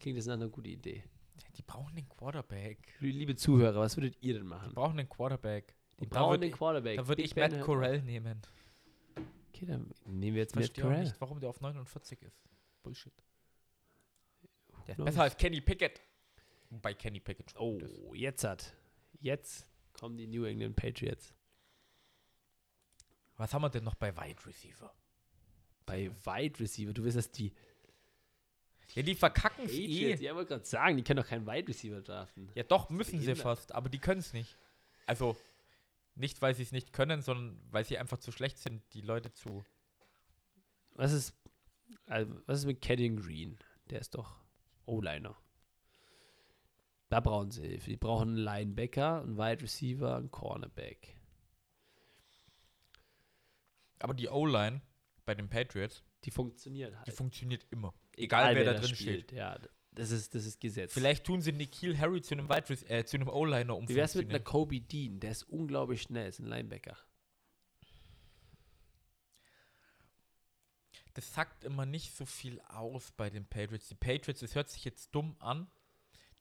Klingt 0.00 0.18
das 0.18 0.26
nach 0.26 0.34
einer 0.34 0.48
guten 0.48 0.68
Idee. 0.68 1.04
Die 1.56 1.62
brauchen 1.62 1.94
den 1.96 2.08
Quarterback. 2.08 2.78
Liebe 3.00 3.36
Zuhörer, 3.36 3.80
was 3.80 3.96
würdet 3.96 4.16
ihr 4.20 4.34
denn 4.34 4.42
Die 4.42 4.48
machen? 4.48 4.72
brauchen 4.74 4.96
den 4.96 5.08
Quarterback. 5.08 5.74
Die 5.98 6.04
Und 6.04 6.10
brauchen 6.10 6.40
den 6.40 6.52
Quarterback. 6.52 6.96
Da 6.98 7.06
würde 7.08 7.22
ich 7.22 7.34
Ben 7.34 7.50
Matt 7.52 7.60
Corell 7.62 8.02
nehmen. 8.02 8.40
Okay, 9.48 9.66
dann 9.66 9.90
nehmen 10.06 10.34
wir 10.34 10.42
jetzt 10.42 10.56
Ich 10.56 10.60
Matt 10.60 10.74
Corral. 10.74 11.00
nicht, 11.04 11.20
warum 11.20 11.38
der 11.40 11.48
auf 11.50 11.60
49 11.60 12.20
ist. 12.22 12.36
Bullshit. 12.82 13.12
Der 14.86 14.98
ist 14.98 15.04
besser 15.04 15.22
als 15.22 15.36
Kenny 15.36 15.60
Pickett. 15.60 16.00
Bei 16.70 16.92
Kenny 16.92 17.20
Pickett 17.20 17.54
Oh, 17.56 17.78
jetzt 18.14 18.42
hat. 18.44 18.74
Jetzt 19.20 19.66
kommen 19.92 20.16
die 20.16 20.26
New 20.26 20.44
England 20.44 20.74
Patriots. 20.76 21.32
Was 23.36 23.52
haben 23.52 23.62
wir 23.62 23.70
denn 23.70 23.84
noch 23.84 23.94
bei 23.94 24.16
Wide 24.16 24.46
Receiver? 24.46 24.92
Bei 25.86 26.10
Wide 26.24 26.60
Receiver, 26.60 26.92
du 26.92 27.04
wirst 27.04 27.16
das 27.16 27.30
die 27.30 27.52
Ja, 28.94 29.02
die 29.02 29.14
verkacken 29.14 29.64
es 29.64 29.72
eh. 29.72 30.14
ja, 30.14 30.34
wollte 30.34 30.50
gerade 30.50 30.64
sagen, 30.64 30.96
die 30.96 31.02
können 31.02 31.22
doch 31.22 31.28
keinen 31.28 31.46
Wide 31.46 31.68
Receiver 31.68 32.00
draften. 32.00 32.50
Ja, 32.54 32.62
doch, 32.62 32.90
müssen 32.90 33.20
sie 33.20 33.34
fast, 33.34 33.72
aber 33.72 33.88
die 33.88 33.98
können 33.98 34.20
es 34.20 34.32
nicht. 34.32 34.56
Also, 35.06 35.36
nicht, 36.14 36.40
weil 36.42 36.54
sie 36.54 36.62
es 36.62 36.72
nicht 36.72 36.92
können, 36.92 37.22
sondern 37.22 37.60
weil 37.70 37.84
sie 37.84 37.98
einfach 37.98 38.18
zu 38.18 38.30
schlecht 38.30 38.58
sind, 38.58 38.82
die 38.94 39.00
Leute 39.00 39.32
zu. 39.32 39.64
Was 40.92 41.12
ist, 41.12 41.34
also, 42.06 42.34
was 42.46 42.60
ist 42.60 42.66
mit 42.66 42.80
Kenyon 42.80 43.16
Green? 43.20 43.58
Der 43.90 44.00
ist 44.00 44.14
doch 44.14 44.36
O-Liner. 44.86 45.36
Da 47.08 47.20
brauchen 47.20 47.50
sie 47.50 47.62
Hilfe. 47.62 47.90
Die 47.90 47.96
brauchen 47.96 48.30
einen 48.30 48.38
Linebacker, 48.38 49.22
einen 49.22 49.36
Wide 49.36 49.62
Receiver, 49.62 50.16
einen 50.16 50.30
Cornerback. 50.30 51.16
Aber 54.04 54.12
die 54.12 54.28
O-Line 54.28 54.82
bei 55.24 55.34
den 55.34 55.48
Patriots, 55.48 56.04
Die 56.26 56.30
funktionieren 56.30 56.94
halt. 56.94 57.06
die 57.06 57.10
funktioniert 57.10 57.64
immer. 57.70 57.94
Egal, 58.18 58.54
wer 58.54 58.64
da 58.64 58.74
drin 58.74 58.94
steht. 58.94 59.32
Ja, 59.32 59.58
das 59.92 60.10
ist, 60.10 60.34
das 60.34 60.44
ist 60.44 60.60
Gesetz. 60.60 60.92
Vielleicht 60.92 61.24
tun 61.24 61.40
sie 61.40 61.52
Nikhil 61.52 61.98
Harry 61.98 62.20
zu 62.20 62.34
einem, 62.34 62.50
Wide 62.50 62.70
äh, 62.90 63.06
zu 63.06 63.16
einem 63.16 63.28
O-Liner 63.28 63.74
um. 63.74 63.88
Wie 63.88 63.94
wär's 63.94 64.14
mit 64.14 64.28
einer 64.28 64.40
Kobe 64.40 64.78
Dean? 64.78 65.20
Der 65.20 65.30
ist 65.30 65.44
unglaublich 65.44 66.02
schnell, 66.02 66.28
ist 66.28 66.38
ein 66.38 66.44
Linebacker. 66.44 66.98
das 71.14 71.32
sagt 71.32 71.64
immer 71.64 71.86
nicht 71.86 72.14
so 72.14 72.26
viel 72.26 72.60
aus 72.68 73.10
bei 73.12 73.30
den 73.30 73.46
Patriots. 73.46 73.88
Die 73.88 73.94
Patriots, 73.94 74.40
das 74.40 74.54
hört 74.54 74.68
sich 74.68 74.84
jetzt 74.84 75.14
dumm 75.14 75.34
an, 75.38 75.70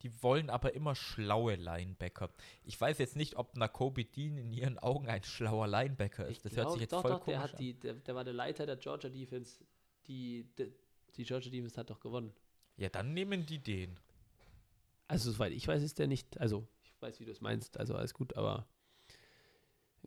die 0.04 0.22
wollen 0.22 0.50
aber 0.50 0.74
immer 0.74 0.96
schlaue 0.96 1.56
Linebacker. 1.56 2.30
Ich 2.64 2.80
weiß 2.80 2.98
jetzt 2.98 3.16
nicht, 3.16 3.38
ob 3.38 3.56
Nakobe 3.56 4.04
Dean 4.04 4.38
in 4.38 4.52
ihren 4.52 4.78
Augen 4.78 5.08
ein 5.08 5.24
schlauer 5.24 5.68
Linebacker 5.68 6.28
ist. 6.28 6.44
Das 6.44 6.56
hört 6.56 6.72
sich 6.72 6.82
jetzt 6.82 6.94
doch, 6.94 7.02
voll 7.02 7.12
doch, 7.12 7.22
komisch 7.22 7.36
der, 7.36 7.44
hat 7.44 7.52
an. 7.54 7.58
die, 7.58 7.74
der, 7.74 7.94
der 7.94 8.16
war 8.16 8.24
der 8.24 8.34
Leiter 8.34 8.66
der 8.66 8.76
Georgia 8.76 9.10
Defense. 9.10 9.64
Die, 10.08 10.46
die, 10.58 10.74
die 11.16 11.24
Georgia 11.24 11.50
Defense 11.50 11.78
hat 11.78 11.90
doch 11.90 12.02
gewonnen. 12.02 12.34
Ja, 12.76 12.90
dann 12.90 13.14
nehmen 13.14 13.46
die 13.46 13.60
den. 13.60 13.98
Also, 15.08 15.32
soweit 15.32 15.54
ich 15.54 15.68
weiß, 15.68 15.82
ist 15.82 16.00
der 16.00 16.08
nicht. 16.08 16.40
Also, 16.40 16.68
ich 16.84 17.02
weiß, 17.02 17.20
wie 17.20 17.26
du 17.26 17.32
es 17.32 17.40
meinst. 17.40 17.78
Also, 17.78 17.96
alles 17.96 18.14
gut, 18.14 18.36
aber. 18.36 18.68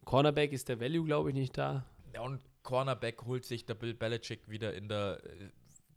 Cornerback 0.05 0.52
ist 0.52 0.68
der 0.68 0.78
Value, 0.78 1.05
glaube 1.05 1.31
ich, 1.31 1.35
nicht 1.35 1.56
da. 1.56 1.85
Ja, 2.12 2.20
und 2.20 2.40
Cornerback 2.62 3.24
holt 3.24 3.44
sich 3.44 3.64
der 3.64 3.74
Bill 3.74 3.94
Belichick 3.94 4.48
wieder 4.48 4.74
in 4.74 4.89
der 4.89 5.24
äh, 5.24 5.51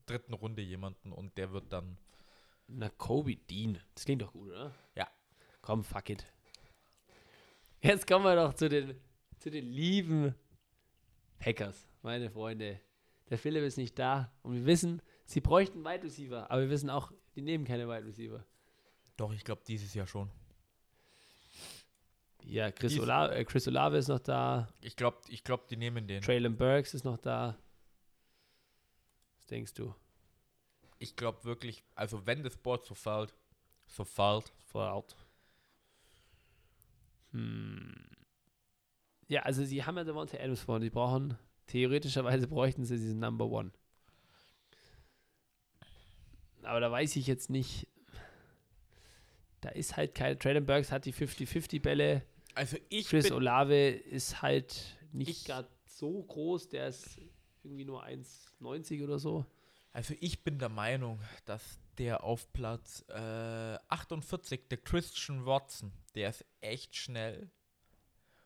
dritten 0.05 0.33
Runde 0.33 0.61
jemanden 0.61 1.11
und 1.11 1.37
der 1.37 1.51
wird 1.51 1.73
dann. 1.73 1.97
Na, 2.71 2.89
Kobe 2.89 3.35
Dean. 3.35 3.79
Das 3.95 4.05
klingt 4.05 4.21
doch 4.21 4.31
gut, 4.31 4.49
oder? 4.49 4.73
Ja. 4.95 5.07
Komm, 5.61 5.83
fuck 5.83 6.09
it. 6.09 6.25
Jetzt 7.81 8.05
kommen 8.07 8.25
wir 8.25 8.35
doch 8.35 8.53
zu 8.53 8.69
den, 8.69 8.95
zu 9.39 9.49
den 9.49 9.65
lieben 9.65 10.35
Packers, 11.39 11.87
meine 12.01 12.29
Freunde. 12.29 12.79
Der 13.29 13.37
Philipp 13.37 13.63
ist 13.63 13.77
nicht 13.77 13.97
da 13.97 14.31
und 14.43 14.53
wir 14.55 14.65
wissen, 14.65 15.01
sie 15.25 15.39
bräuchten 15.41 15.83
Wide 15.85 16.03
Receiver, 16.03 16.49
aber 16.51 16.61
wir 16.61 16.69
wissen 16.69 16.89
auch, 16.89 17.11
die 17.35 17.41
nehmen 17.41 17.63
keine 17.65 17.87
Wide 17.87 18.05
Receiver. 18.05 18.43
Doch, 19.17 19.33
ich 19.33 19.43
glaube 19.43 19.61
dieses 19.67 19.93
Jahr 19.93 20.07
schon. 20.07 20.29
Ja, 22.43 22.71
Chris, 22.71 22.93
Dies- 22.93 23.01
Ola 23.01 23.31
äh, 23.31 23.45
Chris 23.45 23.67
Olave 23.67 23.97
ist 23.97 24.07
noch 24.07 24.19
da, 24.19 24.67
Ich 24.81 24.95
glaube, 24.95 25.17
ich 25.27 25.43
glaub, 25.43 25.67
die 25.67 25.77
nehmen 25.77 26.07
den. 26.07 26.21
Traylon 26.21 26.57
Burks 26.57 26.93
ist 26.93 27.03
noch 27.03 27.17
da. 27.17 27.57
Was 29.37 29.45
denkst 29.47 29.73
du? 29.73 29.93
Ich 30.99 31.15
glaube 31.15 31.43
wirklich, 31.45 31.83
also 31.95 32.25
wenn 32.25 32.43
das 32.43 32.57
Board 32.57 32.85
so 32.85 32.93
fällt, 32.93 33.33
so 33.87 34.03
fällt, 34.03 34.51
Fault. 34.67 35.15
Hm. 37.31 37.95
Ja, 39.27 39.43
also 39.43 39.63
sie 39.63 39.83
haben 39.85 39.97
ja 39.97 40.03
Devontae 40.03 40.39
Adams 40.39 40.61
vorne. 40.61 40.85
Die 40.85 40.89
brauchen, 40.89 41.37
theoretischerweise 41.67 42.47
bräuchten 42.47 42.83
sie 42.85 42.97
diesen 42.97 43.19
Number 43.19 43.45
One. 43.45 43.71
Aber 46.63 46.79
da 46.79 46.91
weiß 46.91 47.15
ich 47.15 47.27
jetzt 47.27 47.49
nicht. 47.49 47.87
Da 49.61 49.69
ist 49.69 49.95
halt 49.97 50.15
kein. 50.15 50.37
Traylon 50.39 50.65
Burks 50.65 50.91
hat 50.91 51.05
die 51.05 51.13
50-50 51.13 51.81
Bälle. 51.81 52.23
Also 52.55 52.77
ich 52.89 53.07
Chris 53.07 53.31
Olave 53.31 53.89
ist 53.89 54.41
halt 54.41 54.97
nicht 55.11 55.29
Ich- 55.29 55.45
gerade 55.45 55.69
so 55.85 56.23
groß. 56.23 56.69
Der 56.69 56.87
ist 56.87 57.17
irgendwie 57.63 57.85
nur 57.85 58.03
1,90 58.03 59.03
oder 59.03 59.19
so. 59.19 59.45
Also 59.91 60.13
ich 60.19 60.43
bin 60.43 60.59
der 60.59 60.69
Meinung, 60.69 61.19
dass 61.45 61.79
der 61.97 62.23
auf 62.23 62.51
Platz 62.53 63.03
äh, 63.09 63.77
48, 63.89 64.67
der 64.69 64.77
Christian 64.77 65.45
Watson, 65.45 65.91
der 66.15 66.29
ist 66.29 66.45
echt 66.61 66.95
schnell. 66.95 67.51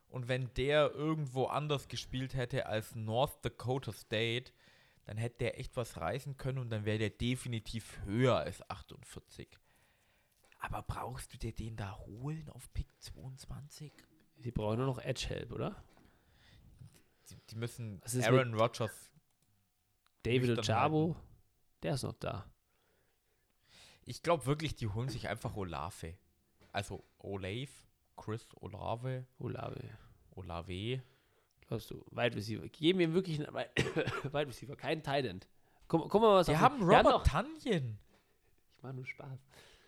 Und 0.08 0.28
wenn 0.28 0.54
der 0.54 0.92
irgendwo 0.92 1.46
anders 1.46 1.88
gespielt 1.88 2.34
hätte 2.34 2.68
als 2.68 2.96
North 2.96 3.44
Dakota 3.44 3.92
State, 3.92 4.52
dann 5.06 5.18
hätte 5.18 5.40
der 5.40 5.60
echt 5.60 5.76
was 5.76 5.98
reißen 5.98 6.38
können 6.38 6.60
und 6.60 6.70
dann 6.70 6.86
wäre 6.86 6.98
der 6.98 7.10
definitiv 7.10 8.00
höher 8.06 8.38
als 8.38 8.68
48. 8.70 9.48
Aber 10.60 10.82
brauchst 10.82 11.34
du 11.34 11.38
dir 11.38 11.52
den 11.52 11.76
da 11.76 11.98
holen 11.98 12.48
auf 12.50 12.72
Pick 12.74 12.88
22? 13.02 13.92
Sie 14.38 14.52
brauchen 14.52 14.78
nur 14.78 14.88
noch 14.88 15.00
Edge 15.00 15.28
Help, 15.28 15.52
oder? 15.52 15.84
Die, 17.30 17.38
die 17.50 17.56
müssen 17.56 18.02
Aaron 18.22 18.54
Rodgers. 18.54 19.12
David 20.24 20.58
Ojabo, 20.58 21.18
der 21.84 21.94
ist 21.96 22.04
noch 22.04 22.14
da. 22.14 22.50
Ich 24.06 24.22
glaube 24.24 24.46
wirklich, 24.46 24.76
die 24.76 24.88
holen 24.88 25.10
sich 25.10 25.28
einfach 25.30 25.56
Olave. 25.56 26.18
Also 26.72 27.04
Olave, 27.20 27.70
Chris 28.18 28.46
Olave, 28.56 29.26
Olave. 29.40 29.90
Olave. 30.32 31.04
Glaubst 31.68 31.92
du, 31.92 32.04
Wide 32.12 32.36
Receiver. 32.36 32.68
Geben 32.70 33.00
ihm 33.00 33.14
wirklich 33.14 33.40
einen 33.40 33.54
Wi- 33.56 33.70
Wide 34.34 34.48
Receiver, 34.48 34.76
keinen 34.76 35.02
End. 35.04 35.48
Guck, 35.88 36.10
guck 36.10 36.22
mal, 36.22 36.36
was 36.36 36.48
Wir 36.48 36.60
haben 36.60 36.80
wir 36.80 36.98
Robert 36.98 37.14
noch- 37.14 37.24
Tanjen. 37.24 38.00
Ich 38.76 38.84
mache 38.84 38.94
nur 38.94 39.06
Spaß. 39.06 39.40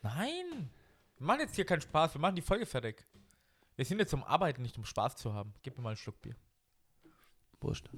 Nein. 0.03 0.69
Wir 1.17 1.25
machen 1.27 1.39
jetzt 1.41 1.55
hier 1.55 1.65
keinen 1.65 1.81
Spaß. 1.81 2.13
Wir 2.13 2.21
machen 2.21 2.35
die 2.35 2.41
Folge 2.41 2.65
fertig. 2.65 3.05
Wir 3.75 3.83
sind 3.85 3.99
jetzt 3.99 4.11
zum 4.11 4.23
Arbeiten, 4.23 4.61
nicht 4.61 4.77
um 4.77 4.85
Spaß 4.85 5.17
zu 5.17 5.33
haben. 5.33 5.53
Gib 5.63 5.75
mir 5.77 5.83
mal 5.83 5.89
einen 5.89 5.97
Schluck 5.97 6.21
Bier. 6.21 6.35
Wurscht. 7.59 7.89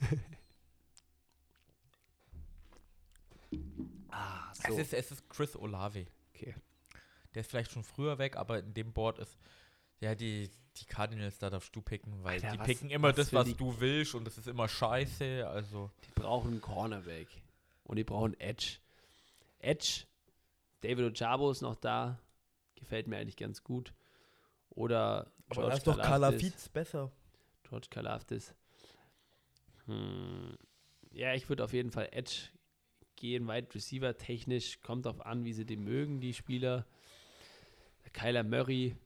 so. 4.66 4.72
Es, 4.74 4.78
ist, 4.78 4.94
es 4.94 5.10
ist 5.12 5.28
Chris 5.30 5.56
Olave. 5.56 6.06
okay. 6.34 6.54
Der 7.34 7.40
ist 7.40 7.50
vielleicht 7.50 7.70
schon 7.72 7.82
früher 7.84 8.18
weg, 8.18 8.36
aber 8.36 8.58
in 8.58 8.74
dem 8.74 8.92
Board 8.92 9.18
ist. 9.18 9.38
Ja, 10.00 10.14
die, 10.14 10.50
die 10.76 10.84
Cardinals, 10.84 11.38
da 11.38 11.48
darfst 11.48 11.74
du 11.74 11.80
picken, 11.80 12.22
weil 12.24 12.34
Alter, 12.34 12.50
die 12.52 12.58
was- 12.58 12.66
picken 12.66 12.90
immer 12.90 13.08
was 13.08 13.16
das, 13.16 13.32
was 13.32 13.46
die- 13.46 13.54
du 13.54 13.78
willst 13.80 14.14
und 14.14 14.24
das 14.24 14.36
ist 14.38 14.48
immer 14.48 14.68
scheiße. 14.68 15.46
Also. 15.48 15.90
Die 16.06 16.20
brauchen 16.20 16.50
einen 16.52 16.60
Cornerback. 16.60 17.28
Und 17.84 17.96
die 17.96 18.04
brauchen 18.04 18.38
Edge. 18.40 18.78
Edge. 19.60 20.04
David 20.80 21.04
Ojabo 21.20 21.50
ist 21.50 21.62
noch 21.62 21.76
da. 21.76 22.18
Gefällt 22.74 23.06
mir 23.06 23.16
eigentlich 23.18 23.36
ganz 23.36 23.62
gut. 23.62 23.92
Oder 24.70 25.30
Karlaftis. 25.50 26.68
besser. 26.68 27.10
George 27.68 27.86
Kalafdis. 27.90 28.54
Hm. 29.86 30.56
Ja, 31.12 31.34
ich 31.34 31.48
würde 31.48 31.64
auf 31.64 31.72
jeden 31.72 31.90
Fall 31.90 32.08
Edge 32.12 32.48
gehen, 33.22 33.46
Wide 33.46 33.72
Receiver 33.72 34.18
technisch. 34.18 34.80
Kommt 34.82 35.06
drauf 35.06 35.24
an, 35.24 35.44
wie 35.44 35.52
sie 35.52 35.64
den 35.64 35.84
mögen, 35.84 36.20
die 36.20 36.34
Spieler. 36.34 36.84
Der 38.04 38.10
Kyler 38.10 38.42
Murray. 38.42 38.96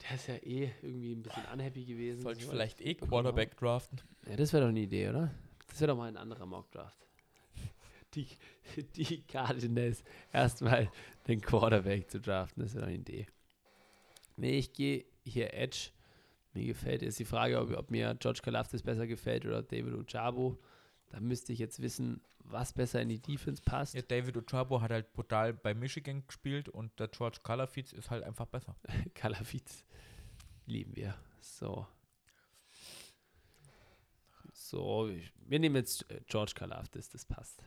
Der 0.00 0.16
ist 0.16 0.26
ja 0.26 0.36
eh 0.36 0.72
irgendwie 0.80 1.12
ein 1.12 1.22
bisschen 1.22 1.44
unhappy 1.52 1.84
gewesen. 1.84 2.22
Sollte 2.22 2.40
ich 2.40 2.46
vielleicht 2.46 2.80
eh. 2.80 2.94
Quarterback 2.94 3.56
draften? 3.58 4.00
Ja, 4.26 4.36
das 4.36 4.52
wäre 4.52 4.62
doch 4.62 4.70
eine 4.70 4.80
Idee, 4.80 5.10
oder? 5.10 5.34
Das 5.68 5.80
wäre 5.80 5.92
doch 5.92 5.96
mal 5.98 6.08
ein 6.08 6.16
anderer 6.16 6.46
Mockdraft. 6.46 6.98
Die, 8.14 8.26
die 8.96 9.22
Cardinals 9.22 10.04
erstmal 10.32 10.90
den 11.26 11.40
Quarterback 11.40 12.10
zu 12.10 12.20
draften, 12.20 12.62
das 12.62 12.74
wäre 12.74 12.84
doch 12.84 12.88
eine 12.88 12.98
Idee. 12.98 13.26
Nee, 14.36 14.58
ich 14.58 14.72
gehe 14.72 15.06
hier 15.24 15.54
Edge. 15.54 15.90
Mir 16.52 16.66
gefällt, 16.66 17.02
ist 17.02 17.18
die 17.18 17.24
Frage, 17.24 17.58
ob, 17.58 17.70
ob 17.74 17.90
mir 17.90 18.14
George 18.18 18.40
Kalafdis 18.42 18.82
besser 18.82 19.06
gefällt 19.06 19.46
oder 19.46 19.62
David 19.62 19.94
Ojabo. 19.94 20.58
Da 21.12 21.20
müsste 21.20 21.52
ich 21.52 21.58
jetzt 21.58 21.82
wissen, 21.82 22.22
was 22.38 22.72
besser 22.72 23.02
in 23.02 23.10
die 23.10 23.20
Defense 23.20 23.60
passt. 23.62 23.92
Ja, 23.94 24.00
David 24.00 24.34
Ojabo 24.38 24.80
hat 24.80 24.90
halt 24.90 25.12
brutal 25.12 25.52
bei 25.52 25.74
Michigan 25.74 26.26
gespielt 26.26 26.70
und 26.70 26.98
der 26.98 27.08
George 27.08 27.40
Kalafitz 27.42 27.92
ist 27.92 28.10
halt 28.10 28.24
einfach 28.24 28.46
besser. 28.46 28.74
Kalafitz 29.14 29.84
lieben 30.64 30.96
wir. 30.96 31.14
So. 31.40 31.86
So, 34.54 35.08
ich- 35.08 35.32
wir 35.36 35.58
nehmen 35.58 35.76
jetzt 35.76 36.10
äh, 36.10 36.22
George 36.26 36.52
Kalafdis, 36.54 37.10
das 37.10 37.26
passt. 37.26 37.62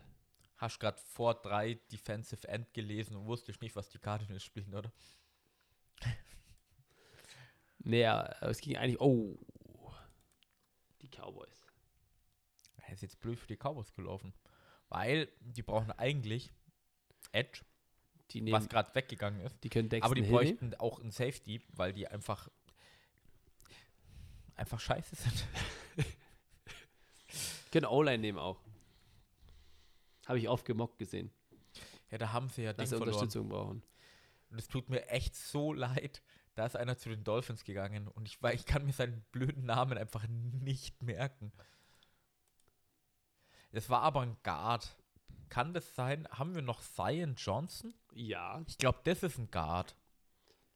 Hast 0.58 0.80
gerade 0.80 1.00
vor 1.14 1.36
drei 1.36 1.76
Defensive 1.92 2.48
End 2.48 2.74
gelesen 2.74 3.16
und 3.16 3.28
wusstest 3.28 3.62
nicht, 3.62 3.76
was 3.76 3.90
die 3.90 4.00
Cardinals 4.00 4.44
spielen, 4.44 4.74
oder? 4.74 4.92
Naja, 7.88 8.24
es 8.42 8.62
ging 8.62 8.78
eigentlich. 8.78 9.00
Oh. 9.00 9.38
Die 11.02 11.08
Cowboys. 11.10 11.65
Ist 12.96 13.02
jetzt 13.02 13.20
blöd 13.20 13.38
für 13.40 13.48
die 13.48 13.58
Cowboys 13.58 13.94
gelaufen. 13.94 14.34
Weil 14.90 15.30
die 15.42 15.62
brauchen 15.64 15.92
eigentlich 15.92 16.52
Edge, 17.32 17.62
Die, 18.32 18.40
was 18.52 18.62
nehmen, 18.64 18.70
gerade 18.70 18.96
weggegangen 18.96 19.42
ist. 19.42 19.56
die 19.64 19.70
können 19.70 19.90
Aber 20.02 20.16
die 20.16 20.22
Hill 20.24 20.32
nehmen. 20.32 20.58
bräuchten 20.58 20.76
auch 20.76 21.00
einen 21.00 21.12
Safety, 21.12 21.62
weil 21.74 21.94
die 21.94 22.08
einfach 22.08 22.50
einfach 24.56 24.80
scheiße 24.80 25.16
sind. 25.16 25.46
Können 27.72 27.88
O-Line 27.88 28.20
nehmen 28.20 28.40
auch. 28.40 28.62
Habe 30.28 30.40
ich 30.40 30.48
oft 30.48 30.66
gemockt 30.66 30.98
gesehen, 30.98 31.30
Ja, 32.10 32.18
da 32.18 32.32
haben 32.32 32.48
sie 32.50 32.64
ja 32.64 32.72
dass 32.74 32.90
sie 32.90 32.96
verloren. 32.98 33.14
Unterstützung 33.16 33.50
brauchen. 33.50 33.84
Und 34.50 34.58
es 34.58 34.68
tut 34.70 34.90
mir 34.90 35.06
echt 35.10 35.36
so 35.36 35.74
leid. 35.74 36.22
Da 36.56 36.66
ist 36.66 36.78
einer 36.78 36.98
zu 36.98 37.10
den 37.10 37.26
Dolphins 37.26 37.66
gegangen 37.66 38.08
und 38.08 38.28
ich, 38.30 38.40
ich 38.54 38.66
kann 38.66 38.86
mir 38.86 38.94
seinen 38.94 39.26
blöden 39.34 39.66
Namen 39.66 39.98
einfach 39.98 40.26
nicht 40.30 41.04
merken. 41.04 41.52
Es 43.76 43.90
war 43.90 44.02
aber 44.02 44.22
ein 44.22 44.38
Guard. 44.44 44.96
Kann 45.50 45.74
das 45.74 45.96
sein? 45.96 46.28
Haben 46.32 46.56
wir 46.56 46.62
noch 46.62 46.82
Zion 46.82 47.36
Johnson? 47.36 47.94
Ja. 48.14 48.64
Ich 48.68 48.78
glaube, 48.78 49.00
das 49.04 49.22
ist 49.24 49.38
ein 49.38 49.52
Guard. 49.52 49.96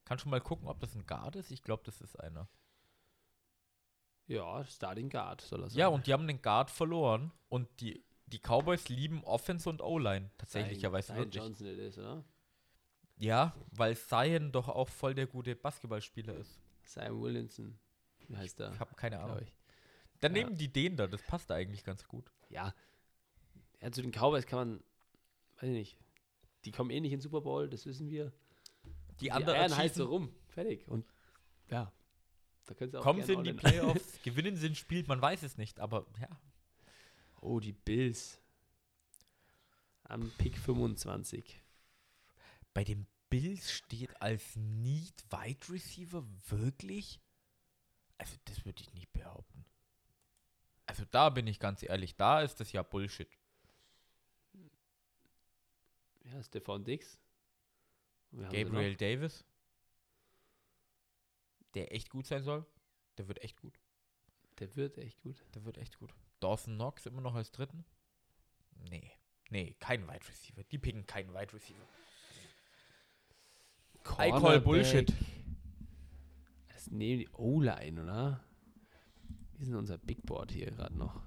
Kannst 0.05 0.26
du 0.26 0.30
mal 0.30 0.41
gucken, 0.41 0.67
ob 0.67 0.80
das 0.80 0.95
ein 0.95 1.05
Guard 1.05 1.35
ist? 1.35 1.51
Ich 1.51 1.63
glaube, 1.63 1.84
das 1.85 2.01
ist 2.01 2.19
einer. 2.19 2.47
Ja, 4.27 4.63
Starting 4.65 5.09
Guard 5.09 5.41
soll 5.41 5.63
er 5.63 5.69
sein. 5.69 5.80
Ja, 5.80 5.88
und 5.88 6.05
die 6.07 6.13
haben 6.13 6.27
den 6.27 6.41
Guard 6.41 6.69
verloren. 6.69 7.31
Und 7.47 7.67
die, 7.81 8.03
die 8.27 8.39
Cowboys 8.39 8.89
lieben 8.89 9.23
Offense 9.23 9.67
und 9.69 9.81
O-Line. 9.81 10.30
Tatsächlicherweise 10.38 11.07
Zion 11.07 11.17
wirklich. 11.19 11.43
Johnson 11.43 11.67
it 11.67 11.80
is, 11.80 11.97
oder? 11.97 12.23
Ja, 13.17 13.55
weil 13.71 13.97
Zion 13.97 14.51
doch 14.51 14.67
auch 14.69 14.88
voll 14.88 15.15
der 15.15 15.26
gute 15.27 15.55
Basketballspieler 15.55 16.35
ist. 16.35 16.59
Simon 16.84 17.21
Williamson. 17.21 17.80
Heißt 18.35 18.59
der? 18.59 18.71
Ich 18.73 18.80
habe 18.80 18.93
keine 18.95 19.19
Ahnung. 19.19 19.45
Dann 20.19 20.35
Ja. 20.35 20.43
nehmen 20.43 20.57
die 20.57 20.71
den 20.71 20.95
da, 20.95 21.07
das 21.07 21.21
passt 21.23 21.51
eigentlich 21.51 21.84
ganz 21.84 22.07
gut. 22.07 22.31
Ja. 22.49 22.73
Ja, 23.81 23.91
zu 23.91 24.01
den 24.01 24.11
Cowboys 24.11 24.45
kann 24.45 24.60
man, 24.60 24.84
weiß 25.56 25.69
ich 25.69 25.69
nicht, 25.69 25.97
die 26.65 26.72
kommen 26.72 26.89
eh 26.89 26.99
nicht 26.99 27.11
in 27.11 27.19
den 27.19 27.23
Super 27.23 27.41
Bowl, 27.41 27.69
das 27.69 27.85
wissen 27.85 28.10
wir. 28.10 28.31
Die 29.19 29.26
Die 29.26 29.31
anderen 29.31 29.60
eiern 29.60 29.77
halt 29.77 29.93
so 29.93 30.06
rum. 30.06 30.34
Fertig. 30.47 30.88
Und 30.88 31.06
ja, 31.69 31.91
da 32.65 32.73
können 32.73 32.91
sie 32.91 32.97
auch 32.97 33.03
kommen 33.03 33.23
sie 33.23 33.34
in 33.34 33.43
die 33.43 33.53
Playoffs, 33.53 34.22
gewinnen 34.23 34.56
sie 34.56 34.68
ein 34.68 34.76
Spiel, 34.76 35.06
man 35.07 35.22
weiß 35.22 35.43
es 35.43 35.57
nicht, 35.57 35.80
aber 35.80 36.06
ja. 36.19 36.30
Oh, 37.41 37.60
die 37.60 37.73
Bills. 37.73 38.41
Am 40.03 40.31
Pick 40.38 40.57
25. 40.57 41.61
Bei 42.73 42.84
den 42.84 43.06
Bills 43.30 43.72
steht 43.72 44.22
als 44.22 44.56
Need 44.56 45.23
Wide 45.30 45.72
Receiver 45.72 46.26
wirklich? 46.47 47.19
Also, 48.18 48.35
das 48.45 48.65
würde 48.65 48.81
ich 48.81 48.93
nicht 48.93 49.11
behaupten. 49.14 49.65
Also, 50.88 51.06
da 51.11 51.30
bin 51.30 51.47
ich 51.47 51.60
ganz 51.60 51.84
ehrlich, 51.84 52.15
da 52.15 52.41
ist 52.41 52.60
das 52.60 52.72
ja 52.72 52.81
Bullshit. 52.84 53.30
Ja, 56.31 56.43
Stefan 56.43 56.84
Dix. 56.84 57.19
Wir 58.31 58.47
Gabriel. 58.49 58.95
Davis, 58.95 59.45
der 61.73 61.93
echt 61.93 62.10
gut 62.10 62.27
sein 62.27 62.43
soll, 62.43 62.65
der 63.18 63.27
wird 63.27 63.41
echt 63.41 63.57
gut. 63.57 63.80
Der 64.60 64.76
wird 64.76 64.97
echt 64.97 65.22
gut. 65.22 65.43
Der 65.56 65.65
wird 65.65 65.77
echt 65.77 65.97
gut. 65.97 66.14
Dawson 66.39 66.76
Knox 66.76 67.06
immer 67.06 67.22
noch 67.22 67.35
als 67.35 67.51
dritten? 67.51 67.85
Nee. 68.89 69.11
Nee, 69.49 69.76
kein 69.80 70.07
Wide 70.07 70.27
Receiver. 70.27 70.64
Die 70.64 70.77
picken 70.77 71.07
keinen 71.07 71.34
Wide 71.34 71.53
Receiver. 71.53 71.88
I 74.19 74.31
call. 74.31 74.61
Bullshit. 74.61 75.14
Das 76.68 76.88
nehmen 76.88 77.19
die 77.19 77.30
O-Line, 77.30 78.03
oder? 78.03 78.43
Wie 79.53 79.64
ist 79.64 79.69
denn 79.69 79.76
unser 79.76 79.97
Big 79.97 80.26
Board 80.26 80.51
hier 80.51 80.72
gerade 80.72 80.95
noch? 80.95 81.22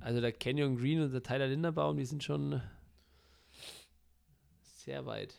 Also 0.00 0.20
der 0.20 0.32
Kenyon 0.32 0.76
Green 0.76 1.02
und 1.02 1.12
der 1.12 1.22
Tyler 1.22 1.48
Linderbaum, 1.48 1.96
die 1.96 2.04
sind 2.04 2.22
schon 2.22 2.62
sehr 4.62 5.06
weit 5.06 5.34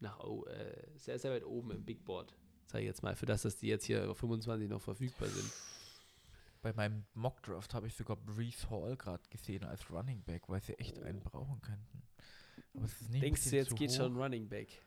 nach 0.00 0.18
äh, 0.46 0.96
sehr, 0.96 1.18
sehr 1.18 1.32
weit 1.32 1.44
oben 1.44 1.70
im 1.70 1.84
Big 1.84 2.04
Board. 2.04 2.34
Sag 2.66 2.80
ich 2.80 2.86
jetzt 2.86 3.02
mal, 3.02 3.14
für 3.16 3.26
das, 3.26 3.42
dass 3.42 3.56
die 3.56 3.66
jetzt 3.66 3.84
hier 3.84 4.10
auf 4.10 4.18
25 4.18 4.68
noch 4.68 4.80
verfügbar 4.80 5.28
sind. 5.28 5.52
Bei 6.62 6.72
meinem 6.72 7.04
Mockdraft 7.14 7.74
habe 7.74 7.86
ich 7.86 7.94
sogar 7.94 8.16
Brees 8.16 8.68
Hall 8.70 8.96
gerade 8.96 9.22
gesehen 9.30 9.64
als 9.64 9.90
Running 9.90 10.22
Back, 10.22 10.48
weil 10.48 10.60
sie 10.60 10.78
echt 10.78 10.98
einen 11.00 11.20
brauchen 11.20 11.60
könnten. 11.60 12.02
Aber 12.74 12.84
es 12.84 13.00
ist 13.00 13.10
nicht 13.10 13.16
ein 13.16 13.20
Denkst 13.22 13.50
du, 13.50 13.56
jetzt 13.56 13.76
geht 13.76 13.92
schon 13.92 14.16
Running 14.16 14.48
Back? 14.48 14.82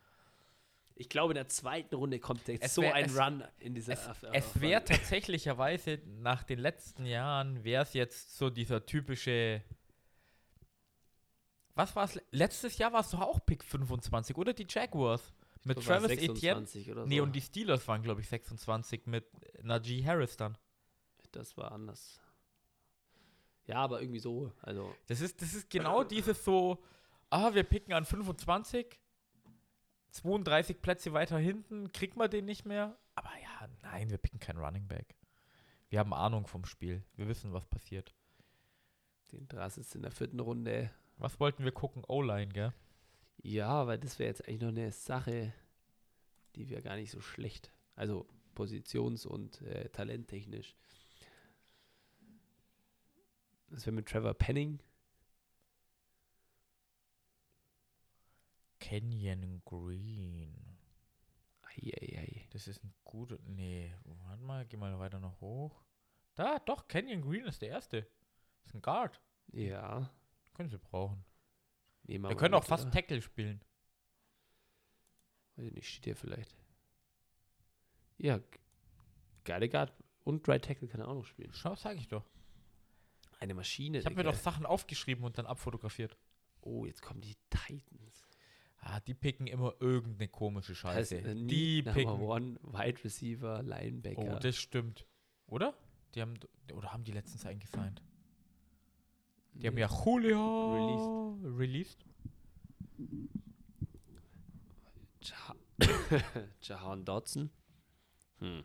Ich 0.96 1.10
glaube, 1.10 1.34
in 1.34 1.36
der 1.36 1.48
zweiten 1.48 1.96
Runde 1.96 2.20
kommt 2.20 2.48
jetzt 2.48 2.64
Es 2.64 2.76
so 2.76 2.82
wär- 2.84 2.94
ein 2.94 3.06
es- 3.06 3.18
Run 3.18 3.44
in 3.60 3.74
dieser 3.74 3.94
Es, 3.94 4.08
es 4.32 4.62
wäre 4.62 4.84
tatsächlicherweise 4.84 6.00
nach 6.06 6.44
den 6.44 6.60
letzten 6.60 7.06
Jahren, 7.06 7.64
wäre 7.64 7.84
es 7.84 7.94
jetzt 7.94 8.38
so 8.38 8.50
dieser 8.50 8.86
typische. 8.86 9.64
Was 11.76 11.96
war 11.96 12.04
es? 12.06 12.22
Letztes 12.32 12.78
Jahr 12.78 12.94
war 12.94 13.00
es 13.02 13.10
doch 13.10 13.22
auch 13.22 13.44
Pick 13.46 13.64
25, 13.64 14.38
oder? 14.38 14.54
Die 14.54 14.68
Jaguars. 14.70 15.34
Mit 15.64 15.78
glaub, 15.80 15.88
Travis 15.88 16.12
Etienne. 16.12 16.36
26 16.66 16.92
oder 16.92 17.02
so. 17.04 17.08
Nee, 17.08 17.22
und 17.22 17.32
die 17.34 17.42
Steelers 17.42 17.88
waren, 17.88 18.04
glaube 18.04 18.22
ich, 18.22 18.28
26 18.28 19.08
mit 19.08 19.26
Najee 19.64 20.04
Harris 20.06 20.36
dann. 20.38 20.58
Das 21.32 21.56
war 21.58 21.72
anders. 21.72 22.20
Ja, 23.66 23.78
aber 23.78 24.02
irgendwie 24.02 24.20
so. 24.20 24.52
Also, 24.62 24.94
Das 25.08 25.22
ist, 25.22 25.42
das 25.42 25.54
ist 25.54 25.70
genau 25.70 26.04
dieses 26.04 26.44
so, 26.44 26.84
ah, 27.30 27.54
wir 27.54 27.64
picken 27.64 27.94
an 27.94 28.04
25, 28.06 29.00
32 30.14 30.82
Plätze 30.82 31.14
weiter 31.14 31.38
hinten, 31.40 31.92
kriegt 31.92 32.16
man 32.16 32.30
den 32.30 32.46
nicht 32.46 32.66
mehr. 32.66 32.98
Aber 33.16 33.32
ja, 33.42 33.68
nein, 33.82 34.10
wir 34.10 34.18
picken 34.18 34.40
keinen 34.40 34.60
Running 34.60 34.88
Back. 34.88 35.16
Wir 35.90 36.00
haben 36.00 36.14
Ahnung 36.14 36.48
vom 36.48 36.66
Spiel. 36.66 37.04
Wir 37.16 37.28
wissen, 37.28 37.52
was 37.54 37.66
passiert. 37.66 38.14
den 39.32 39.48
Drass 39.48 39.78
ist 39.78 39.96
in 39.96 40.04
der 40.04 40.12
vierten 40.12 40.40
Runde. 40.40 40.92
Was 41.18 41.40
wollten 41.40 41.64
wir 41.64 41.72
gucken? 41.72 42.04
O-Line, 42.08 42.52
gell? 42.52 42.74
Ja, 43.42 43.88
weil 43.88 43.98
das 43.98 44.20
wäre 44.20 44.30
jetzt 44.30 44.48
eigentlich 44.48 44.62
noch 44.62 44.70
eine 44.70 44.92
Sache, 44.92 45.54
die 46.56 46.70
wäre 46.70 46.84
gar 46.84 46.96
nicht 46.96 47.12
so 47.12 47.20
schlecht. 47.20 47.72
Also 47.96 48.28
positions- 48.56 49.26
und 49.26 49.62
äh, 49.64 49.90
talenttechnisch. 49.90 50.76
Das 53.70 53.86
wäre 53.88 53.96
mit 53.96 54.08
Trevor 54.08 54.36
Penning. 54.36 54.80
Canyon 58.84 59.62
Green. 59.66 60.78
Eieiei. 61.64 62.48
Das 62.52 62.68
ist 62.68 62.84
ein 62.84 62.94
guter. 63.04 63.38
Nee, 63.46 63.94
warte 64.04 64.44
mal, 64.44 64.66
geh 64.66 64.78
mal 64.78 65.00
weiter 65.00 65.20
noch 65.20 65.40
hoch. 65.40 65.82
Da, 66.36 66.60
doch, 66.60 66.88
Canyon 66.88 67.22
Green 67.22 67.46
ist 67.46 67.62
der 67.62 67.70
erste. 67.70 68.02
Das 68.02 68.68
ist 68.68 68.76
ein 68.76 68.82
Guard. 68.82 69.22
Ja. 69.52 70.12
Können 70.54 70.70
sie 70.70 70.78
brauchen. 70.78 71.24
Nehmen 72.04 72.30
Wir 72.30 72.36
können 72.36 72.54
auch 72.54 72.66
fast 72.66 72.84
oder? 72.84 72.92
Tackle 72.92 73.22
spielen. 73.22 73.64
Weiß 75.56 75.68
ich 75.68 75.74
nicht, 75.74 75.88
steht 75.88 76.06
hier 76.06 76.16
vielleicht. 76.16 76.56
Ja, 78.18 78.40
geile 79.46 79.70
Guard. 79.70 79.94
Und 80.24 80.48
Right 80.48 80.64
Tackle 80.64 80.88
kann 80.88 81.00
er 81.00 81.08
auch 81.08 81.16
noch 81.16 81.26
spielen. 81.26 81.54
Schau, 81.54 81.76
sag 81.76 81.98
ich 81.98 82.08
doch. 82.08 82.26
Eine 83.40 83.54
Maschine. 83.54 84.00
Ich 84.00 84.06
habe 84.06 84.16
mir 84.16 84.24
doch 84.24 84.36
Sachen 84.36 84.66
aufgeschrieben 84.66 85.24
und 85.24 85.38
dann 85.38 85.46
abfotografiert. 85.46 86.18
Oh, 86.62 86.86
jetzt 86.86 87.02
kommen 87.02 87.22
die 87.22 87.36
Titans. 87.50 88.23
Ah, 88.86 89.00
die 89.00 89.14
picken 89.14 89.48
immer 89.48 89.74
irgendeine 89.80 90.28
komische 90.28 90.76
Scheiße. 90.76 91.22
Das 91.22 91.34
ist, 91.36 91.50
die 91.50 91.78
Number 91.84 91.94
picken. 91.94 92.20
One, 92.22 92.60
Wide 92.64 93.04
Receiver, 93.04 93.64
Linebacker. 93.64 94.36
Oh, 94.36 94.40
das 94.40 94.58
stimmt. 94.58 95.06
Oder? 95.48 95.74
Die 96.16 96.22
haben 96.22 96.34
oder 96.74 96.92
haben 96.92 97.04
die 97.04 97.12
letztens 97.14 97.46
eingesigned? 97.46 98.02
Die 99.54 99.68
haben 99.68 99.76
Nee. 99.76 99.82
ja 99.82 99.90
Julio 100.06 101.38
released. 101.58 102.06
Ja- 105.22 105.56
Jahan 106.62 107.06
Dodson. 107.06 107.50
Hm. 108.40 108.64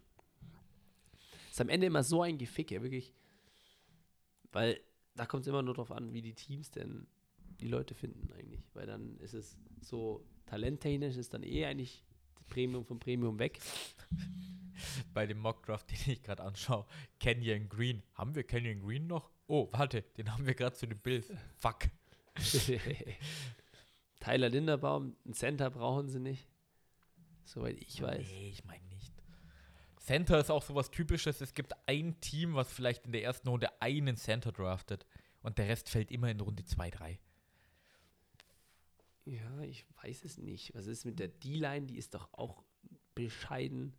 Ist 1.51 1.61
am 1.61 1.69
Ende 1.69 1.87
immer 1.87 2.03
so 2.03 2.23
ein 2.23 2.39
Geficke, 2.39 2.83
wirklich. 2.83 3.15
Weil 4.53 4.81
da 5.15 5.27
kommt 5.27 5.43
es 5.43 5.47
immer 5.49 5.63
nur 5.63 5.75
darauf 5.75 5.93
an, 5.93 6.13
wie 6.13 6.23
die 6.23 6.35
Teams 6.35 6.71
denn 6.71 7.07
die 7.61 7.69
Leute 7.69 7.95
finden 7.95 8.33
eigentlich. 8.33 8.63
Weil 8.75 8.87
dann 8.87 9.19
ist 9.19 9.35
es 9.35 9.59
so 9.81 10.25
talenttechnisch 10.47 11.17
ist 11.17 11.35
dann 11.35 11.43
eh 11.43 11.67
eigentlich 11.67 12.05
Premium 12.49 12.85
vom 12.85 12.99
Premium 12.99 13.39
weg. 13.39 13.61
Bei 15.15 15.27
dem 15.27 15.39
Mockdraft, 15.39 15.91
den 15.91 16.13
ich 16.13 16.23
gerade 16.23 16.43
anschaue. 16.43 16.87
Canyon 17.21 17.69
Green. 17.69 18.03
Haben 18.15 18.35
wir 18.35 18.45
Canyon 18.45 18.81
Green 18.81 19.07
noch? 19.07 19.31
Oh, 19.47 19.69
warte, 19.73 20.03
den 20.17 20.33
haben 20.33 20.47
wir 20.47 20.55
gerade 20.55 20.77
zu 20.77 20.87
den 20.87 20.99
Bills. 20.99 21.31
Fuck. 21.59 21.89
Tyler 24.21 24.49
Linderbaum, 24.49 25.17
ein 25.27 25.33
Center 25.33 25.71
brauchen 25.71 26.09
sie 26.09 26.21
nicht. 26.21 26.47
Soweit 27.45 27.79
ich 27.81 28.01
weiß. 28.01 28.27
Nee, 28.27 28.51
ich 28.51 28.65
meine 28.65 28.85
nicht. 28.87 29.13
Center 29.97 30.39
ist 30.39 30.51
auch 30.51 30.63
sowas 30.63 30.91
typisches. 30.91 31.41
Es 31.41 31.55
gibt 31.55 31.73
ein 31.87 32.21
Team, 32.21 32.55
was 32.55 32.73
vielleicht 32.73 33.07
in 33.07 33.13
der 33.13 33.23
ersten 33.23 33.49
Runde 33.49 33.69
einen 33.81 34.17
Center 34.17 34.53
draftet. 34.53 35.07
Und 35.41 35.59
der 35.59 35.69
Rest 35.69 35.89
fällt 35.89 36.11
immer 36.11 36.31
in 36.31 36.41
Runde 36.41 36.65
2, 36.65 36.91
3. 36.91 37.19
Ja, 39.29 39.61
ich 39.61 39.85
weiß 40.03 40.25
es 40.25 40.39
nicht. 40.39 40.75
Was 40.75 40.87
ist 40.87 41.05
mit 41.05 41.19
der 41.19 41.29
D-Line? 41.29 41.87
Die 41.87 41.99
ist 41.99 42.15
doch 42.15 42.33
auch 42.33 42.65
bescheiden. 43.15 43.95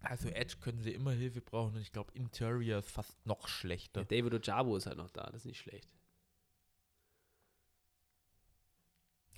Also 0.00 0.28
Edge 0.28 0.56
können 0.60 0.80
sie 0.82 0.92
immer 0.92 1.12
Hilfe 1.12 1.40
brauchen 1.40 1.74
und 1.74 1.80
ich 1.80 1.90
glaube 1.90 2.12
Interior 2.14 2.78
ist 2.78 2.90
fast 2.90 3.26
noch 3.26 3.48
schlechter. 3.48 4.04
Der 4.04 4.18
David 4.18 4.34
Ojabo 4.34 4.76
ist 4.76 4.86
halt 4.86 4.98
noch 4.98 5.10
da, 5.10 5.24
das 5.24 5.36
ist 5.36 5.46
nicht 5.46 5.60
schlecht. 5.60 5.88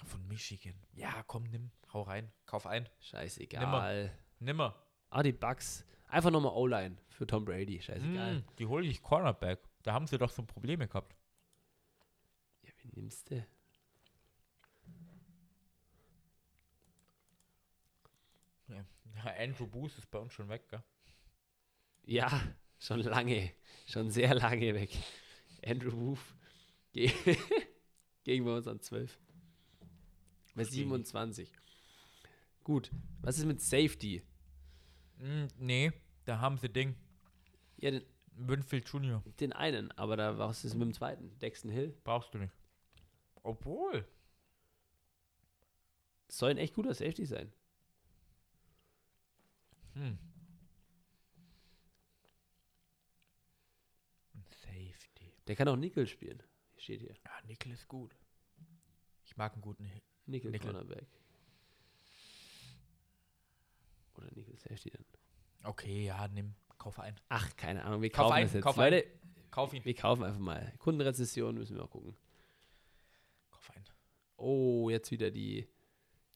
Von 0.04 0.26
Michigan. 0.26 0.74
Ja, 0.92 1.22
komm, 1.22 1.44
nimm, 1.44 1.70
hau 1.92 2.02
rein, 2.02 2.30
kauf 2.44 2.66
ein. 2.66 2.88
Scheißegal. 3.00 3.62
Nimmer. 4.40 4.74
Ah, 5.08 5.22
die 5.22 5.32
Bucks. 5.32 5.86
Einfach 6.08 6.30
nochmal 6.30 6.52
O-Line 6.52 6.96
für 7.08 7.26
Tom 7.26 7.44
Brady. 7.44 7.80
Scheißegal. 7.80 8.40
Mm, 8.40 8.44
die 8.58 8.66
hole 8.66 8.86
ich 8.86 9.00
Cornerback. 9.02 9.60
Da 9.84 9.94
haben 9.94 10.06
sie 10.06 10.18
doch 10.18 10.30
so 10.30 10.42
Probleme 10.42 10.86
gehabt. 10.86 11.16
Ja, 12.62 12.70
wen 12.82 12.90
nimmst 12.94 13.30
du? 13.30 13.46
Ja, 18.68 18.84
Andrew 19.38 19.66
Booth 19.66 19.96
ist 19.98 20.10
bei 20.10 20.18
uns 20.18 20.32
schon 20.32 20.48
weg, 20.48 20.68
gell? 20.68 20.82
Ja, 22.04 22.40
schon 22.78 23.00
lange. 23.00 23.52
Schon 23.86 24.10
sehr 24.10 24.34
lange 24.34 24.74
weg. 24.74 24.90
Andrew 25.64 25.90
Booth 25.90 26.34
ge 26.92 27.12
gegen 28.24 28.44
bei 28.44 28.56
uns 28.56 28.66
an 28.68 28.80
12. 28.80 29.18
Bei 30.54 30.64
Versteh 30.64 30.82
ich. 30.82 30.82
27. 30.82 31.52
Gut. 32.64 32.90
Was 33.20 33.38
ist 33.38 33.44
mit 33.44 33.60
Safety? 33.60 34.22
Mm, 35.18 35.46
nee, 35.58 35.92
da 36.24 36.40
haben 36.40 36.58
sie 36.58 36.68
Ding. 36.68 36.96
Ja, 37.76 37.90
den, 37.90 38.04
Winfield 38.38 38.88
Jr. 38.88 39.22
den 39.40 39.52
einen, 39.52 39.90
aber 39.92 40.16
da 40.16 40.38
was 40.38 40.64
ist 40.64 40.74
mit 40.74 40.82
dem 40.82 40.92
zweiten? 40.92 41.38
Dexton 41.38 41.70
Hill. 41.70 41.96
Brauchst 42.04 42.34
du 42.34 42.38
nicht. 42.38 42.54
Obwohl. 43.42 44.06
Das 46.26 46.38
soll 46.38 46.50
ein 46.50 46.58
echt 46.58 46.74
guter 46.74 46.94
Safety 46.94 47.24
sein. 47.24 47.52
Hm. 49.96 50.18
Safety. 54.62 55.32
Der 55.46 55.56
kann 55.56 55.68
auch 55.68 55.76
Nickel 55.76 56.06
spielen. 56.06 56.42
Steht 56.76 57.00
hier. 57.00 57.14
Ja, 57.24 57.30
Nickel 57.46 57.72
ist 57.72 57.88
gut. 57.88 58.14
Ich 59.24 59.36
mag 59.38 59.54
einen 59.54 59.62
guten 59.62 59.90
Nickel, 60.26 60.50
Nickel. 60.50 60.70
Cornerback. 60.70 61.08
Oder 64.16 64.28
Nickel 64.34 64.56
Safety 64.58 64.90
dann. 64.90 65.04
Okay, 65.64 66.04
ja, 66.04 66.28
nimm. 66.28 66.54
Kauf 66.76 66.98
ein. 66.98 67.18
Ach, 67.30 67.56
keine 67.56 67.82
Ahnung. 67.82 68.02
Wir 68.02 68.10
kauf 68.10 68.26
kaufen 68.26 68.34
ein, 68.34 68.44
das 68.44 68.52
jetzt. 68.52 68.64
Kauf 68.64 68.76
Leute, 68.76 68.96
ein. 68.96 69.50
kauf 69.50 69.72
ihn. 69.72 69.84
Wir 69.84 69.94
kaufen 69.94 70.24
einfach 70.24 70.40
mal. 70.40 70.74
Kundenrezession 70.78 71.54
müssen 71.56 71.76
wir 71.76 71.84
auch 71.84 71.90
gucken. 71.90 72.14
Kauf 73.50 73.70
ein. 73.74 73.82
Oh, 74.36 74.90
jetzt 74.90 75.10
wieder 75.10 75.30
die 75.30 75.66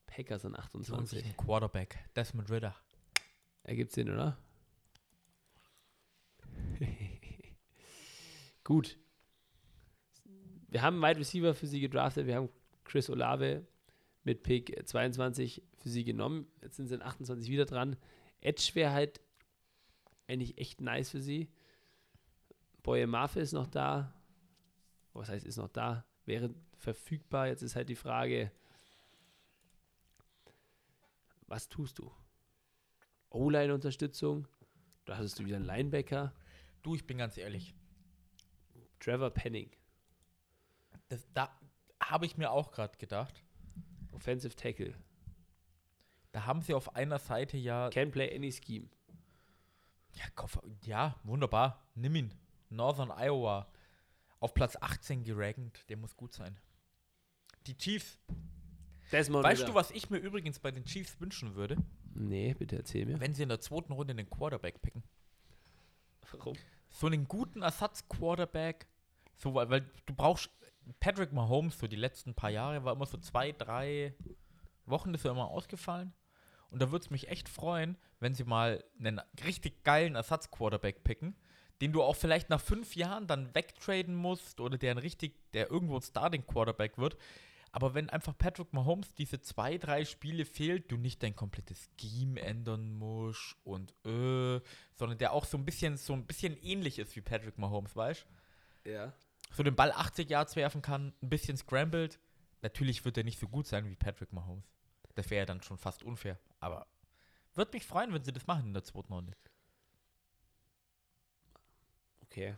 Packers 0.06 0.46
an 0.46 0.56
28. 0.56 1.36
Quarterback. 1.36 1.98
Desmond 2.16 2.50
Ritter. 2.50 2.74
Ergibt 3.70 3.92
Sinn, 3.92 4.10
oder? 4.10 4.36
Gut. 8.64 8.98
Wir 10.66 10.82
haben 10.82 11.00
Wide 11.00 11.20
Receiver 11.20 11.54
für 11.54 11.68
sie 11.68 11.78
gedraftet. 11.78 12.26
Wir 12.26 12.34
haben 12.34 12.48
Chris 12.82 13.08
Olave 13.08 13.64
mit 14.24 14.42
Pick 14.42 14.76
22 14.84 15.62
für 15.76 15.88
sie 15.88 16.02
genommen. 16.02 16.48
Jetzt 16.60 16.78
sind 16.78 16.88
sie 16.88 16.96
in 16.96 17.02
28 17.02 17.48
wieder 17.48 17.64
dran. 17.64 17.94
Edge 18.40 18.72
wäre 18.74 18.90
halt 18.90 19.20
eigentlich 20.26 20.58
echt 20.58 20.80
nice 20.80 21.10
für 21.10 21.20
sie. 21.20 21.48
Boye 22.82 23.06
Mafe 23.06 23.38
ist 23.38 23.52
noch 23.52 23.68
da. 23.68 24.12
Was 25.12 25.28
heißt, 25.28 25.46
ist 25.46 25.58
noch 25.58 25.68
da? 25.68 26.04
Wäre 26.24 26.52
verfügbar. 26.76 27.46
Jetzt 27.46 27.62
ist 27.62 27.76
halt 27.76 27.88
die 27.88 27.94
Frage, 27.94 28.50
was 31.46 31.68
tust 31.68 32.00
du? 32.00 32.10
O-Line-Unterstützung. 33.30 34.46
Da 35.04 35.16
hattest 35.16 35.38
du 35.38 35.44
wieder 35.44 35.56
einen 35.56 35.64
Linebacker. 35.64 36.32
Du, 36.82 36.94
ich 36.94 37.06
bin 37.06 37.18
ganz 37.18 37.36
ehrlich. 37.36 37.74
Trevor 39.00 39.30
Penning. 39.30 39.70
Das, 41.08 41.26
da 41.34 41.50
habe 42.02 42.26
ich 42.26 42.36
mir 42.36 42.50
auch 42.50 42.70
gerade 42.70 42.96
gedacht. 42.98 43.42
Offensive 44.12 44.54
Tackle. 44.54 44.94
Da 46.32 46.46
haben 46.46 46.60
sie 46.60 46.74
auf 46.74 46.94
einer 46.94 47.18
Seite 47.18 47.56
ja. 47.56 47.90
Can 47.90 48.10
play 48.10 48.34
any 48.34 48.52
scheme. 48.52 48.88
Ja, 50.14 50.24
kauf, 50.34 50.60
ja 50.84 51.16
wunderbar. 51.24 51.88
Nimm 51.94 52.14
ihn. 52.14 52.34
Northern 52.68 53.10
Iowa. 53.10 53.70
Auf 54.38 54.54
Platz 54.54 54.76
18 54.80 55.24
gerankt. 55.24 55.88
Der 55.88 55.96
muss 55.96 56.16
gut 56.16 56.32
sein. 56.32 56.58
Die 57.66 57.76
Chiefs. 57.76 58.18
Desmond 59.12 59.44
weißt 59.44 59.62
Ritter. 59.62 59.72
du, 59.72 59.74
was 59.74 59.90
ich 59.90 60.08
mir 60.08 60.18
übrigens 60.18 60.60
bei 60.60 60.70
den 60.70 60.84
Chiefs 60.84 61.20
wünschen 61.20 61.54
würde? 61.56 61.76
Nee, 62.20 62.54
bitte 62.54 62.76
erzähl 62.76 63.06
mir. 63.06 63.18
Wenn 63.18 63.34
sie 63.34 63.42
in 63.42 63.48
der 63.48 63.60
zweiten 63.60 63.92
Runde 63.92 64.14
den 64.14 64.28
Quarterback 64.28 64.82
picken. 64.82 65.02
Warum? 66.32 66.54
So 66.90 67.06
einen 67.06 67.26
guten 67.26 67.62
Ersatz-Quarterback. 67.62 68.86
So, 69.36 69.54
weil, 69.54 69.70
weil 69.70 69.90
du 70.06 70.14
brauchst. 70.14 70.50
Patrick 70.98 71.32
Mahomes, 71.32 71.78
so 71.78 71.86
die 71.86 71.96
letzten 71.96 72.34
paar 72.34 72.50
Jahre, 72.50 72.84
war 72.84 72.94
immer 72.94 73.06
so 73.06 73.16
zwei, 73.18 73.52
drei 73.52 74.14
Wochen 74.86 75.14
ist 75.14 75.24
er 75.24 75.30
immer 75.30 75.48
ausgefallen. 75.48 76.12
Und 76.70 76.82
da 76.82 76.90
würde 76.90 77.04
es 77.04 77.10
mich 77.10 77.28
echt 77.28 77.48
freuen, 77.48 77.96
wenn 78.18 78.34
sie 78.34 78.44
mal 78.44 78.82
einen 78.98 79.20
richtig 79.44 79.84
geilen 79.84 80.14
Ersatz-Quarterback 80.14 81.04
picken, 81.04 81.36
den 81.80 81.92
du 81.92 82.02
auch 82.02 82.16
vielleicht 82.16 82.50
nach 82.50 82.60
fünf 82.60 82.96
Jahren 82.96 83.26
dann 83.26 83.54
wegtraden 83.54 84.14
musst 84.14 84.60
oder 84.60 84.78
der 84.78 84.90
ein 84.90 84.98
richtig, 84.98 85.34
der 85.52 85.70
irgendwo 85.70 85.96
ein 85.96 86.02
Starting-Quarterback 86.02 86.98
wird. 86.98 87.16
Aber 87.72 87.94
wenn 87.94 88.10
einfach 88.10 88.36
Patrick 88.36 88.72
Mahomes 88.72 89.14
diese 89.14 89.40
zwei, 89.40 89.78
drei 89.78 90.04
Spiele 90.04 90.44
fehlt, 90.44 90.90
du 90.90 90.96
nicht 90.96 91.22
dein 91.22 91.36
komplettes 91.36 91.88
Scheme 92.00 92.40
ändern 92.40 92.92
musst 92.98 93.56
und 93.62 93.92
äh, 94.04 94.60
sondern 94.94 95.18
der 95.18 95.32
auch 95.32 95.44
so 95.44 95.56
ein 95.56 95.64
bisschen, 95.64 95.96
so 95.96 96.12
ein 96.12 96.26
bisschen 96.26 96.56
ähnlich 96.62 96.98
ist 96.98 97.14
wie 97.14 97.20
Patrick 97.20 97.58
Mahomes, 97.58 97.94
weißt 97.94 98.26
Ja. 98.84 99.12
so 99.52 99.62
den 99.62 99.76
Ball 99.76 99.92
80 99.92 100.28
Yards 100.28 100.56
werfen 100.56 100.82
kann, 100.82 101.12
ein 101.22 101.28
bisschen 101.30 101.56
scrambled. 101.56 102.18
Natürlich 102.62 103.04
wird 103.04 103.16
er 103.16 103.24
nicht 103.24 103.38
so 103.38 103.48
gut 103.48 103.66
sein 103.66 103.88
wie 103.88 103.94
Patrick 103.96 104.32
Mahomes. 104.32 104.64
Das 105.14 105.30
wäre 105.30 105.40
ja 105.42 105.46
dann 105.46 105.62
schon 105.62 105.78
fast 105.78 106.02
unfair. 106.02 106.38
Aber 106.58 106.86
würde 107.54 107.72
mich 107.72 107.86
freuen, 107.86 108.12
wenn 108.12 108.24
sie 108.24 108.32
das 108.32 108.46
machen 108.46 108.66
in 108.66 108.74
der 108.74 108.84
zweiten 108.84 109.12
Runde. 109.12 109.32
Okay. 112.22 112.56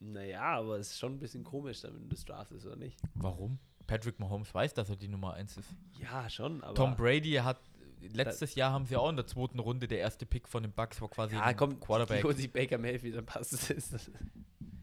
Naja, 0.00 0.42
aber 0.58 0.78
es 0.78 0.90
ist 0.92 0.98
schon 0.98 1.14
ein 1.14 1.18
bisschen 1.18 1.42
komisch, 1.44 1.82
wenn 1.82 1.94
du 1.94 2.06
das 2.08 2.24
draftest, 2.24 2.66
oder 2.66 2.76
nicht? 2.76 2.98
Warum? 3.14 3.58
Patrick 3.86 4.20
Mahomes 4.20 4.54
weiß, 4.54 4.74
dass 4.74 4.90
er 4.90 4.96
die 4.96 5.08
Nummer 5.08 5.34
1 5.34 5.56
ist. 5.56 5.70
Ja, 5.98 6.28
schon, 6.28 6.62
aber. 6.62 6.74
Tom 6.74 6.94
Brady 6.94 7.32
hat, 7.32 7.58
letztes 8.00 8.54
Jahr 8.54 8.72
haben 8.72 8.84
sie 8.86 8.96
auch 8.96 9.08
in 9.08 9.16
der 9.16 9.26
zweiten 9.26 9.58
Runde 9.58 9.88
der 9.88 9.98
erste 9.98 10.26
Pick 10.26 10.46
von 10.46 10.62
den 10.62 10.72
Bucks 10.72 11.00
war 11.00 11.08
quasi 11.08 11.34
ja, 11.34 11.42
ein 11.42 11.56
komm, 11.56 11.80
Quarterback. 11.80 12.24
die 12.28 12.32
sich 12.34 12.52
Baker 12.52 12.78
Mayfield, 12.78 13.16
dann 13.16 13.26
passt 13.26 13.52
es. 13.70 14.10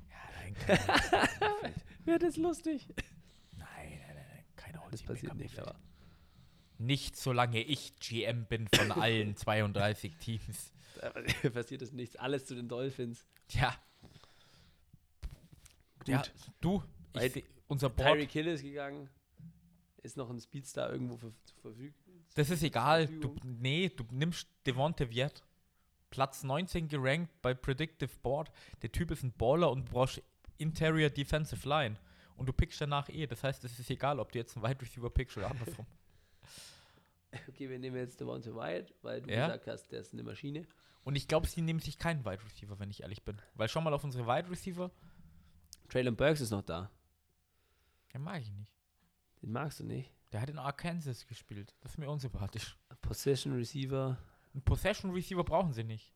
Ja, 0.09 0.17
nein, 0.41 0.55
keine, 0.65 1.73
Wäre 2.03 2.19
das 2.19 2.37
lustig? 2.37 2.87
nein, 3.57 3.67
nein, 3.67 3.99
nein, 4.15 4.15
nein, 4.15 4.43
keiner 4.55 4.81
holt 4.83 4.93
Das 4.93 5.03
passiert 5.03 5.31
Baker 5.31 5.43
nicht, 5.43 5.59
aber. 5.59 5.75
Nicht 6.77 7.15
solange 7.15 7.61
ich 7.61 7.97
GM 7.99 8.45
bin 8.45 8.67
von 8.67 8.91
allen 9.01 9.35
32 9.37 10.17
Teams. 10.17 10.73
Passiert 11.53 11.81
das 11.81 11.91
nichts. 11.93 12.15
Alles 12.15 12.45
zu 12.45 12.55
den 12.55 12.67
Dolphins. 12.67 13.25
Ja. 13.51 13.73
Ja, 16.07 16.23
du, 16.61 16.83
ich 17.19 17.43
unser 17.67 17.89
Board, 17.89 18.13
Tyreek 18.13 18.31
Hill 18.31 18.47
ist 18.47 18.61
gegangen. 18.61 19.09
Ist 20.03 20.17
noch 20.17 20.29
ein 20.29 20.39
Speedstar 20.39 20.91
irgendwo 20.91 21.17
ver 21.17 21.31
zu 21.45 21.55
verfügen? 21.55 21.95
das 22.35 22.49
ist 22.49 22.61
egal. 22.63 23.07
Du, 23.07 23.29
Verfügung. 23.29 23.57
nee, 23.59 23.89
du 23.89 24.03
nimmst 24.11 24.47
Devonte 24.65 25.09
Viet. 25.09 25.43
Platz 26.11 26.43
19 26.43 26.87
gerankt 26.87 27.31
bei 27.41 27.53
Predictive 27.53 28.11
Board. 28.21 28.51
Der 28.81 28.91
Typ 28.91 29.11
ist 29.11 29.23
ein 29.23 29.33
Baller 29.33 29.71
und 29.71 29.85
brauchst 29.89 30.21
Interior 30.57 31.09
Defensive 31.09 31.67
Line. 31.67 31.97
Und 32.37 32.47
du 32.47 32.53
pickst 32.53 32.79
danach 32.79 33.09
eh. 33.09 33.25
Das 33.25 33.43
heißt, 33.43 33.63
es 33.63 33.79
ist 33.79 33.89
egal, 33.89 34.19
ob 34.19 34.31
du 34.31 34.37
jetzt 34.37 34.55
einen 34.55 34.65
Wide 34.65 34.81
Receiver 34.81 35.09
pickst 35.09 35.37
oder 35.37 35.49
andersrum. 35.51 35.85
Okay, 37.49 37.69
wir 37.69 37.77
nehmen 37.79 37.97
jetzt 37.97 38.19
Devonta 38.21 38.55
White, 38.55 38.93
weil 39.01 39.21
du 39.21 39.29
Ja. 39.29 39.47
gesagt 39.47 39.67
hast, 39.67 39.91
der 39.91 39.99
ist 39.99 40.13
eine 40.13 40.23
Maschine. 40.23 40.65
Und 41.03 41.15
ich 41.17 41.27
glaube, 41.27 41.47
sie 41.47 41.61
nehmen 41.61 41.79
sich 41.81 41.97
keinen 41.97 42.23
Wide 42.23 42.41
Receiver, 42.45 42.79
wenn 42.79 42.89
ich 42.89 43.01
ehrlich 43.03 43.23
bin. 43.23 43.41
Weil 43.55 43.67
schon 43.67 43.83
mal 43.83 43.93
auf 43.93 44.03
unsere 44.05 44.25
Wide 44.25 44.49
Receiver, 44.49 44.89
Traylon 45.95 46.17
Burks 46.17 46.41
ist 46.41 46.51
noch 46.51 46.61
da. 46.61 46.91
den 48.13 48.21
mag 48.21 48.41
ich 48.41 48.51
nicht. 48.51 48.73
Den 49.41 49.53
magst 49.53 49.79
du 49.79 49.85
nicht. 49.85 50.11
Der 50.33 50.41
hat 50.41 50.49
in 50.49 50.59
Arkansas 50.59 51.25
gespielt. 51.25 51.73
Das 51.79 51.93
ist 51.93 51.97
mir 51.97 52.09
unsympathisch. 52.09 52.77
Possession 53.01 53.53
Receiver, 53.53 54.17
Einen 54.53 54.63
Possession 54.63 55.11
Receiver 55.11 55.45
brauchen 55.45 55.71
sie 55.71 55.85
nicht. 55.85 56.13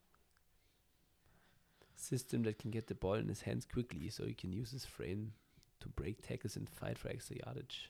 system 1.96 2.44
that 2.44 2.60
can 2.60 2.72
get 2.72 2.90
the 2.90 2.94
ball 2.94 3.18
in 3.18 3.30
his 3.30 3.46
hands 3.46 3.66
quickly, 3.66 4.10
so 4.10 4.26
he 4.26 4.34
can 4.34 4.52
use 4.52 4.72
his 4.72 4.86
frame 4.86 5.32
to 5.80 5.88
break 5.90 6.22
tackles 6.22 6.58
and 6.58 6.70
fight 6.70 7.00
for 7.00 7.10
extra 7.10 7.38
yardage. 7.38 7.90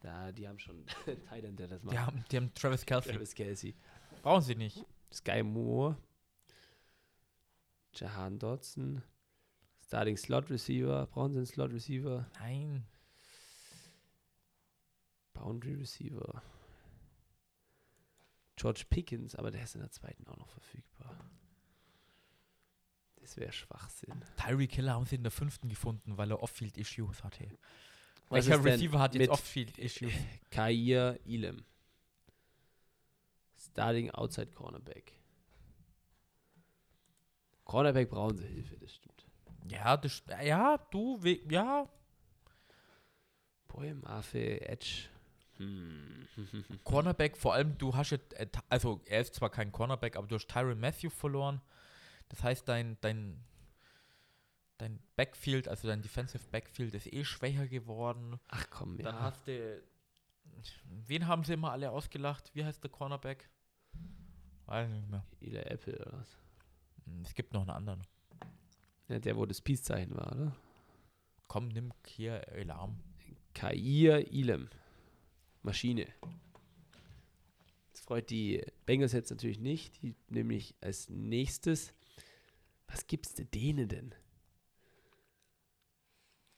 Da, 0.00 0.32
die 0.32 0.48
haben 0.48 0.58
schon 0.58 0.84
Titan, 1.30 1.54
der 1.54 1.68
das 1.68 1.84
macht. 1.84 1.94
Die 1.94 1.98
haben, 2.00 2.24
die 2.32 2.36
haben 2.36 2.52
Travis 2.54 2.84
Kelsey. 2.84 3.12
Travis 3.12 3.34
Kelsey. 3.36 3.76
Brauchen 4.22 4.42
sie 4.42 4.56
nicht. 4.56 4.84
Sky 5.12 5.44
Moore. 5.44 5.96
Jahan 7.94 8.40
Dodson. 8.40 9.04
Starting 9.90 10.16
Slot 10.16 10.48
Receiver. 10.50 11.08
Brauchen 11.08 11.32
sie 11.32 11.38
einen 11.38 11.46
Slot 11.46 11.72
Receiver? 11.72 12.24
Nein. 12.38 12.86
Boundary 15.32 15.74
Receiver. 15.74 16.40
George 18.54 18.84
Pickens, 18.88 19.34
aber 19.34 19.50
der 19.50 19.64
ist 19.64 19.74
in 19.74 19.80
der 19.80 19.90
zweiten 19.90 20.28
auch 20.28 20.36
noch 20.36 20.48
verfügbar. 20.48 21.12
Das 23.16 23.36
wäre 23.36 23.50
Schwachsinn. 23.50 24.24
Tyreek 24.36 24.76
Hill 24.76 24.88
haben 24.88 25.06
sie 25.06 25.16
in 25.16 25.24
der 25.24 25.32
fünften 25.32 25.68
gefunden, 25.68 26.16
weil 26.16 26.30
er 26.30 26.40
Off-Field-Issues 26.40 27.24
hatte. 27.24 27.48
Was 28.28 28.46
Welcher 28.46 28.64
Receiver 28.64 29.00
hat 29.00 29.16
jetzt 29.16 29.28
Off-Field-Issues? 29.28 30.12
Kair 30.52 31.18
Elam. 31.26 31.64
Starting 33.58 34.12
Outside 34.12 34.52
Cornerback. 34.52 35.14
Cornerback 37.64 38.08
brauchen 38.08 38.36
sie 38.36 38.46
Hilfe, 38.46 38.78
das 38.78 38.94
stimmt. 38.94 39.09
Ja, 39.68 39.96
das, 39.96 40.22
ja, 40.42 40.78
du, 40.90 41.18
ja. 41.48 41.88
Boy, 43.68 43.94
Mafe, 43.94 44.60
Edge. 44.62 45.08
Hm. 45.58 46.26
Cornerback, 46.84 47.36
vor 47.36 47.54
allem, 47.54 47.76
du 47.78 47.94
hast 47.94 48.10
jetzt, 48.10 48.32
äh, 48.34 48.48
also 48.68 49.00
er 49.06 49.20
ist 49.20 49.34
zwar 49.34 49.50
kein 49.50 49.70
Cornerback, 49.72 50.16
aber 50.16 50.26
du 50.26 50.34
hast 50.36 50.48
Tyron 50.48 50.80
Matthew 50.80 51.10
verloren. 51.10 51.60
Das 52.30 52.42
heißt, 52.42 52.66
dein, 52.68 52.96
dein, 53.00 53.44
dein 54.78 55.00
Backfield, 55.16 55.68
also 55.68 55.88
dein 55.88 56.02
Defensive 56.02 56.48
Backfield 56.50 56.94
ist 56.94 57.12
eh 57.12 57.24
schwächer 57.24 57.68
geworden. 57.68 58.40
Ach 58.48 58.66
komm, 58.70 58.98
ja. 58.98 59.04
Dann 59.04 59.20
hast 59.20 59.46
du, 59.46 59.82
wen 61.06 61.26
haben 61.26 61.44
sie 61.44 61.52
immer 61.54 61.72
alle 61.72 61.90
ausgelacht? 61.90 62.50
Wie 62.54 62.64
heißt 62.64 62.82
der 62.82 62.90
Cornerback? 62.90 63.50
Weiß 64.66 64.88
nicht 64.88 65.08
mehr. 65.10 65.24
Eli 65.40 65.58
Apple 65.58 65.98
oder 65.98 66.12
was? 66.18 66.38
Hm, 67.04 67.22
Es 67.24 67.34
gibt 67.34 67.52
noch 67.52 67.62
einen 67.62 67.70
anderen. 67.70 68.06
Ja, 69.10 69.18
der, 69.18 69.36
wo 69.36 69.44
das 69.44 69.60
Peace-Zeichen 69.60 70.14
war, 70.16 70.32
oder? 70.36 70.56
Komm, 71.48 71.68
nimm 71.68 71.92
hier 72.06 72.46
Alarm. 72.52 73.00
Kair 73.54 74.32
Elam. 74.32 74.68
Maschine. 75.62 76.06
Das 77.90 78.02
freut 78.02 78.30
die 78.30 78.64
Bengals 78.86 79.12
jetzt 79.12 79.30
natürlich 79.30 79.58
nicht, 79.58 80.00
die 80.00 80.14
nämlich 80.28 80.76
als 80.80 81.08
nächstes 81.08 81.92
Was 82.86 83.08
gibt's 83.08 83.34
denn 83.34 83.50
denen 83.50 83.88
denn? 83.88 84.14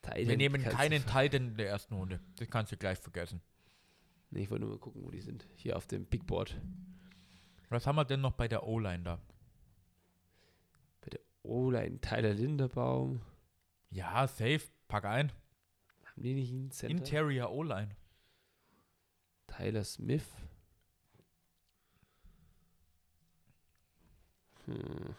Wir 0.03 0.15
Titan 0.15 0.37
nehmen 0.37 0.63
kannst 0.63 0.73
du 0.73 0.77
keinen 0.77 1.07
Titan 1.07 1.49
in 1.49 1.57
der 1.57 1.69
ersten 1.69 1.95
Runde. 1.95 2.21
Das 2.37 2.51
kannst 2.51 2.71
du 2.71 2.77
gleich 2.77 2.99
vergessen. 2.99 3.41
Nee, 4.31 4.43
ich 4.43 4.51
wollte 4.51 4.65
nur 4.65 4.75
mal 4.75 4.79
gucken, 4.79 5.03
wo 5.05 5.11
die 5.11 5.21
sind. 5.21 5.47
Hier 5.57 5.77
auf 5.77 5.87
dem 5.87 6.05
Big 6.05 6.27
Board. 6.27 6.61
Was 7.71 7.87
haben 7.87 7.97
wir 7.97 8.05
denn 8.05 8.21
noch 8.21 8.33
bei 8.33 8.49
der 8.49 8.67
O-Line 8.67 9.05
da? 9.05 9.21
O-Line, 11.43 12.01
Tyler 12.01 12.35
Linderbaum. 12.35 13.21
Ja, 13.91 14.27
safe. 14.27 14.63
Pack 14.89 15.05
ein. 15.05 15.33
Haben 16.05 16.23
die 16.23 16.35
nicht 16.35 16.53
einen 16.53 16.71
Center? 16.71 16.97
Interior 16.97 17.51
O-Line. 17.51 17.97
Tyler 19.47 19.85
Smith. 19.85 20.27
Hm. 24.67 25.15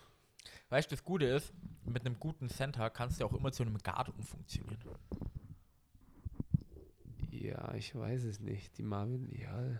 Weißt 0.70 0.90
du, 0.90 0.95
das 0.95 1.04
Gute 1.04 1.26
ist, 1.26 1.54
mit 1.86 2.06
einem 2.06 2.20
guten 2.20 2.50
Center 2.50 2.90
kannst 2.90 3.20
du 3.20 3.26
auch 3.26 3.34
immer 3.34 3.52
zu 3.52 3.64
einem 3.64 3.78
Guard 3.78 4.10
umfunktionieren. 4.10 4.98
Ja, 7.30 7.74
ich 7.74 7.94
weiß 7.94 8.24
es 8.24 8.40
nicht. 8.40 8.78
Die 8.78 8.84
Marvin, 8.84 9.30
ja. 9.38 9.80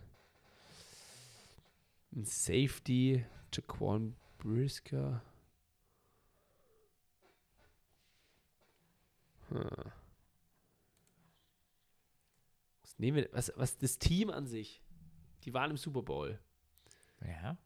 Ein 2.16 2.26
Safety, 2.26 3.26
Jaquan 3.54 4.16
Brisker. 4.38 5.22
Hm. 9.54 9.92
Was 12.82 13.00
nehmen 13.00 13.18
wir, 13.18 13.30
was, 13.32 13.52
was 13.56 13.78
das 13.78 13.98
Team 14.00 14.30
an 14.30 14.46
sich? 14.48 14.82
Die 15.44 15.54
waren 15.54 15.72
im 15.72 15.78
Super 15.78 16.02
Bowl. 16.04 16.40
Ja. 17.26 17.58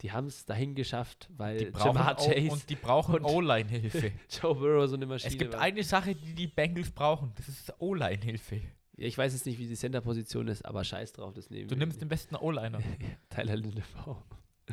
Die 0.00 0.12
haben 0.12 0.26
es 0.28 0.44
dahin 0.44 0.74
geschafft, 0.76 1.28
weil 1.36 1.72
Jamar 1.76 2.14
Chase 2.16 2.52
und 2.52 2.70
die 2.70 2.76
brauchen 2.76 3.24
O-Line-Hilfe. 3.24 4.12
Joe 4.30 4.54
Burrow 4.54 4.88
so 4.88 4.94
eine 4.94 5.06
Maschine 5.06 5.32
es 5.32 5.38
gibt 5.38 5.54
war. 5.54 5.60
eine 5.60 5.82
Sache, 5.82 6.14
die 6.14 6.34
die 6.34 6.46
Bengals 6.46 6.90
brauchen. 6.90 7.32
Das 7.36 7.48
ist 7.48 7.72
O-Line-Hilfe. 7.80 8.56
Ja, 8.96 9.06
ich 9.06 9.18
weiß 9.18 9.32
jetzt 9.32 9.46
nicht, 9.46 9.58
wie 9.58 9.66
die 9.66 9.74
Center-Position 9.74 10.46
ist, 10.48 10.64
aber 10.64 10.84
scheiß 10.84 11.12
drauf, 11.14 11.32
das 11.34 11.50
nehmen 11.50 11.68
Du 11.68 11.74
wir. 11.74 11.78
nimmst 11.78 12.00
den 12.00 12.08
besten 12.08 12.36
O-Liner. 12.36 12.80
Tyler 13.30 13.56
Lindebaum. 13.56 14.22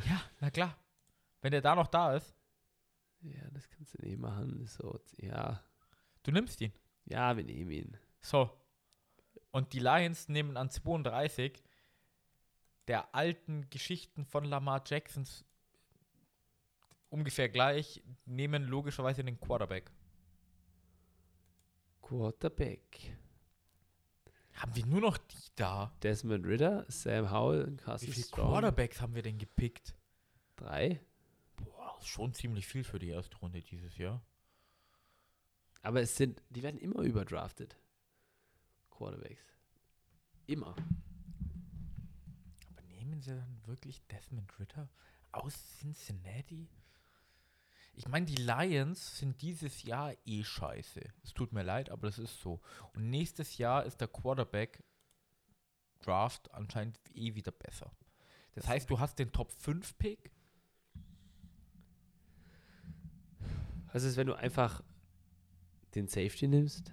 ja, 0.08 0.22
na 0.42 0.52
klar. 0.52 0.78
Wenn 1.42 1.52
der 1.52 1.62
da 1.62 1.76
noch 1.76 1.88
da 1.88 2.16
ist, 2.16 2.36
Ja, 3.22 3.42
das 3.52 3.68
kannst 3.70 3.96
du 3.98 4.02
nicht 4.06 4.20
machen. 4.20 4.66
So, 4.68 5.00
ja. 5.18 5.64
Du 6.26 6.32
nimmst 6.32 6.62
ihn. 6.62 6.74
Ja, 7.06 7.38
wir 7.38 7.44
nehmen 7.44 7.72
ihn. 7.72 7.98
So. 8.22 8.50
Und 9.52 9.74
die 9.74 9.80
Lions 9.80 10.28
nehmen 10.28 10.58
an 10.58 10.70
32 10.70 11.64
der 12.88 13.16
alten 13.16 13.70
Geschichten 13.70 14.26
von 14.26 14.46
Lamar 14.46 14.84
Jacksons 14.86 15.46
ungefähr 17.10 17.50
gleich, 17.50 18.04
nehmen 18.26 18.64
logischerweise 18.64 19.24
den 19.24 19.40
Quarterback. 19.40 19.92
Quarterback. 22.02 23.18
Haben 24.54 24.76
wir 24.76 24.86
nur 24.86 25.02
noch 25.02 25.18
die 25.18 25.38
da? 25.56 25.94
Desmond 26.04 26.46
Ritter, 26.46 26.86
Sam 26.88 27.32
Howell 27.32 27.64
und 27.64 27.82
Wie 27.82 27.86
Carson 27.86 28.12
viele 28.12 28.26
Strong. 28.26 28.50
Quarterbacks 28.50 29.02
haben 29.02 29.16
wir 29.16 29.22
denn 29.22 29.38
gepickt? 29.38 29.96
Drei. 30.56 31.02
Boah, 31.58 31.98
schon 32.04 32.34
ziemlich 32.34 32.68
viel 32.68 32.84
für 32.84 33.00
die 33.00 33.10
erste 33.10 33.36
Runde 33.38 33.62
dieses 33.62 33.98
Jahr. 33.98 34.22
Aber 35.86 36.02
es 36.02 36.16
sind, 36.16 36.42
die 36.50 36.64
werden 36.64 36.80
immer 36.80 37.02
überdraftet. 37.02 37.78
Quarterbacks. 38.90 39.46
Immer. 40.48 40.76
Aber 42.72 42.82
nehmen 42.88 43.22
sie 43.22 43.36
dann 43.36 43.62
wirklich 43.68 44.02
Desmond 44.08 44.60
Ritter 44.60 44.90
aus 45.32 45.54
Cincinnati? 45.78 46.68
Ich 47.94 48.08
meine, 48.08 48.26
die 48.26 48.42
Lions 48.42 49.20
sind 49.20 49.44
dieses 49.44 49.84
Jahr 49.84 50.16
eh 50.26 50.44
scheiße. 50.44 51.02
Es 51.24 51.36
tut 51.36 51.54
mir 51.54 51.62
leid, 51.62 51.92
aber 51.92 52.08
das 52.08 52.18
ist 52.18 52.42
so. 52.42 52.62
Und 52.96 53.12
nächstes 53.12 53.60
Jahr 53.60 53.86
ist 53.86 54.02
der 54.02 54.08
Quarterback 54.08 54.84
Draft 56.00 56.52
anscheinend 56.52 57.00
eh 57.14 57.36
wieder 57.36 57.52
besser. 57.52 57.92
Das 58.54 58.68
heißt, 58.68 58.90
du 58.90 59.00
hast 59.00 59.20
den 59.20 59.32
Top 59.32 59.52
5 59.52 60.00
Pick. 60.00 60.32
Was 63.94 64.02
ist, 64.02 64.18
wenn 64.18 64.26
du 64.26 64.34
einfach 64.34 64.82
den 65.96 66.08
Safety 66.08 66.48
nimmst? 66.48 66.92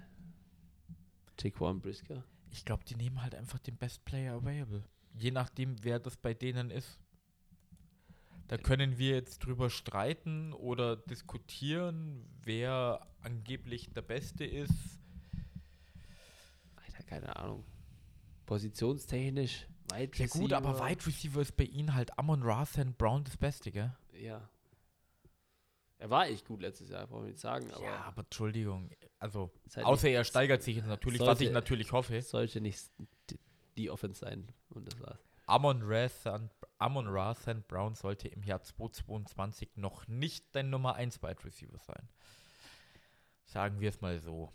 Jaquan 1.39 1.81
Brisker. 1.81 2.23
Ich 2.51 2.65
glaube, 2.65 2.83
die 2.85 2.95
nehmen 2.95 3.21
halt 3.21 3.35
einfach 3.35 3.59
den 3.59 3.75
Best 3.77 4.05
Player 4.05 4.35
available. 4.35 4.83
Je 5.15 5.31
nachdem, 5.31 5.83
wer 5.83 5.99
das 5.99 6.17
bei 6.17 6.33
denen 6.33 6.69
ist. 6.69 6.99
Da 8.47 8.57
können 8.57 8.97
wir 8.97 9.15
jetzt 9.15 9.39
drüber 9.39 9.69
streiten 9.69 10.53
oder 10.53 10.97
diskutieren, 10.97 12.25
wer 12.43 13.07
angeblich 13.21 13.89
der 13.91 14.01
Beste 14.01 14.45
ist. 14.45 14.99
Alter, 16.75 17.03
keine 17.03 17.35
Ahnung. 17.35 17.63
Positionstechnisch, 18.45 19.65
weit 19.89 20.17
Ja 20.19 20.27
gut, 20.27 20.53
aber 20.53 20.79
Wide 20.79 21.05
Receiver 21.05 21.41
ist 21.41 21.55
bei 21.55 21.63
ihnen 21.63 21.95
halt 21.95 22.17
Amon 22.19 22.43
Ra 22.43 22.65
St. 22.65 22.97
Brown 22.97 23.23
das 23.23 23.37
Beste, 23.37 23.71
gell? 23.71 23.95
Ja. 24.13 24.47
Er 26.03 26.09
war 26.09 26.27
echt 26.27 26.45
gut 26.45 26.59
letztes 26.61 26.89
Jahr, 26.89 27.07
brauchen 27.07 27.23
wir 27.23 27.29
nicht 27.29 27.39
sagen, 27.39 27.71
aber 27.71 27.81
ja, 27.85 27.95
aber 28.03 28.23
Entschuldigung. 28.23 28.89
Also, 29.19 29.51
halt 29.73 29.85
außer 29.85 30.09
er 30.09 30.25
steigert 30.25 30.61
sich 30.61 30.75
jetzt 30.75 30.85
natürlich, 30.87 31.21
was 31.21 31.39
ich 31.39 31.45
sollte- 31.47 31.53
natürlich 31.53 31.91
hoffe. 31.93 32.21
sollte 32.21 32.59
nicht 32.59 32.91
die, 33.77 33.89
Offense 33.89 34.19
sein. 34.19 34.51
Und 34.69 34.85
das 34.91 34.99
war's. 34.99 35.23
Amon 35.45 35.81
Ra 35.81 36.09
St. 37.35 37.67
Brown 37.69 37.95
sollte 37.95 38.27
im 38.27 38.43
Jahr 38.43 38.61
2022 38.61 39.77
noch 39.77 40.05
nicht 40.09 40.53
dein 40.53 40.69
Nummer 40.69 40.95
1 40.95 41.23
Wide 41.23 41.41
Receiver 41.45 41.77
sein. 41.79 42.09
Sagen 43.45 43.79
wir 43.79 43.87
es 43.87 44.01
mal 44.01 44.19
so. 44.19 44.51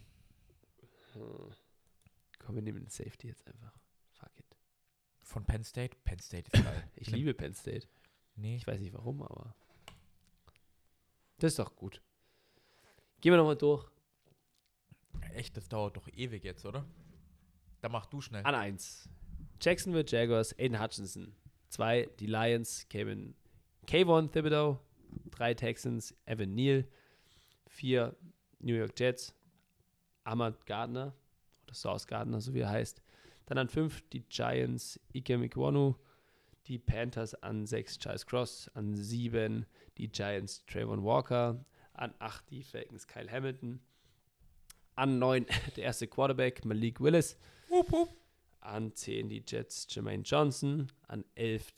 Hm. 1.14 1.50
Komm, 2.40 2.56
wir 2.56 2.62
nehmen 2.62 2.80
den 2.80 2.90
Safety 2.90 3.28
jetzt 3.28 3.46
einfach. 3.46 3.72
Fuck 4.12 4.38
it. 4.38 4.56
Von 5.22 5.46
Penn 5.46 5.64
State? 5.64 5.96
Penn 6.04 6.18
State 6.18 6.50
ist 6.52 6.62
geil. 6.64 6.90
Ich 6.94 7.10
liebe 7.10 7.32
Penn 7.32 7.54
State. 7.54 7.88
Nee, 8.36 8.56
Ich 8.56 8.66
weiß 8.66 8.80
nicht 8.80 8.92
warum, 8.92 9.22
aber 9.22 9.54
das 11.38 11.52
ist 11.52 11.58
doch 11.58 11.74
gut. 11.76 12.02
Gehen 13.20 13.32
wir 13.32 13.36
nochmal 13.38 13.56
durch. 13.56 13.88
echt, 15.34 15.56
das 15.56 15.68
dauert 15.68 15.96
doch 15.96 16.08
ewig 16.08 16.44
jetzt, 16.44 16.64
oder? 16.64 16.84
Da 17.80 17.88
mach 17.88 18.06
du 18.06 18.20
schnell. 18.20 18.44
An 18.44 18.54
1. 18.54 19.08
Jacksonville 19.60 20.04
Jaguars, 20.06 20.56
Aiden 20.58 20.80
Hutchinson. 20.80 21.34
2. 21.70 22.08
Die 22.18 22.26
Lions, 22.26 22.88
Kevin 22.88 23.34
Kayvon 23.86 24.30
Thibodeau. 24.30 24.78
3 25.30 25.54
Texans, 25.54 26.14
Evan 26.26 26.54
Neal. 26.54 26.86
4. 27.66 28.14
New 28.60 28.74
York 28.74 28.98
Jets, 28.98 29.34
Ahmad 30.24 30.66
Gardner. 30.66 31.14
Oder 31.64 31.74
Sauce 31.74 32.06
Gardner, 32.06 32.40
so 32.40 32.54
wie 32.54 32.60
er 32.60 32.70
heißt. 32.70 33.02
Dann 33.46 33.58
an 33.58 33.68
5 33.68 34.08
die 34.10 34.22
Giants, 34.28 35.00
Ike 35.14 35.38
Mikwonu. 35.38 35.94
Die 36.66 36.78
Panthers 36.78 37.34
an 37.34 37.66
6 37.66 37.98
Charles 37.98 38.26
Cross. 38.26 38.70
An 38.74 38.94
7 38.94 39.66
die 39.98 40.08
Giants, 40.08 40.64
Trayvon 40.66 41.04
Walker. 41.04 41.64
An 41.92 42.14
8 42.20 42.50
die 42.50 42.62
Falcons, 42.62 43.06
Kyle 43.06 43.30
Hamilton. 43.30 43.80
An 44.94 45.18
9 45.18 45.46
der 45.76 45.84
erste 45.84 46.06
Quarterback, 46.06 46.64
Malik 46.64 47.00
Willis. 47.00 47.36
Hup, 47.70 47.90
hup. 47.90 48.08
An 48.60 48.94
10 48.94 49.28
die 49.28 49.42
Jets 49.46 49.86
Jermaine 49.90 50.22
Johnson. 50.22 50.90
An 51.08 51.24
11 51.34 51.72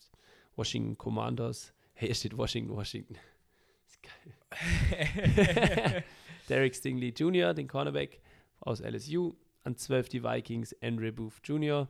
Washington 0.56 0.98
Commanders. 0.98 1.72
Hey, 1.94 2.08
hier 2.08 2.14
steht 2.14 2.36
Washington, 2.36 2.76
Washington. 2.76 3.14
Ist 3.88 4.02
geil. 4.02 6.04
Derek 6.48 6.74
Stingley 6.74 7.10
Jr., 7.10 7.54
den 7.54 7.68
Cornerback 7.68 8.20
aus 8.60 8.80
LSU. 8.80 9.34
An 9.64 9.76
12 9.76 10.08
die 10.08 10.22
Vikings 10.22 10.74
Andre 10.82 11.12
Booth 11.12 11.40
Jr., 11.44 11.88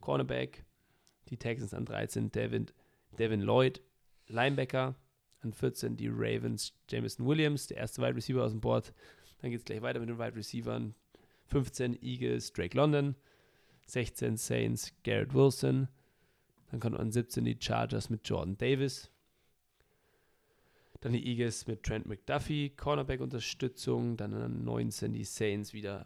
Cornerback. 0.00 0.64
Die 1.28 1.36
Texans 1.36 1.74
an 1.74 1.84
13 1.84 2.32
Devin, 2.32 2.66
Devin 3.18 3.40
Lloyd, 3.40 3.80
Linebacker. 4.28 4.94
An 5.42 5.52
14 5.52 5.96
die 5.96 6.08
Ravens 6.08 6.72
Jameson 6.88 7.26
Williams, 7.26 7.68
der 7.68 7.78
erste 7.78 8.02
Wide 8.02 8.16
Receiver 8.16 8.44
aus 8.44 8.52
dem 8.52 8.60
Board. 8.60 8.92
Dann 9.40 9.50
geht 9.50 9.60
es 9.60 9.64
gleich 9.64 9.82
weiter 9.82 10.00
mit 10.00 10.08
den 10.08 10.18
Wide 10.18 10.36
Receivern. 10.36 10.94
15 11.46 12.02
Eagles 12.02 12.52
Drake 12.52 12.76
London. 12.76 13.14
16 13.86 14.36
Saints 14.36 14.92
Garrett 15.04 15.32
Wilson. 15.32 15.88
Dann 16.70 16.80
kommt 16.80 16.98
an 16.98 17.10
17 17.10 17.44
die 17.44 17.56
Chargers 17.58 18.10
mit 18.10 18.28
Jordan 18.28 18.58
Davis. 18.58 19.10
Dann 21.00 21.12
die 21.12 21.24
Eagles 21.26 21.66
mit 21.66 21.84
Trent 21.84 22.06
McDuffie, 22.06 22.70
Cornerback-Unterstützung. 22.70 24.16
Dann 24.16 24.34
an 24.34 24.64
19 24.64 25.12
die 25.12 25.24
Saints 25.24 25.72
wieder 25.72 26.04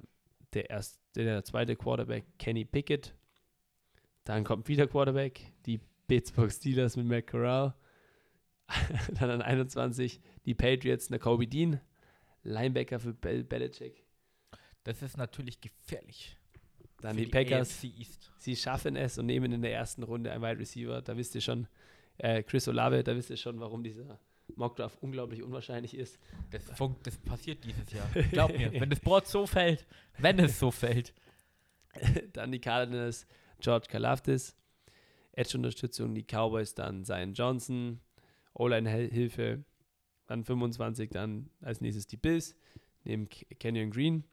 der, 0.52 0.70
erste, 0.70 1.00
der 1.14 1.44
zweite 1.44 1.76
Quarterback 1.76 2.24
Kenny 2.38 2.64
Pickett. 2.64 3.14
Dann 4.24 4.44
kommt 4.44 4.68
wieder 4.68 4.86
Quarterback, 4.86 5.52
die 5.66 5.80
Pittsburgh 6.06 6.52
Steelers 6.52 6.96
mit 6.96 7.06
Matt 7.06 7.26
Corral. 7.26 7.74
Dann 9.18 9.30
an 9.30 9.42
21 9.42 10.20
die 10.46 10.54
Patriots, 10.54 11.08
Kobe 11.20 11.46
Dean, 11.46 11.80
Linebacker 12.42 12.98
für 12.98 13.12
Bel 13.12 13.44
Belichick. 13.44 14.04
Das 14.84 15.02
ist 15.02 15.16
natürlich 15.16 15.60
gefährlich. 15.60 16.36
Dann 17.00 17.16
für 17.16 17.24
die 17.24 17.30
Packers. 17.30 17.84
Sie 18.38 18.56
schaffen 18.56 18.96
es 18.96 19.18
und 19.18 19.26
nehmen 19.26 19.52
in 19.52 19.62
der 19.62 19.72
ersten 19.72 20.02
Runde 20.02 20.32
einen 20.32 20.42
Wide 20.42 20.58
Receiver. 20.58 21.02
Da 21.02 21.16
wisst 21.16 21.34
ihr 21.34 21.40
schon, 21.40 21.68
äh, 22.18 22.42
Chris 22.42 22.66
Olave, 22.68 23.02
da 23.04 23.14
wisst 23.14 23.30
ihr 23.30 23.36
schon, 23.36 23.60
warum 23.60 23.82
dieser 23.82 24.18
Mockdraft 24.56 25.00
unglaublich 25.02 25.42
unwahrscheinlich 25.42 25.94
ist. 25.94 26.18
Das, 26.50 26.64
funkt, 26.76 27.06
das 27.06 27.16
passiert 27.18 27.64
dieses 27.64 27.92
Jahr. 27.92 28.08
Glaub 28.30 28.56
mir, 28.56 28.72
wenn 28.72 28.90
das 28.90 29.00
Board 29.00 29.26
so 29.26 29.46
fällt, 29.46 29.86
wenn 30.18 30.38
es 30.38 30.58
so 30.58 30.70
fällt. 30.70 31.14
dann 32.32 32.52
die 32.52 32.60
Cardinals, 32.60 33.26
George 33.60 33.86
Kalafdis. 33.88 34.56
Edge-Unterstützung, 35.34 36.14
die 36.14 36.24
Cowboys, 36.24 36.74
dann 36.74 37.04
Zion 37.04 37.32
Johnson. 37.32 38.00
O-Line-Hilfe. 38.54 39.64
Dann 40.26 40.44
25, 40.44 41.10
dann 41.10 41.50
als 41.60 41.80
nächstes 41.80 42.06
die 42.06 42.16
Bills. 42.16 42.56
Neben 43.04 43.28
Kenyon 43.28 43.90
Green. 43.90 44.24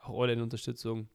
Auch 0.00 0.10
O-Line-Unterstützung. 0.10 1.08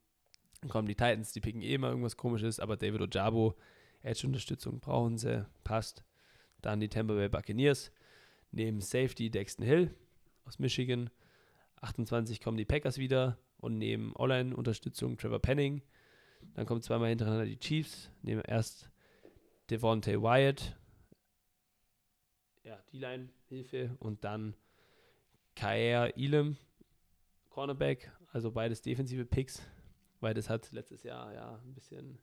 Dann 0.61 0.69
kommen 0.69 0.87
die 0.87 0.95
Titans, 0.95 1.31
die 1.31 1.41
picken 1.41 1.61
eh 1.61 1.75
immer 1.75 1.89
irgendwas 1.89 2.17
komisches, 2.17 2.59
aber 2.59 2.77
David 2.77 3.01
Ojabo, 3.01 3.55
Edge-Unterstützung 4.01 4.79
brauchen 4.79 5.17
sie, 5.17 5.45
passt. 5.63 6.03
Dann 6.61 6.79
die 6.79 6.89
Tampa 6.89 7.13
Bay 7.13 7.29
Buccaneers. 7.29 7.91
Neben 8.51 8.81
Safety 8.81 9.29
Dexton 9.29 9.65
Hill 9.65 9.93
aus 10.45 10.59
Michigan. 10.59 11.09
28 11.81 12.41
kommen 12.41 12.57
die 12.57 12.65
Packers 12.65 12.97
wieder 12.97 13.37
und 13.57 13.77
neben 13.77 14.15
Online-Unterstützung 14.15 15.17
Trevor 15.17 15.39
Penning. 15.39 15.81
Dann 16.53 16.65
kommen 16.65 16.81
zweimal 16.81 17.09
hintereinander 17.09 17.45
die 17.45 17.59
Chiefs. 17.59 18.09
Nehmen 18.21 18.41
erst 18.41 18.89
Devontae 19.69 20.21
Wyatt. 20.21 20.77
Ja, 22.65 22.79
D-Line-Hilfe. 22.91 23.95
Und 23.99 24.23
dann 24.23 24.55
Kair 25.55 26.17
Elam, 26.17 26.57
Cornerback. 27.49 28.11
Also 28.33 28.51
beides 28.51 28.81
defensive 28.81 29.25
Picks. 29.25 29.61
Weil 30.19 30.33
das 30.33 30.49
hat 30.49 30.71
letztes 30.71 31.03
Jahr 31.03 31.33
ja 31.33 31.59
ein 31.63 31.73
bisschen, 31.73 32.17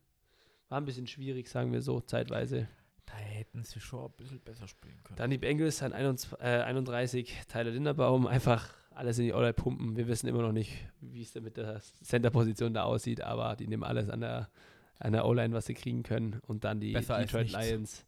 war 0.69 0.81
ein 0.81 0.85
bisschen 0.85 1.07
schwierig, 1.07 1.49
sagen 1.49 1.73
wir 1.73 1.81
so, 1.81 2.01
zeitweise. 2.01 2.69
Da 3.07 3.15
hätten 3.15 3.63
sie 3.63 3.81
schon 3.81 4.07
ein 4.07 4.13
bisschen 4.17 4.41
besser 4.41 4.67
spielen 4.67 4.99
können. 5.05 5.17
Dann 5.17 5.31
die 5.31 5.39
Bengals 5.39 5.83
an 5.83 5.93
31, 5.93 6.33
äh, 6.41 6.63
31 6.63 7.33
Tyler 7.49 7.71
Linderbaum, 7.71 8.27
einfach 8.27 8.75
alles 8.91 9.19
in 9.19 9.27
die 9.27 9.33
All-Right 9.33 9.57
pumpen. 9.57 9.97
Wir 9.97 10.09
wissen 10.09 10.27
immer 10.27 10.43
noch 10.43 10.53
nicht, 10.53 10.73
wie 11.01 11.23
es 11.23 11.35
mit 11.37 11.57
der 11.57 11.81
Center-Position 12.03 12.75
da 12.75 12.85
aussieht, 12.85 13.21
aber 13.21 13.57
die 13.57 13.69
nehmen 13.69 13.85
alles 13.85 14.09
an 14.09 14.21
der, 14.21 14.51
an 14.99 15.13
der 15.13 15.25
O-Line, 15.27 15.55
was 15.55 15.67
sie 15.67 15.75
kriegen 15.75 16.03
können. 16.03 16.41
Und 16.47 16.65
dann 16.65 16.81
die 16.81 16.93
Besser 16.93 17.19
Detroit. 17.19 17.53
Lions 17.53 18.05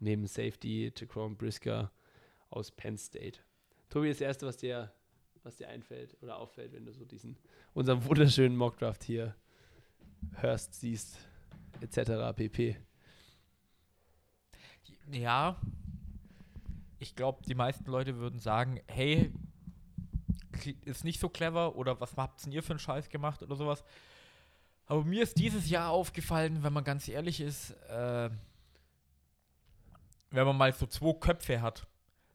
neben 0.00 0.26
Safety, 0.26 0.92
Jaquan 0.96 1.36
Brisker 1.36 1.90
aus 2.50 2.70
Penn 2.70 2.98
State. 2.98 3.40
Tobi, 3.88 4.08
das 4.08 4.20
Erste, 4.20 4.46
was 4.46 4.56
dir, 4.56 4.92
was 5.42 5.56
dir 5.56 5.68
einfällt 5.68 6.16
oder 6.22 6.36
auffällt, 6.36 6.72
wenn 6.72 6.84
du 6.84 6.92
so 6.92 7.04
diesen, 7.04 7.36
unseren 7.74 8.04
wunderschönen 8.04 8.56
Mockdraft 8.56 9.04
hier 9.04 9.34
hörst, 10.36 10.74
siehst, 10.74 11.18
etc. 11.80 12.34
pp. 12.34 12.76
Ja, 15.12 15.60
ich 16.98 17.14
glaube, 17.14 17.42
die 17.46 17.54
meisten 17.54 17.90
Leute 17.90 18.16
würden 18.16 18.40
sagen, 18.40 18.80
hey, 18.86 19.32
ist 20.84 21.04
nicht 21.04 21.20
so 21.20 21.28
clever 21.28 21.76
oder 21.76 22.00
was 22.00 22.16
habt 22.16 22.44
denn 22.44 22.52
ihr 22.52 22.62
für 22.62 22.72
einen 22.72 22.78
Scheiß 22.78 23.08
gemacht 23.08 23.42
oder 23.42 23.56
sowas. 23.56 23.84
Aber 24.86 25.04
mir 25.04 25.22
ist 25.22 25.38
dieses 25.38 25.68
Jahr 25.68 25.90
aufgefallen, 25.90 26.62
wenn 26.62 26.72
man 26.72 26.84
ganz 26.84 27.08
ehrlich 27.08 27.40
ist, 27.40 27.70
äh, 27.88 28.30
wenn 30.34 30.46
man 30.46 30.56
mal 30.56 30.72
so 30.72 30.86
zwei 30.86 31.12
Köpfe 31.14 31.62
hat. 31.62 31.86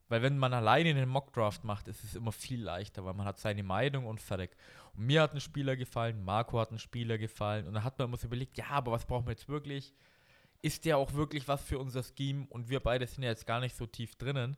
Weil 0.07 0.23
wenn 0.23 0.39
man 0.39 0.53
alleine 0.53 0.89
einen 0.89 1.07
Mockdraft 1.07 1.63
macht, 1.63 1.87
ist 1.87 2.03
es 2.03 2.15
immer 2.15 2.31
viel 2.31 2.63
leichter, 2.63 3.05
weil 3.05 3.13
man 3.13 3.27
hat 3.27 3.37
seine 3.37 3.61
Meinung 3.61 4.07
und 4.07 4.19
fertig. 4.19 4.55
Und 4.95 5.05
mir 5.05 5.21
hat 5.21 5.33
ein 5.33 5.39
Spieler 5.39 5.75
gefallen, 5.75 6.23
Marco 6.23 6.59
hat 6.59 6.71
ein 6.71 6.79
Spieler 6.79 7.19
gefallen 7.19 7.67
und 7.67 7.75
dann 7.75 7.83
hat 7.83 7.99
man 7.99 8.07
immer 8.07 8.17
so 8.17 8.25
überlegt, 8.25 8.57
ja, 8.57 8.69
aber 8.69 8.91
was 8.91 9.05
brauchen 9.05 9.27
wir 9.27 9.33
jetzt 9.33 9.47
wirklich? 9.47 9.93
Ist 10.63 10.85
der 10.85 10.97
auch 10.97 11.13
wirklich 11.13 11.47
was 11.47 11.63
für 11.63 11.77
unser 11.77 12.01
Scheme? 12.01 12.47
Und 12.49 12.69
wir 12.69 12.79
beide 12.79 13.05
sind 13.05 13.23
ja 13.23 13.29
jetzt 13.29 13.45
gar 13.45 13.59
nicht 13.59 13.75
so 13.75 13.85
tief 13.85 14.15
drinnen. 14.15 14.57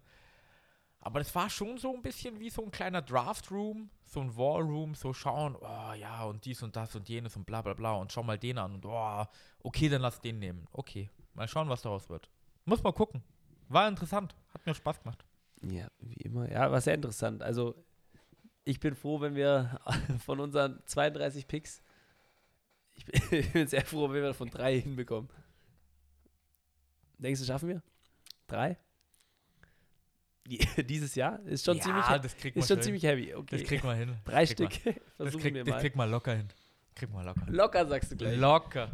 Aber 1.02 1.20
das 1.20 1.34
war 1.36 1.50
schon 1.50 1.78
so 1.78 1.94
ein 1.94 2.02
bisschen 2.02 2.40
wie 2.40 2.50
so 2.50 2.64
ein 2.64 2.72
kleiner 2.72 3.02
Draft-Room, 3.02 3.90
so 4.06 4.22
ein 4.22 4.38
War-Room, 4.38 4.96
so 4.96 5.14
schauen, 5.14 5.58
oh 5.60 5.94
ja, 5.94 6.24
und 6.24 6.46
dies 6.46 6.64
und 6.64 6.76
das 6.76 6.96
und 6.96 7.10
jenes 7.10 7.36
und 7.36 7.46
bla 7.46 7.62
bla 7.62 7.74
bla 7.74 7.94
und 7.94 8.12
schau 8.12 8.24
mal 8.24 8.38
den 8.38 8.58
an 8.58 8.76
und 8.76 8.86
oh, 8.86 9.26
okay, 9.64 9.90
dann 9.90 10.02
lass 10.02 10.22
den 10.22 10.40
nehmen. 10.40 10.68
Okay, 10.72 11.10
mal 11.34 11.48
schauen, 11.48 11.70
was 11.70 11.82
daraus 11.82 12.08
wird. 12.08 12.30
Muss 12.72 12.84
mal 12.84 12.94
gucken. 12.94 13.22
War 13.68 13.90
interessant, 13.90 14.34
hat 14.54 14.66
mir 14.66 14.74
Spaß 14.74 15.02
gemacht. 15.04 15.26
Ja, 15.62 15.88
wie 16.00 16.14
immer. 16.22 16.50
Ja, 16.50 16.72
war 16.72 16.80
sehr 16.80 16.94
interessant. 16.96 17.44
Also, 17.44 17.76
ich 18.64 18.80
bin 18.80 18.96
froh, 18.96 19.20
wenn 19.20 19.36
wir 19.36 19.78
von 20.26 20.40
unseren 20.40 20.82
32 20.86 21.48
Picks, 21.50 21.82
ich 22.94 23.04
bin, 23.06 23.22
ich 23.40 23.52
bin 23.52 23.68
sehr 23.68 23.84
froh, 23.86 24.10
wenn 24.10 24.24
wir 24.24 24.34
von 24.34 24.50
drei 24.50 24.80
hinbekommen. 24.80 25.30
Denkst 27.18 27.42
du, 27.42 27.46
schaffen 27.46 27.68
wir? 27.68 27.82
Drei? 28.48 28.78
Die- 30.48 30.58
Dieses 30.86 31.14
Jahr 31.16 31.40
ist 31.42 31.66
schon 31.66 31.76
ja, 31.78 31.84
ziemlich, 31.84 32.06
das 32.06 32.38
kriegt 32.38 32.56
ist 32.56 32.68
schon 32.70 32.78
hin. 32.78 32.84
ziemlich 32.84 33.04
heavy. 33.04 33.34
Okay, 33.36 33.58
Das 33.58 33.68
kriegt 33.68 33.84
man 33.84 33.98
hin. 33.98 34.16
drei 34.24 34.42
das 34.46 34.52
Stück. 34.52 34.70
Man. 34.86 34.96
Das 34.96 35.04
Versuchen 35.18 35.42
kriegt, 35.42 35.56
wir 35.56 35.64
das 35.66 35.74
mal. 35.74 35.82
kriegt 35.82 35.96
man 35.98 36.10
locker 36.10 36.36
hin. 36.36 36.48
Kriegt 36.96 37.14
man 37.14 37.26
locker. 37.26 37.46
Locker 37.48 37.86
sagst 37.86 38.12
du 38.12 38.16
gleich. 38.16 38.38
Locker. 38.40 38.90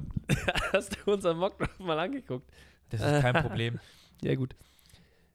Hast 0.74 0.98
du 1.06 1.12
unseren 1.14 1.38
Mockdraft 1.38 1.80
mal 1.80 1.98
angeguckt? 2.00 2.52
Das 2.90 3.02
ist 3.02 3.22
kein 3.22 3.36
Problem. 3.44 3.80
Ja, 4.24 4.34
gut. 4.34 4.56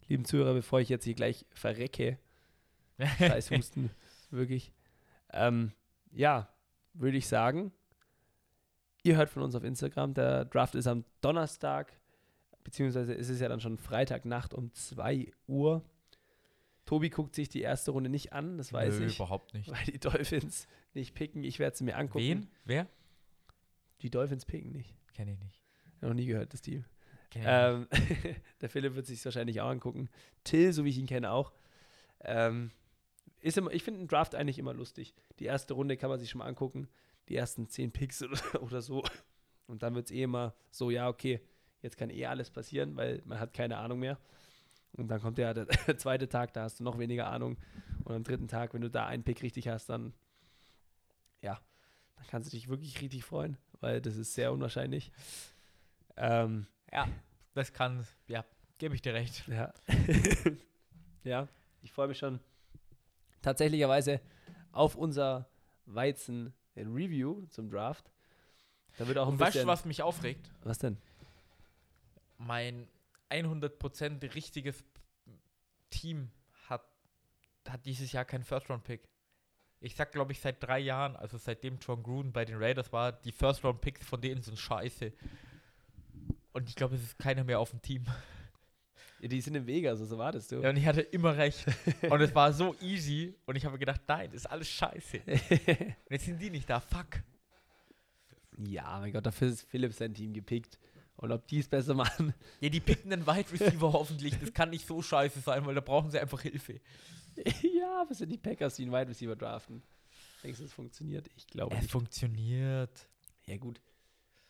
Lieben 0.08 0.24
Zuhörer, 0.24 0.54
bevor 0.54 0.80
ich 0.80 0.88
jetzt 0.88 1.04
hier 1.04 1.14
gleich 1.14 1.46
verrecke, 1.52 2.18
Scheiß 3.18 3.50
Husten, 3.52 3.90
wirklich. 4.30 4.72
Ähm, 5.32 5.70
ja, 6.10 6.48
würde 6.92 7.16
ich 7.16 7.28
sagen, 7.28 7.70
ihr 9.04 9.16
hört 9.16 9.30
von 9.30 9.44
uns 9.44 9.54
auf 9.54 9.62
Instagram. 9.62 10.14
Der 10.14 10.46
Draft 10.46 10.74
ist 10.74 10.88
am 10.88 11.04
Donnerstag, 11.20 11.92
beziehungsweise 12.64 13.14
ist 13.14 13.28
es 13.28 13.38
ja 13.38 13.48
dann 13.48 13.60
schon 13.60 13.78
Freitagnacht 13.78 14.52
um 14.52 14.74
2 14.74 15.30
Uhr. 15.46 15.84
Tobi 16.84 17.08
guckt 17.08 17.36
sich 17.36 17.48
die 17.48 17.60
erste 17.62 17.92
Runde 17.92 18.10
nicht 18.10 18.32
an, 18.32 18.58
das 18.58 18.72
weiß 18.72 18.98
Nö, 18.98 19.06
ich, 19.06 19.14
überhaupt 19.14 19.54
nicht. 19.54 19.70
weil 19.70 19.84
die 19.84 20.00
Dolphins 20.00 20.66
nicht 20.92 21.14
picken. 21.14 21.44
Ich 21.44 21.60
werde 21.60 21.76
sie 21.76 21.84
mir 21.84 21.96
angucken. 21.96 22.24
Wen? 22.24 22.48
Wer? 22.64 22.88
Die 24.00 24.10
Dolphins 24.10 24.44
picken 24.44 24.72
nicht. 24.72 24.96
Kenne 25.14 25.32
ich 25.32 25.38
nicht. 25.38 25.62
Noch 26.00 26.14
nie 26.14 26.26
gehört, 26.26 26.52
das 26.52 26.60
Team. 26.62 26.84
Ähm, 27.36 27.88
der 28.60 28.68
Philipp 28.68 28.94
wird 28.94 29.06
sich 29.06 29.24
wahrscheinlich 29.24 29.60
auch 29.60 29.68
angucken. 29.68 30.08
Till, 30.44 30.72
so 30.72 30.84
wie 30.84 30.90
ich 30.90 30.98
ihn 30.98 31.06
kenne, 31.06 31.30
auch. 31.30 31.52
Ähm, 32.20 32.70
ist 33.40 33.58
immer, 33.58 33.72
ich 33.72 33.82
finde 33.82 34.00
einen 34.00 34.08
Draft 34.08 34.34
eigentlich 34.34 34.58
immer 34.58 34.74
lustig. 34.74 35.14
Die 35.38 35.46
erste 35.46 35.74
Runde 35.74 35.96
kann 35.96 36.10
man 36.10 36.20
sich 36.20 36.30
schon 36.30 36.38
mal 36.38 36.46
angucken. 36.46 36.88
Die 37.28 37.36
ersten 37.36 37.68
zehn 37.68 37.90
Picks 37.90 38.22
oder, 38.22 38.38
oder 38.62 38.82
so. 38.82 39.04
Und 39.66 39.82
dann 39.82 39.94
wird 39.94 40.06
es 40.06 40.12
eh 40.12 40.22
immer 40.22 40.54
so, 40.70 40.90
ja, 40.90 41.08
okay, 41.08 41.40
jetzt 41.82 41.96
kann 41.96 42.10
eh 42.10 42.26
alles 42.26 42.50
passieren, 42.50 42.96
weil 42.96 43.22
man 43.24 43.40
hat 43.40 43.52
keine 43.52 43.78
Ahnung 43.78 43.98
mehr. 43.98 44.18
Und 44.92 45.08
dann 45.08 45.20
kommt 45.20 45.38
ja 45.38 45.54
der, 45.54 45.66
zweite 45.98 46.28
Tag, 46.28 46.52
da 46.52 46.62
hast 46.62 46.80
du 46.80 46.84
noch 46.84 46.98
weniger 46.98 47.28
Ahnung. 47.28 47.56
Und 48.04 48.14
am 48.14 48.24
dritten 48.24 48.48
Tag, 48.48 48.74
wenn 48.74 48.82
du 48.82 48.90
da 48.90 49.06
einen 49.06 49.24
Pick 49.24 49.42
richtig 49.42 49.68
hast, 49.68 49.88
dann, 49.88 50.12
ja, 51.40 51.60
dann 52.16 52.26
kannst 52.28 52.52
du 52.52 52.56
dich 52.56 52.68
wirklich 52.68 53.00
richtig 53.00 53.24
freuen, 53.24 53.56
weil 53.80 54.00
das 54.00 54.16
ist 54.16 54.34
sehr 54.34 54.52
unwahrscheinlich. 54.52 55.10
Ähm, 56.16 56.66
Ja, 56.92 57.08
das 57.54 57.72
kann, 57.72 58.06
ja, 58.28 58.44
gebe 58.78 58.94
ich 58.94 59.02
dir 59.02 59.14
recht. 59.14 59.46
ja. 59.48 59.72
ja, 61.24 61.48
ich 61.82 61.92
freue 61.92 62.08
mich 62.08 62.18
schon 62.18 62.40
tatsächlicherweise 63.42 64.20
auf 64.70 64.94
unser 64.94 65.48
Weizen 65.84 66.54
Review 66.76 67.44
zum 67.46 67.68
Draft. 67.70 68.10
Da 68.96 69.06
wird 69.06 69.18
auch 69.18 69.26
ein 69.26 69.34
Und 69.34 69.40
weißt 69.40 69.52
bisschen. 69.54 69.66
du, 69.66 69.72
was 69.72 69.84
mich 69.84 70.02
aufregt? 70.02 70.50
was 70.62 70.78
denn? 70.78 70.96
Mein 72.38 72.88
100% 73.30 74.34
richtiges 74.34 74.84
Team 75.90 76.30
hat, 76.68 76.84
hat 77.68 77.84
dieses 77.86 78.12
Jahr 78.12 78.24
keinen 78.24 78.44
First-Round-Pick. 78.44 79.08
Ich 79.80 79.96
sag, 79.96 80.12
glaube 80.12 80.32
ich, 80.32 80.40
seit 80.40 80.62
drei 80.62 80.78
Jahren, 80.78 81.16
also 81.16 81.36
seitdem 81.38 81.78
John 81.78 82.02
Gruden 82.02 82.32
bei 82.32 82.44
den 82.44 82.56
Raiders 82.56 82.92
war, 82.92 83.12
die 83.12 83.32
First-Round-Picks 83.32 84.06
von 84.06 84.20
denen 84.20 84.42
sind 84.42 84.58
scheiße. 84.58 85.12
Und 86.52 86.68
ich 86.68 86.76
glaube, 86.76 86.94
es 86.96 87.02
ist 87.02 87.18
keiner 87.18 87.44
mehr 87.44 87.58
auf 87.60 87.70
dem 87.70 87.80
Team. 87.82 88.04
Ja, 89.20 89.28
die 89.28 89.40
sind 89.40 89.54
in 89.54 89.66
Vegas, 89.66 90.00
also 90.00 90.18
wartest 90.18 90.50
du. 90.52 90.56
Ja, 90.60 90.70
und 90.70 90.76
ich 90.76 90.84
hatte 90.86 91.00
immer 91.00 91.36
recht. 91.36 91.64
Und 92.10 92.20
es 92.20 92.34
war 92.34 92.52
so 92.52 92.74
easy. 92.80 93.34
Und 93.46 93.56
ich 93.56 93.64
habe 93.64 93.78
gedacht, 93.78 94.00
nein, 94.08 94.28
das 94.32 94.42
ist 94.42 94.46
alles 94.46 94.68
scheiße. 94.68 95.18
Und 95.26 96.10
jetzt 96.10 96.24
sind 96.24 96.40
die 96.42 96.50
nicht 96.50 96.68
da. 96.68 96.80
Fuck. 96.80 97.22
ja, 98.58 98.98
mein 99.00 99.12
Gott, 99.12 99.24
dafür 99.24 99.48
ist 99.48 99.62
Philipp 99.62 99.92
sein 99.94 100.12
Team 100.14 100.32
gepickt. 100.32 100.78
Und 101.16 101.30
ob 101.30 101.46
die 101.46 101.60
es 101.60 101.68
besser 101.68 101.94
machen. 101.94 102.34
Ja, 102.60 102.68
die 102.68 102.80
picken 102.80 103.12
einen 103.12 103.26
Wide 103.26 103.52
Receiver 103.52 103.92
hoffentlich. 103.92 104.36
Das 104.40 104.52
kann 104.52 104.70
nicht 104.70 104.86
so 104.86 105.00
scheiße 105.02 105.40
sein, 105.40 105.64
weil 105.66 105.74
da 105.76 105.80
brauchen 105.80 106.10
sie 106.10 106.18
einfach 106.18 106.40
Hilfe. 106.40 106.80
ja, 107.62 108.04
was 108.08 108.18
sind 108.18 108.30
die 108.32 108.38
Packers, 108.38 108.74
die 108.74 108.82
einen 108.82 108.92
Wide 108.92 109.08
Receiver 109.08 109.36
draften? 109.36 109.82
Denkst 110.42 110.58
du, 110.58 110.64
es 110.64 110.72
funktioniert? 110.72 111.30
Ich 111.36 111.46
glaube 111.46 111.76
Es 111.76 111.82
nicht. 111.82 111.92
funktioniert. 111.92 113.08
Ja, 113.46 113.56
gut. 113.56 113.80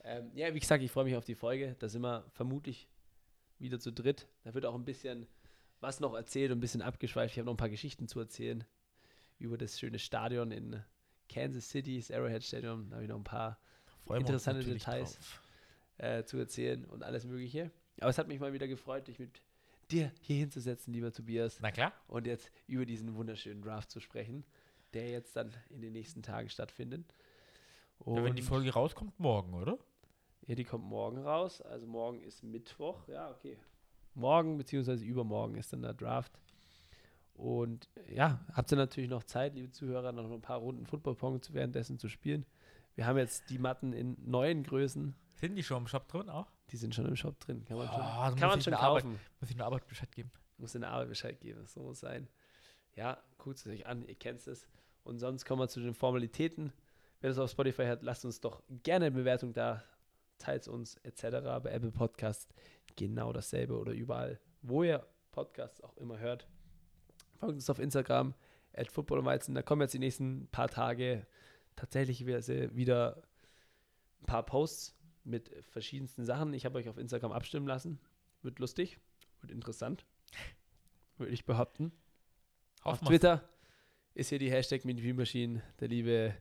Ähm, 0.04 0.30
ja, 0.34 0.52
wie 0.54 0.60
gesagt, 0.60 0.82
ich 0.82 0.90
freue 0.90 1.04
mich 1.04 1.16
auf 1.16 1.24
die 1.24 1.34
Folge. 1.34 1.76
Da 1.78 1.88
sind 1.88 2.02
wir 2.02 2.24
vermutlich 2.32 2.88
wieder 3.58 3.78
zu 3.78 3.92
dritt. 3.92 4.26
Da 4.44 4.54
wird 4.54 4.66
auch 4.66 4.74
ein 4.74 4.84
bisschen 4.84 5.26
was 5.80 6.00
noch 6.00 6.14
erzählt 6.14 6.50
und 6.50 6.58
ein 6.58 6.60
bisschen 6.60 6.82
abgeschweift. 6.82 7.32
Ich 7.34 7.38
habe 7.38 7.46
noch 7.46 7.54
ein 7.54 7.58
paar 7.58 7.68
Geschichten 7.68 8.08
zu 8.08 8.18
erzählen 8.20 8.64
über 9.38 9.58
das 9.58 9.78
schöne 9.78 9.98
Stadion 9.98 10.50
in 10.52 10.82
Kansas 11.28 11.68
City, 11.70 11.98
das 11.98 12.10
Arrowhead 12.10 12.42
Stadion. 12.44 12.88
Da 12.90 12.96
habe 12.96 13.04
ich 13.04 13.08
noch 13.10 13.16
ein 13.18 13.24
paar 13.24 13.58
Interessante 14.08 14.64
Details. 14.64 15.18
äh, 15.98 16.24
zu 16.24 16.36
erzählen 16.38 16.84
und 16.84 17.02
alles 17.02 17.24
Mögliche. 17.24 17.70
Aber 18.00 18.10
es 18.10 18.18
hat 18.18 18.28
mich 18.28 18.40
mal 18.40 18.52
wieder 18.52 18.66
gefreut, 18.68 19.06
dich 19.08 19.18
mit 19.18 19.40
dir 19.90 20.10
hier 20.20 20.36
hinzusetzen, 20.36 20.92
lieber 20.92 21.12
Tobias, 21.12 21.58
Na 21.60 21.70
klar. 21.70 21.92
und 22.08 22.26
jetzt 22.26 22.50
über 22.66 22.84
diesen 22.86 23.14
wunderschönen 23.14 23.62
Draft 23.62 23.90
zu 23.90 24.00
sprechen, 24.00 24.44
der 24.94 25.10
jetzt 25.10 25.36
dann 25.36 25.52
in 25.70 25.80
den 25.82 25.92
nächsten 25.92 26.22
Tagen 26.22 26.48
stattfindet. 26.48 27.04
Und 27.98 28.16
Ja, 28.16 28.24
wenn 28.24 28.34
die 28.34 28.42
Folge 28.42 28.72
rauskommt, 28.72 29.18
morgen, 29.20 29.54
oder? 29.54 29.78
Ja, 30.46 30.54
die 30.54 30.64
kommt 30.64 30.84
morgen 30.84 31.18
raus. 31.18 31.60
Also 31.62 31.86
morgen 31.86 32.20
ist 32.20 32.42
Mittwoch. 32.42 33.06
Ja, 33.08 33.30
okay. 33.30 33.58
Morgen 34.14 34.58
beziehungsweise 34.58 35.04
übermorgen 35.04 35.56
ist 35.56 35.72
dann 35.72 35.82
der 35.82 35.94
Draft. 35.94 36.32
Und 37.34 37.88
ja, 38.08 38.40
habt 38.52 38.70
ihr 38.72 38.76
natürlich 38.76 39.08
noch 39.10 39.24
Zeit, 39.24 39.54
liebe 39.54 39.70
Zuhörer, 39.70 40.12
noch 40.12 40.30
ein 40.30 40.42
paar 40.42 40.58
Runden 40.58 40.86
Football-Pong 40.86 41.40
zu 41.42 41.54
währenddessen 41.54 41.98
zu 41.98 42.08
spielen. 42.08 42.44
Wir 42.94 43.06
haben 43.06 43.16
jetzt 43.16 43.48
die 43.48 43.58
Matten 43.58 43.92
in 43.94 44.16
neuen 44.24 44.64
Größen. 44.64 45.14
Sind 45.34 45.56
die 45.56 45.62
schon 45.62 45.78
im 45.78 45.86
Shop 45.88 46.06
drin 46.08 46.28
auch? 46.28 46.50
Die 46.70 46.76
sind 46.76 46.94
schon 46.94 47.06
im 47.06 47.16
Shop 47.16 47.40
drin. 47.40 47.64
Kann 47.64 47.78
man 47.78 47.88
schon, 47.88 47.96
Oh, 47.96 48.00
dann 48.00 48.36
kann 48.36 48.48
muss 48.48 48.56
man 48.56 48.60
schon 48.60 48.70
der 48.72 48.80
Arbeit- 48.80 49.02
kaufen. 49.04 49.20
Muss 49.40 49.48
ich 49.48 49.52
in 49.52 49.58
der 49.58 49.66
Arbeit 49.66 49.86
Bescheid 49.88 50.12
geben. 50.12 50.30
Muss 50.58 50.74
in 50.74 50.82
der 50.82 50.90
Arbeit 50.90 51.08
Bescheid 51.08 51.40
geben. 51.40 51.66
So 51.66 51.80
muss 51.82 52.00
sein. 52.00 52.28
Ja, 52.94 53.18
guckt 53.38 53.56
es 53.56 53.66
euch 53.66 53.86
an, 53.86 54.06
ihr 54.06 54.14
kennt 54.14 54.46
es. 54.46 54.68
Und 55.04 55.18
sonst 55.18 55.46
kommen 55.46 55.60
wir 55.62 55.68
zu 55.68 55.80
den 55.80 55.94
Formalitäten. 55.94 56.72
Wer 57.22 57.30
das 57.30 57.38
auf 57.38 57.50
Spotify 57.50 57.86
hat, 57.86 58.02
lasst 58.02 58.24
uns 58.26 58.40
doch 58.40 58.62
gerne 58.82 59.06
eine 59.06 59.14
Bewertung 59.14 59.52
da. 59.54 59.82
Teilt 60.38 60.68
uns 60.68 60.96
etc. 61.04 61.22
Bei 61.62 61.70
Apple 61.70 61.92
Podcasts 61.92 62.48
genau 62.96 63.32
dasselbe 63.32 63.78
oder 63.78 63.92
überall, 63.92 64.40
wo 64.60 64.82
ihr 64.82 65.06
Podcasts 65.30 65.80
auch 65.80 65.96
immer 65.96 66.18
hört. 66.18 66.48
Folgt 67.38 67.54
uns 67.54 67.70
auf 67.70 67.78
Instagram, 67.78 68.34
at 68.74 68.90
Football 68.90 69.20
und 69.20 69.24
Weizen. 69.24 69.54
Da 69.54 69.62
kommen 69.62 69.82
jetzt 69.82 69.94
die 69.94 69.98
nächsten 69.98 70.48
paar 70.48 70.68
Tage 70.68 71.26
tatsächlich 71.76 72.26
wieder 72.26 73.22
ein 74.20 74.26
paar 74.26 74.44
Posts 74.44 74.94
mit 75.24 75.50
verschiedensten 75.64 76.24
Sachen. 76.24 76.52
Ich 76.54 76.64
habe 76.66 76.78
euch 76.78 76.88
auf 76.88 76.98
Instagram 76.98 77.32
abstimmen 77.32 77.66
lassen. 77.66 77.98
Wird 78.42 78.58
lustig, 78.58 78.98
wird 79.40 79.52
interessant. 79.52 80.04
Würde 81.16 81.32
ich 81.32 81.44
behaupten. 81.44 81.92
Auf 82.82 82.94
Hoffen 82.94 83.04
wir's. 83.04 83.08
Twitter 83.08 83.48
ist 84.14 84.28
hier 84.28 84.38
die 84.38 84.50
Hashtag 84.50 84.84
Mini-Maschine. 84.84 85.62
Der 85.80 85.88
liebe 85.88 86.34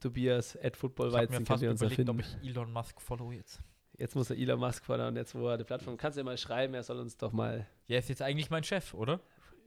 Tobias 0.00 0.56
at 0.56 0.60
Ich 0.60 0.64
habe 0.64 0.76
Footballweizen 0.76 1.38
mir 1.38 1.46
fast 1.46 1.62
uns 1.62 1.82
überlegt, 1.82 2.08
ob 2.08 2.20
ich 2.20 2.48
Elon 2.48 2.72
Musk 2.72 3.00
follow 3.00 3.32
jetzt. 3.32 3.60
Jetzt 3.96 4.14
muss 4.14 4.30
er 4.30 4.36
Elon 4.36 4.60
Musk 4.60 4.84
fordern, 4.84 5.16
jetzt 5.16 5.34
wo 5.34 5.48
er 5.48 5.58
die 5.58 5.64
Plattform. 5.64 5.96
Kannst 5.96 6.16
du 6.16 6.20
ja 6.20 6.24
mal 6.24 6.38
schreiben, 6.38 6.74
er 6.74 6.84
soll 6.84 6.98
uns 7.00 7.16
doch 7.16 7.32
mal. 7.32 7.66
Der 7.88 7.98
ist 7.98 8.08
jetzt 8.08 8.22
eigentlich 8.22 8.48
mein 8.48 8.62
Chef, 8.62 8.94
oder? 8.94 9.20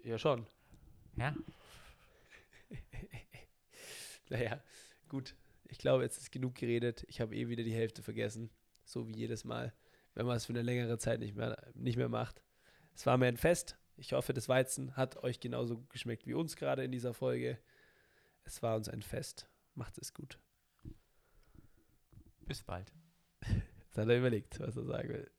Ja, 0.04 0.18
schon. 0.18 0.46
Ja. 1.18 1.36
Naja, 4.30 4.64
gut. 5.10 5.36
Ich 5.68 5.78
glaube, 5.78 6.04
jetzt 6.04 6.18
ist 6.18 6.32
genug 6.32 6.56
geredet. 6.56 7.04
Ich 7.10 7.20
habe 7.20 7.36
eh 7.36 7.50
wieder 7.50 7.64
die 7.64 7.74
Hälfte 7.74 8.02
vergessen. 8.02 8.50
So 8.86 9.06
wie 9.10 9.14
jedes 9.14 9.44
Mal, 9.44 9.74
wenn 10.14 10.26
man 10.26 10.38
es 10.38 10.46
für 10.46 10.54
eine 10.54 10.62
längere 10.62 10.98
Zeit 10.98 11.20
nicht 11.20 11.36
mehr, 11.36 11.58
nicht 11.74 11.98
mehr 11.98 12.08
macht. 12.08 12.42
Es 12.96 13.06
war 13.06 13.18
mir 13.18 13.28
ein 13.28 13.36
Fest. 13.36 13.78
Ich 13.98 14.14
hoffe, 14.14 14.32
das 14.34 14.48
Weizen 14.48 14.96
hat 14.96 15.18
euch 15.18 15.42
genauso 15.42 15.76
gut 15.76 15.90
geschmeckt 15.90 16.26
wie 16.28 16.34
uns 16.34 16.56
gerade 16.56 16.86
in 16.86 16.94
dieser 16.94 17.14
Folge. 17.14 17.60
Es 18.46 18.64
war 18.64 18.78
uns 18.78 18.88
ein 18.88 19.02
Fest. 19.02 19.50
Macht 19.82 19.98
es 19.98 20.14
gut. 20.14 20.38
Bis 22.46 22.62
bald. 22.62 22.94
Jetzt 23.42 23.98
hat 23.98 24.08
er 24.08 24.20
überlegt, 24.20 24.60
was 24.60 24.78
er 24.78 24.86
sagen 24.86 25.10
will. 25.10 25.32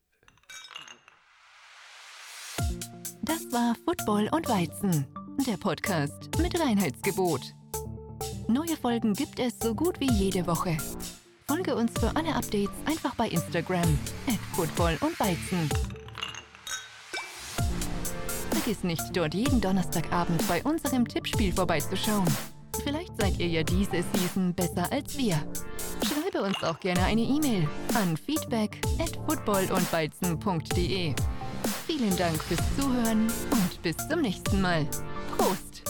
Das 3.23 3.52
war 3.52 3.77
Football 3.85 4.28
und 4.32 4.48
Weizen, 4.48 5.06
der 5.47 5.56
Podcast 5.59 6.36
mit 6.39 6.59
Reinheitsgebot. 6.59 7.55
Neue 8.48 8.77
Folgen 8.77 9.14
gibt 9.14 9.39
es 9.39 9.60
so 9.60 9.77
gut 9.77 10.01
wie 10.01 10.10
jede 10.10 10.44
Woche. 10.48 10.77
Folge 11.47 11.77
uns 11.77 11.93
für 12.01 12.16
alle 12.16 12.35
Updates 12.35 12.74
einfach 12.85 13.14
bei 13.14 13.28
Instagram 13.28 13.97
at 14.27 14.40
Football 14.56 14.98
und 15.02 15.20
Weizen. 15.20 15.69
Vergiss 18.51 18.82
nicht, 18.82 19.16
dort 19.16 19.35
jeden 19.35 19.60
Donnerstagabend 19.60 20.48
bei 20.48 20.64
unserem 20.64 21.06
Tippspiel 21.06 21.52
vorbeizuschauen. 21.52 22.27
Vielleicht 22.85 23.20
seid 23.20 23.39
ihr 23.39 23.49
ja 23.49 23.62
diese 23.62 24.03
Season 24.15 24.55
besser 24.55 24.90
als 24.90 25.16
wir. 25.16 25.36
Schreibe 26.07 26.43
uns 26.43 26.62
auch 26.62 26.81
gerne 26.81 27.03
eine 27.05 27.23
E-Mail 27.23 27.69
an 27.94 28.16
feedback 28.16 28.78
at 28.99 29.19
footballundweizen.de. 29.27 31.15
Vielen 31.86 32.16
Dank 32.16 32.43
fürs 32.43 32.61
Zuhören 32.77 33.27
und 33.51 33.82
bis 33.82 33.97
zum 34.09 34.23
nächsten 34.23 34.61
Mal. 34.61 34.86
Prost! 35.36 35.85